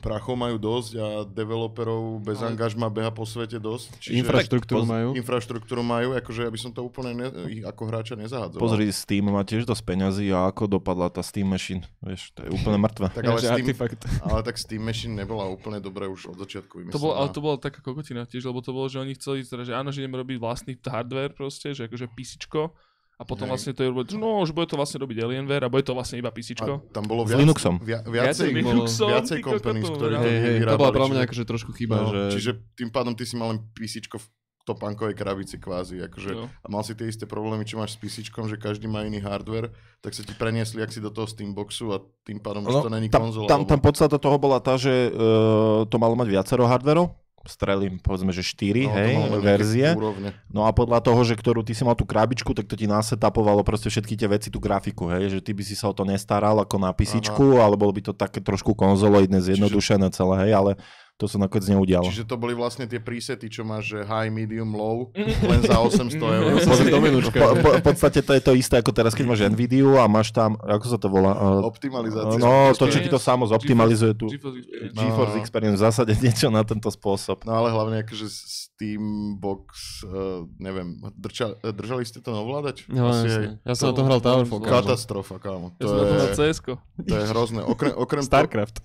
Prachov 0.05 0.36
majú 0.36 0.61
dosť 0.61 0.90
a 1.00 1.07
developerov 1.24 2.20
bez 2.20 2.44
Ale- 2.44 2.52
angažma 2.52 2.92
beha 2.92 3.09
po 3.09 3.24
svete 3.24 3.57
dosť. 3.57 4.12
Infraštruktúru 4.12 4.84
poz- 4.84 4.92
majú. 4.92 5.09
infraštruktúru 5.16 5.80
majú, 5.80 6.12
akože 6.12 6.44
ja 6.44 6.50
by 6.52 6.61
som 6.61 6.76
to 6.76 6.84
úplne 6.84 7.16
ne, 7.16 7.26
ako 7.64 7.82
hráča 7.88 8.12
nezahadzoval. 8.20 8.61
Pozri, 8.61 8.92
Steam 8.92 9.32
má 9.32 9.40
tiež 9.40 9.64
dosť 9.64 9.80
peňazí 9.80 10.28
a 10.28 10.52
ako 10.52 10.76
dopadla 10.76 11.09
tá 11.09 11.24
Steam 11.24 11.48
Machine. 11.48 11.80
Vieš, 12.05 12.36
to 12.36 12.44
je 12.44 12.52
úplne 12.52 12.76
mŕtve. 12.76 13.09
Tak 13.09 13.24
ale, 13.24 13.40
Steam, 13.40 13.64
artefakt. 13.64 14.00
ale 14.20 14.40
tak 14.44 14.61
Steam 14.61 14.84
Machine 14.84 15.16
nebola 15.16 15.48
úplne 15.48 15.80
dobré 15.80 16.05
už 16.05 16.36
od 16.36 16.36
začiatku 16.36 16.84
vymyslená. 16.84 16.92
To 16.92 17.00
bolo, 17.00 17.14
ale 17.16 17.28
to 17.32 17.40
bola 17.40 17.57
taká 17.57 17.80
kokotina 17.80 18.28
tiež, 18.28 18.44
lebo 18.44 18.61
to 18.61 18.76
bolo, 18.76 18.92
že 18.92 19.00
oni 19.00 19.16
chceli, 19.16 19.40
teda, 19.40 19.64
že 19.64 19.72
áno, 19.72 19.88
že 19.88 20.05
ideme 20.05 20.20
robiť 20.20 20.36
vlastný 20.36 20.76
hardware 20.76 21.32
proste, 21.32 21.72
že 21.72 21.88
akože 21.88 22.12
PCčko, 22.12 22.76
a 23.14 23.22
potom 23.22 23.46
Hej. 23.46 23.50
vlastne 23.50 23.72
to 23.72 23.82
je 23.82 23.90
no, 24.14 24.42
že 24.42 24.50
bude 24.50 24.66
to 24.66 24.74
vlastne 24.74 24.98
robiť 24.98 25.16
Alienware 25.20 25.64
a 25.64 25.68
bude 25.68 25.82
to 25.82 25.92
vlastne 25.92 26.18
iba 26.18 26.28
a 26.28 26.34
PCčko. 26.34 26.90
tam 26.90 27.04
bolo 27.04 27.22
S 27.22 27.30
viac, 27.30 27.38
Linuxom. 27.40 27.74
Via, 27.78 27.98
Viacej 28.00 28.10
viacej, 28.10 28.46
bolo- 28.50 28.58
Linuxom, 28.82 29.08
viacej 29.08 29.38
companies, 29.40 29.86
no. 29.86 29.96
to 29.96 30.04
hej, 30.10 30.56
to 30.60 30.76
bola 30.76 30.90
pre 30.90 31.06
mňa 31.08 31.22
akože 31.24 31.44
trošku 31.44 31.70
chyba, 31.72 31.96
no, 31.96 32.06
že... 32.08 32.20
Čiže 32.32 32.50
tým 32.74 32.90
pádom 32.90 33.12
ty 33.12 33.22
si 33.22 33.34
mal 33.34 33.50
len 33.50 33.62
písičko 33.70 34.18
v 34.18 34.26
topánkovej 34.64 35.12
krabici 35.12 35.56
kvázi. 35.56 36.00
Akože, 36.02 36.30
Jo. 36.32 36.48
a 36.48 36.66
mal 36.66 36.80
si 36.80 36.92
tie 36.92 37.04
isté 37.04 37.22
problémy, 37.22 37.62
čo 37.62 37.76
máš 37.76 37.94
s 37.94 38.00
písičkom, 38.00 38.48
že 38.48 38.56
každý 38.56 38.88
má 38.88 39.04
iný 39.04 39.20
hardware, 39.20 39.68
tak 40.00 40.10
sa 40.10 40.24
ti 40.24 40.32
preniesli 40.32 40.80
ak 40.80 40.88
si 40.88 40.98
do 40.98 41.12
toho 41.12 41.28
Steamboxu 41.28 41.92
a 41.92 42.00
tým 42.24 42.40
pádom 42.40 42.64
už 42.64 42.80
to 42.80 42.88
není 42.88 43.06
No, 43.06 43.12
tam, 43.12 43.22
konzola. 43.22 43.44
tam, 43.46 43.60
lebo- 43.60 43.68
tam 43.68 43.78
podstata 43.78 44.16
toho 44.16 44.36
bola 44.36 44.58
tá, 44.58 44.74
že 44.74 44.88
uh, 45.06 45.84
to 45.84 45.96
malo 45.96 46.16
mať 46.16 46.28
viacero 46.30 46.64
hardverov, 46.64 47.12
strelím 47.45 48.01
povedzme, 48.01 48.32
že 48.32 48.40
4, 48.40 48.88
no, 48.88 48.95
hej, 48.97 49.14
verzie. 49.40 49.88
Úrovne. 49.92 50.32
No 50.49 50.64
a 50.64 50.72
podľa 50.72 51.05
toho, 51.05 51.20
že 51.22 51.36
ktorú 51.36 51.61
ty 51.61 51.76
si 51.76 51.84
mal 51.84 51.97
tú 51.97 52.09
krabičku, 52.09 52.57
tak 52.57 52.64
to 52.64 52.74
ti 52.74 52.88
nasetapovalo 52.88 53.61
proste 53.62 53.92
všetky 53.92 54.16
tie 54.16 54.28
veci, 54.28 54.49
tú 54.49 54.59
grafiku, 54.59 55.12
hej, 55.12 55.38
že 55.38 55.40
ty 55.45 55.53
by 55.53 55.62
si 55.62 55.76
sa 55.76 55.92
o 55.92 55.95
to 55.97 56.09
nestaral 56.09 56.57
ako 56.61 56.76
na 56.80 56.90
písičku, 56.90 57.61
ale 57.61 57.76
bolo 57.76 57.92
by 57.92 58.11
to 58.11 58.12
také 58.16 58.40
trošku 58.40 58.72
konzoloidné, 58.72 59.45
zjednodušené 59.45 60.09
celé, 60.11 60.49
hej, 60.49 60.53
ale 60.57 60.72
to 61.14 61.30
sa 61.30 61.38
nakoniec 61.38 61.70
neudialo. 61.70 62.10
Čiže 62.10 62.26
to 62.26 62.34
boli 62.34 62.58
vlastne 62.58 62.90
tie 62.90 62.98
presety, 62.98 63.46
čo 63.46 63.62
máš, 63.62 63.94
že 63.94 63.98
high, 64.02 64.34
medium, 64.34 64.74
low, 64.74 65.14
len 65.50 65.62
za 65.62 65.78
800 65.78 66.10
eur. 66.18 66.50
Menučka. 67.06 67.38
Po, 67.38 67.70
v 67.78 67.84
podstate 67.84 68.18
to 68.18 68.32
je 68.34 68.42
to 68.42 68.52
isté 68.52 68.82
ako 68.82 68.90
teraz, 68.90 69.14
keď 69.14 69.24
máš 69.30 69.40
Nvidia 69.46 69.86
a 70.02 70.10
máš 70.10 70.34
tam, 70.34 70.58
ako 70.58 70.86
sa 70.90 70.98
to 70.98 71.06
volá? 71.06 71.32
Uh, 71.38 71.62
Optimalizácia. 71.62 72.40
no, 72.40 72.74
to, 72.74 72.90
čo 72.90 72.98
ti 72.98 73.06
to 73.06 73.22
samo 73.22 73.46
zoptimalizuje 73.46 74.12
tu. 74.18 74.26
GeForce 74.26 74.58
Experience. 74.58 74.94
GeForce 74.96 75.36
No. 75.36 75.40
Experience, 75.42 75.76
v 75.78 75.84
zásade 75.86 76.12
niečo 76.18 76.48
na 76.50 76.62
tento 76.66 76.88
spôsob. 76.90 77.46
No 77.46 77.62
ale 77.62 77.70
hlavne 77.70 78.02
akože 78.02 78.26
Steambox, 78.26 79.66
uh, 80.02 80.46
neviem, 80.58 80.98
držali, 81.14 81.54
držali 81.62 82.02
ste 82.02 82.18
to 82.18 82.34
na 82.34 82.42
ovládač? 82.42 82.90
No, 82.90 83.10
Asi 83.10 83.30
hej. 83.30 83.46
Ja 83.62 83.74
som 83.78 83.90
na 83.90 83.92
To- 83.92 83.98
to 83.98 84.02
hral 84.02 84.18
to- 84.18 84.26
Towerfall. 84.26 84.60
to- 84.60 84.66
kámo. 84.66 84.74
Katastrofa, 84.82 85.36
kámo. 85.38 85.66
Ja 85.78 85.84
To 85.84 85.86
som 85.86 85.96
na 85.96 86.02
to 86.02 86.14
na 86.14 86.26
je, 86.26 86.34
cs 86.34 86.58
to 87.04 87.14
je 87.14 87.24
hrozné. 87.30 87.60
Okrem, 87.62 87.92
okrem, 87.94 88.22
to, 88.22 88.28
Starcraft. 88.30 88.76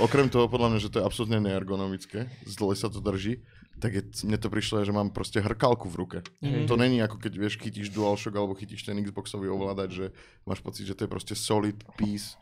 Okrem 0.00 0.26
toho, 0.26 0.46
podľa 0.46 0.68
mňa, 0.74 0.80
že 0.80 0.90
to 0.90 0.98
je 1.02 1.06
absolútne 1.06 1.38
neergonomické, 1.42 2.30
zle 2.46 2.74
sa 2.74 2.88
to 2.88 2.98
drží, 2.98 3.42
tak 3.78 3.94
je, 3.94 4.02
mne 4.26 4.38
to 4.42 4.50
prišlo, 4.50 4.82
že 4.82 4.90
mám 4.90 5.14
proste 5.14 5.38
hrkalku 5.38 5.86
v 5.86 5.96
ruke. 5.96 6.18
Mhm. 6.42 6.66
To 6.66 6.74
není 6.74 6.98
ako 6.98 7.18
keď 7.22 7.32
vieš, 7.38 7.54
chytíš 7.62 7.94
DualShock 7.94 8.34
alebo 8.34 8.58
chytíš 8.58 8.82
ten 8.82 8.98
Xboxový 8.98 9.46
ovládač, 9.46 9.90
že 9.94 10.06
máš 10.42 10.60
pocit, 10.62 10.86
že 10.86 10.98
to 10.98 11.06
je 11.06 11.10
proste 11.10 11.34
solid 11.38 11.78
piece 11.94 12.34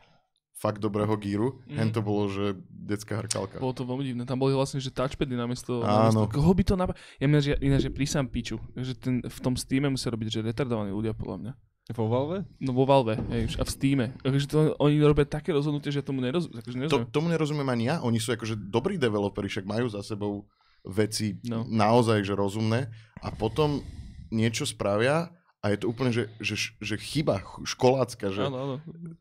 fakt 0.57 0.81
dobrého 0.81 1.13
gíru. 1.21 1.61
Mhm. 1.69 1.77
Hen 1.77 1.91
to 1.93 2.01
bolo, 2.01 2.33
že 2.33 2.57
detská 2.73 3.21
hrkalka. 3.21 3.61
Bolo 3.61 3.77
to 3.77 3.85
veľmi 3.85 4.05
divné. 4.09 4.25
Tam 4.25 4.41
boli 4.41 4.57
vlastne, 4.57 4.81
že 4.81 4.89
touchpady 4.89 5.37
namiesto... 5.37 5.85
Áno. 5.85 6.09
namiesto 6.17 6.33
koho 6.33 6.57
by 6.57 6.65
to 6.65 6.75
napa- 6.81 6.97
Ja 7.21 7.29
mňa, 7.29 7.41
že, 7.45 7.53
ináč, 7.61 7.81
že 7.85 7.93
prísam 7.93 8.25
piču. 8.25 8.57
že 8.73 8.97
ten, 8.97 9.21
v 9.21 9.39
tom 9.45 9.53
Steame 9.61 9.93
musia 9.93 10.09
robiť, 10.09 10.29
že 10.33 10.41
retardovaní 10.41 10.97
ľudia, 10.97 11.13
podľa 11.13 11.37
mňa. 11.45 11.53
Vo 11.89 12.07
Valve? 12.07 12.43
No 12.59 12.73
vo 12.73 12.83
Valve, 12.83 13.15
hej, 13.31 13.47
už, 13.47 13.55
a 13.57 13.65
v 13.65 13.71
Steame. 13.71 14.07
Takže 14.19 14.47
to, 14.47 14.59
oni 14.77 14.99
robia 14.99 15.23
také 15.23 15.51
rozhodnutie, 15.51 15.89
že 15.89 16.01
tomu 16.01 16.19
nerozumiem. 16.19 16.59
Akože 16.59 16.75
To, 16.75 16.81
nerozumiem. 16.81 17.07
tomu 17.09 17.27
nerozumiem 17.29 17.69
ani 17.69 17.85
ja. 17.87 17.97
Oni 18.01 18.17
sú 18.17 18.31
akože 18.31 18.59
dobrí 18.59 18.97
developeri, 18.97 19.47
však 19.47 19.63
majú 19.65 19.87
za 19.87 20.01
sebou 20.01 20.51
veci 20.83 21.39
No. 21.43 21.63
naozaj 21.63 22.23
že 22.23 22.33
rozumné 22.33 22.91
a 23.17 23.29
potom 23.29 23.83
niečo 24.29 24.63
spravia 24.63 25.31
a 25.59 25.67
je 25.69 25.79
to 25.79 25.87
úplne, 25.89 26.11
že, 26.11 26.27
že, 26.39 26.55
že 26.77 26.95
chyba 26.97 27.39
ch- 27.39 27.63
školácka, 27.69 28.31
že, 28.31 28.39
Áno, 28.41 28.55
áno. 28.57 28.77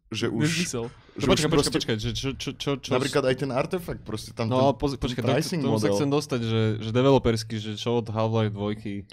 že 0.10 0.26
už... 0.28 0.46
Nezmysel. 0.46 0.86
Že 1.16 1.22
počkaj, 1.24 1.26
počkaj, 1.26 1.50
proste- 1.52 1.74
počkaj, 1.76 1.96
že 1.98 2.12
čo, 2.12 2.30
čo, 2.34 2.50
čo, 2.52 2.70
čo, 2.78 2.90
Napríklad 2.92 3.24
aj 3.24 3.36
ten 3.40 3.52
artefakt, 3.52 4.02
proste 4.04 4.30
tam 4.32 4.46
No 4.48 4.58
ten, 4.68 4.74
poz, 4.76 4.92
ten 4.92 5.02
počkaj, 5.02 5.22
to, 5.22 5.30
pricing 5.32 5.62
tomu 5.64 5.78
sa 5.78 5.88
model. 5.88 5.96
chcem 5.96 6.10
dostať, 6.12 6.40
že, 6.42 6.62
že 6.80 6.90
developersky, 6.92 7.56
že 7.56 7.74
čo 7.74 7.98
od 7.98 8.06
Half-Life 8.06 8.52
2 8.52 9.06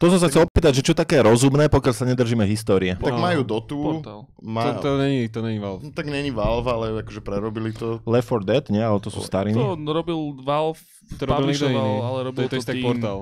To 0.00 0.08
som 0.08 0.16
sa 0.16 0.32
chcel 0.32 0.48
opýtať, 0.48 0.80
že 0.80 0.82
čo 0.82 0.96
také 0.96 1.20
rozumné, 1.20 1.68
pokiaľ 1.68 1.92
sa 1.92 2.08
nedržíme 2.08 2.40
histórie. 2.48 2.96
Tak 2.96 3.12
No, 3.12 3.20
majú 3.20 3.44
Dotu, 3.44 3.76
Portál. 3.76 4.24
To, 4.24 4.40
má, 4.40 4.80
to, 4.80 4.96
není, 4.96 5.28
to 5.28 5.44
není 5.44 5.60
Valve. 5.60 5.84
no, 5.84 5.92
tak 5.92 6.08
není 6.08 6.32
Valve, 6.32 6.72
ale 6.72 6.84
akože 7.04 7.20
prerobili 7.20 7.76
to. 7.76 8.00
Left 8.08 8.32
4 8.32 8.48
Dead, 8.48 8.64
nie? 8.72 8.80
Ale 8.80 8.96
to 9.04 9.12
sú 9.12 9.20
stariny. 9.20 9.60
To 9.60 9.76
robil 9.92 10.40
Valve, 10.40 10.80
To 11.20 11.22
robil 11.28 11.52
niekto 11.52 11.68
iný. 11.68 11.94
ale 12.00 12.18
To 12.24 12.26
robil 12.32 12.42
je 12.42 12.48
to 12.48 12.56
to, 12.64 12.72
tým... 12.72 12.80
Portal. 12.80 13.18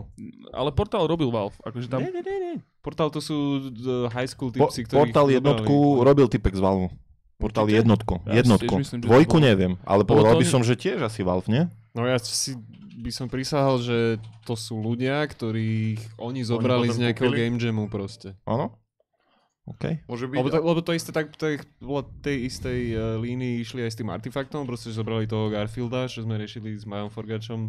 Ale 0.54 0.70
Portal 0.70 1.02
robil 1.10 1.28
Valve, 1.34 1.58
akože 1.66 1.90
tam... 1.90 1.98
Nie, 1.98 2.14
nie, 2.14 2.22
nie, 2.22 2.38
nie. 2.38 2.54
Portál 2.78 3.10
to 3.10 3.18
sú 3.18 3.58
uh, 3.58 4.06
high 4.14 4.30
school 4.30 4.54
Po, 4.54 4.70
typci, 4.70 4.86
ktorí... 4.86 5.10
portál 5.10 5.26
jednotku 5.34 6.06
robil 6.06 6.30
typek 6.30 6.54
z 6.54 6.62
Valve. 6.62 6.94
Portál 7.42 7.66
Určite? 7.66 7.78
jednotku. 7.82 8.14
Jednotku. 8.22 8.74
to 8.86 9.02
Dvojku 9.02 9.38
neviem, 9.42 9.74
ale 9.82 10.06
povedal 10.06 10.38
to 10.38 10.42
by 10.42 10.46
som, 10.46 10.62
že 10.62 10.78
tiež 10.78 11.02
asi 11.02 11.26
Valve, 11.26 11.50
nie? 11.50 11.66
No 11.98 12.06
ja 12.06 12.14
si 12.22 12.54
by 12.98 13.10
som 13.10 13.26
prisahal, 13.26 13.82
že 13.82 14.22
to 14.46 14.54
sú 14.54 14.78
ľudia, 14.78 15.26
ktorých 15.26 16.18
oni 16.22 16.46
zobrali 16.46 16.86
potom 16.86 16.94
z 16.94 17.02
nejakého 17.10 17.30
kúpili? 17.30 17.42
game 17.42 17.58
jamu 17.58 17.90
proste. 17.90 18.38
Áno? 18.46 18.78
OK. 19.66 20.06
Môže 20.06 20.30
byť. 20.30 20.38
Lebo 20.38 20.48
to, 20.48 20.58
lebo 20.62 20.80
to 20.80 20.92
isté 20.96 21.10
tak, 21.10 21.34
tej, 21.34 21.60
tej 22.24 22.36
istej 22.46 22.80
uh, 22.94 23.00
línii 23.20 23.60
išli 23.60 23.84
aj 23.84 23.90
s 23.92 23.98
tým 23.98 24.08
artefaktom, 24.08 24.64
proste 24.64 24.88
že 24.88 25.02
zobrali 25.02 25.28
toho 25.28 25.52
Garfielda, 25.52 26.08
čo 26.08 26.24
sme 26.24 26.40
riešili 26.40 26.78
s 26.78 26.88
Majom 26.88 27.12
Forgačom 27.12 27.68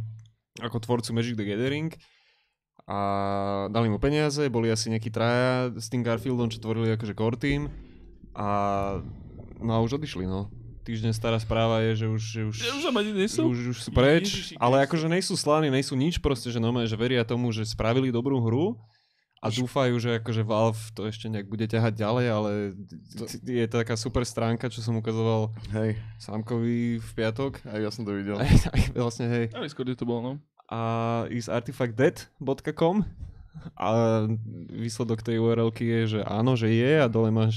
ako 0.61 0.77
tvorcu 0.79 1.09
Magic 1.11 1.35
the 1.35 1.45
Gathering 1.47 1.91
a 2.89 2.99
dali 3.69 3.85
mu 3.85 4.01
peniaze, 4.01 4.49
boli 4.49 4.73
asi 4.73 4.89
nejakí 4.89 5.13
traja 5.13 5.69
s 5.77 5.93
tým 5.93 6.01
Garfieldom, 6.01 6.49
čo 6.49 6.57
tvorili 6.57 6.89
akože 6.97 7.13
core 7.13 7.37
team 7.37 7.69
a 8.33 8.47
no 9.61 9.71
a 9.75 9.79
už 9.83 10.01
odišli, 10.01 10.25
no. 10.25 10.49
Týždeň 10.89 11.13
stará 11.13 11.37
správa 11.37 11.85
je, 11.85 12.01
že 12.01 12.05
už, 12.09 12.21
že 12.25 12.41
už, 12.49 12.55
Ja 12.65 12.73
už 12.73 12.89
ani 12.89 13.13
nie 13.13 13.29
sú. 13.29 13.45
už, 13.45 13.77
už 13.77 13.77
sú 13.77 13.89
preč, 13.93 14.25
Ježiši 14.25 14.53
ale 14.57 14.81
akože 14.89 15.05
nejsú 15.05 15.37
sláni, 15.37 15.69
nejsú 15.69 15.93
nič 15.93 16.17
proste, 16.17 16.49
že 16.49 16.57
normálne, 16.57 16.89
že 16.89 16.97
veria 16.97 17.21
tomu, 17.21 17.53
že 17.53 17.61
spravili 17.61 18.09
dobrú 18.09 18.41
hru 18.41 18.73
a 19.37 19.53
dúfajú, 19.53 20.01
že 20.01 20.17
akože 20.17 20.41
Valve 20.41 20.81
to 20.97 21.05
ešte 21.05 21.29
nejak 21.29 21.45
bude 21.45 21.69
ťahať 21.69 21.93
ďalej, 21.93 22.25
ale 22.25 22.51
je 23.45 23.65
to 23.69 23.75
taká 23.85 23.93
super 24.01 24.25
stránka, 24.25 24.65
čo 24.65 24.81
som 24.81 24.97
ukazoval 24.97 25.53
Hej, 25.77 26.01
Sámkovi 26.17 26.97
v 26.97 27.09
piatok. 27.13 27.61
aj 27.69 27.79
ja 27.85 27.89
som 27.93 28.01
to 28.01 28.17
videl. 28.17 28.41
Aj, 28.41 28.49
aj 28.73 28.81
vlastne, 28.97 29.29
hej. 29.29 29.45
Na 29.53 29.61
Discorde 29.61 29.93
to 29.93 30.09
bolo, 30.09 30.21
no. 30.25 30.33
A 30.73 31.29
is 31.29 31.45
artifactdead.com 31.45 33.28
a 33.75 33.87
výsledok 34.71 35.19
tej 35.19 35.39
url 35.39 35.69
je, 35.73 35.99
že 36.07 36.19
áno, 36.23 36.55
že 36.55 36.71
je 36.71 37.01
a 37.01 37.07
dole 37.11 37.29
máš 37.29 37.55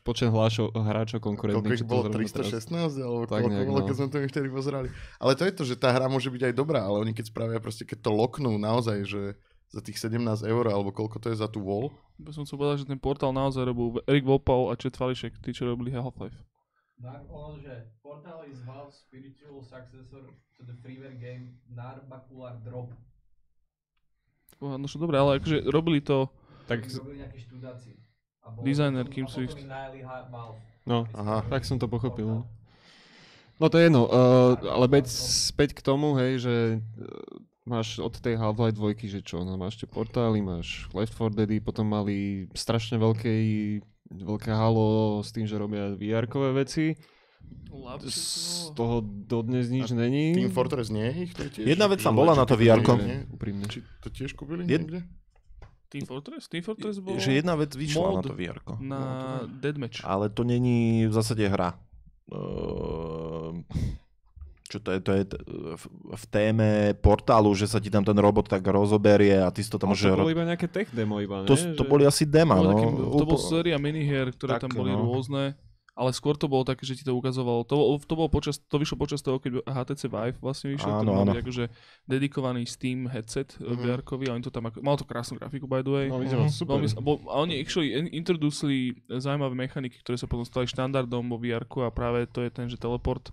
počet 0.00 0.28
hlášov, 0.28 0.72
hráčov 0.72 1.20
Koľko 1.20 1.28
konkurentných. 1.60 1.80
to 1.80 1.86
bolo? 1.86 2.08
zrovna 2.08 2.16
teraz- 2.16 2.50
316? 2.68 2.96
Alebo 2.98 3.24
Tak 3.28 3.40
koľko 3.42 3.50
nejak, 3.52 3.68
bolo, 3.68 3.80
no. 3.80 3.86
keď 3.86 3.94
sme 3.96 4.08
to 4.08 4.18
vtedy 4.28 4.48
pozerali. 4.48 4.88
Ale 5.20 5.32
to 5.36 5.42
je 5.44 5.52
to, 5.52 5.62
že 5.68 5.74
tá 5.76 5.92
hra 5.92 6.06
môže 6.08 6.28
byť 6.28 6.42
aj 6.50 6.54
dobrá, 6.56 6.80
ale 6.84 7.02
oni 7.04 7.12
keď 7.12 7.28
spravia 7.28 7.58
proste, 7.60 7.84
keď 7.84 7.98
to 8.04 8.10
loknú 8.10 8.56
naozaj, 8.56 9.04
že 9.04 9.22
za 9.72 9.80
tých 9.80 9.96
17 9.96 10.20
eur, 10.44 10.64
alebo 10.68 10.92
koľko 10.92 11.16
to 11.16 11.32
je 11.32 11.36
za 11.40 11.48
tú 11.48 11.64
wall, 11.64 11.88
By 12.20 12.30
som 12.30 12.44
chcel 12.44 12.60
povedať, 12.60 12.84
že 12.84 12.90
ten 12.92 13.00
portál 13.00 13.32
naozaj 13.32 13.66
robil 13.66 13.98
Erik 14.06 14.22
Vopal 14.22 14.70
a 14.70 14.76
Chet 14.76 14.94
Fališek, 14.94 15.40
tí, 15.42 15.50
čo 15.50 15.66
robili 15.66 15.90
Half-Life. 15.90 16.36
Tak 17.02 17.26
ono, 17.26 17.58
že 17.58 17.90
Portal 17.98 18.46
is 18.46 18.62
Valve's 18.62 19.00
spiritual 19.02 19.58
successor 19.64 20.22
to 20.54 20.60
the 20.62 20.76
freeware 20.84 21.16
game 21.18 21.58
Narbacular 21.66 22.60
Drop. 22.62 22.92
No 24.60 24.86
čo 24.86 24.98
dobre, 25.00 25.16
ale 25.16 25.38
akože 25.40 25.64
robili 25.70 26.02
to, 26.02 26.28
Tak, 26.66 26.84
robili 26.84 27.22
nejakí 27.24 27.38
študáci. 27.40 27.96
Designer 28.66 29.06
Kim 29.08 29.30
Swift. 29.30 29.56
no, 30.84 31.06
Aha. 31.14 31.46
tak 31.48 31.64
som 31.64 31.78
to 31.78 31.86
pochopil. 31.86 32.26
No. 32.26 32.40
No 33.62 33.70
to 33.70 33.78
je 33.78 33.86
jedno, 33.86 34.10
uh, 34.10 34.58
ale 34.58 34.90
beď 34.90 35.06
späť 35.06 35.78
k 35.78 35.86
tomu, 35.86 36.18
hej, 36.18 36.42
že 36.42 36.54
uh, 36.82 37.06
máš 37.62 38.02
od 38.02 38.10
tej 38.18 38.34
Half-Life 38.34 38.74
2, 38.74 38.98
že 39.06 39.20
čo, 39.22 39.46
no 39.46 39.54
máš 39.54 39.78
tie 39.78 39.86
portály, 39.86 40.42
máš 40.42 40.90
Left 40.90 41.14
4 41.14 41.38
Deady, 41.38 41.62
potom 41.62 41.86
mali 41.86 42.50
strašne 42.58 42.98
veľké, 42.98 43.30
veľké 44.10 44.50
halo 44.50 45.22
s 45.22 45.30
tým, 45.30 45.46
že 45.46 45.54
robia 45.54 45.94
VR-kové 45.94 46.50
veci. 46.66 46.98
Z 48.04 48.20
toho 48.72 49.00
dodnes 49.02 49.66
nič 49.66 49.90
není. 49.90 50.32
Team 50.32 50.50
Fortress 50.50 50.88
nie 50.88 51.02
je 51.02 51.14
ich? 51.20 51.32
To 51.32 51.42
je 51.42 51.50
tiež, 51.50 51.64
Jedna 51.66 51.86
vec 51.86 51.98
tam 51.98 52.14
bola 52.14 52.32
na 52.32 52.44
to 52.44 52.54
nie? 52.96 53.26
Úprimne. 53.28 53.64
Či 53.66 53.80
to 53.98 54.08
tiež 54.08 54.32
kúpili 54.32 54.62
Jed- 54.62 54.86
niekde? 54.86 55.00
Team 55.88 56.04
Fortress? 56.04 56.46
Team 56.46 56.62
Fortress 56.62 56.96
bol 56.98 57.16
Že 57.16 57.32
jedna 57.34 57.52
vec 57.52 57.72
vyšla 57.72 58.08
na 58.12 58.22
to 58.22 58.32
vr 58.32 58.56
na 58.78 59.00
Deadmatch. 59.46 60.00
Ale 60.02 60.28
to 60.28 60.40
není 60.42 61.04
v 61.04 61.12
zásade 61.12 61.44
hra. 61.44 61.76
Ehm, 62.32 63.64
čo 64.64 64.78
to 64.78 64.88
je? 64.88 64.98
To 65.00 65.12
je 65.12 65.24
t- 65.26 65.40
v, 65.76 65.84
v 66.16 66.24
téme 66.28 66.68
portálu, 66.96 67.52
že 67.52 67.66
sa 67.66 67.76
ti 67.76 67.88
tam 67.88 68.00
ten 68.00 68.16
robot 68.16 68.48
tak 68.48 68.64
rozoberie 68.64 69.36
a 69.36 69.50
ty 69.50 69.60
si 69.60 69.68
to 69.68 69.76
tam 69.76 69.90
Ale 69.90 69.92
môže... 69.92 70.08
to 70.08 70.14
ro- 70.14 70.24
boli 70.24 70.32
iba 70.32 70.46
nejaké 70.46 70.64
tech 70.66 70.88
demo 70.90 71.20
iba, 71.20 71.44
ne? 71.44 71.46
to, 71.46 71.54
to 71.56 71.82
Že- 71.82 71.90
boli 71.90 72.04
asi 72.04 72.24
dema, 72.24 72.56
no. 72.56 72.72
taký, 72.72 72.86
to 73.12 73.24
bol 73.26 73.36
séria 73.38 73.76
minihier, 73.76 74.30
ktoré 74.30 74.56
Tak, 74.56 74.60
tam 74.64 74.72
boli 74.72 74.92
no. 74.92 75.04
rôzne, 75.04 75.52
ale 75.92 76.08
skôr 76.10 76.32
to 76.34 76.48
bolo 76.48 76.64
také, 76.64 76.82
že 76.82 76.96
ti 76.96 77.04
to 77.04 77.12
ukazovalo. 77.12 77.68
To, 77.68 77.76
to, 78.00 78.14
bolo 78.14 78.26
počas, 78.26 78.56
to 78.56 78.80
vyšlo 78.80 78.96
počas 78.96 79.20
toho, 79.20 79.36
keď 79.36 79.60
HTC 79.62 80.08
Vive 80.08 80.40
vlastne 80.40 80.72
vyšiel, 80.72 80.88
Áno, 80.88 81.04
to 81.04 81.20
áno. 81.20 81.32
akože 81.36 81.64
dedikovaný 82.06 82.64
Steam 82.64 83.04
headset 83.06 83.52
Mhm. 83.54 83.60
mm-hmm. 83.62 83.82
VR-kový 84.00 84.24
a 84.28 84.34
oni 84.34 84.40
to 84.40 84.48
tam, 84.48 84.64
ako, 84.66 84.80
mal 84.80 84.96
to 84.96 85.04
krásnu 85.04 85.36
grafiku 85.36 85.68
by 85.68 85.80
the 85.80 85.92
way. 85.92 86.06
No, 86.08 86.16
vyzeralo 86.16 86.48
Mhm. 86.48 86.54
super. 86.54 86.80
Veľmi, 86.80 86.88
bol, 86.98 87.20
a 87.28 87.36
oni 87.38 87.60
actually 87.60 87.92
in- 87.92 88.08
introducili 88.10 88.76
zaujímavé 89.06 89.52
mechaniky, 89.54 90.00
ktoré 90.00 90.16
sa 90.16 90.24
potom 90.24 90.42
stali 90.42 90.64
štandardom 90.64 91.28
vo 91.28 91.36
vr 91.36 91.60
a 91.62 91.90
práve 91.90 92.24
to 92.26 92.40
je 92.40 92.48
ten, 92.48 92.66
že 92.66 92.76
teleport, 92.76 93.28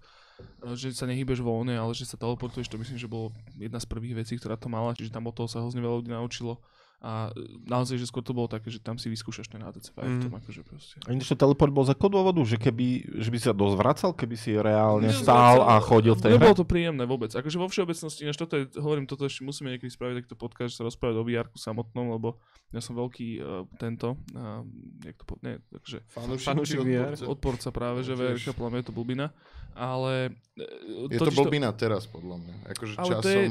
e, 0.60 0.76
že 0.76 0.92
sa 0.92 1.08
nehybeš 1.08 1.40
voľne, 1.40 1.74
ale 1.74 1.92
že 1.94 2.04
sa 2.04 2.16
teleportuješ, 2.16 2.68
to 2.68 2.76
myslím, 2.76 2.96
že 2.96 3.08
bolo 3.08 3.32
jedna 3.56 3.80
z 3.80 3.88
prvých 3.88 4.20
vecí, 4.20 4.36
ktorá 4.36 4.56
to 4.56 4.68
mala, 4.68 4.92
čiže 4.94 5.10
tam 5.10 5.24
od 5.24 5.34
toho 5.34 5.48
sa 5.48 5.64
hrozne 5.64 5.80
veľa 5.80 6.04
ľudí 6.04 6.12
naučilo. 6.12 6.60
A 7.00 7.32
e, 7.32 7.64
naozaj, 7.64 7.96
že 7.96 8.12
skôr 8.12 8.20
to 8.20 8.36
bolo 8.36 8.52
také, 8.52 8.68
že 8.68 8.84
tam 8.84 9.00
si 9.00 9.08
vyskúšaš 9.08 9.48
ten 9.48 9.64
HTC 9.64 9.96
Vive 9.96 10.20
v 10.20 10.24
tom 10.28 10.36
akože 10.36 10.62
proste. 10.68 10.96
A 11.08 11.16
ináč 11.16 11.32
to 11.32 11.40
teleport 11.40 11.72
bol 11.72 11.88
z 11.88 11.96
akého 11.96 12.12
dôvodu? 12.12 12.44
Že, 12.44 12.60
keby, 12.60 12.88
že 13.24 13.30
by 13.32 13.40
sa 13.40 13.52
dosť 13.56 13.76
vracal, 13.80 14.12
keby 14.12 14.36
si 14.36 14.52
reálne 14.60 15.08
stál 15.16 15.64
a 15.64 15.80
chodil 15.80 16.12
v 16.20 16.22
tej? 16.28 16.32
Nebolo 16.36 16.60
to 16.60 16.68
príjemné 16.68 17.08
vôbec. 17.08 17.32
Akože 17.32 17.56
vo 17.56 17.72
všeobecnosti, 17.72 18.28
než 18.28 18.36
toto 18.36 18.60
je, 18.60 18.68
hovorím, 18.76 19.08
toto 19.08 19.24
ešte 19.24 19.48
musíme 19.48 19.72
niekedy 19.72 19.88
spraviť 19.88 20.28
takto 20.28 20.36
podcast, 20.36 20.76
že 20.76 20.84
sa 20.84 20.84
rozprávať 20.84 21.16
o 21.16 21.24
VR 21.24 21.48
samotnom, 21.56 22.12
lebo 22.12 22.36
ja 22.70 22.84
som 22.84 22.94
veľký 22.94 23.30
uh, 23.42 23.66
tento, 23.82 24.14
uh, 24.36 24.62
jak 25.02 25.16
to 25.18 25.24
po, 25.26 25.34
nie, 25.42 25.58
takže 25.74 26.06
Fanúšik, 26.14 26.86
VR. 26.86 27.18
odporca? 27.18 27.26
odporca 27.26 27.70
práve, 27.74 28.00
že 28.06 28.14
VR, 28.14 28.38
mňa 28.38 28.80
je 28.84 28.88
to 28.88 28.94
blbina, 28.94 29.34
ale... 29.74 30.38
e, 30.54 31.10
Je 31.10 31.18
to 31.18 31.34
blbina 31.34 31.74
teraz, 31.74 32.06
podľa 32.06 32.38
mňa. 32.46 32.56
Akože 32.76 32.94
Ale 33.00 33.10
časom... 33.10 33.24
to 33.24 33.30
je, 33.32 33.42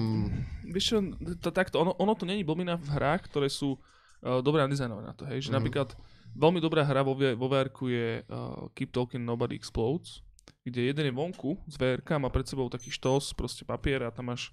vieš 0.70 0.84
čo, 0.86 0.96
to, 1.42 1.48
takto, 1.50 1.76
ono, 1.82 1.98
ono 1.98 2.12
to 2.14 2.28
není 2.28 2.46
blbina 2.46 2.78
v 2.78 2.88
hrách, 2.94 3.26
ktoré 3.38 3.46
sú 3.48 3.78
uh, 3.78 4.42
dobre 4.42 4.58
nadizajnované 4.60 5.06
na 5.06 5.14
to, 5.14 5.22
hej, 5.24 5.46
že 5.46 5.50
Mhm. 5.50 5.56
napríklad 5.62 5.88
veľmi 6.34 6.58
dobrá 6.58 6.82
hra 6.82 7.00
vo, 7.00 7.14
vo 7.14 7.46
vr 7.46 7.70
je 7.70 8.20
uh, 8.20 8.66
Keep 8.72 8.90
Talking 8.90 9.22
Nobody 9.22 9.54
Explodes, 9.54 10.26
kde 10.60 10.84
jeden 10.84 11.06
je 11.06 11.14
vonku 11.14 11.56
z 11.64 11.76
vr 11.76 12.02
má 12.18 12.28
pred 12.28 12.44
sebou 12.44 12.66
taký 12.66 12.90
štos, 12.90 13.30
proste 13.32 13.62
papier 13.62 14.02
a 14.02 14.10
tam 14.10 14.28
máš 14.28 14.50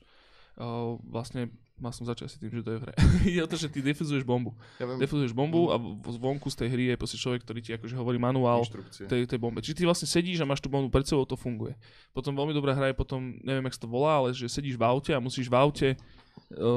uh, 0.56 0.96
vlastne, 1.04 1.52
mal 1.76 1.92
som 1.92 2.08
začať 2.08 2.32
si 2.32 2.38
tým, 2.40 2.48
že 2.54 2.64
to 2.64 2.72
je 2.72 2.80
v 2.80 2.84
hre. 2.84 2.94
je 3.36 3.42
o 3.44 3.48
to, 3.48 3.58
že 3.58 3.68
ty 3.68 3.84
defuzuješ 3.84 4.24
bombu. 4.24 4.56
ja 4.80 4.88
viem, 4.88 4.96
Defuzuješ 4.96 5.36
bombu 5.36 5.68
a 5.68 5.76
v- 5.76 6.00
zvonku 6.10 6.48
z 6.48 6.56
tej 6.56 6.70
hry 6.72 6.84
je 6.88 6.96
proste 6.96 7.20
človek, 7.20 7.44
ktorý 7.44 7.60
ti 7.60 7.76
akože 7.76 7.96
hovorí 7.96 8.16
manuál 8.16 8.64
inštrukcie. 8.64 9.06
tej, 9.06 9.28
tej 9.28 9.36
bombe. 9.36 9.60
Čiže 9.60 9.76
ty 9.76 9.84
vlastne 9.84 10.08
sedíš 10.08 10.40
a 10.40 10.48
máš 10.48 10.64
tú 10.64 10.72
bombu 10.72 10.88
pred 10.88 11.04
sebou, 11.04 11.28
to 11.28 11.36
funguje. 11.36 11.76
Potom 12.12 12.32
veľmi 12.32 12.56
dobrá 12.56 12.72
hra 12.72 12.88
je 12.88 12.96
potom, 12.96 13.36
neviem, 13.44 13.68
jak 13.68 13.76
sa 13.76 13.84
to 13.84 13.90
volá, 13.90 14.16
ale 14.16 14.32
že 14.32 14.48
sedíš 14.48 14.80
v 14.80 14.84
aute 14.86 15.12
a 15.12 15.20
musíš 15.20 15.52
v 15.52 15.56
aute 15.58 15.88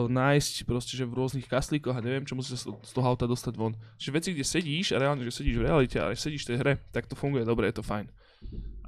nájsť 0.08 0.64
proste, 0.64 0.96
že 0.96 1.04
v 1.04 1.16
rôznych 1.18 1.44
kaslíkoch 1.44 1.92
a 1.92 2.00
neviem, 2.00 2.24
čo 2.24 2.32
musíš 2.32 2.64
z 2.64 2.92
toho 2.92 3.06
auta 3.06 3.28
dostať 3.28 3.54
von. 3.54 3.76
Čiže 4.00 4.14
veci, 4.16 4.28
kde 4.32 4.44
sedíš 4.44 4.96
a 4.96 5.00
reálne, 5.02 5.20
že 5.22 5.44
sedíš 5.44 5.60
v 5.60 5.66
realite 5.68 6.00
a 6.00 6.08
sedíš 6.16 6.48
v 6.48 6.48
tej 6.54 6.58
hre, 6.64 6.72
tak 6.88 7.04
to 7.04 7.12
funguje 7.12 7.44
dobre, 7.44 7.68
je 7.68 7.76
to 7.78 7.84
fajn. 7.84 8.08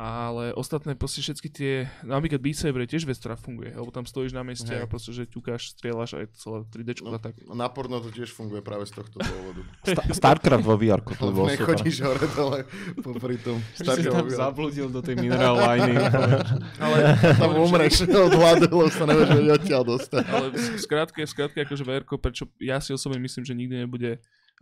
Ale 0.01 0.57
ostatné 0.57 0.97
proste 0.97 1.21
všetky 1.21 1.49
tie, 1.53 1.73
napríklad 2.01 2.41
Beat 2.41 2.57
Saber 2.57 2.89
je 2.89 2.97
tiež 2.97 3.05
vec, 3.05 3.21
ktorá 3.21 3.37
funguje, 3.37 3.69
lebo 3.69 3.93
tam 3.93 4.09
stojíš 4.09 4.33
na 4.33 4.41
mieste 4.41 4.73
Hej. 4.73 4.81
a 4.81 4.89
proste, 4.89 5.13
že 5.13 5.29
ťukáš, 5.29 5.77
strieľaš 5.77 6.17
a 6.17 6.25
je 6.25 6.29
to 6.33 6.37
celé 6.41 6.59
3D 6.73 6.91
No, 7.05 7.13
a 7.13 7.21
tak. 7.21 7.37
na 7.45 7.69
porno 7.69 8.01
to 8.01 8.09
tiež 8.09 8.33
funguje 8.33 8.65
práve 8.65 8.89
z 8.89 8.97
tohto 8.97 9.21
dôvodu. 9.21 9.61
Sta- 9.93 10.09
Starcraft 10.09 10.65
vo 10.65 10.73
VR, 10.73 11.05
to 11.05 11.29
bolo 11.29 11.53
super. 11.53 11.77
nechodíš 11.77 11.97
hore 12.01 12.27
dole 12.33 12.59
popri 12.97 13.37
tom. 13.37 13.61
Si 13.77 13.85
Starého 13.85 14.09
tam 14.09 14.25
VR. 14.25 14.41
zabludil 14.41 14.89
do 14.89 15.05
tej 15.05 15.21
mineral 15.21 15.53
liny. 15.53 15.93
Ale 16.81 16.97
Tam 17.37 17.51
umreš 17.61 18.09
od 18.09 18.33
hladu, 18.33 18.73
lebo 18.73 18.89
sa 18.89 19.05
nevieš 19.05 19.29
odtiaľ 19.53 19.83
dostať. 19.85 20.25
Ale 20.25 20.47
v 20.49 20.81
skrátke, 20.81 21.21
v 21.21 21.29
skrátke 21.29 21.59
akože 21.61 21.85
VRko, 21.85 22.17
prečo 22.17 22.49
ja 22.57 22.81
si 22.81 22.97
osobne 22.97 23.21
myslím, 23.21 23.45
že 23.45 23.53
nikdy 23.53 23.85
nebude 23.85 24.17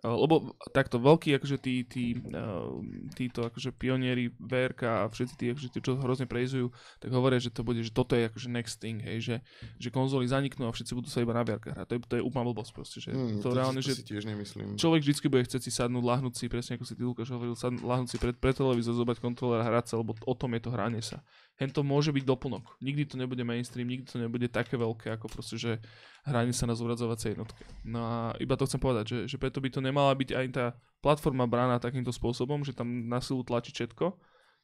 lebo 0.07 0.55
takto 0.71 1.03
veľkí, 1.03 1.35
akože 1.35 1.59
tí, 1.59 1.83
tí, 1.83 2.15
uh, 2.31 2.71
títo 3.19 3.51
akože 3.51 3.75
pionieri 3.75 4.31
VRK 4.39 4.81
a 4.87 5.05
všetci 5.11 5.35
tí, 5.35 5.51
akože 5.51 5.69
tí, 5.75 5.79
čo 5.83 5.99
hrozne 5.99 6.31
prejzujú, 6.31 6.71
tak 7.03 7.11
hovoria, 7.11 7.43
že 7.43 7.51
to 7.51 7.67
bude, 7.67 7.83
že 7.83 7.91
toto 7.91 8.15
je 8.15 8.31
akože 8.31 8.47
next 8.47 8.79
thing, 8.79 9.03
hej, 9.03 9.19
že, 9.19 9.37
že 9.83 9.89
konzoly 9.91 10.31
zaniknú 10.31 10.71
a 10.71 10.75
všetci 10.75 10.95
budú 10.95 11.11
sa 11.11 11.19
iba 11.19 11.35
na 11.35 11.43
VRK 11.43 11.75
hrať. 11.75 11.87
To 11.91 11.95
je, 11.99 12.01
to 12.07 12.15
je 12.15 12.23
úplná 12.23 12.47
blbosť 12.47 12.71
proste, 12.71 12.99
že 13.03 13.11
Hmm, 13.11 13.43
to, 13.43 13.51
reálne, 13.51 13.83
to 13.83 13.91
že 13.91 13.99
si 13.99 14.07
tiež 14.07 14.23
nemyslím. 14.31 14.79
človek 14.79 15.03
vždycky 15.03 15.27
bude 15.27 15.43
chcieť 15.43 15.63
si 15.67 15.71
sadnúť, 15.75 16.05
lahnúť 16.07 16.35
si, 16.39 16.47
presne 16.47 16.79
ako 16.79 16.87
si 16.87 16.95
ty 16.95 17.03
Lukáš 17.03 17.35
hovoril, 17.35 17.59
sadnúť, 17.59 17.83
lahnúť 17.83 18.09
si 18.15 18.17
pred, 18.23 18.39
pred 18.39 18.55
televízor, 18.55 18.95
zobrať 18.95 19.19
kontroler 19.19 19.59
a 19.63 19.67
hrať 19.67 19.91
sa, 19.91 19.95
lebo 19.99 20.15
o 20.15 20.35
tom 20.39 20.55
je 20.55 20.63
to 20.63 20.71
hranie 20.71 21.03
sa. 21.03 21.19
Hen 21.59 21.75
to 21.75 21.83
môže 21.83 22.15
byť 22.15 22.23
doplnok. 22.23 22.79
Nikdy 22.79 23.03
to 23.11 23.17
nebude 23.19 23.43
mainstream, 23.43 23.91
nikdy 23.91 24.07
to 24.07 24.23
nebude 24.23 24.47
také 24.47 24.79
veľké, 24.79 25.11
ako 25.19 25.27
proste, 25.27 25.59
že 25.59 25.83
hranie 26.23 26.55
sa 26.55 26.71
na 26.71 26.79
zvradzovacej 26.79 27.35
jednotke. 27.35 27.67
No 27.83 27.99
a 28.07 28.17
iba 28.39 28.55
to 28.55 28.63
chcem 28.71 28.79
povedať, 28.79 29.05
že, 29.11 29.19
že 29.35 29.37
preto 29.43 29.59
by 29.59 29.67
to 29.75 29.83
nemala 29.83 30.15
byť 30.15 30.31
ani 30.39 30.51
tá 30.55 30.79
platforma 31.03 31.51
brána 31.51 31.83
takýmto 31.83 32.15
spôsobom, 32.15 32.63
že 32.63 32.79
tam 32.79 32.87
na 33.11 33.19
silu 33.19 33.43
tlačí 33.43 33.75
všetko, 33.75 34.15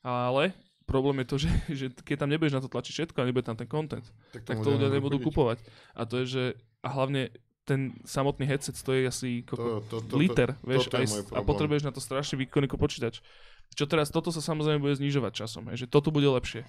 ale 0.06 0.54
problém 0.86 1.18
je 1.24 1.26
to, 1.26 1.36
že, 1.42 1.50
že 1.82 1.86
keď 1.90 2.16
tam 2.24 2.30
nebudeš 2.30 2.54
na 2.54 2.62
to 2.62 2.70
tlačiť 2.70 2.92
všetko 2.94 3.18
a 3.18 3.26
nebude 3.26 3.42
tam 3.42 3.58
ten 3.58 3.66
content, 3.66 4.06
tak 4.46 4.62
to 4.62 4.78
ľudia 4.78 4.94
nebudú 4.94 5.18
kupovať. 5.18 5.58
A 5.98 6.06
to 6.06 6.22
je, 6.22 6.26
že 6.30 6.44
a 6.84 6.88
hlavne 6.94 7.34
ten 7.64 7.96
samotný 8.04 8.44
headset 8.44 8.76
stojí 8.76 9.08
asi 9.08 9.40
koko, 9.42 9.80
To, 9.88 9.88
to, 9.88 9.96
to, 10.04 10.14
liter, 10.20 10.52
vieš, 10.60 10.88
toto 10.88 11.00
je 11.00 11.00
aj, 11.00 11.08
môj 11.08 11.22
s- 11.24 11.32
a 11.32 11.40
potrebuješ 11.40 11.82
na 11.88 11.92
to 11.96 12.00
strašne 12.04 12.36
výkonný 12.36 12.68
počítač. 12.68 13.24
Čo 13.72 13.88
teraz, 13.88 14.12
toto 14.12 14.28
sa 14.30 14.44
samozrejme 14.44 14.78
bude 14.84 14.94
znižovať 14.94 15.32
časom, 15.32 15.72
hej, 15.72 15.84
že 15.84 15.86
toto 15.90 16.12
bude 16.12 16.28
lepšie. 16.28 16.62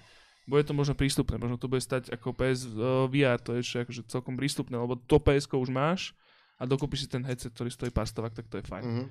Bude 0.48 0.62
to 0.64 0.72
možno 0.72 0.96
prístupné, 0.96 1.36
možno 1.36 1.60
to 1.60 1.68
bude 1.68 1.82
stať 1.84 2.08
ako 2.10 2.32
PS 2.32 2.70
uh, 2.72 3.06
VR, 3.10 3.36
to 3.36 3.54
je 3.58 3.60
ešte 3.66 3.76
akože 3.82 4.02
celkom 4.08 4.34
prístupné, 4.38 4.78
lebo 4.78 4.96
to 4.96 5.18
ps 5.20 5.46
už 5.50 5.70
máš 5.70 6.16
a 6.56 6.64
dokúpiš 6.64 7.06
si 7.06 7.08
ten 7.12 7.22
headset, 7.26 7.52
ktorý 7.52 7.68
stojí 7.68 7.90
pár 7.92 8.08
stovák, 8.08 8.32
tak 8.32 8.46
to 8.48 8.58
je 8.58 8.64
fajn. 8.64 8.84
Mhm. 8.84 9.06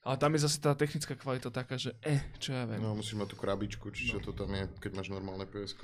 Ale 0.00 0.16
tam 0.16 0.32
je 0.32 0.48
zase 0.48 0.56
tá 0.64 0.72
technická 0.72 1.12
kvalita 1.12 1.52
taká, 1.52 1.76
že 1.76 1.92
eh, 2.00 2.24
čo 2.40 2.56
ja 2.56 2.64
viem. 2.64 2.80
No, 2.80 2.96
musíš 2.96 3.20
mať 3.20 3.36
tú 3.36 3.36
krabičku, 3.36 3.92
či 3.92 4.08
čo 4.08 4.16
to 4.16 4.32
tam 4.32 4.48
je, 4.56 4.64
keď 4.80 4.96
máš 4.96 5.12
normálne 5.12 5.44
ps 5.44 5.76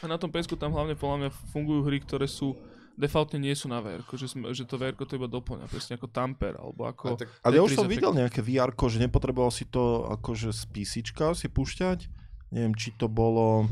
A 0.00 0.08
na 0.08 0.16
tom 0.16 0.32
ps 0.32 0.48
tam 0.56 0.72
hlavne 0.72 0.96
podľa 0.96 1.28
mňa 1.28 1.30
fungujú 1.52 1.84
hry, 1.84 2.00
ktoré 2.00 2.24
sú 2.24 2.56
defaultne 3.00 3.40
nie 3.40 3.56
sú 3.56 3.72
na 3.72 3.80
VR, 3.80 4.04
že, 4.04 4.28
sme, 4.28 4.52
že 4.52 4.68
to 4.68 4.76
VR 4.76 4.92
to 4.92 5.16
iba 5.16 5.26
doplňa, 5.26 5.66
presne 5.66 5.96
ako 5.96 6.12
Tamper, 6.12 6.60
alebo 6.60 6.84
ako... 6.84 7.16
tak 7.16 7.32
Ale 7.40 7.56
ja 7.58 7.62
už 7.64 7.74
som 7.74 7.88
videl 7.88 8.12
nejaké 8.12 8.44
VR, 8.44 8.70
že 8.76 9.00
nepotreboval 9.00 9.48
si 9.48 9.64
to 9.64 10.04
akože 10.20 10.52
z 10.52 10.62
PC 10.68 10.92
si 11.10 11.48
púšťať. 11.48 12.12
Neviem, 12.52 12.74
či 12.76 12.92
to 12.94 13.08
bolo 13.08 13.70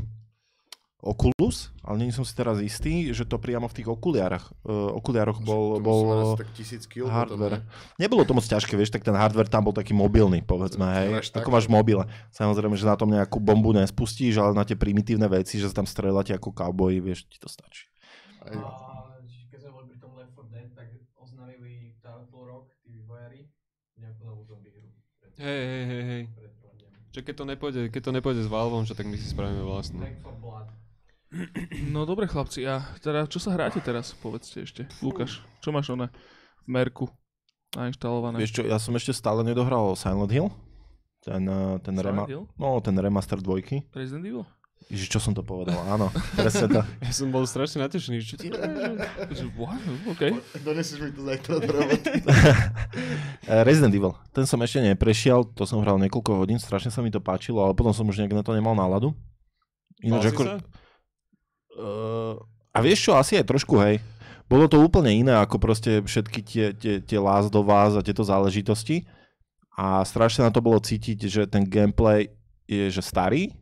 Oculus, 0.99 1.71
ale 1.79 2.03
nie 2.03 2.11
som 2.11 2.27
si 2.27 2.35
teraz 2.35 2.59
istý, 2.59 3.15
že 3.15 3.23
to 3.23 3.39
priamo 3.39 3.71
v 3.71 3.75
tých 3.79 3.87
okuliárach, 3.87 4.51
uh, 4.67 4.91
okuliároch 4.99 5.39
bol, 5.39 5.79
to 5.79 5.83
bol 5.83 5.99
tak 6.35 6.51
tisíc 6.51 6.83
kg 6.91 7.07
hardware. 7.07 7.63
potom, 7.63 7.71
ne? 7.71 7.95
Nebolo 8.03 8.27
to 8.27 8.35
moc 8.35 8.43
ťažké, 8.43 8.75
vieš, 8.75 8.91
tak 8.91 9.07
ten 9.07 9.15
hardware 9.15 9.47
tam 9.47 9.63
bol 9.63 9.71
taký 9.71 9.95
mobilný, 9.95 10.43
povedzme, 10.43 10.83
To 10.83 10.99
hej, 10.99 11.09
máš 11.15 11.31
tak, 11.31 11.47
ako 11.47 11.55
máš 11.55 11.71
v 11.71 11.75
mobile. 11.79 12.03
Samozrejme, 12.35 12.75
že 12.75 12.83
na 12.83 12.99
tom 12.99 13.15
nejakú 13.15 13.39
bombu 13.39 13.71
nespustíš, 13.71 14.43
ale 14.43 14.51
na 14.51 14.67
tie 14.67 14.75
primitívne 14.75 15.31
veci, 15.31 15.55
že 15.55 15.71
sa 15.71 15.79
tam 15.79 15.87
strieľate 15.87 16.35
ako 16.35 16.51
cowboy, 16.51 16.99
vieš, 16.99 17.31
ti 17.31 17.39
to 17.39 17.47
stačí. 17.47 17.87
Aj, 18.43 18.59
A 18.59 19.23
keď 19.55 19.59
sme 19.63 19.71
boli 19.71 19.85
pri 19.95 19.99
tom 20.03 20.11
Left 20.19 20.35
4 20.35 20.51
Dead, 20.51 20.67
tak 20.75 20.91
oznámili 21.15 21.95
Turtle 22.03 22.43
Rock, 22.43 22.75
tí 22.83 22.91
vývojári, 22.91 23.47
nejakú 23.95 24.27
novú 24.27 24.43
zombie 24.43 24.75
hru. 24.75 24.91
Pred, 25.23 25.28
Hej, 25.39 25.61
hej, 25.63 25.83
hej, 25.87 26.03
hej. 26.03 26.23
Čo 27.09 27.19
keď 27.23 27.35
to 27.35 27.45
nepôjde, 27.47 27.81
keď 27.89 28.01
to 28.03 28.11
nepôjde 28.11 28.41
s 28.43 28.49
Valvom, 28.51 28.83
že 28.83 28.93
tak 28.93 29.07
my 29.07 29.15
si 29.15 29.23
spravíme 29.25 29.63
Blood. 29.63 29.95
No 31.93 32.03
dobre 32.03 32.25
chlapci, 32.25 32.65
a 32.65 32.81
teda 32.99 33.29
čo 33.29 33.37
sa 33.37 33.53
hráte 33.53 33.77
teraz, 33.79 34.17
povedzte 34.17 34.65
ešte. 34.65 34.81
Lukáš, 34.99 35.45
čo 35.61 35.69
máš 35.69 35.93
one 35.93 36.09
v 36.65 36.67
Merku 36.67 37.05
nainštalované? 37.71 38.41
Vieš 38.41 38.59
čo, 38.59 38.63
ja 38.65 38.81
som 38.81 38.97
ešte 38.97 39.13
stále 39.13 39.45
nedohral 39.45 39.93
Silent 39.93 40.33
Hill, 40.33 40.49
ten, 41.21 41.45
eh, 41.45 41.77
ten, 41.85 41.93
Silent 41.93 42.25
rema- 42.25 42.27
Hill? 42.27 42.43
no, 42.57 42.81
ten 42.81 42.97
remaster 42.97 43.37
dvojky. 43.37 43.85
Resident 43.93 44.25
Evil? 44.25 44.43
Ježiš, 44.89 45.11
čo 45.13 45.19
som 45.21 45.37
to 45.37 45.45
povedal, 45.45 45.77
áno, 45.85 46.09
presne 46.33 46.65
to. 46.65 46.81
Ja 47.05 47.13
som 47.13 47.29
bol 47.29 47.45
strašne 47.45 47.85
natešený, 47.85 48.25
čo 48.25 48.41
ti 48.41 48.49
Že, 48.49 49.45
what? 49.53 49.77
OK. 50.09 50.33
Donesieš 50.65 50.97
mi 51.05 51.11
to 51.13 51.21
zajtra 51.29 51.61
do 51.61 51.69
roboty. 51.69 52.09
Resident 53.69 53.93
Evil, 53.93 54.17
ten 54.33 54.49
som 54.49 54.57
ešte 54.65 54.81
neprešiel, 54.81 55.45
to 55.53 55.69
som 55.69 55.85
hral 55.85 56.01
niekoľko 56.01 56.41
hodín, 56.41 56.57
strašne 56.57 56.89
sa 56.89 57.05
mi 57.05 57.13
to 57.13 57.21
páčilo, 57.21 57.61
ale 57.61 57.77
potom 57.77 57.93
som 57.93 58.07
už 58.09 58.17
nejak 58.25 58.33
na 58.33 58.41
to 58.41 58.57
nemal 58.57 58.73
náladu. 58.73 59.13
Si 60.01 60.09
ako, 60.09 60.41
sa? 60.41 60.57
Uh, 61.77 62.33
a 62.73 62.81
vieš 62.81 63.05
čo, 63.05 63.11
asi 63.13 63.37
aj 63.37 63.45
trošku, 63.45 63.77
hej. 63.85 64.01
Bolo 64.49 64.65
to 64.65 64.81
úplne 64.81 65.13
iné 65.13 65.37
ako 65.37 65.61
proste 65.61 66.01
všetky 66.01 66.39
tie, 66.41 66.65
tie, 66.73 66.97
tie 67.05 67.19
Last 67.21 67.53
of 67.53 67.69
Us 67.69 67.93
a 67.93 68.01
tieto 68.01 68.25
záležitosti. 68.25 69.05
A 69.77 70.01
strašne 70.01 70.49
na 70.49 70.51
to 70.51 70.65
bolo 70.65 70.81
cítiť, 70.81 71.19
že 71.29 71.41
ten 71.45 71.61
gameplay 71.69 72.33
je 72.65 72.89
že 72.89 73.05
starý 73.05 73.53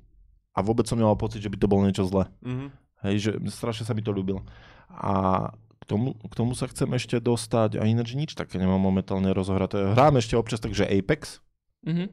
a 0.57 0.65
vôbec 0.65 0.89
som 0.89 0.97
nemal 0.97 1.13
pocit, 1.13 1.37
že 1.39 1.53
by 1.53 1.57
to 1.61 1.69
bolo 1.69 1.85
niečo 1.85 2.09
zlé. 2.09 2.25
Mhm. 2.41 2.67
Hej, 3.05 3.15
že 3.21 3.31
strašne 3.53 3.85
sa 3.85 3.93
mi 3.93 4.01
to 4.01 4.09
ľúbilo. 4.09 4.41
A 4.89 5.53
k 5.77 5.83
tomu, 5.85 6.17
k 6.17 6.33
tomu 6.33 6.57
sa 6.57 6.65
chcem 6.65 6.89
ešte 6.97 7.21
dostať 7.21 7.77
a 7.77 7.85
ináč 7.85 8.17
nič 8.17 8.33
také 8.33 8.57
nemám 8.57 8.81
momentálne 8.81 9.29
rozohraté. 9.29 9.93
Hrám 9.93 10.17
ešte 10.17 10.33
občas 10.33 10.57
takže 10.57 10.89
Apex 10.89 11.39
Mhm. 11.85 12.09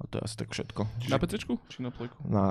a 0.00 0.08
to 0.08 0.16
je 0.18 0.22
asi 0.24 0.34
tak 0.40 0.48
všetko. 0.50 0.82
Na 1.12 1.20
PC 1.20 1.44
či 1.44 1.78
na 1.78 1.92
plejku? 1.92 2.16
Na... 2.26 2.42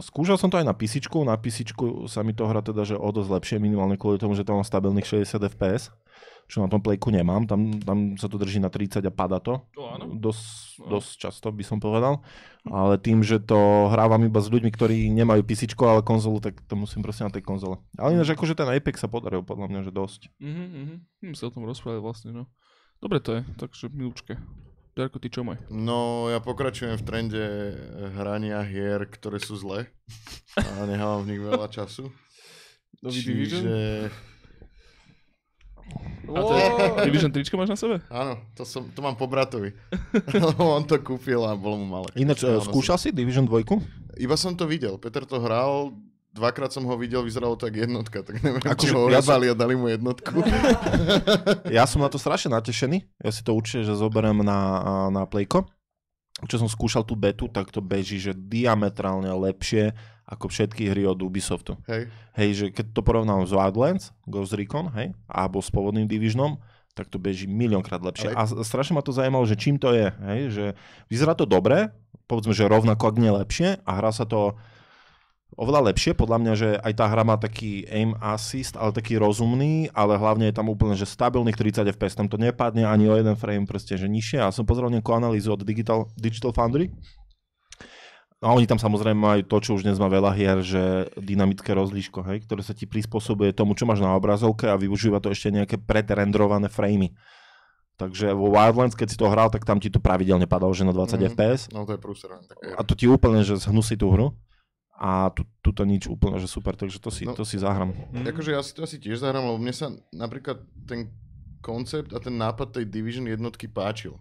Skúšal 0.00 0.38
som 0.40 0.48
to 0.48 0.56
aj 0.56 0.64
na 0.64 0.72
PC, 0.72 1.02
na 1.26 1.36
PC 1.36 1.74
sa 2.08 2.22
mi 2.22 2.32
to 2.32 2.46
hra 2.48 2.62
teda, 2.64 2.86
že 2.86 2.94
o 2.96 3.10
dosť 3.10 3.28
lepšie, 3.28 3.56
minimálne 3.60 3.98
kvôli 4.00 4.16
tomu, 4.16 4.32
že 4.32 4.46
tam 4.46 4.62
mám 4.62 4.64
stabilných 4.64 5.04
60 5.04 5.42
fps, 5.58 5.90
čo 6.48 6.64
na 6.64 6.68
tom 6.72 6.80
playku 6.80 7.12
nemám, 7.12 7.44
tam, 7.44 7.76
tam 7.84 8.16
sa 8.16 8.24
to 8.24 8.40
drží 8.40 8.56
na 8.56 8.72
30 8.72 9.04
a 9.04 9.12
pada 9.12 9.36
to. 9.36 9.60
O, 9.76 9.84
áno. 9.92 10.16
Dosť, 10.16 10.68
No. 10.78 10.98
dosť 10.98 11.10
často 11.18 11.50
by 11.50 11.64
som 11.66 11.82
povedal. 11.82 12.22
Ale 12.62 13.02
tým, 13.02 13.26
že 13.26 13.42
to 13.42 13.90
hrávam 13.90 14.22
iba 14.22 14.38
s 14.38 14.46
ľuďmi, 14.46 14.70
ktorí 14.70 15.10
nemajú 15.10 15.42
PC, 15.42 15.74
ale 15.82 16.06
konzolu, 16.06 16.38
tak 16.38 16.62
to 16.70 16.78
musím 16.78 17.02
proste 17.02 17.26
na 17.26 17.32
tej 17.34 17.42
konzole. 17.42 17.82
Ale 17.98 18.14
ináč 18.14 18.30
akože 18.30 18.54
ten 18.54 18.70
Apex 18.70 19.02
sa 19.02 19.10
podaril 19.10 19.42
podľa 19.42 19.66
mňa, 19.68 19.80
že 19.84 19.92
dosť. 19.92 20.20
Mhm, 20.38 20.64
mhm. 20.64 20.96
Hm, 21.26 21.34
sa 21.34 21.50
o 21.50 21.54
tom 21.54 21.66
rozprávať 21.66 21.98
vlastne, 21.98 22.30
no. 22.30 22.46
Dobre 23.02 23.18
to 23.18 23.38
je, 23.38 23.40
takže 23.58 23.90
milúčke. 23.90 24.38
Darko, 24.94 25.22
ty 25.22 25.30
čo 25.30 25.46
maj? 25.46 25.62
No, 25.70 26.26
ja 26.26 26.42
pokračujem 26.42 26.98
v 26.98 27.06
trende 27.06 27.44
hrania 28.18 28.62
hier, 28.66 29.06
ktoré 29.06 29.38
sú 29.38 29.54
zlé. 29.54 29.90
A 30.58 30.86
nechávam 30.86 31.22
v 31.22 31.34
nich 31.34 31.42
veľa 31.42 31.70
času. 31.70 32.10
Nový 33.02 33.20
Division? 33.22 33.62
Čiže... 33.62 33.74
A 36.28 36.40
to 36.44 36.52
je, 36.52 36.66
Division 37.08 37.32
3 37.32 37.40
máš 37.56 37.72
na 37.72 37.78
sebe? 37.80 37.96
Áno, 38.12 38.36
to, 38.52 38.68
som, 38.68 38.84
to 38.92 39.00
mám 39.00 39.16
po 39.16 39.24
bratovi. 39.24 39.72
Lebo 40.36 40.76
on 40.76 40.84
to 40.84 41.00
kúpil 41.00 41.40
a 41.40 41.56
bolo 41.56 41.80
mu 41.80 41.86
malé. 41.88 42.08
Ináč, 42.20 42.44
Áno, 42.44 42.60
skúšal 42.60 43.00
si 43.00 43.08
Division 43.16 43.48
2? 43.48 43.64
Iba 44.20 44.36
som 44.36 44.52
to 44.52 44.68
videl. 44.68 45.00
Peter 45.00 45.24
to 45.24 45.40
hral, 45.40 45.96
dvakrát 46.36 46.68
som 46.68 46.84
ho 46.84 46.94
videl, 47.00 47.24
vyzeralo 47.24 47.56
to 47.56 47.64
jak 47.72 47.88
jednotka, 47.88 48.20
tak 48.20 48.44
neviem, 48.44 48.60
Akože 48.60 48.76
či 48.76 48.92
ho 48.92 49.08
ja 49.08 49.24
som- 49.24 49.40
a 49.40 49.56
dali 49.56 49.74
mu 49.74 49.88
jednotku. 49.88 50.44
Ja 51.76 51.88
som 51.88 52.04
na 52.04 52.12
to 52.12 52.20
strašne 52.20 52.52
natešený. 52.52 53.08
Ja 53.24 53.30
si 53.32 53.40
to 53.40 53.56
určite, 53.56 53.88
že 53.88 53.96
zoberiem 53.96 54.44
na, 54.44 54.58
na 55.08 55.24
Playko. 55.24 55.64
Čo 56.46 56.62
som 56.62 56.68
skúšal 56.70 57.02
tú 57.02 57.18
betu, 57.18 57.50
tak 57.50 57.72
to 57.74 57.82
beží, 57.82 58.22
že 58.22 58.30
diametrálne 58.30 59.26
lepšie 59.32 59.90
ako 60.28 60.52
všetky 60.52 60.92
hry 60.92 61.08
od 61.08 61.16
Ubisoftu. 61.24 61.80
Hej. 61.88 62.12
Hej, 62.36 62.50
že 62.52 62.66
keď 62.68 62.92
to 62.92 63.00
porovnám 63.00 63.48
s 63.48 63.52
Wildlands, 63.56 64.12
Ghost 64.28 64.52
Recon, 64.52 64.92
hej, 64.92 65.16
alebo 65.24 65.64
s 65.64 65.72
pôvodným 65.72 66.04
Divisionom, 66.04 66.60
tak 66.92 67.08
to 67.08 67.16
beží 67.16 67.48
miliónkrát 67.48 68.04
lepšie. 68.04 68.36
Ale- 68.36 68.60
A 68.60 68.66
strašne 68.66 68.92
ma 68.92 69.00
to 69.00 69.14
zajímalo, 69.14 69.48
že 69.48 69.56
čím 69.56 69.80
to 69.80 69.96
je, 69.96 70.12
hej, 70.12 70.40
že 70.52 70.64
vyzerá 71.08 71.32
to 71.32 71.48
dobre, 71.48 71.88
povedzme, 72.28 72.52
že 72.52 72.68
rovnako, 72.68 73.08
ak 73.08 73.16
nie 73.16 73.32
lepšie 73.32 73.80
a 73.88 73.90
hrá 73.96 74.12
sa 74.12 74.28
to 74.28 74.52
oveľa 75.56 75.90
lepšie, 75.90 76.12
podľa 76.12 76.38
mňa, 76.44 76.52
že 76.54 76.68
aj 76.76 76.92
tá 76.92 77.08
hra 77.08 77.24
má 77.24 77.40
taký 77.40 77.88
aim 77.88 78.12
assist, 78.20 78.76
ale 78.76 78.92
taký 78.92 79.16
rozumný, 79.16 79.88
ale 79.96 80.20
hlavne 80.20 80.52
je 80.52 80.54
tam 80.54 80.68
úplne, 80.68 80.92
že 80.92 81.08
stabilných 81.08 81.56
30 81.56 81.88
fps, 81.96 82.14
tam 82.20 82.28
to 82.28 82.36
nepadne 82.36 82.84
ani 82.84 83.08
o 83.08 83.16
jeden 83.16 83.32
frame, 83.34 83.64
proste, 83.64 83.96
že 83.96 84.06
nižšie. 84.12 84.44
A 84.44 84.52
som 84.52 84.68
pozeral 84.68 84.92
nejakú 84.92 85.08
analýzu 85.16 85.56
od 85.56 85.64
Digital, 85.64 86.04
Digital 86.20 86.52
Foundry, 86.52 86.92
a 88.38 88.54
oni 88.54 88.64
tam 88.64 88.78
samozrejme 88.78 89.18
majú 89.18 89.42
to, 89.42 89.56
čo 89.58 89.70
už 89.74 89.82
dnes 89.82 89.98
má 89.98 90.06
veľa 90.06 90.30
hier, 90.32 90.62
že 90.62 90.82
dynamické 91.16 91.74
rozlíško, 91.74 92.22
hej, 92.22 92.46
ktoré 92.46 92.62
sa 92.62 92.70
ti 92.70 92.86
prispôsobuje 92.86 93.50
tomu, 93.50 93.74
čo 93.74 93.82
máš 93.82 93.98
na 93.98 94.14
obrazovke 94.14 94.70
a 94.70 94.78
využíva 94.78 95.18
to 95.18 95.28
ešte 95.28 95.50
nejaké 95.50 95.76
predrendrované 95.76 96.66
framey. 96.66 97.10
Takže 97.98 98.30
vo 98.30 98.54
Wildlands, 98.54 98.94
keď 98.94 99.08
si 99.10 99.18
to 99.18 99.26
hral, 99.26 99.50
tak 99.50 99.66
tam 99.66 99.82
ti 99.82 99.90
to 99.90 99.98
pravidelne 99.98 100.46
padalo, 100.46 100.70
že 100.70 100.86
na 100.86 100.94
20 100.94 101.18
Mhm. 101.18 101.28
fps. 101.28 101.60
No 101.74 101.82
to 101.82 101.92
je 101.92 102.00
prúser. 102.00 102.30
A 102.78 102.86
to 102.86 102.94
ti 102.94 103.10
úplne, 103.10 103.42
že 103.42 103.58
zhnusí 103.58 103.98
tú 103.98 104.14
hru. 104.14 104.30
A 104.94 105.30
tu, 105.30 105.42
tuto 105.60 105.82
nič 105.82 106.06
úplne, 106.06 106.38
že 106.38 106.46
super, 106.46 106.74
takže 106.74 106.98
to 106.98 107.10
si, 107.10 107.22
No. 107.22 107.34
to 107.34 107.42
si 107.42 107.54
zahrám. 107.54 107.94
Akože 108.12 108.50
ja 108.50 108.62
si 108.62 108.74
to 108.74 108.82
asi 108.82 108.98
tiež 108.98 109.18
zahrám, 109.18 109.46
lebo 109.46 109.54
mne 109.56 109.70
sa 109.70 109.86
napríklad 110.10 110.58
ten 110.84 111.10
koncept 111.58 112.10
a 112.10 112.18
ten 112.18 112.34
nápad 112.34 112.70
tej 112.72 112.86
Division 112.86 113.22
jednotky 113.24 113.66
páčil. 113.66 114.18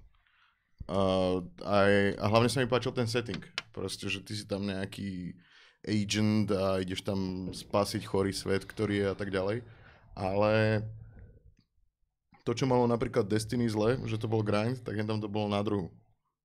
Uh, 0.85 1.41
aj, 1.61 1.91
a 2.15 2.25
hlavne 2.27 2.47
sa 2.47 2.61
mi 2.61 2.69
páčil 2.69 2.93
ten 2.93 3.05
setting. 3.05 3.41
Proste, 3.77 4.09
že 4.09 4.25
ty 4.25 4.33
si 4.33 4.49
tam 4.49 4.65
nejaký 4.65 5.37
agent 5.85 6.49
a 6.49 6.81
ideš 6.81 7.05
tam 7.05 7.53
spasiť 7.53 8.01
chorý 8.09 8.33
svet, 8.33 8.65
ktorý 8.65 9.05
je 9.05 9.07
a 9.13 9.15
tak 9.15 9.29
ďalej. 9.29 9.61
Ale 10.17 10.81
to, 12.41 12.57
čo 12.57 12.65
malo 12.65 12.89
napríklad 12.89 13.29
Destiny 13.29 13.69
zle, 13.69 14.01
že 14.09 14.17
to 14.17 14.25
bol 14.25 14.41
grind, 14.41 14.81
tak 14.81 14.97
tam 15.05 15.21
to 15.21 15.29
bolo 15.29 15.53
na 15.53 15.61
druhu. 15.61 15.93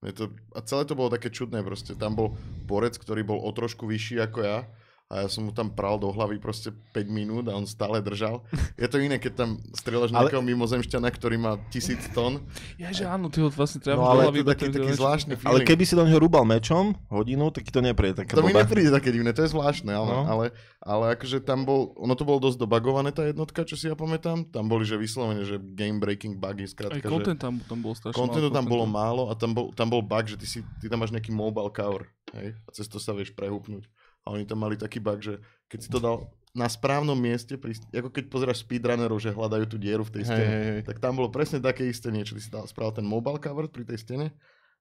Je 0.05 0.13
to, 0.13 0.25
a 0.53 0.61
celé 0.61 0.85
to 0.85 0.93
bolo 0.93 1.09
také 1.09 1.33
čudné 1.33 1.65
proste. 1.65 1.97
Tam 1.97 2.13
bol 2.13 2.37
borec, 2.69 3.01
ktorý 3.01 3.25
bol 3.25 3.41
o 3.41 3.51
trošku 3.55 3.89
vyšší 3.89 4.21
ako 4.21 4.39
ja 4.45 4.69
a 5.13 5.21
ja 5.21 5.29
som 5.29 5.45
mu 5.45 5.53
tam 5.53 5.69
pral 5.69 5.95
do 5.95 6.09
hlavy 6.09 6.41
proste 6.41 6.73
5 6.73 7.05
minút 7.07 7.45
a 7.45 7.53
on 7.53 7.63
stále 7.63 8.01
držal. 8.01 8.41
Je 8.75 8.89
to 8.89 8.97
iné, 8.97 9.17
keď 9.17 9.33
tam 9.37 9.51
strieľaš 9.71 10.09
Ale- 10.11 10.25
nejakého 10.25 10.41
mimozemšťana, 10.43 11.05
ktorý 11.07 11.37
má 11.37 11.61
tisíc 11.69 12.01
tón. 12.11 12.41
Ja, 12.75 12.89
že 12.89 13.05
áno, 13.05 13.29
ty 13.29 13.39
ho 13.39 13.49
vlastne 13.49 13.77
treba 13.79 14.01
No, 14.01 14.09
ale 14.09 14.25
Ale 14.25 14.33
to 14.33 14.41
je 14.41 14.49
taký, 14.49 14.67
taký 14.71 14.93
zvláštny 14.95 15.35
feeling. 15.37 15.53
Ale 15.53 15.69
keby 15.69 15.85
si 15.85 15.93
do 15.93 16.03
neho 16.03 16.17
rúbal 16.17 16.43
mečom 16.43 16.97
hodinu, 17.07 17.53
tak 17.53 17.69
to 17.69 17.79
nepríde 17.79 18.17
také 18.19 18.33
To 18.33 18.41
mi 18.41 18.51
blbé. 18.51 18.65
nepríde 18.65 18.89
také 18.91 19.11
divné, 19.11 19.31
to 19.31 19.45
je 19.45 19.53
zvláštne, 19.53 19.93
ale, 19.93 20.09
No. 20.09 20.25
ale, 20.25 20.45
ale 20.81 21.05
akože 21.13 21.41
tam 21.41 21.63
bol, 21.63 21.93
ono 21.95 22.13
to 22.13 22.25
bolo 22.25 22.41
dosť 22.41 22.57
dobagované 22.59 23.11
tá 23.11 23.23
jednotka, 23.23 23.63
čo 23.63 23.77
si 23.77 23.85
ja 23.85 23.95
pamätám. 23.95 24.49
Tam 24.49 24.65
boli, 24.65 24.83
že 24.83 24.97
vyslovene, 24.97 25.45
že 25.45 25.61
game 25.61 25.99
breaking 25.99 26.35
bugy, 26.35 26.65
Aj 26.65 26.73
skrátka, 26.73 26.99
že 26.99 27.13
content 27.13 27.37
tam, 27.37 27.61
tam 27.61 27.79
bol 27.79 27.93
strašne 27.93 28.17
kontentu 28.17 28.49
málo 28.49 28.57
tam 28.57 28.65
bolo 28.65 28.85
contentu. 28.85 28.97
málo 28.99 29.23
a 29.29 29.35
tam 29.35 29.51
bol, 29.53 29.67
tam 29.71 29.89
bol 29.89 30.01
bug, 30.01 30.25
že 30.25 30.35
ty, 30.35 30.47
si, 30.47 30.59
ty 30.79 30.89
tam 30.89 30.99
máš 30.99 31.13
nejaký 31.13 31.29
mobile 31.31 31.69
cover, 31.69 32.09
hej, 32.33 32.57
a 32.57 32.71
cez 32.73 32.87
to 32.87 32.97
sa 32.97 33.13
vieš 33.13 33.31
prehúpnúť. 33.33 33.85
A 34.23 34.31
oni 34.31 34.47
tam 34.47 34.63
mali 34.63 34.79
taký 34.79 35.03
bug, 35.03 35.19
že 35.19 35.43
keď 35.67 35.79
si 35.83 35.89
to 35.91 35.99
dal 35.99 36.31
na 36.53 36.69
správnom 36.69 37.17
mieste, 37.17 37.57
pri, 37.57 37.73
ako 37.91 38.13
keď 38.13 38.25
pozeráš 38.29 38.61
speedrunnerov, 38.61 39.17
že 39.17 39.33
hľadajú 39.33 39.65
tú 39.73 39.77
dieru 39.81 40.05
v 40.05 40.21
tej 40.21 40.25
stene, 40.29 40.53
hej, 40.53 40.65
hej. 40.69 40.83
tak 40.85 41.01
tam 41.01 41.17
bolo 41.17 41.33
presne 41.33 41.65
také 41.65 41.89
isté 41.89 42.13
niečo. 42.13 42.37
Ty 42.37 42.43
si 42.45 42.51
dal, 42.53 42.65
spravil 42.69 42.93
ten 43.01 43.07
mobile 43.09 43.41
cover 43.41 43.73
pri 43.73 43.89
tej 43.89 44.05
stene, 44.05 44.27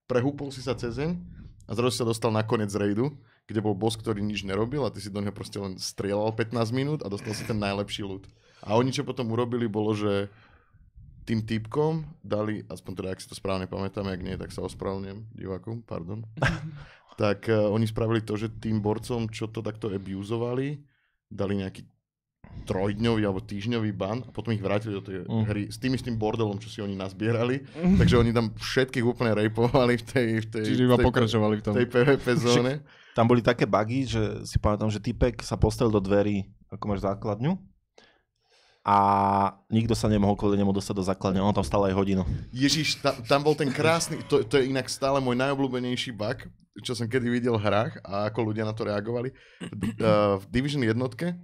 prehúpol 0.03 0.51
si 0.51 0.59
sa 0.59 0.75
cez 0.75 0.99
deň 0.99 1.15
a 1.65 1.71
zrazu 1.71 2.03
sa 2.03 2.05
dostal 2.05 2.35
na 2.35 2.43
koniec 2.43 2.75
raidu, 2.75 3.15
kde 3.47 3.63
bol 3.63 3.71
boss, 3.71 3.95
ktorý 3.95 4.19
nič 4.19 4.43
nerobil 4.43 4.83
a 4.83 4.91
ty 4.91 4.99
si 4.99 5.07
do 5.07 5.23
neho 5.23 5.31
proste 5.31 5.63
len 5.63 5.79
strieľal 5.79 6.35
15 6.35 6.51
minút 6.75 6.99
a 7.01 7.07
dostal 7.07 7.31
si 7.31 7.47
ten 7.47 7.55
najlepší 7.55 8.03
loot. 8.03 8.27
A 8.67 8.75
oni 8.75 8.91
čo 8.91 9.07
potom 9.07 9.31
urobili 9.31 9.65
bolo, 9.71 9.95
že 9.95 10.27
tým 11.23 11.45
typkom 11.45 12.03
dali, 12.25 12.65
aspoň 12.67 12.91
teda, 12.97 13.09
ak 13.13 13.21
si 13.23 13.29
to 13.29 13.37
správne 13.37 13.69
pamätám, 13.69 14.09
ak 14.09 14.19
nie, 14.19 14.35
tak 14.35 14.51
sa 14.51 14.65
ospravedlňujem 14.65 15.31
divákom, 15.37 15.85
pardon. 15.85 16.25
tak 17.21 17.45
uh, 17.53 17.69
oni 17.69 17.85
spravili 17.85 18.25
to, 18.25 18.33
že 18.33 18.49
tým 18.57 18.81
borcom, 18.81 19.29
čo 19.29 19.45
to 19.45 19.61
takto 19.61 19.93
abuzovali, 19.93 20.81
dali 21.29 21.53
nejaký 21.61 21.85
trojdňový 22.65 23.21
alebo 23.23 23.39
týždňový 23.39 23.93
ban 23.95 24.25
a 24.25 24.29
potom 24.33 24.51
ich 24.51 24.59
vrátili 24.59 24.97
do 24.97 25.03
tej 25.05 25.23
Mm. 25.23 25.45
hry 25.47 25.63
s 25.71 25.77
tým 25.79 25.93
istým 25.95 26.17
bordelom, 26.17 26.57
čo 26.59 26.67
si 26.67 26.81
oni 26.81 26.97
nazbierali. 26.97 27.63
Takže 27.71 28.19
oni 28.19 28.31
tam 28.33 28.51
všetkých 28.57 29.05
úplne 29.05 29.31
rejpovali 29.37 30.01
v 30.01 30.03
tej, 30.03 30.27
v 30.43 30.47
tej, 30.49 30.65
Čiže 30.65 30.83
v 30.83 30.87
iba 30.89 30.97
tej, 30.99 31.05
pokračovali 31.05 31.55
v 31.57 31.63
tom. 31.63 31.73
tej 31.77 31.87
PvP 31.87 32.25
zóne. 32.41 32.73
Tam 33.15 33.27
boli 33.27 33.39
také 33.43 33.63
bugy, 33.67 34.07
že 34.07 34.23
si 34.47 34.57
pamätám, 34.59 34.91
že 34.91 34.99
typek 35.03 35.39
sa 35.43 35.55
postavil 35.55 35.91
do 35.91 36.01
dverí, 36.03 36.47
ako 36.71 36.83
máš 36.87 37.03
základňu, 37.03 37.55
a 38.81 38.97
nikto 39.69 39.93
sa 39.93 40.09
nemohol 40.09 40.33
kvôli 40.33 40.57
nemu 40.57 40.73
dostať 40.73 40.95
do 40.97 41.05
základne, 41.05 41.37
on 41.37 41.53
tam 41.53 41.65
stal 41.65 41.85
aj 41.85 41.93
hodinu. 41.93 42.25
Ježiš, 42.49 42.97
tam, 42.97 43.13
tam 43.21 43.39
bol 43.45 43.53
ten 43.53 43.69
krásny, 43.69 44.17
to, 44.25 44.41
to 44.41 44.57
je 44.57 44.73
inak 44.73 44.89
stále 44.89 45.21
môj 45.21 45.37
najobľúbenejší 45.37 46.17
bug, 46.17 46.49
čo 46.81 46.97
som 46.97 47.05
kedy 47.05 47.29
videl 47.29 47.61
v 47.61 47.65
hrách 47.67 48.01
a 48.01 48.25
ako 48.31 48.49
ľudia 48.49 48.65
na 48.65 48.73
to 48.73 48.87
reagovali. 48.87 49.29
Uh, 50.01 50.41
v 50.41 50.45
Division 50.49 50.81
jednotke, 50.81 51.37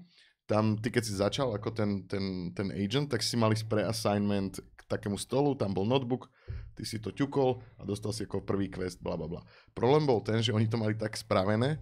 tam 0.49 0.81
ty 0.81 0.89
keď 0.89 1.03
si 1.05 1.13
začal 1.13 1.53
ako 1.53 1.77
ten, 1.77 2.09
ten, 2.09 2.55
ten 2.57 2.73
agent, 2.73 3.13
tak 3.13 3.21
si 3.21 3.37
mali 3.37 3.53
pre 3.69 3.85
assignment 3.85 4.57
k 4.57 4.81
takému 4.89 5.19
stolu, 5.21 5.53
tam 5.53 5.77
bol 5.77 5.85
notebook, 5.85 6.33
ty 6.73 6.89
si 6.89 6.97
to 6.97 7.13
ťukol 7.13 7.61
a 7.77 7.85
dostal 7.85 8.15
si 8.17 8.25
ako 8.25 8.41
prvý 8.41 8.71
quest, 8.73 8.97
bla 8.97 9.13
bla 9.13 9.29
bla. 9.29 9.41
Problém 9.77 10.09
bol 10.09 10.25
ten, 10.25 10.41
že 10.41 10.55
oni 10.55 10.65
to 10.65 10.81
mali 10.81 10.97
tak 10.97 11.13
spravené, 11.13 11.77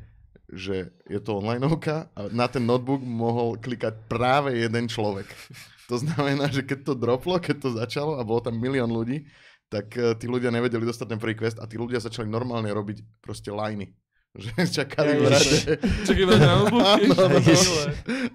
že 0.52 0.94
je 1.10 1.20
to 1.22 1.42
onlineovka 1.42 2.10
a 2.14 2.20
na 2.30 2.46
ten 2.46 2.62
notebook 2.62 3.02
mohol 3.02 3.58
klikať 3.58 4.06
práve 4.06 4.54
jeden 4.54 4.86
človek. 4.86 5.26
To 5.86 6.02
znamená, 6.02 6.50
že 6.50 6.66
keď 6.66 6.82
to 6.82 6.94
droplo, 6.98 7.38
keď 7.38 7.56
to 7.62 7.70
začalo 7.78 8.18
a 8.18 8.26
bolo 8.26 8.42
tam 8.42 8.58
milión 8.58 8.90
ľudí, 8.90 9.26
tak 9.70 9.94
eh, 9.98 10.14
tí 10.18 10.26
ľudia 10.30 10.50
nevedeli 10.54 10.86
dostať 10.86 11.08
ten 11.14 11.22
quest 11.38 11.58
a 11.62 11.66
tí 11.70 11.78
ľudia 11.78 12.02
začali 12.02 12.30
normálne 12.30 12.70
robiť 12.70 13.22
proste 13.22 13.50
liney. 13.50 13.94
Že 14.36 14.68
čakali 14.68 15.16
v 15.16 15.32
rade. 15.32 15.60
Na 16.36 16.60
notebook? 16.60 16.84
Áno, 16.84 17.08
no, 17.08 17.40
Ježiš. 17.40 17.72
no. 17.72 17.84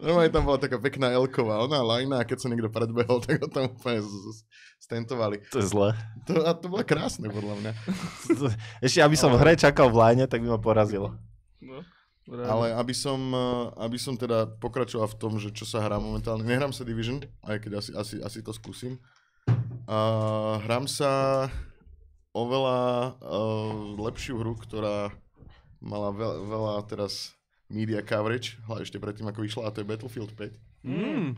Normálne 0.01 0.33
tam 0.33 0.49
bola 0.49 0.57
taká 0.57 0.81
pekná 0.81 1.13
elková, 1.13 1.61
ona 1.61 1.85
lajna 1.85 2.25
a 2.25 2.27
keď 2.27 2.39
sa 2.41 2.49
niekto 2.49 2.73
predbehol, 2.73 3.21
tak 3.21 3.37
ho 3.45 3.49
tam 3.53 3.69
úplne 3.69 4.01
z- 4.01 4.09
z- 4.09 4.43
stentovali. 4.81 5.45
To 5.53 5.61
je 5.61 5.69
zle. 5.69 5.93
To, 6.25 6.41
a 6.41 6.57
to 6.57 6.73
bolo 6.73 6.81
krásne 6.89 7.29
podľa 7.29 7.53
mňa. 7.61 7.73
Ešte 8.89 9.05
aby 9.05 9.13
som 9.13 9.29
v 9.37 9.45
hre 9.45 9.53
čakal 9.61 9.93
v 9.93 10.01
line, 10.01 10.25
tak 10.25 10.41
by 10.41 10.49
ma 10.49 10.57
porazilo. 10.57 11.21
No. 11.61 11.85
Ale 12.31 12.71
aby 12.79 12.95
som, 12.95 13.19
eh, 13.35 13.67
aby 13.83 13.99
som 13.99 14.15
teda 14.15 14.47
pokračoval 14.63 15.11
v 15.11 15.19
tom, 15.19 15.33
že 15.43 15.51
čo 15.51 15.67
sa 15.67 15.83
hrá 15.83 15.99
momentálne. 15.99 16.47
Nehrám 16.47 16.71
sa 16.71 16.87
Division, 16.87 17.19
aj 17.43 17.59
keď 17.67 17.73
asi, 17.83 17.91
asi, 17.95 18.17
asi 18.23 18.39
to 18.47 18.55
skúsim. 18.55 19.03
Uh, 19.91 20.63
hrám 20.63 20.87
sa 20.87 21.11
oveľa 22.31 23.19
uh, 23.19 23.99
lepšiu 23.99 24.39
hru, 24.39 24.55
ktorá 24.55 25.11
mala 25.83 26.15
veľa, 26.15 26.37
veľa 26.47 26.73
teraz 26.87 27.35
media 27.67 27.99
coverage, 27.99 28.55
hlavne 28.71 28.87
ešte 28.87 29.03
predtým 29.03 29.27
ako 29.27 29.43
vyšla, 29.43 29.67
a 29.67 29.75
to 29.75 29.83
je 29.83 29.91
Battlefield 29.91 30.31
5. 30.39 30.87
Mm. 30.87 31.35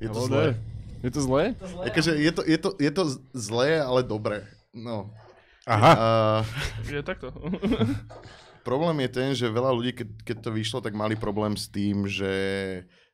Je 0.00 0.08
to 0.08 0.20
zlé. 0.24 0.32
there. 0.32 0.54
Je 1.04 1.10
to 1.12 1.20
zlé? 1.20 1.42
Akože 1.60 2.12
je, 2.16 2.32
to, 2.32 2.42
je, 2.48 2.56
to, 2.56 2.70
je 2.80 2.90
to 2.92 3.02
zlé, 3.36 3.76
ale 3.84 4.00
dobré. 4.00 4.48
No. 4.72 5.12
Aha. 5.68 5.92
Uh, 5.92 6.88
Je 6.88 7.04
takto. 7.04 7.28
Problém 8.60 9.06
je 9.06 9.10
ten, 9.10 9.30
že 9.32 9.48
veľa 9.48 9.72
ľudí, 9.72 9.92
keď, 9.96 10.08
keď 10.24 10.36
to 10.44 10.50
vyšlo, 10.52 10.78
tak 10.84 10.92
mali 10.92 11.16
problém 11.16 11.56
s 11.56 11.68
tým, 11.72 12.04
že 12.04 12.32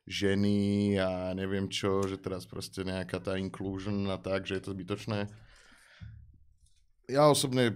ženy 0.07 0.95
a 0.99 1.35
neviem 1.35 1.67
čo, 1.67 2.03
že 2.07 2.15
teraz 2.15 2.47
proste 2.47 2.83
nejaká 2.87 3.19
tá 3.19 3.35
inclusion 3.35 4.07
a 4.07 4.15
tak, 4.19 4.47
že 4.47 4.59
je 4.59 4.63
to 4.63 4.71
zbytočné. 4.75 5.27
Ja 7.07 7.31
osobne 7.31 7.75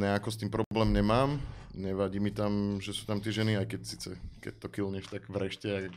nejako 0.00 0.28
s 0.32 0.40
tým 0.40 0.52
problém 0.52 0.92
nemám. 0.92 1.40
Nevadí 1.76 2.20
mi 2.20 2.32
tam, 2.32 2.80
že 2.80 2.96
sú 2.96 3.04
tam 3.04 3.20
tie 3.20 3.32
ženy, 3.32 3.60
aj 3.60 3.68
keď 3.68 3.80
síce, 3.84 4.10
keď 4.40 4.54
to 4.60 4.68
killneš, 4.72 5.12
tak 5.12 5.28
vrešte. 5.28 5.68
Jak... 5.68 5.96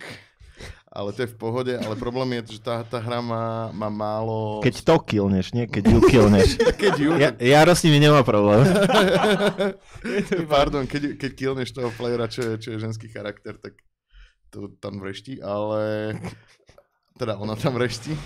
Ale 0.90 1.14
to 1.14 1.22
je 1.22 1.30
v 1.30 1.38
pohode, 1.38 1.70
ale 1.78 1.94
problém 1.94 2.42
je, 2.42 2.58
že 2.58 2.66
tá, 2.66 2.82
tá 2.82 2.98
hra 2.98 3.22
má, 3.22 3.70
má 3.70 3.94
málo... 3.94 4.58
Keď 4.66 4.82
to 4.82 4.98
killneš, 4.98 5.54
nie? 5.54 5.70
Keď 5.70 5.84
ju 5.86 6.00
killneš. 6.02 6.58
keď 6.82 6.94
ju, 6.98 7.10
Ja, 7.14 7.30
Jaro 7.38 7.78
s 7.78 7.86
nimi 7.86 8.02
nemá 8.02 8.26
problém. 8.26 8.66
Pardon, 10.50 10.90
keď, 10.90 11.14
keď 11.22 11.32
killneš 11.38 11.78
toho 11.78 11.94
playera, 11.94 12.26
čo 12.26 12.42
je, 12.42 12.54
čo 12.58 12.70
je 12.74 12.82
ženský 12.82 13.06
charakter, 13.06 13.62
tak 13.62 13.78
to 14.50 14.74
tam 14.82 14.98
vreští, 14.98 15.38
ale... 15.46 16.18
Teda 17.22 17.38
ona 17.38 17.54
tam 17.54 17.78
vreští. 17.78 18.18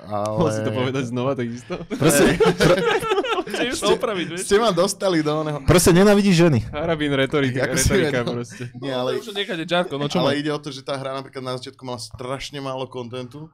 ale... 0.00 0.40
Mohol 0.40 0.52
si 0.56 0.60
to 0.64 0.72
povedať 0.72 1.04
znova, 1.04 1.36
takisto? 1.36 1.84
Proste, 1.84 2.32
Chceš 3.48 3.80
sa 3.80 3.94
opraviť, 3.96 4.26
vieš? 4.32 4.44
Ste 4.44 4.56
ma 4.60 4.70
dostali 4.70 5.24
do 5.24 5.32
oného... 5.32 5.58
proste 5.64 5.90
nenávidíš 5.90 6.36
ženy. 6.48 6.58
Harabín 6.70 7.12
retorika, 7.12 7.64
retorika 7.64 8.22
proste. 8.22 8.68
Nie, 8.78 8.94
ale, 8.94 9.18
Už 9.18 9.32
Jarko, 9.68 9.96
no 9.96 10.06
čo 10.06 10.20
ale 10.22 10.38
ide 10.38 10.52
o 10.52 10.60
to, 10.60 10.68
že 10.68 10.84
tá 10.84 10.96
hra 10.96 11.16
napríklad 11.16 11.42
na 11.44 11.54
začiatku 11.56 11.82
mala 11.84 12.00
strašne 12.00 12.60
málo 12.60 12.86
kontentu. 12.86 13.48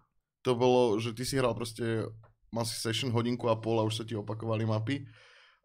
To 0.44 0.50
bolo, 0.52 1.00
že 1.00 1.16
ty 1.16 1.24
si 1.24 1.40
hral 1.40 1.56
proste, 1.56 2.04
mal 2.52 2.68
si 2.68 2.76
session 2.76 3.08
hodinku 3.08 3.48
a 3.48 3.56
pol 3.56 3.80
a 3.80 3.86
už 3.88 4.02
sa 4.02 4.04
ti 4.04 4.12
opakovali 4.12 4.68
mapy. 4.68 5.08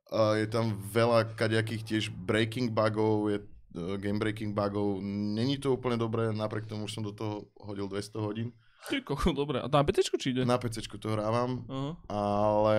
A 0.10 0.40
je 0.40 0.48
tam 0.50 0.74
veľa 0.90 1.38
kadejakých 1.38 1.84
tiež 1.86 2.04
breaking 2.10 2.74
bugov, 2.74 3.30
je 3.30 3.38
uh, 3.44 4.00
game 4.02 4.18
breaking 4.18 4.56
bugov. 4.56 5.04
Není 5.04 5.62
to 5.62 5.76
úplne 5.76 6.00
dobré, 6.00 6.34
napriek 6.34 6.66
tomu 6.66 6.88
už 6.88 6.96
som 6.98 7.04
do 7.06 7.14
toho 7.14 7.52
hodil 7.62 7.86
200 7.92 8.26
hodín. 8.26 8.50
Ty 8.88 9.04
koko, 9.04 9.36
dobre. 9.36 9.60
A 9.60 9.68
na 9.68 9.84
PC 9.84 10.08
či 10.16 10.32
ide? 10.32 10.48
Na 10.48 10.56
PC 10.56 10.88
to 10.88 11.12
hrávam, 11.12 11.68
Aha. 11.68 11.92
ale 12.08 12.78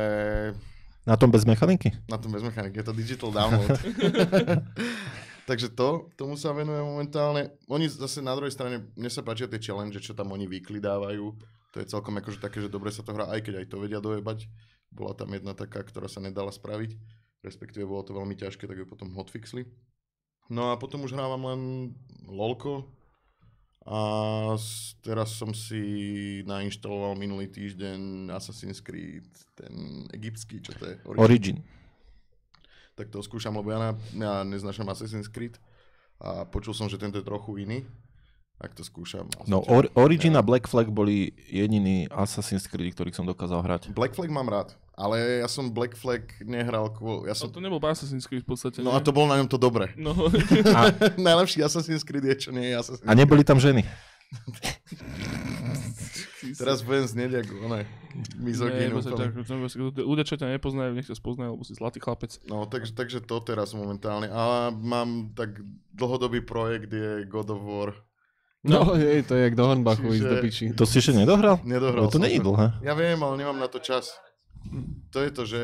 Na 1.09 1.17
tom 1.17 1.33
bez 1.33 1.49
mechaniky? 1.49 1.97
na 2.09 2.21
tom 2.21 2.33
bez 2.33 2.45
mechanik, 2.45 2.77
je 2.77 2.85
to 2.85 2.93
digital 2.93 3.33
download. 3.33 3.73
Takže 5.49 5.73
to, 5.75 6.13
tomu 6.15 6.39
sa 6.39 6.55
venujem 6.55 6.85
momentálne. 6.85 7.51
Oni 7.67 7.91
zase 7.91 8.23
na 8.23 8.37
druhej 8.39 8.55
strane, 8.55 8.87
mne 8.95 9.11
sa 9.11 9.25
páčia 9.25 9.51
tie 9.51 9.59
challenge, 9.59 9.99
čo 9.99 10.15
tam 10.15 10.31
oni 10.31 10.47
weekly 10.47 10.79
dávajú. 10.79 11.35
To 11.75 11.77
je 11.83 11.91
celkom 11.91 12.15
akože 12.21 12.39
také, 12.39 12.63
že 12.63 12.71
dobre 12.71 12.95
sa 12.95 13.03
to 13.03 13.11
hrá, 13.11 13.27
aj 13.33 13.49
keď 13.49 13.65
aj 13.65 13.67
to 13.67 13.77
vedia 13.83 13.99
dojebať. 13.99 14.47
Bola 14.95 15.17
tam 15.17 15.35
jedna 15.35 15.57
taká, 15.57 15.83
ktorá 15.83 16.07
sa 16.07 16.23
nedala 16.23 16.55
spraviť, 16.55 16.95
respektíve 17.43 17.83
bolo 17.83 18.07
to 18.07 18.15
veľmi 18.15 18.39
ťažké, 18.39 18.67
tak 18.67 18.79
ju 18.79 18.87
potom 18.87 19.11
hotfixli. 19.15 19.67
No 20.51 20.71
a 20.71 20.79
potom 20.79 21.03
už 21.07 21.15
hrávam 21.15 21.43
len 21.47 21.61
LOLko 22.27 22.87
a 23.81 24.01
teraz 25.01 25.33
som 25.33 25.57
si 25.57 25.81
nainštaloval 26.45 27.17
minulý 27.17 27.49
týždeň 27.49 28.29
Assassin's 28.29 28.85
Creed, 28.85 29.25
ten 29.57 30.05
egyptský, 30.13 30.61
čo 30.61 30.77
to 30.77 30.85
je? 30.85 30.95
Origin. 31.17 31.65
tak 32.93 33.09
to 33.09 33.25
skúšam, 33.25 33.57
lebo 33.57 33.73
ja, 33.73 33.81
na, 33.81 33.91
ja 34.13 34.33
neznášam 34.45 34.85
Assassin's 34.93 35.33
Creed 35.33 35.57
a 36.21 36.45
počul 36.45 36.77
som, 36.77 36.85
že 36.93 37.01
tento 37.01 37.17
je 37.17 37.25
trochu 37.25 37.65
iný, 37.65 37.89
tak 38.61 38.77
to 38.77 38.85
skúšam. 38.85 39.25
No, 39.49 39.65
Or- 39.65 39.89
Origin 39.97 40.37
a 40.37 40.45
Black 40.45 40.69
Flag 40.69 40.93
boli 40.93 41.33
jediní 41.49 42.05
Assassin's 42.13 42.69
Creed, 42.69 42.93
ktorých 42.93 43.17
som 43.17 43.25
dokázal 43.25 43.65
hrať. 43.65 43.83
Black 43.97 44.13
Flag 44.13 44.29
mám 44.29 44.53
rád, 44.53 44.77
ale 45.01 45.41
ja 45.41 45.49
som 45.49 45.73
Black 45.73 45.97
Flag 45.97 46.29
nehral 46.45 46.93
kvôli... 46.93 47.27
Ja 47.27 47.35
No 47.35 47.41
som, 47.41 47.49
to 47.49 47.59
nebol 47.59 47.81
Assassin's 47.81 48.29
Creed 48.29 48.45
v 48.45 48.53
podstate. 48.53 48.85
no 48.85 48.93
nie? 48.93 48.97
a 48.97 49.01
to 49.01 49.11
bol 49.11 49.25
na 49.25 49.41
ňom 49.41 49.49
to 49.49 49.57
dobre. 49.57 49.97
No, 49.97 50.13
Najlepší 51.29 51.65
Assassin's 51.65 52.05
Creed 52.05 52.29
je, 52.29 52.37
čo 52.37 52.51
nie 52.53 52.69
je 52.69 52.75
Assassin's 52.77 53.09
A 53.09 53.17
neboli 53.17 53.41
tam 53.41 53.57
ženy. 53.57 53.81
Teraz 56.57 56.81
budem 56.81 57.05
znieť 57.05 57.33
ako 57.43 57.53
one, 57.65 57.81
mizogín 58.37 58.91
úplne. 58.91 59.29
ľudia, 59.97 60.25
čo 60.25 60.35
ťa 60.37 60.57
nepoznajú, 60.57 60.91
nech 60.93 61.07
ťa 61.07 61.17
spoznajú, 61.17 61.51
lebo 61.55 61.65
si 61.65 61.77
zlatý 61.77 62.01
chlapec. 62.01 62.41
No, 62.45 62.65
takže, 62.65 62.93
takže 62.93 63.19
to 63.21 63.41
teraz 63.41 63.73
momentálne. 63.73 64.29
A 64.29 64.69
mám 64.71 65.33
tak 65.33 65.61
dlhodobý 65.91 66.41
projekt 66.41 66.91
je 66.91 67.25
God 67.25 67.51
of 67.51 67.61
War. 67.61 67.91
No, 68.61 68.93
hej, 68.93 69.25
to 69.25 69.33
je 69.35 69.49
jak 69.49 69.57
do 69.57 69.65
Hornbachu 69.65 70.13
ísť 70.13 70.21
Čiže- 70.21 70.29
do 70.29 70.37
piči. 70.45 70.65
To 70.77 70.85
si 70.85 71.01
ešte 71.01 71.17
nedohral? 71.17 71.65
Nedohral 71.65 72.05
No, 72.05 72.13
to 72.13 72.21
som 72.21 72.25
nie 72.25 72.37
je 72.37 72.41
to. 72.41 72.53
dlhé. 72.53 72.67
Ja 72.85 72.93
viem, 72.93 73.17
ale 73.17 73.35
nemám 73.37 73.57
na 73.57 73.69
to 73.69 73.81
čas. 73.81 74.13
To 75.11 75.19
je 75.19 75.31
to, 75.31 75.43
že, 75.45 75.63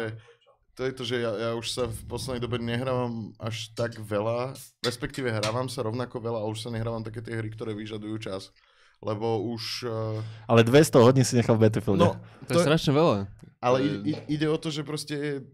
to 0.74 0.82
je 0.82 0.92
to, 0.92 1.02
že 1.04 1.16
ja, 1.20 1.30
ja 1.32 1.50
už 1.54 1.66
sa 1.68 1.84
v 1.86 1.98
poslednej 2.04 2.42
dobe 2.42 2.58
nehrávam 2.58 3.30
až 3.38 3.70
tak 3.72 3.96
veľa, 3.96 4.52
respektíve 4.82 5.30
hrávam 5.30 5.68
sa 5.68 5.82
rovnako 5.82 6.18
veľa 6.18 6.40
a 6.42 6.50
už 6.50 6.66
sa 6.66 6.70
nehrávam 6.70 7.00
také 7.00 7.22
tie 7.22 7.34
hry, 7.34 7.48
ktoré 7.48 7.72
vyžadujú 7.72 8.16
čas. 8.18 8.50
Lebo 8.98 9.44
už... 9.46 9.84
Uh, 9.84 10.20
Ale 10.48 10.64
200 10.64 10.96
hodín 10.98 11.22
si 11.22 11.36
nechal 11.36 11.54
v 11.54 11.68
Battlefielde. 11.68 12.00
no, 12.00 12.16
To 12.48 12.56
je 12.56 12.64
strašne 12.64 12.92
veľa. 12.92 13.28
ale 13.60 13.76
to 13.76 13.84
je- 13.84 13.88
ide, 13.88 13.98
ide- 14.08 14.24
ide 14.40 14.46
o 14.48 14.56
to, 14.56 14.72
že 14.72 14.82
proste 14.82 15.44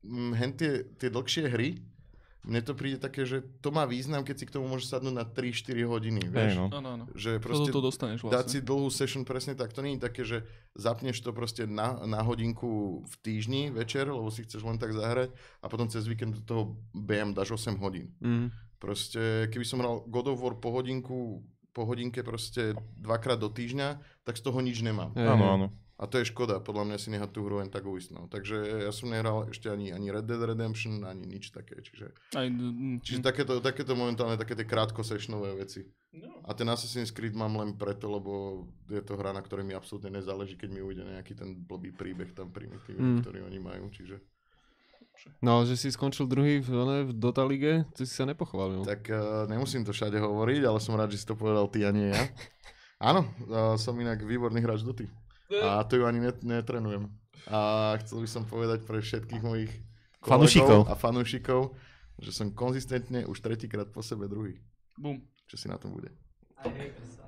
mm, 0.00 0.32
hen 0.32 0.52
tie, 0.56 0.80
tie 0.96 1.12
dlhšie 1.12 1.44
hry, 1.46 1.76
mne 2.46 2.62
to 2.62 2.78
príde 2.78 3.02
také, 3.02 3.26
že 3.26 3.42
to 3.58 3.74
má 3.74 3.82
význam, 3.84 4.22
keď 4.22 4.36
si 4.38 4.44
k 4.46 4.54
tomu 4.54 4.70
môžeš 4.70 4.94
sadnúť 4.94 5.14
na 5.18 5.26
3-4 5.26 5.82
hodiny, 5.82 6.20
vieš? 6.30 6.54
no. 6.54 6.70
Áno, 6.70 6.88
áno. 6.94 7.04
Že 7.12 7.42
Proste... 7.42 7.70
To, 7.74 7.82
to 7.82 7.86
dostaneš 7.90 8.18
dať 8.22 8.46
si 8.46 8.58
vlastne. 8.62 8.68
dlhú 8.70 8.88
session 8.88 9.22
presne 9.26 9.58
tak. 9.58 9.74
To 9.74 9.82
nie 9.82 9.98
je 9.98 10.06
také, 10.06 10.22
že 10.22 10.46
zapneš 10.78 11.18
to 11.26 11.34
proste 11.34 11.66
na, 11.66 12.06
na 12.06 12.22
hodinku 12.22 13.02
v 13.02 13.14
týždni 13.26 13.74
večer, 13.74 14.06
lebo 14.06 14.30
si 14.30 14.46
chceš 14.46 14.62
len 14.62 14.78
tak 14.78 14.94
zahrať 14.94 15.34
a 15.60 15.66
potom 15.66 15.90
cez 15.90 16.06
víkend 16.06 16.38
do 16.38 16.42
toho 16.46 16.62
BM 16.94 17.34
dáš 17.34 17.58
8 17.58 17.82
hodín. 17.82 18.14
Mm. 18.22 18.54
Proste, 18.78 19.50
keby 19.50 19.64
som 19.66 19.82
hral 19.82 20.06
God 20.06 20.30
of 20.30 20.38
War 20.38 20.54
po 20.54 20.70
hodinku, 20.70 21.42
po 21.74 21.82
hodinke 21.82 22.22
proste 22.22 22.78
dvakrát 22.96 23.36
do 23.36 23.50
týždňa, 23.50 24.00
tak 24.22 24.38
z 24.38 24.42
toho 24.46 24.62
nič 24.62 24.80
nemám. 24.86 25.12
Áno, 25.12 25.44
áno. 25.44 25.66
A 25.96 26.04
to 26.04 26.20
je 26.20 26.28
škoda, 26.28 26.60
podľa 26.60 26.92
mňa 26.92 26.98
si 27.00 27.08
nehať 27.08 27.32
tú 27.32 27.48
hru 27.48 27.56
len 27.56 27.72
tak 27.72 27.88
uísť. 27.88 28.12
No. 28.12 28.28
Takže 28.28 28.84
ja 28.84 28.92
som 28.92 29.08
nehral 29.08 29.48
ešte 29.48 29.72
ani, 29.72 29.96
ani 29.96 30.12
Red 30.12 30.28
Dead 30.28 30.36
Redemption, 30.36 31.00
ani 31.08 31.24
nič 31.24 31.56
také. 31.56 31.80
Čiže, 31.80 32.12
Aj, 32.36 32.44
mm, 32.44 33.00
čiže 33.00 33.20
mm. 33.20 33.24
takéto, 33.24 33.64
takéto 33.64 33.96
momentálne 33.96 34.36
také 34.36 34.52
tie 34.52 34.68
krátko-sešnové 34.68 35.56
veci. 35.56 35.88
No. 36.12 36.44
A 36.44 36.52
ten 36.52 36.68
Assassin's 36.68 37.08
Creed 37.08 37.32
mám 37.32 37.56
len 37.56 37.80
preto, 37.80 38.12
lebo 38.12 38.64
je 38.92 39.00
to 39.00 39.16
hra, 39.16 39.32
na 39.32 39.40
ktorej 39.40 39.64
mi 39.64 39.72
absolútne 39.72 40.12
nezáleží, 40.12 40.60
keď 40.60 40.68
mi 40.68 40.84
ujde 40.84 41.00
nejaký 41.00 41.32
ten 41.32 41.56
blbý 41.64 41.96
príbeh 41.96 42.28
tam 42.36 42.52
Mm. 42.52 42.56
primitívny, 42.60 43.10
ktorý 43.24 43.38
oni 43.48 43.56
majú. 43.58 43.88
Čiže 43.88 44.20
No, 45.40 45.64
že 45.64 45.80
si 45.80 45.88
skončil 45.88 46.28
druhý 46.28 46.60
v, 46.60 46.68
one, 46.76 46.98
v 47.08 47.16
Dota 47.16 47.40
lige, 47.40 47.88
to 47.96 48.04
si 48.04 48.12
sa 48.12 48.28
nepochválil. 48.28 48.84
tak 48.84 49.08
uh, 49.08 49.48
nemusím 49.48 49.80
to 49.80 49.96
všade 49.96 50.20
hovoriť, 50.20 50.60
ale 50.68 50.76
som 50.76 50.92
rád, 50.92 51.08
že 51.08 51.24
si 51.24 51.26
to 51.26 51.32
povedal 51.32 51.72
ty 51.72 51.88
a 51.88 51.90
nie 51.90 52.12
ja. 52.12 52.20
Áno, 53.08 53.24
uh, 53.48 53.80
som 53.80 53.96
inak 53.96 54.20
výborný 54.20 54.60
hráč 54.60 54.84
Doty. 54.84 55.08
A 55.50 55.84
to 55.86 55.96
ju 55.96 56.04
ani 56.06 56.20
net, 56.20 56.42
netrenujem. 56.42 57.10
A 57.46 57.94
chcel 58.02 58.22
by 58.22 58.28
som 58.28 58.42
povedať 58.42 58.82
pre 58.82 58.98
všetkých 58.98 59.42
mojich 59.42 59.70
Fanúšikov. 60.26 60.90
a 60.90 60.98
fanúšikov, 60.98 61.78
že 62.18 62.34
som 62.34 62.50
konzistentne 62.50 63.22
už 63.30 63.38
tretíkrát 63.38 63.86
po 63.94 64.02
sebe 64.02 64.26
druhý. 64.26 64.58
Bum. 64.98 65.22
Čo 65.46 65.54
si 65.54 65.66
na 65.70 65.78
tom 65.78 65.94
bude? 65.94 66.10
Aj 66.58 66.66
haters. 66.66 67.22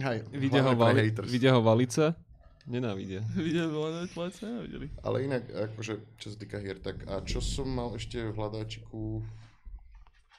Hej, 0.00 0.24
Vidia 0.32 0.64
ho, 0.64 0.72
vali, 0.72 1.12
haters. 1.12 1.28
vidia 1.28 1.52
ho 1.52 1.60
valica? 1.60 2.16
Nenávidia. 2.64 3.20
Videli, 3.36 3.68
ale 3.68 4.08
tvoje 4.08 4.32
nevideli. 4.40 4.86
Ale 5.04 5.16
inak, 5.28 5.44
akože, 5.44 6.16
čo 6.16 6.26
sa 6.32 6.36
týka 6.40 6.56
hier, 6.56 6.80
tak 6.80 7.04
a 7.04 7.20
čo 7.20 7.44
som 7.44 7.68
mal 7.68 7.92
ešte 7.92 8.16
v 8.16 8.32
hľadáčiku? 8.32 9.20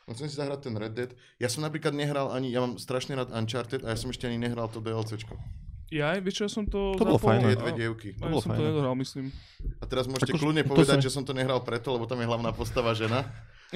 No 0.10 0.18
chcem 0.18 0.34
si 0.34 0.41
zahrať 0.41 0.65
ten 0.65 0.73
Red 0.73 0.93
Dead. 0.98 1.11
Ja 1.38 1.45
som 1.45 1.61
napríklad 1.61 1.93
nehral 1.93 2.34
ani, 2.34 2.49
ja 2.49 2.65
mám 2.65 2.81
strašne 2.81 3.14
rád 3.14 3.30
Uncharted 3.30 3.85
a 3.85 3.93
ja 3.93 3.98
som 3.99 4.10
ešte 4.10 4.26
ani 4.26 4.41
nehral 4.41 4.65
to 4.65 4.81
DLCčko. 4.81 5.38
Ja 5.91 6.15
aj, 6.15 6.19
vieš 6.22 6.34
čo, 6.34 6.43
ja 6.43 6.51
som 6.51 6.63
to 6.63 6.95
To 6.95 7.03
bolo 7.03 7.19
fajn, 7.19 7.39
Tie 7.41 7.49
ne? 7.49 7.55
dve 7.57 7.72
dievky. 7.73 8.09
To 8.13 8.23
ja 8.23 8.30
bolo 8.30 8.39
som 8.39 8.49
to 8.49 8.55
fajn. 8.55 8.63
nedohral, 8.65 8.95
myslím. 8.95 9.26
A 9.76 9.84
teraz 9.84 10.07
môžete 10.07 10.31
Akože 10.31 10.39
kľudne 10.39 10.63
to 10.63 10.69
povedať, 10.69 10.97
sa- 10.97 11.03
že 11.03 11.11
som 11.11 11.22
to 11.22 11.31
nehral 11.31 11.59
preto, 11.59 11.91
lebo 11.91 12.05
tam 12.05 12.18
je 12.18 12.26
hlavná 12.26 12.49
postava 12.49 12.91
žena. 12.93 13.27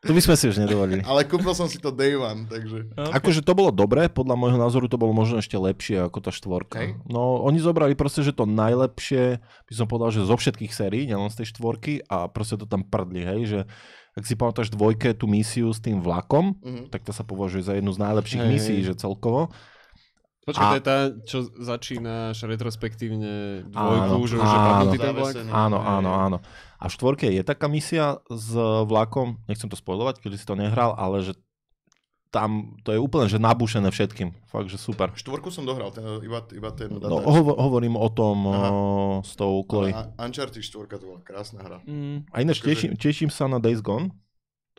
To 0.00 0.16
by 0.16 0.22
sme 0.22 0.32
si 0.32 0.48
už 0.48 0.56
nedovolili. 0.58 1.04
Ale 1.10 1.28
kúpil 1.28 1.52
som 1.52 1.68
si 1.68 1.76
to 1.76 1.92
day 1.92 2.16
one, 2.16 2.48
takže... 2.48 2.88
Akože 2.96 3.44
to 3.44 3.52
bolo 3.52 3.68
dobré, 3.68 4.08
podľa 4.08 4.32
môjho 4.32 4.56
názoru 4.56 4.88
to 4.88 4.96
bolo 4.96 5.12
možno 5.12 5.36
ešte 5.36 5.52
lepšie 5.54 6.00
ako 6.00 6.18
tá 6.18 6.32
štvorka. 6.32 6.80
Hej. 6.80 6.96
No 7.04 7.36
oni 7.38 7.60
zobrali 7.60 7.92
proste, 7.92 8.22
že 8.22 8.32
to 8.32 8.48
najlepšie, 8.48 9.36
by 9.38 9.72
som 9.74 9.84
povedal, 9.84 10.08
že 10.10 10.24
zo 10.24 10.32
všetkých 10.32 10.72
sérií, 10.72 11.04
nielen 11.04 11.28
z 11.28 11.44
tej 11.44 11.52
štvorky 11.52 12.00
a 12.02 12.24
proste 12.26 12.56
to 12.56 12.64
tam 12.64 12.80
prdli, 12.80 13.20
hej, 13.22 13.40
že 13.46 13.60
ak 14.10 14.24
si 14.24 14.32
pamätáš 14.34 14.72
dvojke 14.72 15.12
tú 15.12 15.28
misiu 15.28 15.68
s 15.68 15.78
tým 15.78 16.00
vlakom, 16.00 16.56
Mhm. 16.56 16.88
tak 16.88 17.04
to 17.04 17.12
sa 17.12 17.20
považuje 17.20 17.60
za 17.62 17.76
jednu 17.76 17.92
z 17.92 18.00
najlepších 18.00 18.40
Hej, 18.40 18.48
misií, 18.48 18.80
že 18.80 18.96
celkovo. 18.96 19.52
Počkaj, 20.40 20.62
A- 20.62 20.70
to 20.70 20.76
je 20.76 20.82
tá, 20.82 20.96
čo 21.22 21.38
začínaš 21.52 22.42
retrospektívne 22.42 23.66
Áno, 23.70 24.16
dvojku, 24.16 24.24
že 24.26 24.36
už 24.36 24.46
áno. 24.46 24.88
ten 24.90 25.12
vlak? 25.12 25.34
Áno, 25.46 25.78
áno, 25.78 26.10
áno. 26.10 26.38
A 26.76 26.84
v 26.84 26.92
štvorke 26.92 27.28
je 27.28 27.42
taká 27.42 27.66
misia 27.66 28.18
s 28.26 28.56
vlakom, 28.82 29.36
nechcem 29.44 29.68
to 29.68 29.76
spojovať, 29.76 30.18
keďže 30.18 30.38
si 30.38 30.46
to 30.46 30.56
nehral, 30.56 30.96
ale 30.96 31.20
že 31.20 31.36
tam 32.30 32.78
to 32.80 32.94
je 32.94 32.98
úplne, 32.98 33.26
že 33.26 33.36
nabušené 33.36 33.90
všetkým. 33.90 34.30
Fakt, 34.46 34.70
že 34.70 34.78
super. 34.78 35.10
Štvorku 35.12 35.50
som 35.50 35.66
dohral, 35.66 35.90
ten, 35.90 36.06
iba, 36.20 36.40
iba 36.48 36.70
ten 36.70 36.88
No, 36.88 37.18
hovo- 37.20 37.58
hovorím 37.58 37.98
o 37.98 38.06
tom 38.08 38.46
Aha. 38.46 38.70
s 39.20 39.34
tou 39.34 39.60
Chloe. 39.62 39.90
Uncharted 40.16 40.62
4 40.62 40.70
to 40.88 41.04
bola 41.04 41.20
krásna 41.20 41.60
hra. 41.60 41.78
Mm. 41.84 42.30
A 42.30 42.36
ináč 42.38 42.58
Akože- 42.58 42.68
teším, 42.70 42.90
teším 42.94 43.28
sa 43.28 43.44
na 43.44 43.58
Days 43.58 43.82
Gone. 43.82 44.14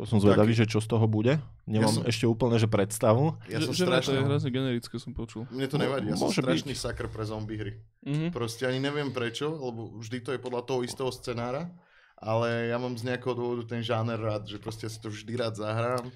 To 0.02 0.10
som 0.10 0.18
zvedavý, 0.18 0.58
že 0.58 0.66
čo 0.66 0.82
z 0.82 0.90
toho 0.90 1.06
bude. 1.06 1.38
Nemám 1.70 1.94
Ja 1.94 2.02
som- 2.02 2.06
ešte 2.10 2.26
úplne, 2.26 2.58
že 2.58 2.66
predstavu. 2.66 3.38
Ja 3.46 3.62
že, 3.62 3.70
som 3.70 3.78
že 3.78 3.86
to 3.86 4.18
je 4.18 4.26
hrozne 4.26 4.50
generické, 4.50 4.98
som 4.98 5.14
počul. 5.14 5.46
Mne 5.54 5.70
to 5.70 5.78
nevadí, 5.78 6.10
ja 6.10 6.18
som 6.18 6.34
strašný 6.34 6.74
sakr 6.74 7.06
pre 7.06 7.22
zombie 7.22 7.62
hry. 7.62 7.74
Mhm. 8.02 8.34
Proste 8.34 8.66
ani 8.66 8.82
neviem 8.82 9.14
prečo, 9.14 9.54
lebo 9.54 9.94
vždy 10.02 10.26
to 10.26 10.34
je 10.34 10.42
podľa 10.42 10.66
toho 10.66 10.82
istého 10.82 11.14
scenára, 11.14 11.70
ale 12.18 12.74
ja 12.74 12.82
mám 12.82 12.98
z 12.98 13.14
nejakého 13.14 13.38
dôvodu 13.38 13.62
ten 13.70 13.86
žáner 13.86 14.18
rád, 14.18 14.50
že 14.50 14.58
proste 14.58 14.90
ja 14.90 14.92
si 14.92 14.98
to 14.98 15.14
vždy 15.14 15.38
rád 15.38 15.62
zahrám. 15.62 16.10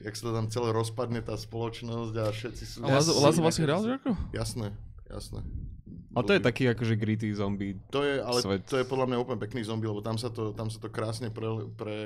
Jak 0.00 0.14
sa 0.16 0.22
to 0.24 0.32
tam 0.32 0.46
celé 0.48 0.68
rozpadne 0.72 1.20
tá 1.20 1.36
spoločnosť 1.36 2.14
a 2.16 2.26
všetci 2.32 2.64
sú... 2.64 2.76
A 2.80 2.96
Lazo, 2.96 3.12
Lazo 3.20 3.44
si 3.52 3.60
hral, 3.60 3.84
že 3.84 4.00
ako? 4.00 4.16
Jasné, 4.32 4.72
jasné. 5.12 5.44
A 6.16 6.24
to 6.24 6.32
je 6.32 6.40
taký 6.40 6.64
akože 6.72 6.96
gritty 6.96 7.28
zombie. 7.36 7.76
To 7.92 8.00
je, 8.00 8.24
ale 8.24 8.38
svet. 8.40 8.64
to 8.64 8.80
je 8.80 8.88
podľa 8.88 9.12
mňa 9.12 9.18
úplne 9.20 9.36
pekný 9.36 9.68
zombie, 9.68 9.84
lebo 9.84 10.00
tam 10.00 10.16
sa 10.16 10.32
to, 10.32 10.56
tam 10.56 10.72
sa 10.72 10.80
to 10.80 10.88
krásne 10.88 11.28
pre, 11.28 11.44
pre, 11.76 11.96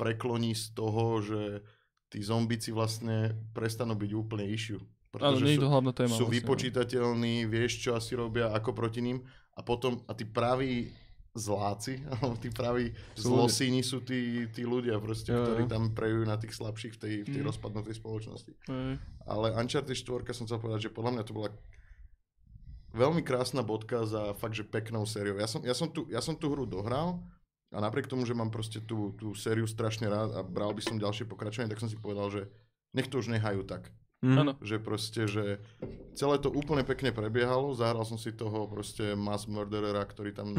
prekloní 0.00 0.56
z 0.56 0.72
toho, 0.72 1.20
že 1.20 1.60
tí 2.08 2.24
zombici 2.24 2.72
vlastne 2.72 3.36
prestanú 3.52 3.92
byť 3.92 4.10
úplne 4.16 4.48
issue. 4.48 4.80
Áno, 5.12 5.36
nie 5.36 5.54
je 5.54 5.60
sú, 5.60 5.66
to 5.66 5.70
hlavná 5.70 5.92
téma. 5.92 6.08
sú 6.08 6.24
vlastne, 6.24 6.32
no. 6.32 6.36
vypočítateľní, 6.40 7.34
vieš, 7.44 7.84
čo 7.84 7.90
asi 7.92 8.16
robia, 8.16 8.48
ako 8.50 8.72
proti 8.72 9.04
ním 9.04 9.20
a 9.52 9.60
potom, 9.60 10.00
a 10.06 10.14
tí 10.14 10.24
praví 10.24 10.88
zláci, 11.30 11.98
alebo 12.10 12.34
tí 12.38 12.48
praví 12.50 12.90
zlosíni 13.14 13.82
sú 13.82 14.02
tí, 14.02 14.46
tí 14.50 14.62
ľudia 14.66 14.98
proste, 14.98 15.30
Jo, 15.30 15.42
ktorí 15.46 15.66
tam 15.66 15.94
prejujú 15.94 16.24
na 16.26 16.38
tých 16.38 16.54
slabších 16.54 16.94
v 16.94 16.98
tej, 16.98 17.14
v 17.26 17.28
tej 17.30 17.42
Mm. 17.42 17.48
rozpadnutej 17.50 17.94
spoločnosti. 17.94 18.52
Hej. 18.66 18.98
Ale 19.26 19.46
Uncharted 19.54 19.94
4 19.94 20.30
som 20.32 20.46
chcel 20.46 20.58
povedať, 20.58 20.90
že 20.90 20.94
podľa 20.94 21.12
mňa 21.18 21.24
to 21.26 21.34
bola 21.34 21.50
veľmi 22.90 23.22
krásna 23.22 23.62
bodka 23.62 24.02
za 24.02 24.34
fakt, 24.34 24.58
že 24.58 24.66
peknou 24.66 25.06
sériou. 25.06 25.38
Ja 25.38 25.46
som, 25.46 25.62
ja 25.62 25.74
som, 25.74 25.86
tú, 25.86 26.06
ja 26.10 26.18
som 26.18 26.34
tú 26.34 26.50
hru 26.50 26.66
dohral 26.66 27.22
a 27.70 27.78
napriek 27.78 28.10
tomu, 28.10 28.26
že 28.26 28.34
mám 28.34 28.50
proste 28.50 28.82
tú, 28.82 29.14
tú 29.14 29.30
sériu 29.38 29.66
strašne 29.66 30.10
rád 30.10 30.34
a 30.34 30.40
bral 30.42 30.74
by 30.74 30.82
som 30.82 30.98
ďalšie 30.98 31.30
pokračovanie, 31.30 31.70
tak 31.70 31.78
som 31.78 31.90
si 31.90 31.94
povedal, 31.94 32.26
že 32.30 32.42
nech 32.90 33.06
to 33.06 33.22
už 33.22 33.30
nehajú 33.30 33.62
tak. 33.62 33.94
Mm. 34.20 34.58
Že 34.60 34.76
proste, 34.84 35.24
že 35.24 35.64
celé 36.12 36.36
to 36.36 36.52
úplne 36.52 36.84
pekne 36.84 37.08
prebiehalo, 37.08 37.72
zahral 37.72 38.04
som 38.04 38.20
si 38.20 38.36
toho 38.36 38.68
proste 38.68 39.16
mass 39.16 39.48
murderera, 39.48 40.04
ktorý 40.04 40.36
tam 40.36 40.58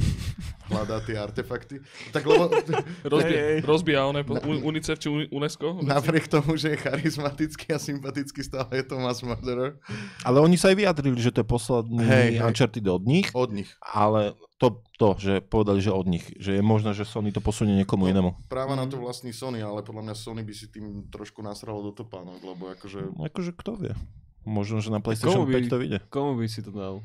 hľadá 0.72 0.98
tie 1.02 1.14
artefakty. 1.14 1.84
Tak 2.10 2.24
lebo 2.24 2.48
hej. 3.22 3.60
rozbíja 3.62 4.08
one, 4.08 4.24
UNICEF 4.64 4.98
či 4.98 5.08
UNESCO. 5.28 5.84
napriek 5.84 6.26
tomu, 6.26 6.56
že 6.56 6.74
je 6.74 6.78
charizmatický 6.80 7.70
a 7.70 7.78
sympatický, 7.78 8.40
stále 8.42 8.72
je 8.74 8.86
to 8.86 8.96
mass 8.96 9.20
murderer 9.20 9.76
Ale 10.22 10.40
oni 10.40 10.56
sa 10.56 10.72
aj 10.72 10.78
vyjadrili, 10.78 11.18
že 11.18 11.30
to 11.30 11.44
je 11.44 11.48
posledný 11.48 12.02
hej. 12.02 12.30
Uncharted 12.40 12.84
od 12.84 13.04
nich, 13.04 13.28
od 13.32 13.52
nich. 13.52 13.68
ale 13.78 14.34
to, 14.56 14.80
to, 14.96 15.18
že 15.18 15.34
povedali, 15.42 15.82
že 15.82 15.90
od 15.90 16.06
nich, 16.06 16.26
že 16.36 16.54
je 16.54 16.62
možné, 16.62 16.94
že 16.94 17.02
Sony 17.02 17.30
to 17.30 17.42
posunie 17.42 17.74
niekomu 17.76 18.06
No. 18.06 18.10
inému. 18.10 18.30
Práva 18.48 18.74
na 18.74 18.86
to 18.86 18.96
vlastní 18.96 19.30
Sony, 19.30 19.60
ale 19.60 19.82
podľa 19.82 20.06
mňa 20.06 20.16
Sony 20.16 20.42
by 20.42 20.54
si 20.54 20.70
tým 20.70 20.86
trošku 21.08 21.42
nasralo 21.42 21.82
do 21.82 21.92
topánok, 21.92 22.40
lebo 22.40 22.70
akože... 22.72 23.10
Akože 23.20 23.52
kto 23.52 23.74
vie. 23.76 23.94
Možno, 24.42 24.78
že 24.78 24.90
na 24.90 24.98
PlayStation 24.98 25.44
Komu 25.44 25.50
by- 25.50 25.66
5 25.66 25.66
to 25.68 25.78
vyjde. 25.78 25.98
Komu 26.08 26.32
by 26.36 26.46
si 26.46 26.62
to 26.62 26.70
dal? 26.70 27.02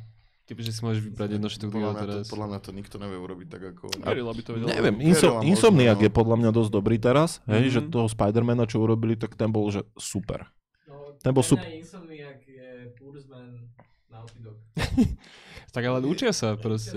Kebyže 0.47 0.70
si 0.70 0.81
môžeš 0.81 1.02
vybrať 1.02 1.31
jedno 1.32 1.48
štúdio 1.48 1.74
Podľa 1.74 1.90
mňa, 1.90 1.98
to, 1.98 2.06
teraz. 2.09 2.27
podľa 2.31 2.47
mňa 2.47 2.59
to 2.60 2.70
nikto 2.70 2.97
nevie 2.97 3.18
urobiť 3.18 3.48
tak 3.48 3.62
ako... 3.74 3.85
Verila 3.98 4.31
by 4.31 4.40
to 4.40 4.51
vedela. 4.55 4.68
Neviem, 4.70 4.97
Inso, 5.02 5.28
Insomniac 5.43 5.98
no. 5.98 6.05
je 6.06 6.10
podľa 6.12 6.36
mňa 6.39 6.51
dosť 6.52 6.70
dobrý 6.70 6.97
teraz, 6.97 7.43
hej, 7.44 7.66
Mhm. 7.66 7.73
že 7.73 7.81
toho 7.89 8.06
Spidermana, 8.06 8.62
čo 8.62 8.78
urobili, 8.78 9.14
tak 9.14 9.35
ten 9.35 9.51
bol, 9.51 9.66
že 9.68 9.82
super. 9.93 10.47
No, 10.86 11.18
Ten 11.18 11.35
bol 11.35 11.43
pre 11.43 11.51
mňa 11.51 11.51
sup- 11.51 11.66
Insomniac 11.66 12.40
je 12.40 12.68
Pursman 12.94 13.66
Dog. 14.39 14.56
Tak 15.77 15.85
ale 15.85 16.01
učia 16.03 16.32
sa 16.32 16.57
proste. 16.57 16.97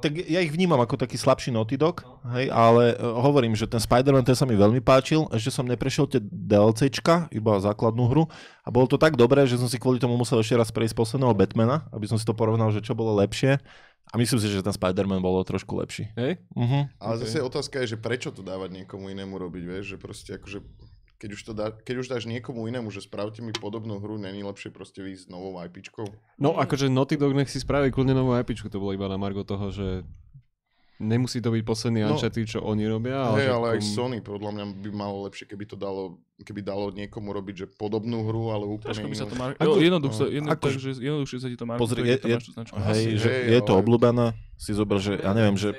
Tak 0.00 0.16
ja 0.24 0.40
ich 0.40 0.48
vnímam 0.48 0.80
ako 0.80 0.96
taký 0.96 1.20
slabší 1.20 1.52
Naughty 1.52 1.76
Dog, 1.76 2.00
No. 2.00 2.32
hej, 2.32 2.48
ale 2.48 2.96
uh, 2.96 3.20
hovorím, 3.20 3.52
že 3.52 3.68
ten 3.68 3.76
Spider-Man, 3.76 4.24
ten 4.24 4.32
sa 4.32 4.48
mi 4.48 4.56
veľmi 4.56 4.80
páčil, 4.80 5.28
ešte 5.28 5.52
som 5.52 5.68
neprešiel 5.68 6.08
tie 6.08 6.20
DLCčka, 6.20 7.28
iba 7.28 7.60
základnú 7.60 8.08
hru 8.08 8.24
a 8.64 8.68
bolo 8.72 8.88
to 8.88 8.96
tak 8.96 9.20
dobré, 9.20 9.44
že 9.44 9.60
som 9.60 9.68
si 9.68 9.76
kvôli 9.76 10.00
tomu 10.00 10.16
musel 10.16 10.40
ešte 10.40 10.56
raz 10.56 10.72
prejsť 10.72 10.96
posledného 10.96 11.36
Batmana, 11.36 11.84
aby 11.92 12.08
som 12.08 12.16
si 12.16 12.24
to 12.24 12.32
porovnal, 12.32 12.72
že 12.72 12.80
čo 12.80 12.96
bolo 12.96 13.12
lepšie 13.20 13.60
a 14.10 14.14
myslím 14.16 14.40
si, 14.40 14.48
že 14.48 14.64
ten 14.64 14.72
Spider-Man 14.72 15.20
bolo 15.20 15.44
trošku 15.44 15.76
lepší. 15.76 16.08
Hej? 16.16 16.40
Uh-huh. 16.56 16.88
Ale 16.96 17.14
Ok. 17.20 17.28
zase 17.28 17.44
otázka 17.44 17.84
je, 17.84 17.94
že 17.94 17.98
prečo 18.00 18.32
to 18.32 18.40
dávať 18.40 18.72
niekomu 18.72 19.12
inému 19.12 19.36
robiť, 19.36 19.62
vieš, 19.68 19.84
že 19.94 19.96
proste 20.00 20.30
akože 20.40 20.64
keď 21.20 21.30
už, 21.30 21.42
to 21.42 21.52
dá, 21.52 21.68
keď 21.70 21.94
už 21.98 22.06
dáš 22.08 22.24
niekomu 22.24 22.64
inému, 22.64 22.88
že 22.88 22.98
spravte 22.98 23.38
mi 23.38 23.52
podobnú 23.52 24.00
hru, 24.00 24.16
není 24.16 24.40
lepšie 24.40 24.68
proste 24.68 24.98
výjsť 24.98 25.22
s 25.22 25.28
novou 25.28 25.52
IPčkou? 25.54 26.08
No 26.34 26.56
akože 26.56 26.88
Naughty 26.88 27.14
Dog 27.14 27.36
nech 27.36 27.46
si 27.46 27.60
spraví 27.60 27.88
kľudne 27.88 28.12
novú 28.12 28.32
IPčku, 28.32 28.66
to 28.66 28.76
bolo 28.76 28.90
iba 28.90 29.04
na 29.04 29.14
margo 29.14 29.44
toho, 29.44 29.68
že 29.68 30.00
nemusí 30.98 31.40
to 31.40 31.48
byť 31.48 31.62
posledný 31.62 32.00
No. 32.02 32.12
Uncharted, 32.12 32.44
čo 32.46 32.60
oni 32.60 32.84
robia, 32.84 33.16
ale, 33.18 33.28
Ale, 33.30 33.40
že 33.40 33.50
ale 33.50 33.66
aj 33.66 33.78
kom- 33.78 33.88
Sony 33.90 34.18
podľa 34.20 34.50
mňa 34.50 34.64
by 34.80 34.90
malo 34.90 35.16
lepšie, 35.24 35.44
keby 35.44 35.64
to 35.64 35.72
dalo, 35.74 36.02
keby 36.38 36.60
dalo 36.60 36.88
niekomu 36.90 37.32
robiť, 37.32 37.54
že 37.54 37.66
podobnú 37.70 38.24
hru, 38.24 38.48
ale 38.48 38.64
úplne 38.64 38.92
Ťažko 38.92 39.08
by 39.08 39.16
sa 39.16 39.24
to 39.24 39.36
mar... 39.36 39.50
Ako- 39.54 39.64
Jo, 39.66 39.72
jednoducho, 39.78 40.14
sa- 40.14 40.28
jedno, 40.30 40.48
ako- 40.50 40.64
takže 40.66 40.88
jednoduchšie 40.94 41.38
sa 41.38 41.48
ti 41.48 41.56
to 41.56 41.64
marketuje, 41.64 41.80
Pozri, 41.80 42.00
je- 42.02 42.20
je-. 42.22 42.40
Hej, 42.86 43.02
že 43.16 43.28
hej, 43.28 43.44
je 43.50 43.60
to 43.60 43.72
ale- 43.72 43.80
obľúbené, 43.80 44.26
si 44.56 44.72
zober, 44.72 44.96
že 44.96 45.16
ja 45.16 45.32
neviem, 45.32 45.56
že 45.56 45.72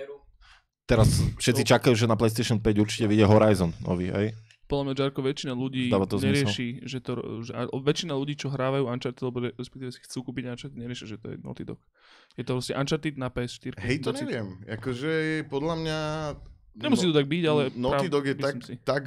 teraz 0.84 1.10
všetci 1.38 1.66
čakajú, 1.66 1.94
že 1.94 2.06
na 2.06 2.14
PlayStation 2.14 2.58
5 2.58 2.78
určite 2.78 3.06
vyjde 3.06 3.26
Horizon 3.26 3.74
nový, 3.80 4.10
hej? 4.10 4.34
Podľa 4.72 4.84
mňa, 4.88 4.94
Jarko, 4.96 5.20
väčšina 5.20 5.52
ľudí 5.52 5.92
Dáva 5.92 6.08
to 6.08 6.16
zmysel. 6.16 6.48
nerieši, 6.48 6.68
že 6.88 6.98
to, 7.04 7.12
že, 7.44 7.52
väčšina 7.76 8.16
ľudí, 8.16 8.40
čo 8.40 8.48
hrávajú 8.48 8.88
Uncharted, 8.88 9.20
alebo 9.20 9.38
re- 9.44 9.56
respektíve 9.60 9.92
si 9.92 10.00
chcú 10.08 10.32
kúpiť 10.32 10.48
Uncharted, 10.48 10.80
nerieši, 10.80 11.04
že 11.12 11.18
to 11.20 11.36
je 11.36 11.36
Naughty 11.44 11.68
Dog. 11.68 11.84
Je 12.40 12.48
to 12.48 12.56
proste 12.56 12.72
Uncharted 12.72 13.20
na 13.20 13.28
PS4. 13.28 13.76
Hej, 13.84 14.00
to 14.00 14.16
it. 14.16 14.24
neviem. 14.24 14.64
Akože 14.72 15.44
podľa 15.52 15.76
mňa... 15.76 15.98
Nemusí 16.80 17.04
to 17.04 17.12
tak 17.12 17.28
byť, 17.28 17.44
ale... 17.52 17.62
Naughty 17.76 18.08
práv- 18.08 18.16
Dog 18.16 18.24
je 18.32 18.36
tak, 18.40 18.56
si. 18.64 18.74
tak 18.80 19.04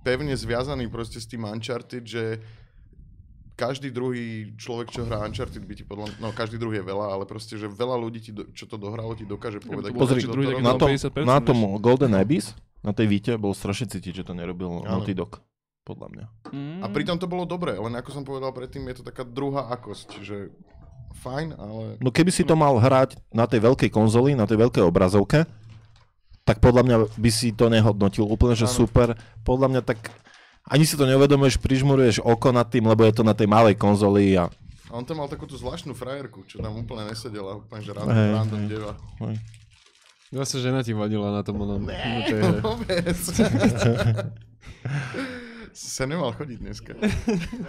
pevne 0.00 0.32
zviazaný 0.32 0.88
proste 0.88 1.20
s 1.20 1.28
tým 1.28 1.44
Uncharted, 1.44 2.08
že 2.08 2.40
každý 3.54 3.94
druhý 3.94 4.50
človek, 4.58 4.90
čo 4.90 5.06
hrá 5.06 5.22
Uncharted, 5.22 5.62
by 5.62 5.74
ti 5.78 5.84
podľa 5.86 6.10
no 6.18 6.34
každý 6.34 6.58
druhý 6.58 6.82
je 6.82 6.86
veľa, 6.90 7.06
ale 7.14 7.24
proste, 7.24 7.54
že 7.54 7.70
veľa 7.70 7.96
ľudí, 8.02 8.18
ti 8.18 8.32
do, 8.34 8.50
čo 8.50 8.66
to 8.66 8.74
dohralo, 8.74 9.14
ti 9.14 9.22
dokáže 9.22 9.62
povedať. 9.62 9.94
to 9.94 9.98
Pozri, 9.98 10.20
taký 10.26 10.62
Na 10.64 10.74
tom, 10.74 10.90
50%, 10.90 11.22
na 11.22 11.38
vieš. 11.38 11.46
tom 11.46 11.58
Golden 11.78 12.12
Abyss, 12.18 12.50
na 12.84 12.92
tej 12.92 13.08
víte, 13.08 13.32
bol 13.40 13.56
strašne 13.56 13.88
cítiť, 13.88 14.22
že 14.22 14.26
to 14.28 14.36
nerobil 14.36 14.84
Áno. 14.84 15.00
Naughty 15.00 15.16
Dog, 15.16 15.40
podľa 15.88 16.08
mňa. 16.12 16.26
Mm. 16.52 16.80
A 16.84 16.86
pritom 16.92 17.16
to 17.16 17.24
bolo 17.24 17.48
dobré, 17.48 17.74
len 17.80 17.96
ako 17.96 18.10
som 18.12 18.22
povedal 18.28 18.52
predtým, 18.52 18.84
je 18.92 19.00
to 19.00 19.04
taká 19.08 19.24
druhá 19.24 19.72
akosť, 19.72 20.20
že 20.20 20.52
fajn, 21.24 21.56
ale... 21.56 21.96
No 22.04 22.12
keby 22.12 22.28
si 22.28 22.44
to 22.44 22.52
mal 22.52 22.76
hrať 22.76 23.16
na 23.32 23.48
tej 23.48 23.64
veľkej 23.64 23.88
konzoli, 23.88 24.36
na 24.36 24.44
tej 24.44 24.60
veľkej 24.60 24.84
obrazovke, 24.84 25.48
tak 26.44 26.60
podľa 26.60 26.82
mňa 26.84 26.96
by 27.16 27.30
si 27.32 27.56
to 27.56 27.72
nehodnotil 27.72 28.28
úplne, 28.28 28.52
že 28.52 28.68
Áno. 28.68 28.76
super. 28.84 29.16
Podľa 29.48 29.68
mňa 29.72 29.80
tak 29.80 30.12
ani 30.68 30.84
si 30.84 30.96
to 30.96 31.08
neuvedomuješ, 31.08 31.56
prižmuruješ 31.56 32.20
oko 32.20 32.52
nad 32.52 32.68
tým, 32.68 32.84
lebo 32.84 33.04
je 33.08 33.16
to 33.16 33.24
na 33.24 33.32
tej 33.32 33.48
malej 33.48 33.80
konzoli 33.80 34.36
a 34.36 34.52
A 34.92 35.00
on 35.00 35.04
tam 35.08 35.24
mal 35.24 35.28
takú 35.32 35.48
tú 35.48 35.56
zvláštnu 35.56 35.96
frajerku, 35.96 36.44
čo 36.44 36.60
tam 36.60 36.76
úplne 36.76 37.08
nesedela, 37.08 37.56
úplne 37.56 37.80
že 37.80 37.92
random, 37.96 38.14
random 38.14 38.60
hej. 38.60 38.68
deva. 38.68 38.92
Zase 40.34 40.58
žena 40.58 40.82
ti 40.82 40.90
vadila 40.90 41.30
na 41.30 41.46
tom 41.46 41.62
onom. 41.62 41.86
tej 41.86 41.94
hre. 41.94 42.58
Vôbec. 42.66 43.14
Sa 45.74 46.06
nemal 46.06 46.30
chodiť 46.34 46.58
dneska. 46.58 46.92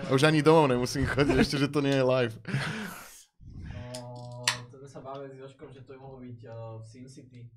A 0.05 0.13
už 0.13 0.25
ani 0.25 0.41
domov 0.41 0.69
nemusím 0.69 1.05
chodiť, 1.05 1.35
ešte, 1.41 1.55
že 1.57 1.69
to 1.69 1.81
nie 1.81 1.93
je 1.93 2.05
live. 2.05 2.33
No, 3.93 4.45
to 4.69 4.77
sme 4.77 4.89
sa 4.89 5.01
bavili 5.01 5.33
s 5.33 5.41
Joškom, 5.41 5.73
že 5.73 5.81
to 5.81 5.93
by 5.93 5.99
mohlo 6.01 6.21
byť 6.21 6.39
uh, 6.45 6.77
v 6.77 6.83
Sin 6.85 7.05
City. 7.05 7.49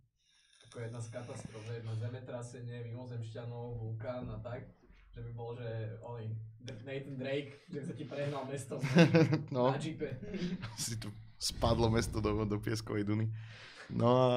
Ako 0.69 0.81
jedna 0.81 1.01
z 1.01 1.09
katastrof, 1.09 1.61
že 1.65 1.81
jedno 1.81 1.93
zemetrasenie, 1.97 2.81
mimozemšťanov, 2.85 3.65
vulkán 3.77 4.29
a 4.29 4.41
tak. 4.41 4.73
Že 5.13 5.21
by 5.25 5.31
bolo, 5.33 5.53
že 5.61 5.69
oni, 6.01 6.27
Nathan 6.85 7.17
Drake, 7.17 7.53
že 7.69 7.81
sa 7.85 7.93
ti 7.93 8.05
prehnal 8.05 8.45
mesto 8.45 8.77
No, 9.57 9.73
na 9.73 9.81
jeepe. 9.81 10.17
si 10.77 10.97
tu 10.97 11.09
spadlo 11.37 11.89
mesto 11.89 12.21
do, 12.21 12.45
do 12.45 12.57
pieskovej 12.57 13.05
duny. 13.05 13.29
No 13.89 14.09
a, 14.17 14.33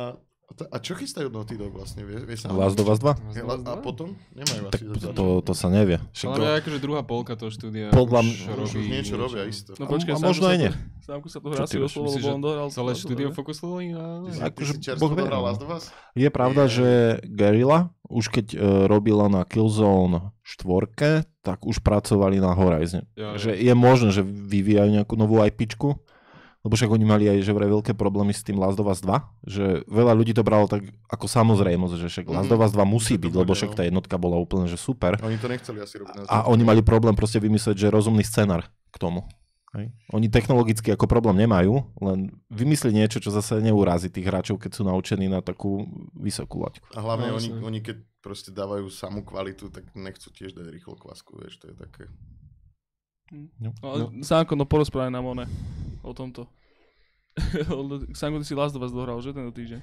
a 0.54 0.78
čo 0.78 0.94
chystajú 0.94 1.28
Naughty 1.28 1.56
Dog 1.56 1.72
vlastne? 1.72 2.02
Vie, 2.02 2.20
vie 2.20 2.36
sa? 2.36 2.50
Last 2.50 2.76
of 2.76 2.86
Us 2.86 3.00
2? 3.00 3.16
Je 3.32 3.42
la- 3.42 3.60
A 3.62 3.76
potom? 3.76 4.14
Nemajú 4.32 4.68
Tak 4.68 4.80
asi 4.82 5.08
to, 5.12 5.26
to 5.40 5.54
sa 5.54 5.68
nevie. 5.68 5.98
Však 6.12 6.28
Ale 6.28 6.38
to, 6.38 6.44
akože 6.60 6.78
druhá 6.78 7.02
polka 7.02 7.34
toho 7.34 7.48
štúdia 7.48 7.90
Podľa 7.90 8.20
už 8.20 8.28
mňa- 8.48 8.62
Už 8.62 8.72
už 8.74 8.86
niečo 8.86 9.16
robia 9.16 9.44
isto. 9.44 9.72
No 9.76 9.86
A- 9.86 9.90
počkaj, 9.90 10.12
a 10.12 10.18
Sámku 10.18 10.28
možno 10.28 10.44
sa 10.44 10.50
aj 10.50 10.58
to- 10.58 10.62
nie. 10.62 10.72
Sámku 11.02 11.28
sa 11.28 11.40
to 11.40 11.48
hrá 11.50 11.64
si 11.64 11.78
Myslíš, 11.78 11.98
lebo 12.18 12.28
on 12.30 12.42
dohral. 12.42 12.68
Celé 12.70 12.92
štúdio 12.94 13.28
fokusovali 13.32 13.86
na... 13.92 14.04
Ty 14.22 14.30
si, 14.30 14.38
ty 14.38 14.46
akože 14.46 14.72
si 14.72 14.80
čerstvo 14.82 15.02
Boh 15.02 15.12
vie, 15.12 15.22
dohral 15.22 15.42
no. 15.42 15.48
Last 15.48 15.62
of 15.62 15.70
Us? 15.72 15.84
je 16.14 16.30
pravda, 16.30 16.64
že 16.68 16.88
Guerrilla, 17.26 17.80
už 18.06 18.26
keď 18.28 18.46
uh, 18.52 18.60
robila 18.86 19.26
na 19.26 19.42
Killzone 19.42 20.36
4, 20.44 21.26
tak 21.42 21.64
už 21.64 21.80
pracovali 21.80 22.38
na 22.38 22.52
Horizon. 22.52 23.08
Ja, 23.16 23.34
Že 23.34 23.56
je 23.56 23.74
možné, 23.74 24.10
že 24.12 24.22
vyvíjajú 24.22 24.90
nejakú 24.94 25.16
novú 25.16 25.40
IPčku, 25.40 25.98
lebo 26.62 26.74
však 26.78 26.90
oni 26.90 27.06
mali 27.06 27.26
aj 27.26 27.42
že 27.42 27.52
vraj 27.52 27.70
veľké 27.70 27.94
problémy 27.98 28.32
s 28.32 28.46
tým 28.46 28.58
Last 28.58 28.78
of 28.78 28.86
Us 28.86 29.02
2, 29.02 29.10
že 29.50 29.66
veľa 29.90 30.14
ľudí 30.14 30.34
to 30.34 30.46
bralo 30.46 30.70
tak 30.70 30.86
ako 31.10 31.26
samozrejmosť, 31.26 31.96
že 31.98 32.08
však 32.08 32.26
Last 32.30 32.50
Mhm. 32.50 32.56
of 32.56 32.62
Us 32.62 32.74
2 32.74 32.86
musí 32.86 33.14
Že 33.14 33.18
to 33.18 33.24
byť, 33.26 33.34
lebo 33.42 33.52
však 33.58 33.72
no. 33.74 33.78
tá 33.78 33.84
jednotka 33.84 34.16
bola 34.22 34.38
úplne 34.38 34.70
že 34.70 34.78
super. 34.78 35.18
Oni 35.26 35.42
to 35.42 35.50
nechceli 35.50 35.82
asi 35.82 35.98
robiť 35.98 36.30
A 36.30 36.46
oni 36.46 36.62
mali 36.62 36.82
problém 36.86 37.18
proste 37.18 37.42
vymyslieť, 37.42 37.76
že 37.76 37.88
rozumný 37.90 38.22
scenár 38.22 38.70
k 38.90 38.98
tomu. 39.02 39.26
Hej. 39.72 39.88
Oni 40.12 40.28
technologicky 40.28 40.92
ako 40.92 41.08
problém 41.08 41.48
nemajú, 41.48 41.80
len 42.04 42.36
vymyslieť 42.52 42.92
niečo, 42.92 43.24
čo 43.24 43.32
zase 43.32 43.64
neurazí 43.64 44.12
tých 44.12 44.28
hráčov, 44.28 44.60
keď 44.60 44.72
sú 44.76 44.84
naučení 44.84 45.32
na 45.32 45.40
takú 45.40 45.88
vysokú 46.12 46.60
laťku. 46.60 46.92
A 46.92 47.00
hlavne 47.00 47.32
No, 47.32 47.40
oni, 47.40 47.50
oni 47.56 47.80
keď 47.80 48.04
proste 48.20 48.52
dávajú 48.52 48.92
samú 48.92 49.24
kvalitu, 49.24 49.72
tak 49.72 49.88
nechcú 49.96 50.28
tiež 50.28 50.60
dať 50.60 50.68
rýchlo 50.68 51.00
kvasku, 51.00 51.40
vieš, 51.40 51.64
to 51.64 51.72
je 51.72 51.76
také... 51.80 52.04
No, 53.32 53.72
ale 53.80 54.12
Sánko, 54.28 54.60
no 54.60 54.68
porozprávaj 54.68 55.08
nám 55.08 55.24
one 55.24 55.46
o 56.04 56.12
tomto. 56.12 56.52
Sánko, 58.20 58.44
ty 58.44 58.46
si 58.46 58.56
Last 58.56 58.76
of 58.76 58.84
Us 58.84 58.92
dohral, 58.92 59.24
že 59.24 59.32
tento 59.32 59.56
týždeň? 59.56 59.80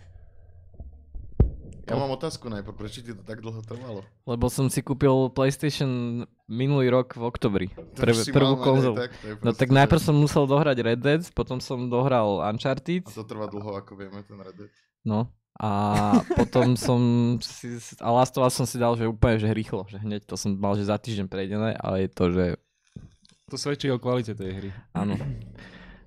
Ja 1.88 1.96
mám 1.96 2.12
otázku 2.12 2.52
najprv, 2.52 2.76
prečo 2.76 3.00
ti 3.00 3.16
to 3.16 3.24
tak 3.24 3.40
dlho 3.40 3.64
trvalo? 3.64 4.04
Lebo 4.28 4.52
som 4.52 4.68
si 4.68 4.84
kúpil 4.84 5.32
PlayStation 5.32 6.20
minulý 6.44 6.92
rok 6.92 7.16
v 7.16 7.24
oktobri. 7.24 7.66
Si 8.12 8.28
prvú 8.28 8.60
konzolu. 8.60 9.00
Tak, 9.00 9.40
No 9.40 9.56
tak 9.56 9.72
najprv 9.72 9.96
som 9.96 10.12
musel 10.12 10.44
dohrať 10.44 10.84
Red 10.84 11.00
Dead, 11.00 11.22
potom 11.32 11.64
som 11.64 11.88
dohral 11.88 12.44
Uncharted, 12.44 13.08
A 13.08 13.12
to 13.16 13.24
trvá 13.24 13.48
dlho, 13.48 13.72
ako 13.72 13.96
vieme, 13.96 14.20
ten 14.20 14.36
Red 14.36 14.56
Dead. 14.56 14.72
no. 15.08 15.32
A 15.58 16.22
potom 16.38 16.76
som 16.86 17.00
si, 17.42 17.80
a 17.98 18.12
Last 18.14 18.36
of 18.36 18.44
Us 18.46 18.54
som 18.54 18.68
si 18.68 18.76
dal, 18.78 18.94
že 18.94 19.08
úplne, 19.08 19.40
že 19.40 19.48
rýchlo, 19.50 19.88
že 19.90 19.98
hneď 19.98 20.22
to 20.28 20.36
som 20.38 20.54
mal, 20.54 20.76
že 20.78 20.86
za 20.86 21.00
týždeň 21.00 21.26
prejdené, 21.26 21.72
ale 21.74 22.04
je 22.06 22.10
to, 22.12 22.24
že 22.30 22.44
To 23.48 23.56
svedčí 23.56 23.88
o 23.88 23.96
kvalite 23.96 24.32
tej 24.32 24.50
hry. 24.54 24.70
Áno. 24.92 25.16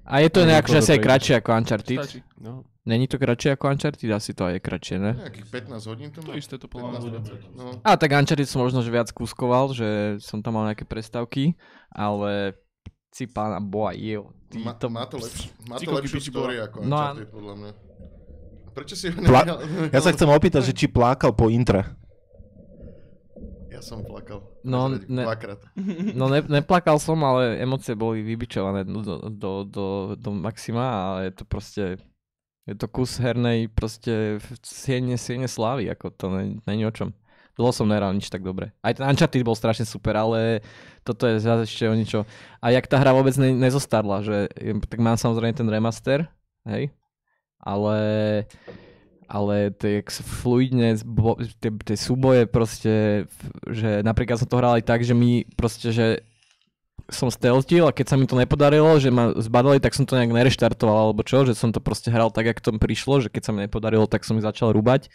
A 0.04 0.20
je 0.20 0.30
to 0.30 0.44
nejak, 0.44 0.66
že 0.66 0.78
asi 0.78 0.92
aj 0.94 1.00
to 1.00 1.06
kratšie 1.06 1.34
ako 1.38 1.50
Uncharted. 1.52 1.98
Stačí. 1.98 2.20
No. 2.38 2.66
Není 2.84 3.06
to 3.06 3.18
kratšie 3.18 3.54
ako 3.54 3.66
Uncharted? 3.68 4.10
Asi 4.10 4.34
to 4.34 4.44
aj 4.44 4.54
je 4.54 4.60
kratšie, 4.60 4.96
ne? 4.98 5.12
Nejakých 5.16 5.48
15 5.70 5.86
hodín 5.86 6.10
to 6.10 6.20
To 6.20 6.30
má? 6.30 6.34
isté 6.36 6.58
to 6.58 6.66
podľa 6.66 6.88
mňa 6.88 7.00
bude. 7.00 7.20
15-20, 7.22 7.54
no. 7.54 7.66
A 7.80 7.90
tak 7.94 8.10
Uncharted 8.12 8.46
som 8.46 8.60
možno 8.60 8.82
že 8.82 8.90
viac 8.90 9.10
kúskoval, 9.10 9.72
že 9.72 9.90
som 10.18 10.42
tam 10.42 10.58
mal 10.58 10.66
nejaké 10.66 10.84
prestavky, 10.84 11.54
ale 11.88 12.58
si 13.10 13.26
pána 13.26 13.58
boa, 13.58 13.94
jo. 13.94 14.34
ty 14.50 14.58
Má, 14.58 14.74
to- 14.74 14.90
má 14.90 15.06
to, 15.06 15.18
lepš, 15.18 15.54
má 15.66 15.78
to 15.78 15.92
lepšiu 15.92 16.20
story 16.24 16.58
No 16.58 16.66
ako 16.66 16.78
a- 16.78 16.84
Uncharted, 16.84 17.30
podľa 17.30 17.56
mňa. 17.56 17.72
A 18.62 18.70
Prečo 18.72 18.96
si 18.96 19.06
ho 19.08 19.18
Pla-? 19.20 19.46
Ja 19.92 20.00
sa 20.00 20.10
chcem 20.10 20.28
opýtať, 20.28 20.62
že 20.64 20.74
či 20.74 20.86
plakal 20.88 21.32
po 21.32 21.48
intre. 21.48 21.86
Ja 23.82 23.98
som 23.98 24.06
plakal. 24.06 24.46
No, 24.62 24.94
ne- 24.94 25.26
Dvakrát. 25.26 25.66
No 26.20 26.30
ne, 26.30 26.46
neplakal 26.46 27.02
som, 27.02 27.18
ale 27.26 27.58
emócie 27.58 27.98
boli 27.98 28.22
vybičované 28.22 28.86
do, 28.86 29.02
do, 29.26 29.52
do, 29.66 29.86
do 30.14 30.30
maxima 30.38 30.86
a 30.86 31.06
je 31.26 31.32
to 31.34 31.44
proste, 31.50 31.98
je 32.70 32.76
to 32.78 32.86
kus 32.86 33.18
hernej 33.18 33.66
proste 33.74 34.38
siene, 34.62 35.18
siene 35.18 35.50
slávy, 35.50 35.90
ako 35.90 36.14
to 36.14 36.26
ne- 36.30 36.62
není 36.70 36.86
o 36.86 36.94
čom. 36.94 37.10
Dlho 37.58 37.74
som 37.74 37.90
nehral 37.90 38.14
nič 38.14 38.30
tak 38.30 38.46
dobre. 38.46 38.70
Aj 38.86 38.94
ten 38.94 39.02
Uncharted 39.02 39.42
bol 39.42 39.58
strašne 39.58 39.84
super, 39.84 40.14
ale 40.14 40.62
toto 41.02 41.26
je 41.26 41.42
zase 41.42 41.66
ešte 41.66 41.90
o 41.90 41.98
niečo. 41.98 42.24
A 42.62 42.70
jak 42.70 42.86
tá 42.86 43.02
hra 43.02 43.18
vôbec 43.18 43.34
ne, 43.42 43.50
nezostarla, 43.58 44.22
že 44.22 44.46
tak 44.86 45.02
mám 45.02 45.18
samozrejme 45.18 45.58
ten 45.58 45.66
remaster, 45.68 46.30
hej, 46.70 46.94
ale 47.58 47.98
ale 49.32 49.72
sa 50.12 50.24
fluidne, 50.28 51.00
tie, 51.64 51.72
tie 51.72 51.96
súboje 51.96 52.44
proste, 52.52 53.26
že 53.64 54.04
napríklad 54.04 54.36
som 54.36 54.52
to 54.52 54.60
hral 54.60 54.76
aj 54.76 54.84
tak, 54.84 55.08
že 55.08 55.16
mi 55.16 55.48
proste, 55.56 55.96
že 55.96 56.08
som 57.08 57.32
stealthil 57.32 57.88
a 57.88 57.96
keď 57.96 58.06
sa 58.12 58.16
mi 58.20 58.28
to 58.28 58.36
nepodarilo, 58.36 58.92
že 59.00 59.08
ma 59.08 59.32
zbadali, 59.40 59.80
tak 59.80 59.96
som 59.96 60.04
to 60.04 60.20
nejak 60.20 60.36
nereštartoval 60.36 61.12
alebo 61.12 61.24
čo, 61.24 61.48
že 61.48 61.56
som 61.56 61.72
to 61.72 61.80
proste 61.80 62.12
hral 62.12 62.28
tak, 62.28 62.52
jak 62.52 62.60
to 62.60 62.76
prišlo, 62.76 63.24
že 63.24 63.32
keď 63.32 63.42
sa 63.48 63.52
mi 63.56 63.64
nepodarilo, 63.64 64.04
tak 64.04 64.28
som 64.28 64.36
mi 64.36 64.44
začal 64.44 64.76
rúbať, 64.76 65.08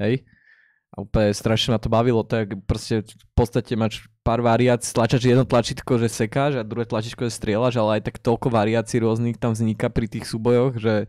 hej. 0.00 0.24
A 0.90 1.06
úplne 1.06 1.30
strašne 1.30 1.70
ma 1.70 1.78
to 1.78 1.86
bavilo, 1.86 2.26
tak 2.26 2.58
proste 2.66 3.06
v 3.06 3.34
podstate 3.38 3.78
máš 3.78 4.10
pár 4.26 4.42
variácií, 4.42 4.90
tlačaš 4.90 5.22
jedno 5.22 5.46
tlačítko, 5.46 6.02
že 6.02 6.10
sekáš 6.10 6.58
a 6.58 6.66
druhé 6.66 6.82
tlačítko, 6.82 7.30
že 7.30 7.38
strieľaš, 7.38 7.78
ale 7.78 8.00
aj 8.00 8.10
tak 8.10 8.16
toľko 8.18 8.50
variácií 8.50 8.98
rôznych 8.98 9.38
tam 9.38 9.54
vzniká 9.54 9.86
pri 9.86 10.10
tých 10.10 10.26
súbojoch, 10.26 10.82
že 10.82 11.06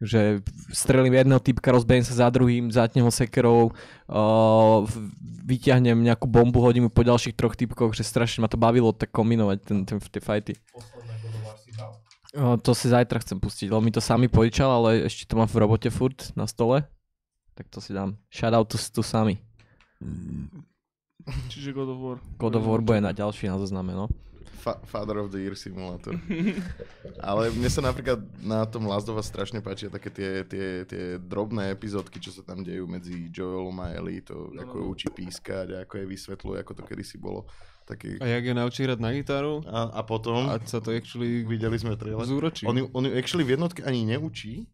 že 0.00 0.44
strelím 0.68 1.16
jedného 1.16 1.40
typka, 1.40 1.72
rozbejem 1.72 2.04
sa 2.04 2.26
za 2.26 2.28
druhým, 2.28 2.68
zatnem 2.68 3.00
ho 3.00 3.12
sekerou, 3.12 3.72
uh, 3.72 4.84
vyťahnem 5.46 5.96
nejakú 6.04 6.28
bombu, 6.28 6.60
hodím 6.60 6.88
ju 6.88 6.92
po 6.92 7.00
ďalších 7.00 7.32
troch 7.32 7.56
typkoch, 7.56 7.96
že 7.96 8.04
strašne 8.04 8.44
ma 8.44 8.48
to 8.52 8.60
bavilo 8.60 8.92
tak 8.92 9.08
kombinovať 9.08 9.58
ten, 9.64 9.78
ten, 9.88 9.96
tie 9.96 10.20
fighty. 10.20 10.54
Uh, 12.36 12.60
to 12.60 12.76
si 12.76 12.92
zajtra 12.92 13.24
chcem 13.24 13.40
pustiť, 13.40 13.72
lebo 13.72 13.80
mi 13.80 13.88
to 13.88 14.04
sami 14.04 14.28
požičal, 14.28 14.68
ale 14.68 15.08
ešte 15.08 15.24
to 15.24 15.40
mám 15.40 15.48
v 15.48 15.56
robote 15.64 15.88
furt 15.88 16.36
na 16.36 16.44
stole. 16.44 16.84
Tak 17.56 17.72
to 17.72 17.80
si 17.80 17.96
dám. 17.96 18.20
Shoutout 18.28 18.68
to, 18.68 18.76
to 18.76 19.00
sami. 19.00 19.40
Čiže 21.48 21.72
God 21.72 21.88
of 21.88 21.98
War. 22.04 22.18
God 22.36 22.54
of 22.60 22.68
War 22.68 22.84
bude 22.84 23.00
na 23.00 23.16
ďalší 23.16 23.48
na 23.48 23.56
zozname, 23.56 23.96
no. 23.96 24.12
Fa- 24.56 24.80
Father 24.82 25.20
of 25.20 25.28
the 25.28 25.38
Year 25.38 25.54
simulator. 25.54 26.16
Ale 27.30 27.52
mne 27.52 27.68
sa 27.68 27.80
napríklad 27.80 28.18
na 28.40 28.64
tom 28.64 28.88
Last 28.88 29.06
of 29.06 29.14
Us 29.14 29.28
strašne 29.28 29.60
páčia 29.60 29.86
také 29.88 30.08
tie, 30.08 30.42
tie, 30.42 30.66
tie 30.82 31.04
drobné 31.16 31.70
epizódky, 31.70 32.18
čo 32.18 32.32
sa 32.32 32.40
tam 32.40 32.64
dejú 32.64 32.88
medzi 32.88 33.28
Joelom 33.28 33.76
a 33.78 33.92
Ellie, 33.92 34.20
to 34.20 34.48
No, 34.48 34.62
ako 34.62 34.74
no. 34.74 34.80
ju 34.80 34.86
učí 34.90 35.08
pískať 35.10 35.66
a 35.72 35.76
ako 35.84 35.92
jej 36.00 36.08
vysvetľuje, 36.08 36.56
ako 36.60 36.72
to 36.72 36.82
kedysi 36.82 37.16
bolo. 37.16 37.44
Taký... 37.86 38.18
A 38.18 38.26
jak 38.26 38.44
je 38.44 38.54
naučí 38.54 38.80
hrať 38.82 38.98
na 38.98 39.14
gitaru, 39.14 39.62
A, 39.62 39.94
a 39.94 40.00
potom, 40.02 40.50
a 40.50 40.58
sa 40.64 40.82
to 40.82 40.90
actually 40.90 41.46
videli 41.46 41.78
sme 41.78 41.94
trailer, 41.94 42.26
zúročí. 42.26 42.66
on 42.66 42.74
ju, 42.74 42.90
on 42.90 43.06
ju 43.06 43.12
actually 43.14 43.46
v 43.46 43.54
jednotke 43.54 43.86
ani 43.86 44.02
neučí, 44.02 44.66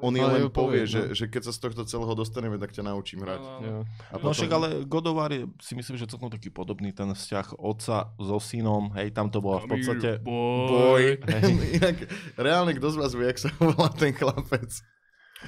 on 0.00 0.12
jej 0.12 0.22
Ale 0.22 0.32
len 0.36 0.42
povie, 0.48 0.54
povie, 0.54 0.82
že, 0.84 1.00
no. 1.00 1.14
že 1.14 1.24
keď 1.26 1.42
sa 1.46 1.52
z 1.52 1.58
tohto 1.60 1.82
celého 1.84 2.12
dostaneme, 2.12 2.56
tak 2.56 2.70
ťa 2.70 2.82
naučím 2.84 3.22
hrať. 3.22 3.42
Jo. 3.60 3.82
A 4.10 4.14
No 4.16 4.30
však 4.30 4.50
ale 4.50 4.68
God 4.84 5.06
of 5.06 5.16
War 5.16 5.30
je, 5.30 5.44
si 5.58 5.74
myslím, 5.74 5.96
že 5.96 6.06
celkom 6.06 6.28
taký 6.28 6.48
podobný 6.48 6.90
ten 6.90 7.10
vzťah 7.10 7.56
otca 7.56 8.12
so 8.16 8.38
synom, 8.38 8.94
hej, 8.94 9.10
tam 9.10 9.28
to 9.28 9.38
bolo 9.38 9.62
v 9.62 9.74
podstate... 9.74 10.20
Boj. 10.20 11.18
Hej. 11.20 11.42
Inak, 11.76 11.96
reálne, 12.34 12.72
kto 12.74 12.86
z 12.90 12.96
vás 12.96 13.12
vie, 13.12 13.26
jak 13.26 13.38
sa 13.38 13.50
volá 13.56 13.88
ten 13.90 14.12
chlapec? 14.12 14.70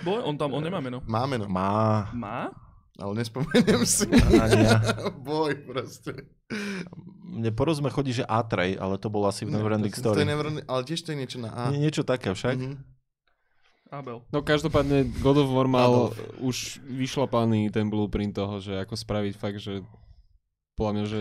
Boy, 0.02 0.20
on 0.20 0.36
tam, 0.36 0.52
on 0.52 0.60
nemá 0.60 0.78
meno. 0.78 1.00
Má 1.08 1.24
meno, 1.24 1.48
Má, 1.48 2.12
Má? 2.12 2.52
ale 2.96 3.12
nespomeniem 3.16 3.84
si. 3.84 4.08
ani 4.12 4.64
ja. 4.64 4.80
Boj 5.28 5.52
proste. 5.64 6.32
Mne 7.26 7.52
porozme 7.52 7.92
chodí, 7.92 8.16
že 8.16 8.24
Atrej, 8.24 8.80
ale 8.80 8.96
to 8.96 9.12
bolo 9.12 9.28
asi 9.28 9.44
v 9.44 9.52
Neverending 9.52 9.92
to, 9.92 10.00
Story. 10.00 10.24
je 10.24 10.28
never, 10.28 10.48
ale 10.64 10.80
tiež 10.80 11.04
to 11.04 11.12
je 11.12 11.18
niečo 11.20 11.36
na 11.36 11.52
A. 11.52 11.68
Nie, 11.68 11.88
niečo 11.88 12.08
také 12.08 12.32
však. 12.32 12.56
Mhm. 12.56 12.76
Abel. 13.88 14.22
No 14.28 14.40
každopádne 14.40 15.04
God 15.20 15.38
of 15.38 15.50
War 15.50 15.66
mal 15.66 16.10
už 16.38 16.82
vyšlapaný 16.82 17.70
ten 17.70 17.86
blueprint 17.86 18.32
toho, 18.32 18.58
že 18.58 18.74
ako 18.76 18.94
spraviť 18.94 19.34
fakt, 19.34 19.58
že 19.58 19.86
podľa 20.74 20.92
mňa, 20.92 21.04
že 21.06 21.20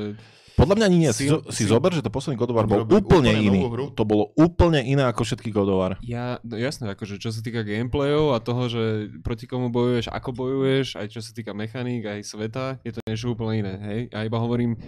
Podľa 0.56 0.76
mňa 0.76 0.86
ani 0.88 0.98
nie. 0.98 1.12
Si, 1.12 1.28
si 1.28 1.64
sil- 1.68 1.72
zober, 1.72 1.92
že 1.92 2.00
to 2.00 2.08
posledný 2.08 2.36
God 2.36 2.52
of 2.52 2.56
War 2.56 2.64
bol 2.66 2.84
úplne, 2.84 3.04
úplne 3.04 3.32
iný. 3.36 3.60
hru. 3.68 3.92
To 3.92 4.04
bolo 4.04 4.32
úplne 4.36 4.80
iné 4.82 5.04
ako 5.04 5.24
všetky 5.24 5.52
God 5.52 5.68
of 5.68 5.78
War. 5.78 5.94
ja, 6.00 6.40
no 6.42 6.56
jasné, 6.56 6.92
akože 6.92 7.20
čo 7.20 7.28
sa 7.30 7.40
týka 7.40 7.60
gameplayov 7.62 8.32
a 8.32 8.40
toho, 8.40 8.66
že 8.66 8.84
proti 9.20 9.46
komu 9.46 9.68
bojuješ, 9.68 10.08
ako 10.08 10.32
bojuješ, 10.32 10.96
aj 10.96 11.08
čo 11.12 11.20
sa 11.20 11.32
týka 11.32 11.52
mechaník, 11.52 12.08
aj 12.08 12.24
sveta, 12.24 12.80
je 12.82 12.92
to 12.92 13.04
niečo 13.04 13.32
úplne 13.32 13.62
iné, 13.62 13.74
hej. 13.84 14.00
A 14.10 14.24
iba 14.24 14.40
hovorím 14.40 14.80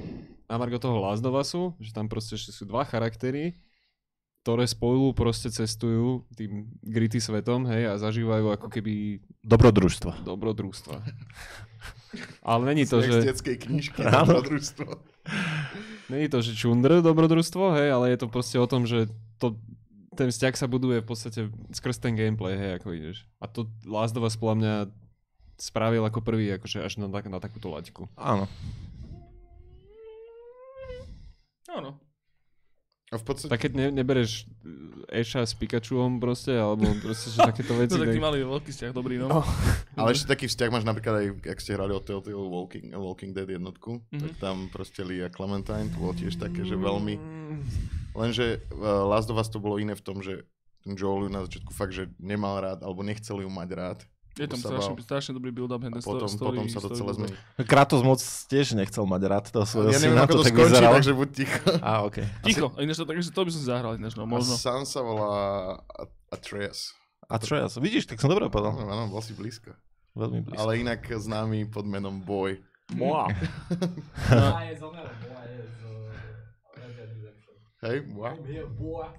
na 0.47 0.55
margo 0.55 0.79
toho 0.79 0.97
Last 0.97 1.21
of 1.21 1.35
Usu, 1.35 1.75
že 1.77 1.91
tam 1.91 2.07
proste 2.07 2.39
sú 2.39 2.63
dva 2.63 2.87
charaktery, 2.87 3.59
ktoré 4.47 4.63
spolu 4.63 5.11
proste 5.11 5.51
cestujú 5.51 6.23
tým 6.31 6.71
gritty 6.79 7.19
svetom, 7.19 7.67
hej, 7.67 7.91
a 7.91 7.99
zažívajú 7.99 8.55
ako 8.55 8.71
keby 8.71 9.19
Dobrodružstva. 9.43 10.23
dobrodružstva. 10.23 11.03
Ale 12.47 12.61
není 12.71 12.87
to, 12.87 13.03
z 13.03 13.11
že... 13.11 13.35
detskej 13.35 13.59
knižky 13.59 14.07
dobrodružstvo. 14.07 14.87
Není 16.07 16.31
to, 16.31 16.39
že 16.39 16.55
čundr 16.55 17.03
dobrodružstvo, 17.03 17.75
hej, 17.75 17.91
ale 17.91 18.15
je 18.15 18.23
to 18.23 18.31
proste 18.31 18.55
o 18.55 18.63
tom, 18.63 18.87
že 18.87 19.11
to, 19.35 19.59
ten 20.15 20.31
vzťah 20.31 20.55
sa 20.55 20.71
buduje 20.71 21.03
v 21.03 21.07
podstate 21.11 21.51
skrz 21.75 21.99
ten 21.99 22.15
gameplay, 22.15 22.55
hej, 22.55 22.79
ako 22.79 22.95
ideš. 22.95 23.27
A 23.43 23.51
to 23.51 23.67
Last 23.83 24.15
of 24.15 24.23
Us 24.23 24.39
podľa 24.39 24.55
mňa 24.63 24.75
spravil 25.59 26.07
ako 26.07 26.23
prvý, 26.23 26.55
akože 26.55 26.87
až 26.87 27.03
na, 27.03 27.11
tak, 27.11 27.27
na 27.27 27.43
takúto 27.43 27.67
laťku. 27.67 28.07
Áno. 28.15 28.47
Áno. 31.67 31.99
A 33.07 33.15
v 33.15 33.23
podstate, 33.23 33.47
Tak 33.47 33.63
keď 33.63 33.71
ne, 33.73 33.88
nebereš 33.89 34.43
eh, 35.07 35.23
Asha 35.23 35.39
s 35.39 35.55
Pikachuom 35.55 36.19
proste, 36.19 36.51
alebo 36.51 36.91
proste, 36.99 37.31
že 37.31 37.39
takéto 37.39 37.71
veci. 37.79 37.95
No 37.95 38.03
tak 38.03 38.11
ty 38.11 38.19
mali 38.19 38.43
veľký 38.43 38.67
vzťah, 38.67 38.91
dobrý, 38.91 39.15
no. 39.15 39.31
Oh. 39.31 39.47
ale 39.99 40.11
ešte 40.11 40.27
taký 40.27 40.45
vzťah 40.45 40.69
máš 40.69 40.84
napríklad 40.84 41.15
aj, 41.15 41.27
ak 41.47 41.59
ste 41.59 41.71
hrali 41.73 41.95
o 41.95 42.03
Telltale 42.03 42.35
Walking, 42.35 42.91
Walking 42.91 43.31
Dead 43.31 43.47
jednotku, 43.47 44.03
Mhm. 44.11 44.19
tak 44.19 44.34
tam 44.38 44.67
proste 44.67 45.01
Lee 45.01 45.23
a 45.23 45.31
Clementine, 45.31 45.88
to 45.88 45.97
bolo 45.97 46.11
tiež 46.11 46.35
také, 46.35 46.63
že 46.63 46.75
veľmi... 46.75 47.15
Mm, 47.15 47.59
Lenže 48.11 48.59
uh, 48.73 49.05
Last 49.05 49.29
of 49.29 49.38
Us 49.38 49.47
to 49.47 49.61
bolo 49.61 49.77
iné 49.77 49.93
v 49.93 50.01
tom, 50.01 50.19
že 50.19 50.43
ten 50.81 50.97
Joel 50.97 51.27
ju 51.27 51.31
na 51.31 51.45
začiatku 51.45 51.69
fakt, 51.69 51.93
že 51.93 52.09
nemal 52.17 52.57
rád, 52.57 52.81
alebo 52.81 53.05
nechcel 53.05 53.39
ju 53.39 53.47
mať 53.47 53.69
rád. 53.71 53.99
Je 54.38 54.45
tam 54.45 54.59
strašne, 54.61 54.93
strašne 55.01 55.31
dobrý 55.34 55.49
build-up. 55.49 55.81
A 55.81 55.89
ten 55.89 55.97
potom, 55.97 56.30
story, 56.30 56.61
potom 56.61 56.69
sa 56.69 56.80
to 56.80 56.93
celé 56.93 57.11
zmení. 57.18 57.34
Kratos 57.65 58.05
moc 58.05 58.22
tiež 58.22 58.77
nechcel 58.77 59.09
mať 59.09 59.22
rád 59.26 59.45
toho 59.49 59.65
svojho 59.65 59.89
Ja 59.89 59.97
neviem, 59.97 60.14
syna, 60.14 60.30
ako 60.30 60.34
to 60.38 60.43
tak 60.45 60.53
skončí, 60.53 60.69
vyzeralo. 60.77 60.95
takže 61.01 61.14
buď 61.18 61.30
ticho. 61.34 61.61
Á, 61.81 61.91
okay. 62.05 62.26
Ticho, 62.45 62.68
ináč 62.77 62.95
to, 63.01 63.05
takže 63.09 63.34
to 63.34 63.41
by 63.41 63.49
som 63.49 63.61
si 63.61 63.68
zahral 63.68 63.91
ináč, 63.97 64.14
no, 64.14 64.30
možno. 64.30 64.53
A 64.53 64.61
Sam 64.61 64.85
sa 64.85 65.01
volá 65.01 65.34
Atreus. 66.30 66.93
A 67.27 67.41
čo 67.41 67.57
ja? 67.57 67.65
Vidíš, 67.68 68.05
tak 68.05 68.22
som 68.22 68.30
dobre 68.30 68.45
Áno, 68.47 68.53
povedal. 68.53 68.72
áno, 68.77 69.09
bol 69.09 69.19
si 69.26 69.34
blízko. 69.34 69.73
Veľmi 70.14 70.45
blízko. 70.45 70.61
Ale 70.64 70.80
inak 70.80 71.01
známy 71.03 71.68
pod 71.68 71.84
menom 71.89 72.22
Boy. 72.22 72.61
Moa. 72.95 73.27
Boa 74.31 74.61
je 74.64 74.73
z 74.80 74.81
Boa 74.85 75.41
je 75.43 75.61
z. 75.65 75.81
Hej, 77.84 77.97
Boa. 78.80 79.11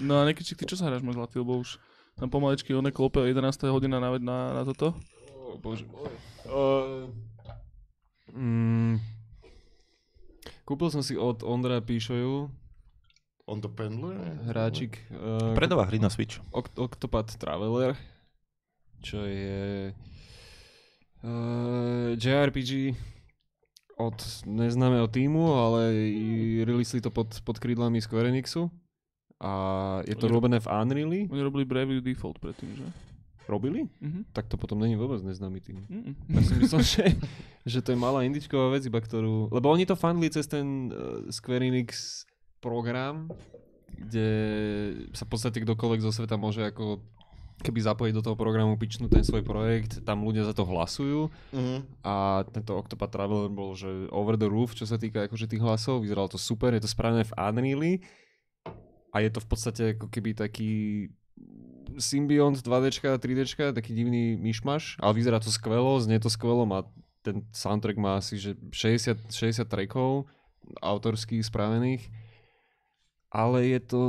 No 0.00 0.16
a 0.16 0.24
Nekyčík, 0.24 0.56
ty 0.56 0.64
čo 0.64 0.80
sa 0.80 0.88
hráš, 0.88 1.04
môj 1.04 1.20
zlatý, 1.20 1.36
lebo 1.44 1.60
už 1.60 1.76
tam 2.16 2.28
pomaličky 2.28 2.72
one 2.72 2.88
klope 2.88 3.20
11. 3.20 3.36
hodina 3.68 4.00
na, 4.00 4.16
na, 4.16 4.36
na 4.54 4.62
toto. 4.64 4.96
Oh, 5.30 5.56
bože 5.56 5.84
môj. 5.84 6.12
Uh, 6.46 7.12
mm, 8.32 8.96
kúpil 10.64 10.88
som 10.88 11.00
si 11.00 11.12
od 11.12 11.42
Ondra 11.42 11.78
Píšoju 11.78 12.48
On 13.46 13.58
to 13.60 13.68
pendluje? 13.68 14.18
hráčik 14.48 14.98
uh, 15.12 15.54
Predová 15.54 15.86
hry 15.86 15.98
na 15.98 16.08
Switch. 16.08 16.40
Oct- 16.50 16.74
Octopath 16.74 17.36
Traveler, 17.36 17.94
čo 19.00 19.22
je 19.22 19.94
uh, 21.22 22.10
JRPG 22.16 22.96
od 23.96 24.18
neznámeho 24.44 25.06
týmu, 25.06 25.46
ale 25.52 25.82
i- 26.10 26.64
releasli 26.64 26.98
to 26.98 27.08
pod, 27.08 27.38
pod 27.44 27.56
krídlami 27.56 28.00
Square 28.00 28.28
Enixu. 28.28 28.66
A 29.38 29.50
je 30.02 30.14
to 30.14 30.26
Oni- 30.26 30.34
robené 30.34 30.56
v 30.56 30.66
Unreali. 30.66 31.20
Oni 31.28 31.40
robili 31.40 31.64
Bravely 31.64 32.00
Default 32.00 32.38
predtým, 32.38 32.72
že? 32.72 32.86
Robili? 33.46 33.86
Mhm. 34.00 34.32
Tak 34.32 34.46
to 34.46 34.56
potom 34.56 34.78
není 34.78 34.94
vôbec 34.94 35.20
neznámy 35.20 35.60
tým. 35.60 35.78
Mm-mm. 35.86 36.14
Ja 36.28 36.40
som 36.42 36.56
myslel, 36.58 36.82
že, 36.82 37.04
že 37.72 37.78
to 37.78 37.92
je 37.92 37.98
malá 37.98 38.22
indičková 38.22 38.72
vec, 38.72 38.82
iba 38.82 38.98
ktorú... 38.98 39.48
Lebo 39.50 39.68
oni 39.68 39.84
to 39.84 39.94
fundli 39.94 40.26
cez 40.26 40.44
ten 40.44 40.88
uh, 40.88 40.96
Square 41.28 41.62
Enix 41.62 42.24
program, 42.58 43.30
kde 43.88 44.28
sa 45.12 45.22
v 45.22 45.30
podstate 45.30 45.62
kdokoľvek 45.62 46.00
zo 46.00 46.10
sveta 46.10 46.34
môže 46.34 46.64
ako 46.64 46.98
keby 47.58 47.80
zapojiť 47.80 48.12
do 48.12 48.20
toho 48.20 48.34
programu, 48.34 48.74
pičnúť 48.74 49.08
ten 49.10 49.24
svoj 49.24 49.40
projekt, 49.40 50.02
tam 50.02 50.20
ľudia 50.20 50.42
za 50.42 50.52
to 50.52 50.64
hlasujú 50.64 51.32
Mhm. 51.52 51.76
a 52.02 52.14
tento 52.46 52.74
Octopath 52.74 53.08
Traveler 53.10 53.48
bol, 53.48 53.72
že 53.72 53.88
over 54.10 54.34
the 54.34 54.44
roof, 54.44 54.72
čo 54.72 54.84
sa 54.84 54.96
týka 54.96 55.24
akože 55.24 55.46
tých 55.46 55.60
hlasov, 55.60 56.02
vyzeralo 56.02 56.28
to 56.28 56.36
super, 56.36 56.68
je 56.70 56.82
to 56.82 56.90
správne 56.90 57.22
v 57.22 57.32
Unreali 57.32 57.92
a 59.16 59.24
je 59.24 59.32
to 59.32 59.40
v 59.40 59.48
podstate 59.48 59.82
ako 59.96 60.12
keby 60.12 60.36
taký 60.36 61.08
symbiont 61.96 62.60
2D, 62.60 63.00
3D, 63.16 63.72
taký 63.72 63.96
divný 63.96 64.36
myšmaš, 64.36 65.00
ale 65.00 65.16
vyzerá 65.16 65.40
to 65.40 65.48
skvelo, 65.48 65.96
znie 66.04 66.20
to 66.20 66.28
skvelo, 66.28 66.68
má 66.68 66.84
ten 67.24 67.42
soundtrack 67.50 67.96
má 67.96 68.20
asi 68.20 68.36
že 68.36 68.54
60, 68.70 69.32
60 69.32 69.64
trackov 69.64 70.28
autorských 70.84 71.42
spravených, 71.42 72.06
ale 73.32 73.72
je 73.72 73.80
to, 73.80 74.00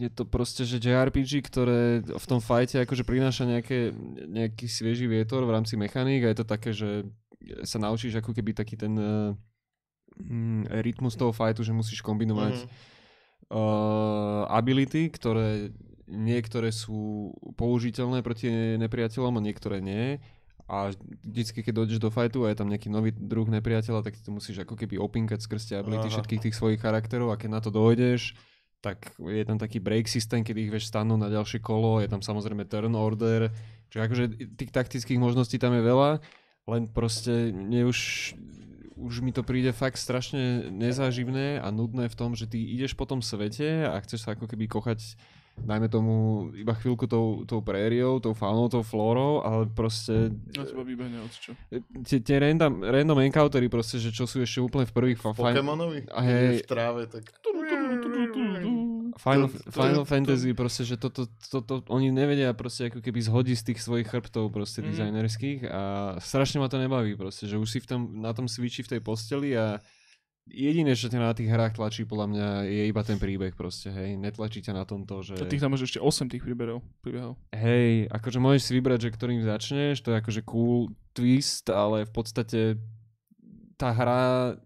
je 0.00 0.10
to 0.10 0.24
proste, 0.24 0.64
že 0.64 0.80
JRPG, 0.80 1.44
ktoré 1.44 2.00
v 2.02 2.26
tom 2.26 2.40
fajte 2.40 2.82
akože 2.82 3.04
prináša 3.04 3.44
nejaké, 3.44 3.92
nejaký 4.24 4.66
svieži 4.66 5.04
vietor 5.04 5.44
v 5.44 5.54
rámci 5.54 5.76
mechaník 5.76 6.24
a 6.24 6.32
je 6.32 6.38
to 6.40 6.46
také, 6.48 6.72
že 6.72 7.04
sa 7.62 7.78
naučíš 7.78 8.18
ako 8.18 8.32
keby 8.32 8.56
taký 8.56 8.74
ten 8.74 8.96
uh, 8.98 9.36
rytmus 10.82 11.14
toho 11.14 11.30
fajtu, 11.30 11.62
že 11.62 11.76
musíš 11.76 12.00
kombinovať 12.00 12.64
Mhm. 12.64 12.96
Uh, 13.52 14.44
ability, 14.48 15.12
ktoré 15.12 15.72
niektoré 16.08 16.72
sú 16.72 17.32
použiteľné 17.56 18.24
proti 18.24 18.48
nepriateľom 18.80 19.36
a 19.36 19.44
niektoré 19.44 19.84
nie. 19.84 20.16
A 20.68 20.92
vždycky, 21.24 21.64
keď 21.64 21.80
dojdeš 21.80 22.00
do 22.00 22.12
fajtu 22.12 22.44
a 22.44 22.52
je 22.52 22.60
tam 22.60 22.68
nejaký 22.68 22.92
nový 22.92 23.08
druh 23.12 23.48
nepriateľa, 23.48 24.04
tak 24.04 24.20
ty 24.20 24.20
to 24.20 24.32
musíš 24.32 24.68
ako 24.68 24.76
keby 24.76 25.00
opinkať 25.00 25.40
skrz 25.40 25.72
tie 25.72 25.76
ability 25.80 26.12
Aha. 26.12 26.14
všetkých 26.20 26.44
tých 26.48 26.56
svojich 26.56 26.80
charakterov 26.80 27.32
a 27.32 27.40
keď 27.40 27.48
na 27.56 27.60
to 27.64 27.72
dojdeš, 27.72 28.36
tak 28.84 29.16
je 29.16 29.44
tam 29.48 29.56
taký 29.56 29.80
break 29.80 30.06
systém, 30.06 30.44
kedy 30.44 30.68
ich 30.68 30.72
vieš 30.72 30.92
stanúť 30.92 31.18
na 31.18 31.32
ďalšie 31.32 31.64
kolo, 31.64 32.04
je 32.04 32.08
tam 32.12 32.20
samozrejme 32.20 32.68
turn 32.68 32.92
order, 32.94 33.48
čiže 33.88 34.00
akože 34.04 34.24
tých 34.54 34.70
taktických 34.70 35.18
možností 35.18 35.56
tam 35.56 35.72
je 35.72 35.82
veľa, 35.82 36.20
len 36.68 36.84
proste 36.92 37.50
mne 37.50 37.88
už, 37.88 37.98
už 38.98 39.22
mi 39.22 39.30
to 39.30 39.40
príde 39.40 39.70
fakt 39.70 39.96
strašne 39.96 40.68
nezáživné 40.68 41.62
a 41.62 41.70
nudné 41.70 42.10
v 42.10 42.18
tom, 42.18 42.34
že 42.34 42.44
ty 42.44 42.58
ideš 42.58 42.92
po 42.92 43.06
tom 43.06 43.22
svete 43.22 43.86
a 43.86 43.94
chceš 44.02 44.26
sa 44.26 44.34
ako 44.34 44.50
keby 44.50 44.66
kochať 44.66 45.14
dajme 45.58 45.90
tomu 45.90 46.14
iba 46.54 46.70
chvíľku 46.70 47.10
tou, 47.10 47.42
tou 47.42 47.58
prériou, 47.58 48.22
tou 48.22 48.30
faunou, 48.30 48.70
tou 48.70 48.86
flórou, 48.86 49.42
ale 49.42 49.66
proste 49.66 50.30
Na 50.54 50.62
teba 50.62 50.86
vybehne 50.86 51.18
od 51.18 51.32
čo. 51.34 51.50
tie, 52.06 52.22
tie 52.22 52.38
random, 52.38 52.86
random 52.86 53.18
encountery 53.26 53.66
proste, 53.66 53.98
že 53.98 54.14
čo 54.14 54.22
sú 54.22 54.38
ešte 54.38 54.62
úplne 54.62 54.86
v 54.86 54.94
prvých 54.94 55.18
fa- 55.18 55.34
Pokémonovi? 55.34 56.06
A 56.14 56.22
hej. 56.22 56.62
V 56.62 56.70
tráve, 56.70 57.10
tak... 57.10 57.26
Final, 59.18 59.48
To- 59.48 59.58
to- 59.58 59.70
Final 59.70 60.02
to- 60.02 60.08
Fantasy, 60.08 60.50
proste, 60.54 60.82
že 60.82 60.94
toto, 60.94 61.26
toto, 61.44 61.82
oni 61.90 62.08
nevedia 62.08 62.54
proste 62.54 62.86
ako 62.86 63.02
keby 63.02 63.18
zhodiť 63.18 63.56
z 63.58 63.64
tých 63.66 63.80
svojich 63.82 64.06
chrbtov 64.06 64.48
proste 64.48 64.80
Mhm. 64.80 64.88
dizajnerských 64.88 65.60
a 65.66 65.82
strašne 66.18 66.58
ma 66.58 66.66
to 66.66 66.78
nebaví 66.78 67.12
proste, 67.14 67.44
že 67.44 67.58
už 67.58 67.66
si 67.66 67.78
v 67.78 67.86
tom, 67.86 68.00
na 68.16 68.30
tom 68.30 68.46
switchi 68.46 68.80
v 68.80 68.96
tej 68.96 69.00
posteli 69.02 69.52
a 69.52 69.82
jediné, 70.48 70.96
čo 70.96 71.12
ťa 71.12 71.20
na 71.20 71.36
tých 71.36 71.52
hrách 71.52 71.76
tlačí 71.76 72.08
podľa 72.08 72.26
mňa 72.32 72.48
je 72.64 72.82
iba 72.88 73.02
ten 73.04 73.20
príbeh 73.20 73.52
proste, 73.52 73.92
hej, 73.92 74.16
netlačí 74.16 74.64
ťa 74.64 74.72
na 74.72 74.88
tomto, 74.88 75.20
že... 75.20 75.36
A 75.36 75.44
tých 75.44 75.60
tam 75.60 75.76
máš 75.76 75.84
ešte 75.84 76.00
8 76.00 76.24
tých 76.24 76.40
príberov, 76.40 76.80
príbehov. 77.04 77.36
Hej, 77.52 78.08
akože 78.08 78.40
môžeš 78.40 78.62
si 78.64 78.72
vybrať, 78.72 78.98
že 79.04 79.10
ktorým 79.12 79.44
začneš, 79.44 80.00
to 80.00 80.08
je 80.08 80.16
akože 80.16 80.40
cool 80.48 80.88
twist, 81.12 81.68
ale 81.68 82.08
v 82.08 82.12
podstate 82.16 82.60
tá 83.76 83.92
hra, 83.92 84.56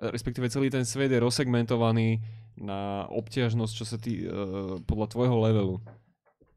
respektíve 0.00 0.48
celý 0.48 0.70
ten 0.70 0.88
svet 0.88 1.12
je 1.12 1.20
rozsegmentovaný 1.20 2.22
na 2.58 3.06
obťažnosť, 3.08 3.72
čo 3.72 3.84
sa 3.86 3.96
ty, 3.96 4.26
uh, 4.26 4.82
podľa 4.84 5.06
tvojho 5.14 5.36
levelu. 5.46 5.76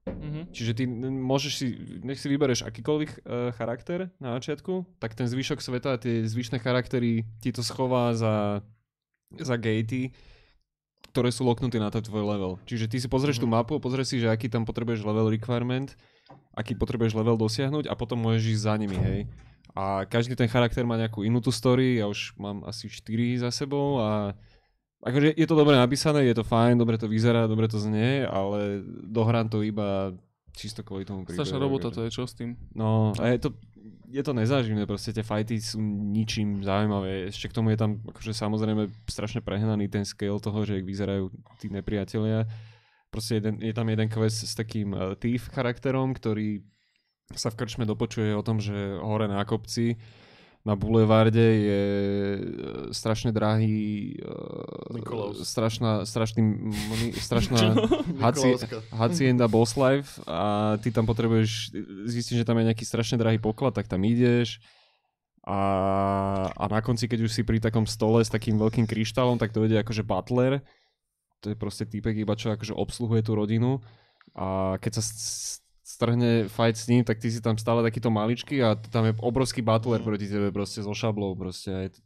Mhm. 0.02 0.50
Čiže 0.50 0.72
ty 0.74 0.84
môžeš 0.90 1.54
si, 1.54 1.68
nech 2.02 2.18
si 2.18 2.26
vybereš 2.26 2.66
akýkoľvek 2.66 3.10
uh, 3.22 3.54
charakter 3.54 4.10
na 4.18 4.34
začiatku, 4.42 4.98
tak 4.98 5.14
ten 5.14 5.30
zvyšok 5.30 5.62
sveta, 5.62 6.02
tie 6.02 6.26
zvyšné 6.26 6.58
charaktery 6.58 7.30
ti 7.38 7.54
to 7.54 7.62
schová 7.62 8.18
za, 8.18 8.66
za 9.38 9.56
gatey, 9.62 10.10
ktoré 11.14 11.30
sú 11.30 11.46
loknuté 11.46 11.78
na 11.78 11.94
ten 11.94 12.02
tvoj 12.02 12.24
level. 12.24 12.54
Čiže 12.66 12.90
ty 12.90 12.98
si 12.98 13.08
pozrieš 13.12 13.42
tú 13.42 13.48
mapu, 13.50 13.78
pozrieš 13.78 14.16
si, 14.16 14.18
že 14.18 14.32
aký 14.32 14.50
tam 14.50 14.66
potrebuješ 14.66 15.06
level 15.06 15.30
requirement, 15.30 15.94
aký 16.56 16.74
potrebuješ 16.74 17.14
level 17.14 17.38
dosiahnuť 17.38 17.86
a 17.86 17.94
potom 17.94 18.22
môžeš 18.22 18.58
ísť 18.58 18.64
za 18.66 18.76
nimi, 18.78 18.98
hej. 18.98 19.22
A 19.72 20.04
každý 20.04 20.36
ten 20.36 20.52
charakter 20.52 20.84
má 20.84 21.00
nejakú 21.00 21.24
inú 21.24 21.40
tú 21.40 21.52
story, 21.54 22.00
ja 22.04 22.08
už 22.12 22.36
mám 22.36 22.68
asi 22.68 22.92
4 22.92 23.48
za 23.48 23.50
sebou 23.56 24.04
a 24.04 24.36
akože 25.02 25.34
je 25.34 25.48
to 25.50 25.56
dobre 25.58 25.74
napísané, 25.74 26.24
je 26.30 26.38
to 26.38 26.46
fajn, 26.46 26.78
dobre 26.78 26.98
to 26.98 27.10
vyzerá, 27.10 27.50
dobre 27.50 27.66
to 27.66 27.82
znie, 27.82 28.26
ale 28.26 28.86
dohrám 28.86 29.50
to 29.50 29.66
iba 29.66 30.14
čisto 30.54 30.86
kvôli 30.86 31.08
tomu 31.08 31.26
príbehu. 31.26 31.42
Strašná 31.42 31.58
robota 31.58 31.90
to 31.90 32.06
je, 32.06 32.10
čo 32.14 32.28
s 32.28 32.38
tým? 32.38 32.60
No 32.76 33.16
a 33.18 33.34
je 33.34 33.50
to, 33.50 33.50
je 34.12 34.24
to 34.24 34.34
nezáživné, 34.36 34.84
proste 34.86 35.16
tie 35.16 35.26
fighty 35.26 35.58
sú 35.58 35.80
ničím 35.82 36.62
zaujímavé. 36.62 37.32
Ešte 37.32 37.50
k 37.50 37.56
tomu 37.56 37.74
je 37.74 37.80
tam 37.80 38.04
akože 38.04 38.36
samozrejme 38.36 38.92
strašne 39.08 39.42
prehnaný 39.42 39.88
ten 39.88 40.04
scale 40.04 40.38
toho, 40.38 40.60
že 40.68 40.80
jak 40.80 40.86
vyzerajú 40.86 41.32
tí 41.58 41.72
nepriatelia. 41.72 42.46
Proste 43.12 43.44
jeden, 43.44 43.60
je 43.60 43.74
tam 43.76 43.88
jeden 43.92 44.08
quest 44.08 44.48
s 44.48 44.54
takým 44.56 44.96
uh, 44.96 45.16
thief 45.20 45.52
charakterom, 45.52 46.16
ktorý 46.16 46.64
sa 47.36 47.52
v 47.52 47.64
krčme 47.64 47.88
dopočuje 47.88 48.36
o 48.36 48.44
tom, 48.44 48.60
že 48.60 48.76
hore 49.00 49.28
na 49.28 49.44
kopci 49.48 49.96
na 50.62 50.78
bulevarde 50.78 51.42
je 51.42 51.84
e, 52.38 52.42
strašne 52.94 53.34
drahý 53.34 54.14
uh, 54.22 54.94
Nikolaus. 54.94 55.42
strašná, 55.42 56.06
strašný, 56.06 56.42
moni- 56.70 57.18
strašná. 57.28 57.74
Hacienda 58.94 59.50
Boss 59.50 59.74
Life. 59.74 60.22
A 60.30 60.78
ty 60.78 60.94
tam 60.94 61.10
potrebuješ 61.10 61.74
zistiť, 62.06 62.46
že 62.46 62.46
tam 62.46 62.62
je 62.62 62.70
nejaký 62.70 62.86
strašne 62.86 63.18
drahý 63.18 63.42
poklad, 63.42 63.74
tak 63.74 63.90
tam 63.90 64.06
ideš. 64.06 64.62
A, 65.42 65.58
a 66.54 66.64
na 66.70 66.86
konci, 66.86 67.10
keď 67.10 67.26
už 67.26 67.34
si 67.34 67.42
pri 67.42 67.58
takom 67.58 67.90
stole 67.90 68.22
s 68.22 68.30
takým 68.30 68.62
veľkým 68.62 68.86
kryštálom, 68.86 69.42
tak 69.42 69.50
to 69.50 69.66
ide 69.66 69.82
akože 69.82 70.06
butler, 70.06 70.62
to 71.42 71.50
je 71.50 71.58
proste 71.58 71.90
týpek 71.90 72.22
iba 72.22 72.38
čo 72.38 72.54
akože 72.54 72.78
obsluhuje 72.78 73.26
tú 73.26 73.34
rodinu. 73.34 73.82
A 74.38 74.78
keď 74.78 75.02
sa 75.02 75.04
strhne 75.92 76.48
fight 76.48 76.80
s 76.80 76.88
ním, 76.88 77.04
tak 77.04 77.20
ty 77.20 77.28
si 77.28 77.44
tam 77.44 77.60
stále 77.60 77.84
takýto 77.84 78.08
maličký 78.08 78.64
a 78.64 78.76
tam 78.76 79.06
je 79.06 79.14
obrovský 79.20 79.60
butler 79.60 80.00
Mm. 80.00 80.06
proti 80.08 80.28
tebe 80.28 80.50
proste 80.50 80.80
so 80.80 80.96
šablou 80.96 81.36
proste 81.36 81.70
a 81.70 81.80
je 81.84 81.92
to 81.92 82.00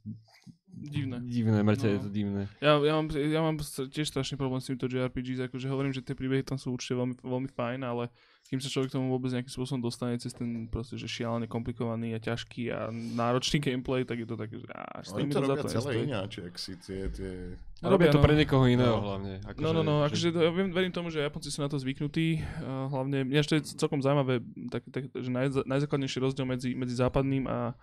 Divné. 0.76 1.24
divné, 1.24 1.64
mŕte, 1.64 1.88
No. 1.88 1.94
je 1.94 2.00
to 2.04 2.10
divné. 2.12 2.42
Ja, 2.60 2.76
ja, 2.84 2.94
mám, 3.00 3.08
ja 3.08 3.40
mám 3.40 3.56
tiež 3.64 4.12
strašný 4.12 4.36
problém 4.36 4.60
s 4.60 4.68
týmto 4.68 4.92
JRPGs, 4.92 5.48
akože 5.48 5.72
hovorím, 5.72 5.96
že 5.96 6.04
tie 6.04 6.12
príbehy 6.12 6.44
tam 6.44 6.60
sú 6.60 6.76
určite 6.76 7.00
veľmi, 7.00 7.16
veľmi 7.24 7.48
fajn, 7.48 7.80
ale 7.88 8.12
kým 8.46 8.62
sa 8.62 8.70
človek 8.70 8.94
k 8.94 8.96
tomu 9.02 9.10
vôbec 9.10 9.34
nejakým 9.34 9.50
spôsobom 9.50 9.82
dostane 9.82 10.22
cez 10.22 10.30
ten 10.30 10.70
proste, 10.70 11.02
že 11.02 11.10
šialene 11.10 11.50
komplikovaný 11.50 12.14
a 12.14 12.22
ťažký 12.22 12.70
a 12.70 12.94
náročný 12.94 13.58
gameplay, 13.58 14.06
tak 14.06 14.22
je 14.22 14.28
to 14.30 14.38
také, 14.38 14.62
že 14.62 14.70
až 14.70 15.06
Oni 15.18 15.34
to 15.34 15.42
robia 15.42 15.66
celé 15.66 16.06
ináč, 16.06 16.46
ak 16.46 16.54
si 16.62 16.78
tie, 16.78 17.10
tie... 17.10 17.58
A 17.82 17.90
robia 17.90 18.14
to 18.14 18.22
no. 18.22 18.26
pre 18.26 18.38
niekoho 18.38 18.70
iného 18.70 19.02
No. 19.02 19.02
hlavne. 19.02 19.42
No, 19.58 19.74
no, 19.74 19.82
no, 19.82 20.06
akože 20.06 20.30
to, 20.30 20.40
ja 20.46 20.52
verím 20.54 20.94
tomu, 20.94 21.10
že 21.10 21.26
Japonci 21.26 21.50
sú 21.50 21.66
na 21.66 21.70
to 21.74 21.82
zvyknutí, 21.82 22.46
a 22.62 22.86
hlavne, 22.94 23.26
mňa 23.26 23.40
ešte 23.42 23.56
je 23.58 23.74
celkom 23.82 24.06
zaujímavé, 24.06 24.46
tak, 24.70 24.86
tak, 24.94 25.10
že 25.10 25.30
naj, 25.34 25.66
najzákladnejší 25.66 26.22
rozdiel 26.22 26.46
medzi, 26.46 26.78
medzi 26.78 26.94
západným 26.94 27.50
a 27.50 27.74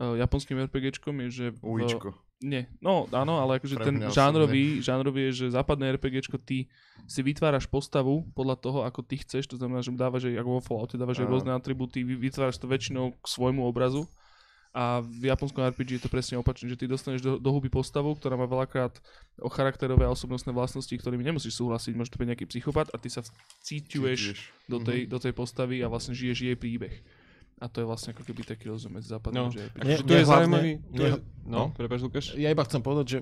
uh, 0.00 0.14
japonským 0.16 0.60
RPGčkom 0.68 1.14
je, 1.26 1.28
že... 1.32 1.46
v-. 1.52 1.62
Nie, 2.36 2.68
no 2.84 3.08
áno, 3.16 3.40
ale 3.40 3.56
akože 3.56 3.80
ten 3.80 3.96
žánrový, 4.12 4.84
žánrový 4.84 5.32
je, 5.32 5.48
že 5.48 5.56
západné 5.56 5.96
RPGčko 5.96 6.36
ty 6.36 6.68
si 7.08 7.24
vytváraš 7.24 7.64
postavu 7.64 8.28
podľa 8.36 8.60
toho, 8.60 8.78
ako 8.84 9.00
ty 9.00 9.16
chceš, 9.16 9.48
to 9.48 9.56
znamená, 9.56 9.80
že 9.80 9.88
dávaš 9.96 10.28
jej, 10.28 10.36
ako 10.36 10.60
vo 10.60 10.62
Falloute, 10.62 11.00
dávaš 11.00 11.24
jej 11.24 11.28
rôzne 11.28 11.56
atribúty, 11.56 12.04
vy- 12.04 12.20
vytváraš 12.20 12.60
to 12.60 12.68
väčšinou 12.68 13.16
k 13.16 13.24
svojmu 13.24 13.64
obrazu. 13.64 14.04
A 14.76 15.00
v 15.00 15.32
japonskom 15.32 15.64
RPG 15.72 15.96
je 15.96 16.02
to 16.04 16.12
presne 16.12 16.36
opačne, 16.36 16.68
že 16.68 16.76
ty 16.76 16.84
dostaneš 16.84 17.24
do, 17.24 17.32
do 17.40 17.48
huby 17.48 17.72
postavu, 17.72 18.12
ktorá 18.12 18.36
má 18.36 18.44
veľakrát 18.44 19.00
o 19.40 19.48
charakterové 19.48 20.04
a 20.04 20.12
osobnostné 20.12 20.52
vlastnosti, 20.52 20.92
ktorými 20.92 21.24
nemusíš 21.24 21.56
súhlasiť, 21.56 21.96
môže 21.96 22.12
to 22.12 22.20
byť 22.20 22.28
nejaký 22.28 22.44
psychopat 22.44 22.92
a 22.92 23.00
ty 23.00 23.08
sa 23.08 23.24
cítiuješ 23.64 24.36
do 24.68 24.76
tej, 24.76 25.08
do 25.08 25.16
tej 25.16 25.32
postavy 25.32 25.80
a 25.80 25.88
vlastne 25.88 26.12
žiješ 26.12 26.52
jej 26.52 26.56
príbeh. 26.60 26.92
A 27.56 27.72
to 27.72 27.80
je 27.80 27.86
vlastne 27.88 28.12
ako 28.12 28.20
keby 28.20 28.44
taký 28.44 28.68
medzi 28.92 29.08
západným 29.08 29.48
No. 29.48 29.48
Nie, 29.48 29.96
Akože 29.96 30.04
tu 30.04 30.12
nie, 30.12 30.20
je 30.20 30.26
zaujímavý... 30.28 30.70
Tu 30.92 31.00
je, 31.00 31.10
nie- 31.16 31.22
no, 31.48 31.56
no. 31.56 31.62
prepáč 31.72 32.00
Lukáš. 32.04 32.26
Ja 32.36 32.52
iba 32.52 32.60
chcem 32.62 32.84
povedať, 32.84 33.06
že 33.08 33.18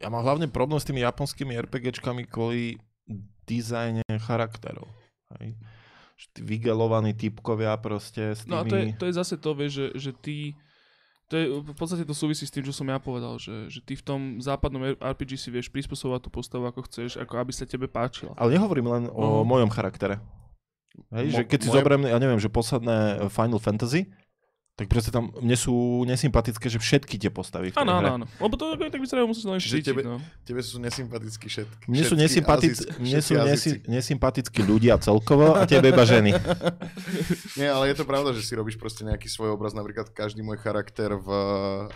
ja 0.00 0.08
mám 0.08 0.24
hlavne 0.24 0.48
problém 0.48 0.80
s 0.80 0.88
tými 0.88 1.04
japonskými 1.04 1.52
RPGčkami 1.68 2.24
kvôli 2.24 2.80
dizajne 3.44 4.00
charakterov. 4.24 4.88
Hej. 5.36 5.52
Že 6.16 6.26
vygelovaní 6.40 7.12
typkovia 7.12 7.76
proste 7.76 8.32
s 8.32 8.48
tými... 8.48 8.52
No 8.56 8.62
a 8.62 8.64
to 8.64 8.74
je, 8.74 8.84
to 8.96 9.04
je 9.04 9.14
zase 9.14 9.36
to, 9.36 9.50
vieš, 9.52 9.72
že, 9.76 9.86
že 10.00 10.10
ty... 10.16 10.36
To 11.28 11.40
je, 11.40 11.44
v 11.60 11.76
podstate 11.76 12.04
to 12.04 12.12
súvisí 12.12 12.44
s 12.44 12.52
tým, 12.52 12.64
čo 12.64 12.72
som 12.72 12.84
ja 12.84 13.00
povedal, 13.00 13.40
že, 13.40 13.68
že 13.68 13.80
ty 13.80 13.96
v 13.96 14.04
tom 14.04 14.20
západnom 14.44 14.96
RPG 15.00 15.40
si 15.40 15.48
vieš 15.48 15.72
prispôsobovať 15.72 16.20
tú 16.24 16.30
postavu, 16.30 16.68
ako 16.68 16.84
chceš, 16.84 17.16
ako 17.16 17.40
aby 17.40 17.52
sa 17.52 17.64
tebe 17.64 17.88
páčila. 17.88 18.36
Ale 18.36 18.52
nehovorím 18.52 18.92
len 18.92 19.04
o 19.08 19.40
No. 19.40 19.44
mojom 19.44 19.72
charaktere. 19.72 20.20
Hej, 21.10 21.26
Mo- 21.26 21.36
že 21.36 21.42
keď 21.44 21.58
si 21.58 21.68
moje- 21.68 21.76
zoberiem, 21.76 22.02
ja 22.06 22.18
neviem, 22.18 22.38
že 22.38 22.48
posledné 22.48 22.96
Final 23.28 23.58
Fantasy, 23.58 24.10
Tak 24.74 24.90
proste 24.90 25.14
tam 25.14 25.30
mne 25.38 25.54
sú 25.54 25.70
nesympatické, 26.02 26.66
že 26.66 26.82
všetky 26.82 27.14
tie 27.14 27.30
postavy 27.30 27.70
Áno, 27.78 27.94
áno, 27.94 28.18
áno. 28.18 28.26
Lebo 28.42 28.58
to 28.58 28.74
tak 28.74 28.98
vyzerajú, 28.98 29.30
musíš 29.30 29.46
len 29.46 29.62
štítiť, 29.62 29.86
tebe- 29.86 30.02
no. 30.02 30.18
Tebe 30.42 30.66
sú 30.66 30.82
nesympatickí 30.82 31.46
všetky. 31.46 31.86
Mne 31.86 32.02
sú, 32.02 32.14
nesympatic, 32.18 32.74
Aziz- 32.74 32.90
mne 32.98 33.20
sú 33.22 33.32
nesi, 33.38 33.70
nesympatickí 33.86 34.66
ľudia 34.66 34.98
celkovo 34.98 35.54
a 35.54 35.62
tebe 35.62 35.94
iba 35.94 36.02
ženy. 36.02 36.34
Nie, 37.58 37.70
ale 37.70 37.94
je 37.94 37.96
to 37.96 38.04
pravda, 38.04 38.34
že 38.34 38.42
si 38.42 38.50
robíš 38.52 38.74
proste 38.74 39.06
nejaký 39.06 39.30
svoj 39.30 39.54
obraz. 39.54 39.72
Napríklad 39.72 40.10
každý 40.10 40.42
môj 40.42 40.58
charakter 40.58 41.14
v 41.14 41.28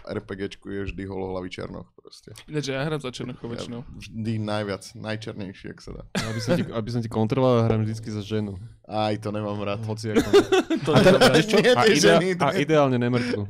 RPGčku 0.07 0.70
je 0.70 0.81
vždy 0.87 1.03
holohlavý 1.03 1.51
černoch 1.51 1.91
proste. 1.93 2.31
Ináč 2.47 2.70
ja 2.70 2.79
hrám 2.81 3.03
za 3.03 3.11
Černochov 3.11 3.47
Ja, 3.49 3.59
väčšinou. 3.59 3.81
vždy 3.91 4.33
najviac, 4.39 4.87
najčernejší, 4.95 5.75
ak 5.75 5.83
sa 5.83 5.91
dá. 5.93 6.03
Aby 6.25 6.39
som 6.39 6.51
ti, 6.55 6.62
aby 6.62 6.89
som 6.95 7.01
ti 7.03 7.11
kontroloval, 7.11 7.66
hrám 7.66 7.83
vždycky 7.83 8.07
za 8.07 8.23
ženu. 8.23 8.55
Aj 8.89 9.15
to 9.15 9.28
nemám 9.28 9.60
rád. 9.60 9.85
Hoci 9.85 10.10
ako. 10.10 10.28
To 10.86 10.90
A 10.90 10.98
teda, 10.98 11.19
čo? 11.39 11.56
Nie, 11.59 11.73
A, 11.73 11.85
idea- 11.85 12.16
ženy, 12.16 12.28
a 12.35 12.48
ideálne 12.56 12.97
nemrtvú. 12.97 13.44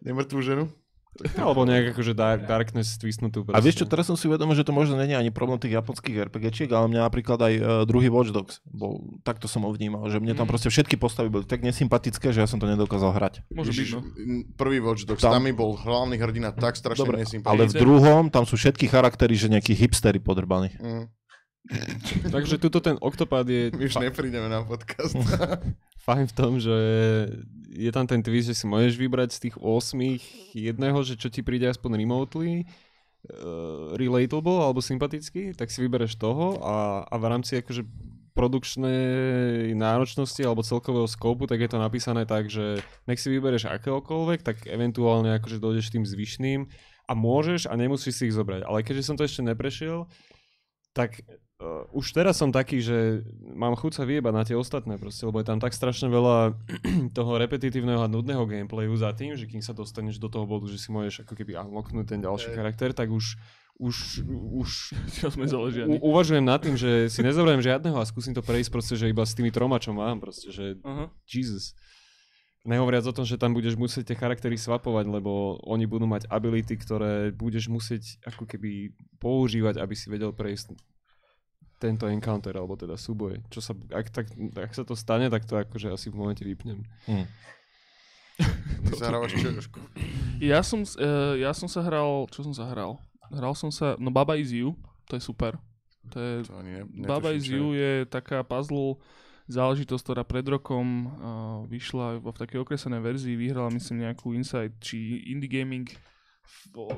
Nemrtvú 0.00 0.38
ženu? 0.40 0.70
Alebo 1.34 1.66
nejak 1.66 1.90
akože 1.90 2.14
dark, 2.14 2.46
darkness 2.46 2.94
twistnutú. 2.94 3.42
A 3.48 3.58
vieš 3.58 3.82
čo, 3.82 3.86
teraz 3.86 4.06
som 4.06 4.14
si 4.14 4.30
uvedomil, 4.30 4.54
že 4.54 4.62
to 4.62 4.70
možno 4.70 4.94
není 4.94 5.12
ani 5.12 5.34
problém 5.34 5.58
tých 5.58 5.74
japonských 5.74 6.30
RPGčiek, 6.30 6.70
ale 6.70 6.86
mňa 6.86 7.02
napríklad 7.02 7.34
aj 7.34 7.54
uh, 7.54 7.64
druhý 7.82 8.06
Watch 8.06 8.30
Dogs 8.30 8.62
bol, 8.62 9.02
takto 9.20 9.50
som 9.50 9.66
ho 9.66 9.72
vnímal, 9.72 10.06
že 10.06 10.22
mne 10.22 10.30
tam 10.32 10.46
Mm. 10.46 10.52
proste 10.52 10.70
všetky 10.70 10.94
postavy 10.94 11.26
boli 11.26 11.42
tak 11.42 11.58
nesympatické, 11.60 12.30
že 12.30 12.38
ja 12.38 12.46
som 12.46 12.56
to 12.56 12.70
nedokázal 12.70 13.10
hrať. 13.10 13.42
Môže 13.50 13.74
byť, 13.74 13.88
no. 13.90 14.00
Prvý 14.54 14.78
Watch 14.78 15.02
Dogs, 15.04 15.18
Tam- 15.18 15.34
tam, 15.34 15.42
mi 15.42 15.50
bol 15.50 15.74
hlavný 15.74 16.14
hrdina 16.14 16.54
tak 16.54 16.78
strašne 16.78 17.02
Dobre, 17.02 17.18
nesympatický. 17.18 17.50
ale 17.50 17.66
v 17.66 17.74
druhom 17.74 18.30
tam 18.30 18.46
sú 18.46 18.54
všetky 18.54 18.86
charaktery, 18.86 19.34
že 19.34 19.50
nejakí 19.50 19.74
hipstery 19.74 20.22
podrbaní. 20.22 20.70
Mm, 20.72 21.10
Takže 22.34 22.56
tuto 22.56 22.80
ten 22.80 22.96
Octopad 23.00 23.44
je 23.48 23.68
my 23.72 23.84
už 23.88 24.00
neprídeme 24.00 24.48
na 24.48 24.64
podcast. 24.64 25.16
Fajn 26.06 26.24
v 26.32 26.34
tom, 26.34 26.52
že 26.56 26.76
je 27.68 27.90
tam 27.92 28.08
ten 28.08 28.24
twist, 28.24 28.48
že 28.48 28.56
si 28.56 28.64
môžeš 28.64 28.96
vybrať 28.96 29.28
z 29.36 29.40
tých 29.48 29.56
8 29.60 30.56
jedného, 30.56 30.98
že 31.04 31.20
čo 31.20 31.28
ti 31.28 31.44
príde 31.44 31.68
aspoň 31.68 32.00
remotely 32.00 32.64
uh, 32.64 33.92
relatable 33.94 34.64
alebo 34.64 34.80
sympatický, 34.80 35.52
tak 35.52 35.68
si 35.68 35.84
vybereš 35.84 36.16
toho 36.16 36.56
a, 36.64 37.04
a 37.04 37.14
v 37.20 37.24
rámci 37.28 37.60
akože 37.60 37.84
produkčnej 38.32 39.74
náročnosti 39.74 40.38
alebo 40.46 40.62
celkového 40.62 41.10
skopu, 41.10 41.50
tak 41.50 41.58
je 41.58 41.74
to 41.74 41.82
napísané 41.82 42.22
tak, 42.22 42.46
že 42.46 42.78
nech 43.10 43.18
si 43.18 43.34
vybereš 43.34 43.66
akéhokoľvek, 43.66 44.46
tak 44.46 44.56
eventuálne 44.70 45.34
akože 45.42 45.58
dojdeš 45.58 45.90
tým 45.90 46.06
zvyšným 46.06 46.70
a 47.10 47.12
môžeš 47.18 47.66
a 47.66 47.74
nemusíš 47.74 48.14
si 48.14 48.22
ich 48.30 48.36
zobrať. 48.38 48.62
Ale 48.62 48.86
keďže 48.86 49.10
som 49.10 49.18
to 49.18 49.26
ešte 49.26 49.42
neprešiel, 49.42 50.06
tak 50.94 51.18
uh, 51.58 51.84
už 51.94 52.14
teraz 52.14 52.38
som 52.38 52.54
taký, 52.54 52.78
že 52.78 53.26
mám 53.54 53.74
chuť 53.74 54.02
sa 54.02 54.04
vyjebať 54.06 54.34
na 54.34 54.44
tie 54.46 54.56
ostatné 54.58 54.94
proste, 54.98 55.26
lebo 55.26 55.42
je 55.42 55.46
tam 55.46 55.58
tak 55.58 55.74
strašne 55.74 56.06
veľa 56.10 56.54
toho 57.18 57.32
repetitívneho 57.38 58.02
a 58.02 58.10
nudného 58.10 58.46
gameplayu 58.46 58.94
za 58.94 59.10
tým, 59.14 59.34
že 59.34 59.50
kým 59.50 59.62
sa 59.62 59.74
dostaneš 59.74 60.22
do 60.22 60.30
toho 60.30 60.46
bodu, 60.46 60.70
že 60.70 60.78
si 60.78 60.94
môžeš 60.94 61.26
ako 61.26 61.34
keby 61.34 61.58
unlocknúť 61.58 62.06
ten 62.06 62.20
ďalší 62.22 62.54
charakter, 62.54 62.94
tak 62.94 63.10
už 63.10 63.38
už, 63.78 64.26
už 64.58 64.70
sme 65.34 65.46
u, 65.46 65.50
založení. 65.50 66.02
uvažujem 66.02 66.42
nad 66.42 66.58
tým, 66.58 66.74
že 66.74 67.06
si 67.06 67.22
nezoberiem 67.22 67.62
žiadneho 67.62 67.94
a 67.94 68.08
skúsim 68.10 68.34
to 68.34 68.42
prejsť 68.42 68.70
proste, 68.74 68.94
že 68.98 69.06
iba 69.06 69.22
s 69.22 69.38
tými 69.38 69.54
troma, 69.54 69.78
čo 69.78 69.94
mám, 69.94 70.18
proste, 70.18 70.50
že 70.50 70.82
Aha. 70.82 71.14
Jesus. 71.30 71.78
Nehovoriac 72.66 73.06
o 73.06 73.14
tom, 73.14 73.22
že 73.22 73.38
tam 73.38 73.54
budeš 73.54 73.78
musieť 73.78 74.12
tie 74.12 74.18
charaktery 74.18 74.58
swapovať, 74.58 75.06
lebo 75.08 75.62
oni 75.62 75.86
budú 75.86 76.10
mať 76.10 76.26
ability, 76.26 76.74
ktoré 76.74 77.30
budeš 77.30 77.70
musieť 77.70 78.18
ako 78.26 78.44
keby 78.44 78.92
používať, 79.22 79.78
aby 79.78 79.94
si 79.94 80.10
vedel 80.10 80.34
prejsť 80.34 80.74
tento 81.78 82.10
encounter, 82.10 82.52
alebo 82.58 82.74
teda 82.74 82.98
súboj. 82.98 83.38
Čo 83.48 83.62
sa, 83.62 83.72
ak, 83.94 84.06
tak, 84.10 84.26
ak 84.54 84.72
sa 84.74 84.82
to 84.82 84.98
stane, 84.98 85.30
tak 85.30 85.46
to 85.46 85.54
akože 85.54 85.94
asi 85.94 86.10
v 86.10 86.18
momente 86.18 86.42
vypnem. 86.42 86.82
Hm. 87.06 87.26
Ty 88.86 88.92
sa 88.98 89.04
hrávaš 89.14 89.38
čo, 89.38 89.50
Jožko? 89.50 89.78
Ja 90.42 90.62
som, 90.62 90.82
e, 90.82 91.10
ja 91.42 91.50
som 91.54 91.70
sa 91.70 91.82
hral, 91.82 92.26
čo 92.30 92.42
som 92.42 92.54
sa 92.54 92.66
hral? 92.70 92.98
Som 93.54 93.70
sa, 93.70 93.94
no 93.98 94.10
Baba 94.10 94.34
is 94.38 94.50
You, 94.50 94.74
to 95.06 95.18
je 95.18 95.22
super. 95.22 95.58
To 96.10 96.18
je, 96.18 96.34
To 96.50 96.58
ani 96.58 96.82
ne, 96.82 97.06
Baba 97.06 97.30
netuším, 97.30 97.38
is 97.38 97.44
čo 97.46 97.54
You 97.54 97.66
je 97.74 97.92
taká 98.06 98.42
puzzle 98.42 98.98
záležitosť, 99.48 100.02
ktorá 100.04 100.22
pred 100.28 100.44
rokom 100.44 101.08
uh, 101.08 101.10
vyšla 101.72 102.20
vo 102.20 102.30
v 102.36 102.40
takej 102.44 102.58
okresenej 102.62 103.00
verzii, 103.00 103.34
vyhrala 103.34 103.72
myslím 103.72 104.04
nejakú 104.04 104.36
Insight 104.36 104.76
či 104.78 105.24
Indie 105.32 105.48
Gaming 105.48 105.88
bo, 106.72 106.88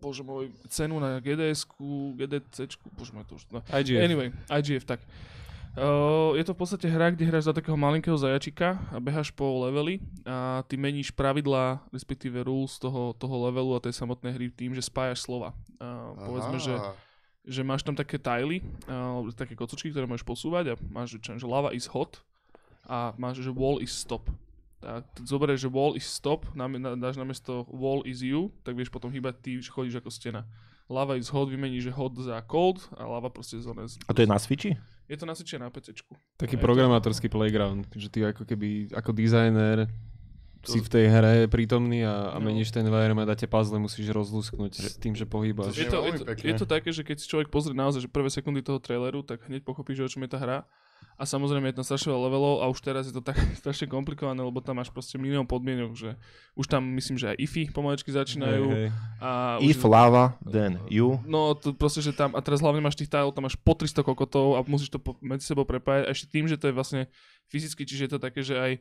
bože 0.00 0.22
môj, 0.22 0.52
cenu 0.68 1.00
na 1.00 1.20
GDS-ku, 1.20 2.16
GDC-čku, 2.16 2.92
bože 2.94 3.12
môj, 3.12 3.24
to 3.28 3.34
už, 3.36 3.44
no. 3.52 3.60
IGF. 3.68 4.00
Anyway, 4.02 4.28
IGF, 4.48 4.84
tak. 4.84 5.00
Uh, 5.76 6.32
je 6.32 6.40
to 6.40 6.56
v 6.56 6.60
podstate 6.64 6.88
hra, 6.88 7.12
kde 7.12 7.28
hráš 7.28 7.52
za 7.52 7.52
takého 7.52 7.76
malinkého 7.76 8.16
zajačika 8.16 8.80
a 8.88 8.96
beháš 8.96 9.28
po 9.28 9.68
leveli 9.68 10.00
a 10.24 10.64
ty 10.64 10.80
meníš 10.80 11.12
pravidlá, 11.12 11.84
respektíve 11.92 12.40
rules 12.40 12.80
toho, 12.80 13.12
toho 13.12 13.36
levelu 13.44 13.76
a 13.76 13.84
tej 13.84 13.92
samotnej 13.92 14.32
hry 14.32 14.48
tým, 14.48 14.72
že 14.72 14.80
spájaš 14.80 15.28
slova. 15.28 15.52
Uh, 15.76 16.16
povedzme, 16.16 16.56
že, 16.56 16.72
Aha. 16.72 16.96
že 17.44 17.60
máš 17.60 17.84
tam 17.84 17.92
také 17.92 18.16
tajly, 18.16 18.64
uh, 18.88 19.20
také 19.36 19.52
kocočky, 19.52 19.92
ktoré 19.92 20.08
môžeš 20.08 20.24
posúvať 20.24 20.72
a 20.72 20.74
máš, 20.88 21.20
že, 21.20 21.28
čo, 21.28 21.30
že 21.36 21.44
lava 21.44 21.76
is 21.76 21.84
hot 21.92 22.24
a 22.88 23.12
máš, 23.20 23.44
že 23.44 23.52
wall 23.52 23.76
is 23.76 23.92
stop. 23.92 24.24
Tak 24.76 25.08
t- 25.12 25.24
zoberieš, 25.24 25.64
že 25.64 25.68
wall 25.68 25.94
is 25.94 26.04
stop, 26.04 26.44
na, 26.52 26.68
na, 26.68 26.92
dáš 26.94 27.16
namiesto 27.16 27.64
wall 27.66 28.04
is 28.04 28.20
you, 28.20 28.52
tak 28.60 28.74
vieš 28.74 28.88
potom 28.88 29.08
hýbať 29.08 29.34
ty, 29.40 29.50
že 29.56 29.68
chodíš 29.68 29.98
ako 29.98 30.10
stena. 30.10 30.44
Lava 30.86 31.16
is 31.16 31.26
hot, 31.26 31.48
vymeníš, 31.48 31.88
že 31.88 31.92
hot 31.92 32.14
za 32.14 32.38
cold 32.42 32.78
a 32.94 33.02
lava 33.02 33.26
proste 33.26 33.58
zóne. 33.58 33.88
A 33.88 34.12
to 34.12 34.22
je 34.22 34.28
na 34.28 34.38
Switchi? 34.38 34.78
Je 35.06 35.14
to 35.14 35.24
nasvičené 35.24 35.62
na 35.62 35.70
PC. 35.70 35.98
Taký 36.36 36.54
programátorský 36.56 37.26
playground, 37.26 37.90
že 37.90 38.06
ty 38.06 38.22
ako 38.22 38.42
keby, 38.42 38.90
ako 38.92 39.10
dizajner 39.10 39.90
si 40.62 40.78
v 40.78 40.88
tej 40.88 41.04
hre 41.06 41.34
prítomný 41.46 42.02
a, 42.02 42.34
a 42.34 42.38
No. 42.38 42.44
meníš 42.44 42.70
ten 42.70 42.82
environment 42.82 43.26
a 43.26 43.34
tie 43.34 43.46
puzzle 43.46 43.78
musíš 43.78 44.10
rozlúsknuť 44.10 44.72
s 44.74 44.98
tým, 44.98 45.14
že 45.14 45.22
pohýbaš. 45.22 45.70
To 45.70 45.78
Je 45.78 45.86
to, 45.86 45.98
je, 46.02 46.12
to, 46.18 46.24
je 46.42 46.54
to 46.58 46.66
také, 46.66 46.90
že 46.90 47.02
keď 47.02 47.16
si 47.18 47.26
človek 47.26 47.48
pozrie 47.48 47.70
naozaj 47.70 48.02
že 48.02 48.10
prvé 48.10 48.26
sekundy 48.28 48.62
toho 48.62 48.78
traileru, 48.78 49.22
tak 49.22 49.46
hneď 49.46 49.62
pochopí, 49.62 49.94
že 49.94 50.02
o 50.02 50.10
čom 50.10 50.22
je 50.22 50.30
tá 50.30 50.38
hra. 50.38 50.58
A 51.16 51.24
samozrejme 51.24 51.72
je 51.72 51.80
tam 51.80 51.86
strašne 51.88 52.12
veľa 52.12 52.28
levelov 52.28 52.54
a 52.60 52.68
už 52.68 52.84
teraz 52.84 53.08
je 53.08 53.14
to 53.16 53.24
tak 53.24 53.40
strašne 53.62 53.88
komplikované, 53.88 54.36
lebo 54.42 54.60
tam 54.60 54.76
máš 54.76 54.92
proste 54.92 55.16
milión 55.16 55.48
podmienok, 55.48 55.96
že 55.96 56.10
už 56.52 56.68
tam 56.68 56.84
myslím, 56.92 57.16
že 57.16 57.32
aj 57.32 57.36
ify 57.40 57.62
pomaličky 57.72 58.12
začínajú. 58.12 58.64
Hej, 58.68 58.76
hej. 58.76 58.88
A 59.24 59.56
If 59.64 59.80
už, 59.80 59.88
lava, 59.88 60.36
then 60.44 60.76
you. 60.92 61.16
No, 61.24 61.56
to 61.56 61.72
proste, 61.72 62.04
že 62.04 62.12
tam, 62.12 62.36
a 62.36 62.40
teraz 62.44 62.60
hlavne 62.60 62.84
máš 62.84 63.00
tých 63.00 63.08
tile, 63.08 63.32
tam 63.32 63.48
máš 63.48 63.56
po 63.56 63.72
300 63.72 64.04
kokotov 64.04 64.58
a 64.58 64.64
musíš 64.68 64.92
to 64.92 65.00
po, 65.00 65.16
medzi 65.24 65.48
sebou 65.48 65.64
prepájať. 65.64 66.04
A 66.04 66.12
ešte 66.12 66.28
tým, 66.28 66.44
že 66.44 66.60
to 66.60 66.68
je 66.68 66.76
vlastne 66.76 67.08
fyzicky, 67.48 67.88
čiže 67.88 68.02
je 68.06 68.12
to 68.12 68.20
také, 68.20 68.44
že 68.44 68.52
aj 68.52 68.72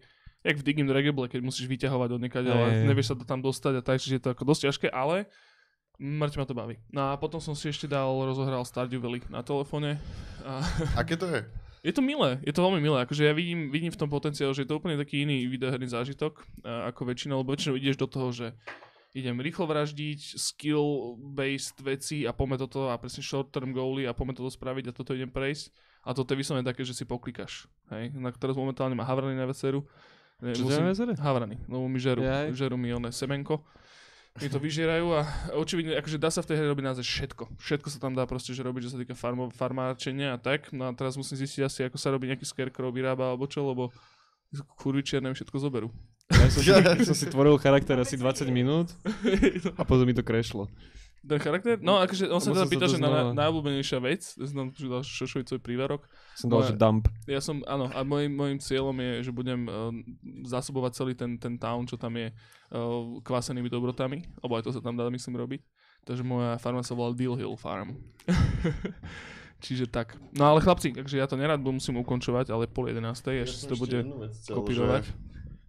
jak 0.45 0.61
v 0.61 0.65
Digim 0.65 0.85
Dragable, 0.85 1.25
keď 1.25 1.41
musíš 1.41 1.65
vyťahovať 1.65 2.09
od 2.13 2.21
niekaď, 2.21 2.45
ale 2.53 2.65
Hej. 2.69 2.85
nevieš 2.85 3.07
sa 3.09 3.15
to 3.17 3.25
tam 3.25 3.41
dostať 3.41 3.79
a 3.79 3.81
tak, 3.81 3.97
čiže 3.97 4.21
je 4.21 4.23
to 4.29 4.29
ako 4.37 4.43
dosť 4.45 4.61
ťažké, 4.69 4.87
ale 4.93 5.25
mŕte 5.97 6.37
ma 6.37 6.45
to 6.45 6.53
baví. 6.53 6.77
No 6.93 7.09
a 7.09 7.17
potom 7.17 7.41
som 7.41 7.57
si 7.57 7.65
ešte 7.71 7.89
dal, 7.89 8.13
rozohral 8.13 8.61
Stardew 8.61 9.01
Valley 9.01 9.25
na 9.31 9.41
telefóne. 9.41 9.97
A 10.45 10.61
Aké 11.01 11.17
to 11.17 11.25
je? 11.33 11.41
Je 11.85 11.93
to 11.93 12.01
milé, 12.01 12.41
je 12.41 12.49
to 12.49 12.65
veľmi 12.65 12.81
milé. 12.81 12.97
Akože 13.05 13.29
ja 13.29 13.33
vidím, 13.37 13.69
vidím 13.69 13.93
v 13.93 13.99
tom 14.01 14.09
potenciál, 14.09 14.57
že 14.57 14.65
je 14.65 14.69
to 14.73 14.81
úplne 14.81 14.97
taký 14.97 15.21
iný 15.21 15.45
videoherný 15.45 15.85
zážitok 15.85 16.41
ako 16.65 17.01
väčšinou, 17.05 17.45
lebo 17.45 17.53
väčšinou 17.53 17.77
ideš 17.77 18.01
do 18.01 18.09
toho, 18.09 18.33
že 18.33 18.57
idem 19.13 19.37
rýchlo 19.37 19.69
vraždiť, 19.69 20.35
skill-based 20.35 21.77
veci 21.85 22.25
a 22.25 22.33
poďme 22.33 22.57
toto 22.59 22.89
a 22.89 22.97
presne 22.97 23.21
short-term 23.21 23.69
goaly 23.71 24.09
a 24.09 24.17
poďme 24.17 24.35
toto 24.35 24.49
spraviť 24.49 24.89
a 24.89 24.95
toto 24.97 25.13
idem 25.13 25.29
prejsť. 25.29 25.71
A 26.05 26.13
toto 26.13 26.33
je 26.33 26.41
vyslovene 26.41 26.65
také, 26.65 26.85
že 26.85 26.93
si 26.93 27.05
poklikaš. 27.05 27.65
Hej? 27.89 28.13
Na 28.13 28.29
teraz 28.29 28.53
momentálne 28.53 28.93
má 28.93 29.05
havrany 29.05 29.37
na 29.37 29.45
veceru. 29.45 29.85
Čo 30.37 30.67
vecere? 30.67 31.15
Havrany, 31.15 31.55
lebo 31.65 31.87
mi 31.87 31.97
žerú, 31.97 32.21
Jaj. 32.21 32.51
žerú 32.53 32.75
mi 32.75 32.91
oné 32.91 33.09
semenko. 33.09 33.63
Mi 34.35 34.51
to 34.51 34.59
vyžierajú 34.59 35.15
a 35.15 35.23
očividne, 35.55 35.95
akože 35.95 36.19
dá 36.19 36.27
sa 36.27 36.43
v 36.43 36.51
tej 36.51 36.59
hre 36.59 36.67
robiť 36.67 36.83
naozaj 36.83 37.05
všetko. 37.07 37.55
Všetko 37.55 37.87
sa 37.87 38.03
tam 38.03 38.19
dá 38.19 38.27
proste, 38.27 38.51
že 38.51 38.67
robiť, 38.67 38.83
čo 38.83 38.91
sa 38.91 38.99
týka 38.99 39.15
farmo, 39.15 39.47
farmáčenia 39.47 40.35
a 40.35 40.37
tak. 40.37 40.75
No 40.75 40.87
a 40.87 40.91
teraz 40.91 41.15
musím 41.15 41.39
zistiť 41.39 41.61
asi, 41.63 41.79
ako 41.87 41.95
sa 41.95 42.11
robí 42.11 42.27
nejaký 42.27 42.43
scarecrow, 42.43 42.91
vyrába 42.91 43.31
alebo 43.31 43.47
čo, 43.47 43.63
lebo 43.63 43.95
kurvičiarne 44.75 45.31
mi 45.31 45.35
všetko 45.39 45.55
zoberú. 45.55 45.87
Ja 46.27 46.51
som 46.51 46.59
si, 46.67 47.07
som 47.07 47.15
si 47.15 47.25
tvoril 47.31 47.55
charakter 47.63 47.95
asi 47.95 48.19
20 48.19 48.51
minút 48.51 48.91
a 49.79 49.81
potom 49.87 50.03
mi 50.03 50.11
to 50.11 50.19
krešlo. 50.19 50.67
Ten 51.25 51.39
charakter? 51.41 51.81
No, 51.81 51.97
akože 51.97 52.29
on 52.29 52.37
sa 52.37 52.53
teda 52.53 52.61
som 52.61 52.69
sa 52.69 52.71
pýta, 52.71 52.85
že 52.85 53.01
na, 53.01 53.33
najobľúbenejšia 53.33 53.99
vec, 54.05 54.21
ja 54.37 54.45
som 54.45 54.69
že 54.69 54.85
dal 54.85 55.01
šošovicový 55.01 55.57
prívarok. 55.57 56.05
Som 56.37 56.53
dal, 56.53 56.69
že 56.69 56.77
dump. 56.77 57.09
Ja 57.25 57.41
som, 57.41 57.65
áno, 57.65 57.89
a 57.89 58.05
môjim, 58.05 58.29
môjim 58.29 58.59
cieľom 58.61 58.93
je, 59.01 59.25
že 59.25 59.31
budem 59.33 59.65
uh, 59.65 59.89
zásobovať 60.45 60.91
celý 60.93 61.13
ten, 61.17 61.41
ten 61.41 61.57
town, 61.57 61.89
čo 61.89 61.97
tam 61.97 62.13
je, 62.13 62.29
uh, 62.29 63.17
kvásenými 63.25 63.67
dobrotami, 63.73 64.21
lebo 64.45 64.53
aj 64.53 64.69
to 64.69 64.71
sa 64.71 64.85
tam 64.85 64.93
dá, 64.93 65.09
myslím, 65.09 65.41
robiť. 65.41 65.61
Takže 66.05 66.21
moja 66.21 66.61
farma 66.61 66.85
sa 66.85 66.93
volá 66.93 67.09
Deal 67.17 67.33
Hill 67.33 67.57
Farm. 67.57 67.97
Čiže 69.65 69.89
tak. 69.89 70.13
No 70.37 70.45
ale 70.45 70.61
chlapci, 70.61 70.93
takže 70.93 71.17
ja 71.17 71.25
to 71.25 71.41
nerad 71.41 71.57
musím 71.57 71.97
ukončovať, 72.05 72.53
ale 72.53 72.69
pol 72.69 72.93
jedenástej, 72.93 73.49
ešte 73.49 73.65
si 73.65 73.65
to 73.65 73.75
bude 73.81 74.05
kopírovať. 74.45 75.09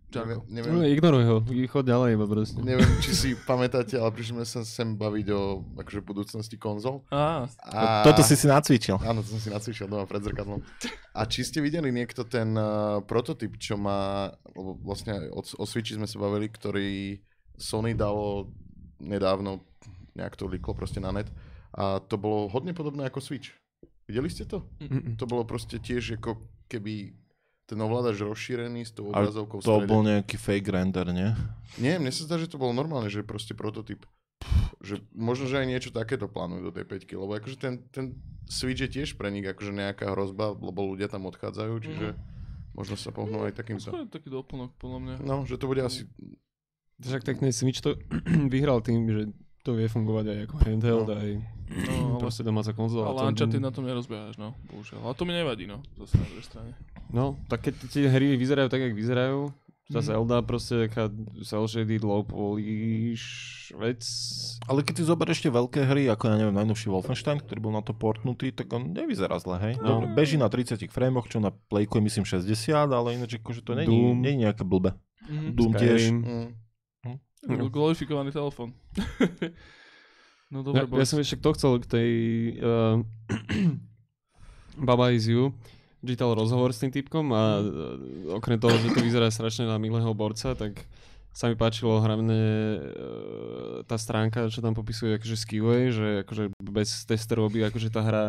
Čarko. 0.06 0.46
Neviem, 0.46 0.70
No, 0.70 0.80
neviem, 0.80 0.94
ignoruj 0.96 1.24
ho, 1.26 1.36
chod 1.66 1.84
ďalej 1.84 2.14
iba 2.14 2.26
proste. 2.30 2.58
neviem, 2.62 2.86
či 3.02 3.10
si 3.12 3.28
pamätáte, 3.34 3.98
ale 3.98 4.14
prišli 4.14 4.38
sme 4.38 4.46
sa 4.46 4.62
sem 4.62 4.94
baviť 4.94 5.26
o 5.34 5.42
akože, 5.76 6.00
budúcnosti 6.06 6.56
konzol. 6.56 7.02
Á, 7.10 7.50
A... 7.66 8.06
Toto 8.06 8.22
si 8.22 8.38
si 8.38 8.46
nacvičil. 8.46 8.96
Áno, 9.02 9.20
to 9.20 9.34
som 9.34 9.40
si 9.42 9.50
nacvičil 9.50 9.90
doma 9.90 10.06
pred 10.06 10.22
zrkadlom. 10.22 10.62
A 11.10 11.26
či 11.26 11.42
ste 11.42 11.58
videli 11.58 11.90
niekto 11.90 12.22
ten 12.22 12.54
uh, 12.54 13.02
prototyp, 13.02 13.58
čo 13.58 13.74
má, 13.74 14.30
lebo 14.54 14.78
vlastne 14.78 15.26
o, 15.34 15.42
o 15.42 15.64
Switchi 15.66 15.98
sme 15.98 16.06
sa 16.06 16.22
bavili, 16.22 16.46
ktorý 16.48 17.18
Sony 17.58 17.96
dalo 17.96 18.52
nedávno, 19.02 19.64
nejak 20.14 20.36
to 20.36 20.46
líklo 20.48 20.72
proste 20.72 21.02
na 21.02 21.10
net. 21.12 21.28
A 21.76 22.00
to 22.00 22.16
bolo 22.16 22.48
hodne 22.48 22.72
podobné 22.72 23.04
ako 23.10 23.20
Switch. 23.20 23.52
Videli 24.06 24.30
ste 24.30 24.46
to? 24.46 24.62
Mm-mm. 24.78 25.18
To 25.18 25.26
bolo 25.26 25.42
proste 25.42 25.82
tiež 25.82 26.16
ako 26.16 26.38
keby 26.70 27.10
ten 27.66 27.78
ovládač 27.82 28.22
rozšírený 28.22 28.86
s 28.86 28.94
tou 28.94 29.10
Ale 29.10 29.26
obrazovkou 29.26 29.58
To 29.58 29.82
strede. 29.82 29.90
bol 29.90 30.00
nejaký 30.06 30.36
fake 30.38 30.70
render, 30.70 31.06
nie? 31.10 31.34
Nie, 31.82 31.98
mne 31.98 32.14
sa 32.14 32.22
zdá, 32.22 32.38
že 32.38 32.46
to 32.46 32.62
bolo 32.62 32.70
normálne, 32.70 33.10
že 33.10 33.26
proste 33.26 33.52
prototyp. 33.58 34.06
Že 34.78 35.02
možno, 35.10 35.50
že 35.50 35.58
aj 35.58 35.66
niečo 35.66 35.90
takéto 35.90 36.30
plánujú 36.30 36.70
do 36.70 36.72
tej 36.72 36.86
5 36.86 37.10
lebo 37.18 37.32
akože 37.34 37.56
ten, 37.58 37.82
ten 37.90 38.14
Switch 38.46 38.78
je 38.78 38.86
tiež 38.86 39.18
pre 39.18 39.34
nich 39.34 39.42
akože 39.42 39.74
nejaká 39.74 40.14
hrozba, 40.14 40.54
lebo 40.54 40.86
ľudia 40.86 41.10
tam 41.10 41.26
odchádzajú, 41.26 41.74
čiže 41.82 42.06
možno 42.78 42.94
sa 42.94 43.10
pohnú 43.10 43.42
aj 43.42 43.58
takýmto. 43.58 43.90
to 43.90 44.06
je 44.06 44.10
taký 44.14 44.30
doplnok, 44.30 44.70
podľa 44.78 44.98
mňa. 45.02 45.14
No, 45.26 45.42
že 45.42 45.58
to 45.58 45.66
bude 45.66 45.82
asi... 45.82 46.06
Však 47.02 47.26
tak 47.26 47.42
ten 47.42 47.50
Switch 47.50 47.82
to 47.82 47.98
vyhral 48.54 48.78
tým, 48.80 49.10
že 49.10 49.22
to 49.66 49.74
vie 49.74 49.84
fungovať 49.84 50.24
aj 50.24 50.38
ako 50.46 50.56
handheld, 50.62 51.08
No. 51.08 51.16
aj 51.16 51.30
No, 51.66 51.90
ale, 52.14 52.22
proste 52.22 52.40
domáca 52.40 52.70
konzola. 52.70 53.10
ale 53.10 53.26
Uncharted 53.26 53.58
na 53.58 53.74
tom 53.74 53.82
nerozbiehaš, 53.82 54.38
no, 54.38 54.54
bohužiaľ. 54.64 55.02
Ale 55.02 55.14
to 55.14 55.26
mi 55.26 55.34
nevadí, 55.34 55.66
no, 55.66 55.82
zase 55.98 56.14
na 56.14 56.26
druhej 56.28 56.46
strane. 56.46 56.70
No, 57.08 57.34
tak 57.44 57.66
keď 57.66 57.74
tie 57.90 58.06
hry 58.06 58.34
vyzerajú 58.34 58.68
tak, 58.68 58.78
jak 58.80 58.94
vyzerajú, 58.94 59.50
tá 59.88 59.98
Mhm. 59.98 60.06
Zelda 60.08 60.42
proste 60.42 60.86
taká 60.86 61.06
cel 61.42 61.62
shaded 61.64 62.02
low 62.02 62.22
polish 62.22 63.26
vec. 63.72 64.02
Ale 64.64 64.82
keď 64.82 64.94
si 64.96 65.04
zoberieš 65.04 65.42
tie 65.42 65.52
veľké 65.52 65.80
hry, 65.84 66.06
ako 66.06 66.22
ja 66.24 66.34
neviem, 66.36 66.54
najnovší 66.54 66.86
Wolfenstein, 66.86 67.38
ktorý 67.38 67.60
bol 67.60 67.70
na 67.70 67.82
to 67.82 67.90
portnutý, 67.92 68.50
tak 68.50 68.66
on 68.68 68.90
nevyzerá 68.90 69.38
zle, 69.38 69.58
hej? 69.60 69.74
No. 69.78 70.02
No. 70.02 70.10
Beží 70.10 70.34
na 70.34 70.46
30 70.46 70.86
frameoch, 70.88 71.26
čo 71.26 71.38
na 71.38 71.50
Playku 71.50 71.98
je 71.98 72.04
myslím 72.04 72.24
60, 72.24 72.50
ale 72.88 73.14
ináč 73.14 73.38
akože 73.38 73.62
to 73.62 73.74
není, 73.74 74.10
není 74.12 74.42
nejaké 74.42 74.62
blbe. 74.62 74.94
Mhm. 75.26 75.46
Doom 75.54 75.72
tiež. 75.72 76.00
Skyrim. 76.00 76.16
Mm, 76.18 76.48
Gl- 77.46 77.70
Glorifikovaný 77.70 78.34
telefón. 78.34 78.74
no 80.52 80.66
dobre, 80.66 80.82
Ja, 80.82 81.02
ja 81.02 81.06
som 81.06 81.18
ešte 81.22 81.38
kto 81.38 81.50
chcel 81.54 81.72
k 81.82 81.86
tej 81.86 82.10
uh, 82.60 83.02
Baba 84.86 85.14
is 85.14 85.30
you 85.30 85.54
čítal 86.06 86.38
rozhovor 86.38 86.70
s 86.70 86.78
tým 86.78 86.94
typkom 86.94 87.34
a 87.34 87.58
uh, 87.58 88.38
okrem 88.38 88.60
toho, 88.62 88.78
že 88.78 88.94
to 88.94 89.02
vyzerá 89.02 89.26
strašne 89.26 89.66
na 89.66 89.74
milého 89.74 90.14
borca, 90.14 90.54
tak 90.54 90.86
sa 91.34 91.50
mi 91.50 91.58
páčilo 91.58 91.98
hlavne 91.98 92.38
uh, 92.38 93.82
tá 93.84 93.98
stránka, 93.98 94.48
čo 94.48 94.62
tam 94.62 94.72
popisuje 94.72 95.18
akože 95.18 95.36
skillway, 95.36 95.90
že 95.90 96.22
akože 96.22 96.54
bez 96.62 97.04
testerov 97.04 97.50
by 97.50 97.68
akože 97.68 97.90
tá 97.90 98.00
hra 98.06 98.24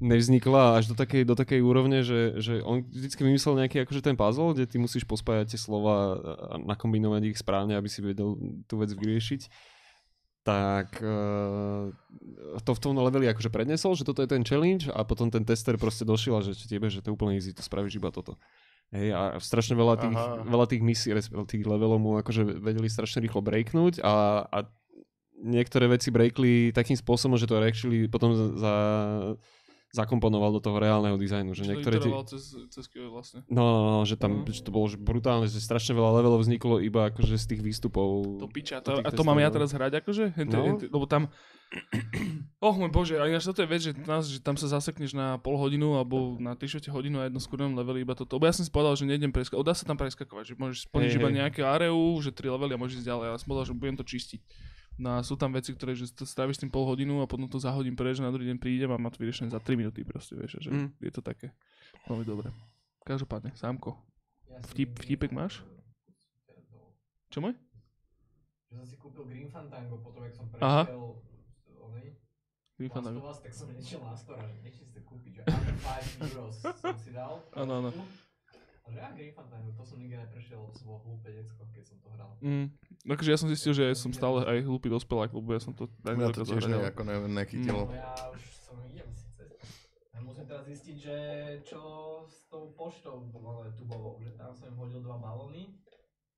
nevznikla 0.00 0.80
až 0.80 0.92
do 0.92 0.94
takej, 0.94 1.24
do 1.24 1.34
takej 1.34 1.60
úrovne, 1.64 2.04
že, 2.04 2.38
že 2.40 2.60
on 2.64 2.84
vždycky 2.84 3.24
vymyslel 3.24 3.64
nejaký 3.64 3.84
akože 3.84 4.02
ten 4.04 4.16
puzzle, 4.16 4.52
kde 4.52 4.68
ty 4.68 4.76
musíš 4.76 5.08
pospájať 5.08 5.56
tie 5.56 5.60
slova 5.60 5.96
a 6.52 6.54
nakombinovať 6.60 7.22
ich 7.32 7.40
správne, 7.40 7.76
aby 7.76 7.88
si 7.88 8.04
vedel 8.04 8.36
tú 8.68 8.80
vec 8.80 8.92
vyriešiť 8.92 9.74
tak 10.46 11.02
uh, 11.02 11.90
to 12.62 12.70
v 12.70 12.78
tom 12.78 12.94
leveli 12.94 13.26
akože 13.26 13.50
prednesol, 13.50 13.98
že 13.98 14.06
toto 14.06 14.22
je 14.22 14.30
ten 14.30 14.46
challenge 14.46 14.86
a 14.86 15.02
potom 15.02 15.26
ten 15.26 15.42
tester 15.42 15.74
proste 15.74 16.06
došiel 16.06 16.38
a 16.38 16.46
že 16.46 16.54
tebe, 16.70 16.86
že 16.86 17.02
to 17.02 17.10
je 17.10 17.16
úplne 17.18 17.34
easy, 17.34 17.50
to 17.50 17.66
spravíš 17.66 17.98
iba 17.98 18.14
toto. 18.14 18.38
Hej, 18.94 19.10
a 19.10 19.42
strašne 19.42 19.74
veľa 19.74 19.98
tých, 19.98 20.14
Aha. 20.14 20.46
Veľa 20.46 20.66
tých 20.70 20.86
misí, 20.86 21.10
respektíve 21.10 21.50
tých 21.50 21.66
levelov 21.66 21.98
mu 21.98 22.22
akože 22.22 22.62
vedeli 22.62 22.86
strašne 22.86 23.18
rýchlo 23.18 23.42
breaknúť 23.42 23.98
a, 24.06 24.46
a 24.46 24.58
niektoré 25.42 25.90
veci 25.90 26.14
breakli 26.14 26.70
takým 26.70 26.94
spôsobom, 26.94 27.34
že 27.34 27.50
to 27.50 27.58
actually 27.58 28.06
potom 28.06 28.38
za, 28.54 28.74
zakomponoval 29.90 30.50
do 30.50 30.60
toho 30.60 30.76
reálneho 30.76 31.14
dizajnu. 31.14 31.50
Že 31.50 31.62
Čo 31.62 31.68
niektoré 31.68 31.94
iteroval 31.96 32.24
cez, 32.26 32.42
cez 32.68 32.84
QA 32.86 33.06
vlastne. 33.06 33.46
No, 33.46 33.62
no, 33.62 33.80
no, 33.92 34.02
že 34.02 34.14
tam 34.14 34.42
Mhm. 34.42 34.50
že 34.50 34.60
to 34.60 34.70
bolo 34.70 34.86
že 34.86 34.96
brutálne, 34.96 35.46
že 35.46 35.56
strašne 35.56 35.92
veľa 35.92 36.10
levelov 36.16 36.40
vzniklo 36.40 36.80
iba 36.80 37.08
akože 37.08 37.34
z 37.34 37.46
tých 37.48 37.62
výstupov. 37.62 38.36
To 38.36 38.46
piča, 38.46 38.80
To 38.80 38.98
a 38.98 39.08
to 39.08 39.22
mám 39.22 39.36
ja 39.36 39.48
testerov. 39.48 39.54
teraz 39.54 39.70
hrať 39.72 39.92
akože? 40.00 40.24
Hente, 40.34 40.52
No. 40.52 40.64
hente, 40.64 40.86
lebo 40.86 41.06
tam... 41.06 41.28
Oh 42.58 42.72
môj 42.72 42.88
bože, 42.88 43.14
a 43.14 43.26
ináč 43.26 43.44
toto 43.44 43.60
je 43.60 43.68
vec, 43.68 43.80
že, 43.80 43.92
nás, 44.00 44.24
že 44.24 44.38
tam 44.38 44.54
sa 44.54 44.66
zasekneš 44.66 45.12
na 45.12 45.36
pol 45.36 45.54
hodinu 45.56 45.94
alebo 45.94 46.34
na 46.36 46.54
3 46.54 46.66
hodinu 46.88 47.20
a 47.20 47.26
jedno 47.26 47.38
skúrenom 47.38 47.74
leveli 47.74 48.00
iba 48.00 48.12
toto. 48.12 48.36
Lebo 48.36 48.46
ja 48.46 48.54
som 48.54 48.62
si 48.62 48.70
povedal, 48.70 48.94
že 48.94 49.04
nejdem 49.04 49.28
preskakovať. 49.28 49.62
Dá 49.62 49.74
sa 49.74 49.84
tam 49.84 49.94
preskakovať, 49.94 50.44
že 50.46 50.54
môžeš 50.56 50.78
splniť 50.86 51.10
Hej, 51.10 51.18
iba 51.18 51.28
hej. 51.28 51.36
nejaké 51.36 51.60
areu, 51.62 51.94
že 52.18 52.30
3 52.30 52.48
levely 52.48 52.72
a 52.72 52.80
môžeš 52.80 53.02
ísť 53.02 53.08
ďalej. 53.08 53.24
Ale 53.24 53.34
ja 53.34 53.40
som 53.40 53.48
povedal, 53.48 53.66
že 53.66 53.74
budem 53.74 53.94
to 53.94 54.04
čistiť. 54.04 54.40
No 54.96 55.12
a 55.12 55.20
sú 55.20 55.34
tam 55.34 55.52
veci, 55.52 55.70
ktoré 55.70 55.92
že 55.92 56.08
to 56.08 56.24
stráviš 56.24 56.56
tým 56.56 56.68
pol 56.68 56.84
hodinu 56.84 57.20
a 57.20 57.26
potom 57.26 57.44
to 57.44 57.58
zahodím 57.58 57.92
preč, 57.92 58.16
na 58.16 58.28
druhý 58.28 58.46
deň 58.46 58.56
prídem 58.56 58.88
a 58.88 58.96
má 58.96 59.08
to 59.08 59.18
vyriešené 59.18 59.48
za 59.48 59.58
3 59.58 59.76
minúty 59.76 60.00
proste, 60.02 60.32
vieš, 60.32 60.56
že 60.58 60.70
Mm. 60.70 60.88
je 60.98 61.10
to 61.10 61.20
také 61.20 61.52
veľmi 62.06 62.24
dobré. 62.24 62.48
Každopádne, 63.02 63.52
Sámko, 63.52 63.92
Vtip- 64.66 64.96
vtipek 64.96 65.30
máš? 65.30 65.60
Čo 67.28 67.38
môj? 67.40 67.52
Že 68.66 68.74
som 68.74 68.86
si 68.86 68.96
kúpil 68.96 69.24
Green 69.26 69.46
Fantango, 69.46 70.00
potom 70.00 70.24
jak 70.24 70.32
som 70.32 70.48
Aha. 70.56 70.88
prešiel 70.88 71.04
onej, 71.78 72.06
Green 72.74 72.88
Last 72.88 72.94
Fandango. 72.94 73.20
of 73.20 73.28
Us, 73.28 73.38
tak 73.38 73.52
som 73.52 73.68
nešiel 73.68 74.00
na 74.00 74.16
store, 74.16 74.40
že 74.42 74.58
nechci 74.60 74.82
si 74.82 75.00
kúpiť, 75.02 75.32
že 75.34 75.40
under 75.44 75.76
5 75.76 76.24
euros 76.24 76.54
som 76.56 76.96
si 76.96 77.10
dal. 77.10 77.44
Áno, 77.52 77.72
áno. 77.78 77.90
Že 78.86 78.98
ja 79.02 79.10
Green 79.10 79.34
Fandango, 79.34 79.74
to 79.74 79.82
som 79.82 79.98
nikdy 79.98 80.14
neprešiel, 80.14 80.62
to 80.70 80.72
som 80.78 80.86
bol 80.86 81.02
hlúpe 81.02 81.26
decko, 81.26 81.66
keď 81.74 81.84
som 81.90 81.96
to 81.98 82.08
hral. 82.14 82.30
Mm. 82.38 82.70
Takže 83.02 83.28
ja 83.34 83.38
som 83.38 83.50
zistil, 83.50 83.74
že 83.74 83.84
som 83.98 84.14
stále 84.14 84.46
aj 84.46 84.62
hlúpy 84.62 84.86
dospelák, 84.86 85.34
lebo 85.34 85.50
ja 85.50 85.58
som 85.58 85.74
to 85.74 85.90
aj 86.06 86.14
Mňa 86.14 86.30
to 86.30 86.46
tiež 86.46 86.70
nejako 86.70 87.02
ne, 87.02 87.14
nechytilo. 87.26 87.90
No 87.90 87.94
ja 87.98 88.14
už 88.30 88.42
som 88.62 88.78
idem 88.86 89.10
síce. 89.10 89.42
A 90.14 90.22
musím 90.22 90.46
teraz 90.46 90.70
zistiť, 90.70 90.96
že 91.02 91.16
čo 91.66 91.82
s 92.30 92.46
tou 92.46 92.70
poštou 92.78 93.26
ale 93.34 93.74
tubovou, 93.74 94.22
že 94.22 94.30
tam 94.38 94.54
som 94.54 94.70
im 94.70 94.78
hodil 94.78 95.02
dva 95.02 95.18
balóny, 95.18 95.74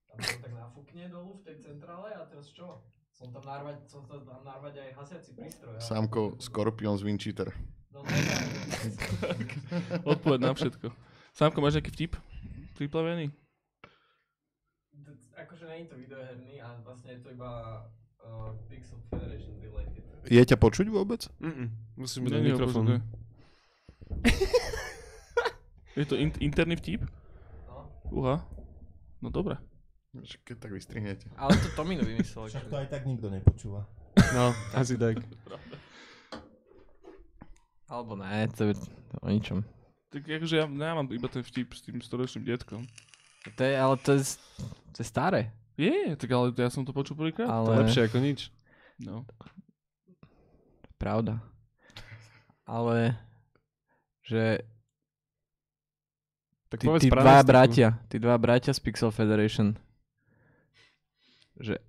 tam 0.09 0.17
to 0.17 0.41
tak 0.41 0.53
nafúkne 0.57 1.05
dolu 1.13 1.37
v 1.37 1.53
tej 1.53 1.57
centrále 1.61 2.17
a 2.17 2.25
teraz 2.25 2.49
čo? 2.49 2.81
Som 3.13 3.29
tam 3.29 3.45
narvať, 3.45 3.77
som 3.93 4.09
tam 4.09 4.25
narvať 4.25 4.89
aj 4.89 4.91
hasiaci 4.97 5.37
prístroj. 5.37 5.77
ale- 5.77 5.85
Sámko, 5.85 6.41
Scorpion 6.41 6.97
z 6.97 7.03
Wincheater. 7.05 7.53
No. 7.93 8.01
Odpoveď 10.17 10.41
na 10.41 10.53
všetko. 10.57 10.89
Sámko, 11.37 11.61
máš 11.61 11.77
nejaký 11.77 11.93
vtip? 11.93 12.13
Priplavený? 12.79 13.35
Akože 15.35 15.67
nie 15.67 15.83
je 15.83 15.91
to 15.91 15.97
videoherný 15.99 16.63
a 16.63 16.79
vlastne 16.87 17.11
je 17.19 17.21
to 17.27 17.35
iba 17.35 17.83
uh, 18.23 18.55
Pixel 18.71 19.03
Federation 19.11 19.59
related. 19.59 20.03
Je 20.31 20.39
ťa 20.39 20.55
počuť 20.55 20.87
vôbec? 20.87 21.27
Mm-mm. 21.43 21.75
Musíš 21.99 22.23
mi 22.23 22.31
dať 22.31 22.39
Není 22.39 22.55
ho 22.55 22.59
mikrofón. 22.63 22.87
Je 25.99 26.07
to 26.07 26.15
in- 26.15 26.39
interný 26.39 26.79
vtip? 26.79 27.03
No, 27.67 27.91
Uha. 28.15 28.47
No 29.19 29.35
dobre. 29.35 29.59
Keď 30.47 30.57
tak 30.63 30.71
vystrihnete. 30.71 31.27
Ale 31.35 31.59
to 31.59 31.75
Tomino 31.75 32.07
vymyslel. 32.07 32.47
Však 32.47 32.71
to 32.71 32.79
aj 32.79 32.87
tak 32.95 33.03
nikto 33.11 33.27
nepočúva. 33.27 33.91
No, 34.35 34.51
asi 34.75 34.95
tak. 34.99 35.19
Alebo 37.91 38.15
ne, 38.19 38.47
to 38.55 38.71
je 38.71 38.75
o 39.23 39.27
ničom. 39.31 39.63
Tak 40.09 40.25
akože 40.25 40.57
ja, 40.57 40.65
ja 40.65 40.93
mám 40.97 41.09
iba 41.13 41.29
ten 41.29 41.45
vtip 41.45 41.77
s 41.77 41.85
tým 41.85 42.01
storočným 42.01 42.49
detkom. 42.49 42.89
To 43.57 43.61
je, 43.61 43.75
ale 43.77 43.95
to 44.01 44.17
je, 44.17 44.41
to 44.97 44.99
je 45.05 45.07
staré. 45.07 45.53
Je, 45.79 46.17
tak 46.17 46.33
ale 46.33 46.51
ja 46.57 46.73
som 46.73 46.83
to 46.83 46.97
počul 46.97 47.15
prvýkrát. 47.15 47.47
To 47.47 47.71
Ale... 47.71 47.87
lepšie 47.87 48.09
ako 48.09 48.19
nič. 48.19 48.51
No. 48.99 49.23
Pravda. 50.99 51.39
Ale 52.67 53.15
že 54.27 54.61
Tak 56.69 56.85
tí, 56.85 56.87
tí 57.01 57.09
dva 57.09 57.41
bratia, 57.41 57.97
tí 58.13 58.17
dva 58.21 58.37
bratia 58.37 58.77
z 58.77 58.81
Pixel 58.83 59.09
Federation, 59.09 59.73
že 61.57 61.81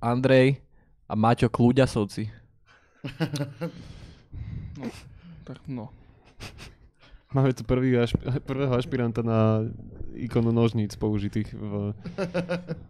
Andrej 0.00 0.56
a 1.04 1.12
Maťo 1.12 1.52
Kľúďasovci. 1.52 2.32
Tak 5.42 5.58
no. 5.66 5.90
Máme 7.32 7.56
tu 7.56 7.64
prvý 7.64 7.96
ašp- 7.96 8.20
prvého 8.48 8.72
ašpiranta 8.76 9.24
na 9.24 9.64
ikonu 10.12 10.52
nožníc 10.52 10.92
použitých 11.00 11.56
v, 11.56 11.96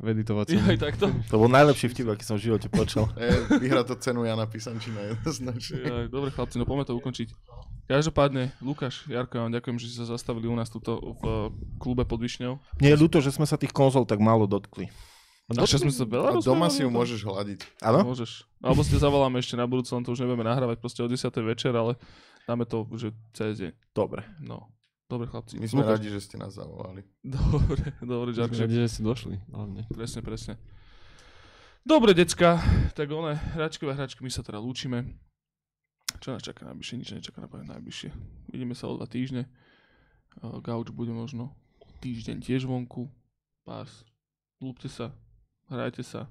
v 0.03 0.07
editovacom. 0.11 0.59
Aj 0.59 0.79
takto. 0.79 1.15
To 1.31 1.37
bol 1.39 1.47
najlepší 1.47 1.87
vtip, 1.95 2.11
aký 2.11 2.27
som 2.27 2.35
v 2.35 2.51
živote 2.51 2.67
počul. 2.67 3.07
E, 3.23 3.55
vyhrá 3.63 3.87
to 3.87 3.95
cenu 3.95 4.27
Jana 4.27 4.51
Pisančina 4.51 4.99
jednoznačne. 5.15 5.79
Ja, 5.79 5.97
dobre 6.11 6.35
chlapci, 6.35 6.59
no 6.59 6.67
poďme 6.67 6.91
to 6.91 6.99
ukončiť. 6.99 7.29
Každopádne, 7.87 8.51
Lukáš, 8.59 9.07
Jarko, 9.07 9.39
ja 9.39 9.43
vám 9.47 9.55
ďakujem, 9.55 9.77
že 9.79 9.87
ste 9.95 10.03
sa 10.03 10.19
zastavili 10.19 10.51
u 10.51 10.57
nás 10.59 10.67
tuto 10.71 10.99
v 11.23 11.55
klube 11.79 12.03
pod 12.03 12.19
Višňou. 12.19 12.59
Mne 12.83 12.89
je 12.91 12.99
ľúto, 12.99 13.23
že 13.23 13.31
sme 13.31 13.47
sa 13.47 13.55
tých 13.55 13.71
konzol 13.71 14.03
tak 14.03 14.19
málo 14.19 14.51
dotkli. 14.51 14.91
A 15.51 15.67
čo 15.69 15.79
sme 15.79 15.93
sa 15.93 16.09
veľa 16.09 16.39
A 16.39 16.41
doma 16.41 16.73
si 16.73 16.81
ju 16.81 16.89
môžeš 16.89 17.27
hľadiť. 17.29 17.61
Áno? 17.85 18.07
Môžeš. 18.09 18.49
Alebo 18.63 18.81
ste 18.87 18.97
zavoláme 18.97 19.43
ešte 19.43 19.59
na 19.59 19.69
budúce, 19.69 19.93
len 19.93 20.07
to 20.07 20.15
už 20.15 20.25
nebudeme 20.25 20.47
nahrávať 20.47 20.79
proste 20.81 21.03
o 21.05 21.09
10. 21.11 21.29
večer, 21.45 21.75
ale 21.75 21.99
dáme 22.47 22.65
to, 22.67 22.85
že 22.97 23.13
cez 23.33 23.59
deň. 23.59 23.73
Dobre. 23.95 24.23
No. 24.41 24.69
Dobre, 25.07 25.29
chlapci. 25.29 25.61
My 25.61 25.69
sme 25.69 25.85
Lukáš. 25.85 25.93
radi, 26.01 26.09
že 26.09 26.21
ste 26.25 26.37
nás 26.41 26.57
zavolali. 26.57 27.05
Dobre, 27.21 27.93
dobre, 28.01 28.31
Radi, 28.33 28.57
Žarče. 28.57 28.65
že 28.73 28.89
ste 28.89 29.03
došli, 29.05 29.37
hlavne. 29.53 29.85
Presne, 29.93 30.25
presne. 30.25 30.57
Dobre, 31.85 32.17
decka, 32.17 32.57
tak 32.97 33.13
one, 33.13 33.37
hračkové 33.53 33.93
hračky, 33.93 34.25
my 34.25 34.31
sa 34.33 34.41
teda 34.41 34.57
lúčime. 34.57 35.05
Čo 36.23 36.33
nás 36.33 36.41
čaká 36.41 36.65
najbližšie? 36.65 36.97
Nič 36.97 37.09
nečaká 37.13 37.43
napríklad 37.45 37.77
najbližšie. 37.77 38.09
Vidíme 38.55 38.73
sa 38.73 38.89
o 38.89 38.97
dva 38.97 39.05
týždne. 39.05 39.51
Uh, 40.41 40.63
Gauč 40.65 40.89
bude 40.95 41.13
možno 41.13 41.53
týždeň 42.01 42.41
tiež 42.41 42.65
vonku. 42.65 43.11
Pás. 43.69 44.07
Lúbte 44.63 44.89
sa. 44.89 45.13
Hrajte 45.69 46.01
sa. 46.07 46.31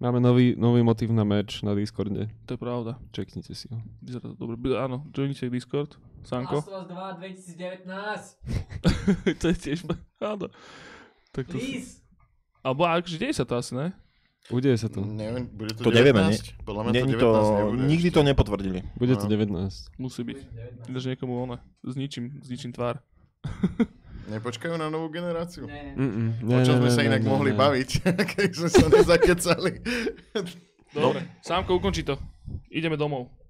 Máme 0.00 0.16
nový, 0.16 0.56
nový 0.56 0.80
motiv 0.80 1.12
na 1.12 1.28
match 1.28 1.60
na 1.60 1.76
Discorde. 1.76 2.32
To 2.48 2.56
je 2.56 2.58
pravda. 2.58 2.96
Čeknite 3.12 3.52
si 3.52 3.68
ho. 3.68 3.76
Vyzerá 4.00 4.32
to 4.32 4.34
dobre. 4.34 4.56
Áno, 4.72 5.04
joinite 5.12 5.52
Discord. 5.52 6.00
Sanko. 6.24 6.64
Last 6.64 6.72
of 6.72 6.88
Us 6.88 6.96
2 7.20 7.20
2019. 7.20 7.84
to 9.40 9.44
je 9.52 9.56
tiež... 9.60 9.84
Áno. 10.24 10.48
Tak 11.36 11.52
to 11.52 11.60
si... 11.60 11.84
Please. 11.84 12.00
Alebo 12.64 12.88
akože 12.88 13.20
deje 13.20 13.34
sa 13.36 13.44
to 13.44 13.60
asi, 13.60 13.76
ne? 13.76 13.92
Udeje 14.48 14.80
sa 14.80 14.88
to. 14.88 15.04
Neviem, 15.04 15.44
bude 15.52 15.76
to, 15.76 15.84
To 15.84 15.92
nevieme, 15.92 16.32
19? 16.32 16.64
Podľa 16.64 16.82
mňa 16.88 16.92
Není 16.96 17.14
to 17.14 17.20
19 17.20 17.22
to, 17.22 17.30
nebude 17.60 17.84
nikdy 17.84 18.08
ešte. 18.08 18.16
to 18.16 18.20
nepotvrdili. 18.24 18.80
Bude 18.96 19.14
to 19.20 19.26
No. 19.28 19.32
19. 19.36 20.00
Musí 20.00 20.20
byť. 20.24 20.38
19. 20.88 20.90
Ináč 20.90 21.04
niekomu 21.12 21.44
ona. 21.44 21.60
Zničím, 21.84 22.40
zničím 22.40 22.72
tvár. 22.72 23.04
Nepočkajú 24.28 24.74
na 24.76 24.92
novú 24.92 25.08
generáciu? 25.08 25.64
Ne, 25.64 25.94
ne. 25.94 25.94
Mm-mm. 25.96 26.28
O 26.50 26.60
čom 26.66 26.82
sme 26.82 26.90
sa 26.92 27.06
inak 27.06 27.24
mohli 27.24 27.54
baviť, 27.54 27.88
keď 28.36 28.48
sme 28.52 28.68
sa 28.68 28.86
nezakecali. 28.90 29.72
Dobre, 30.90 31.38
Sámko, 31.40 31.78
ukonči 31.78 32.02
to. 32.02 32.18
Ideme 32.68 32.98
domov. 32.98 33.30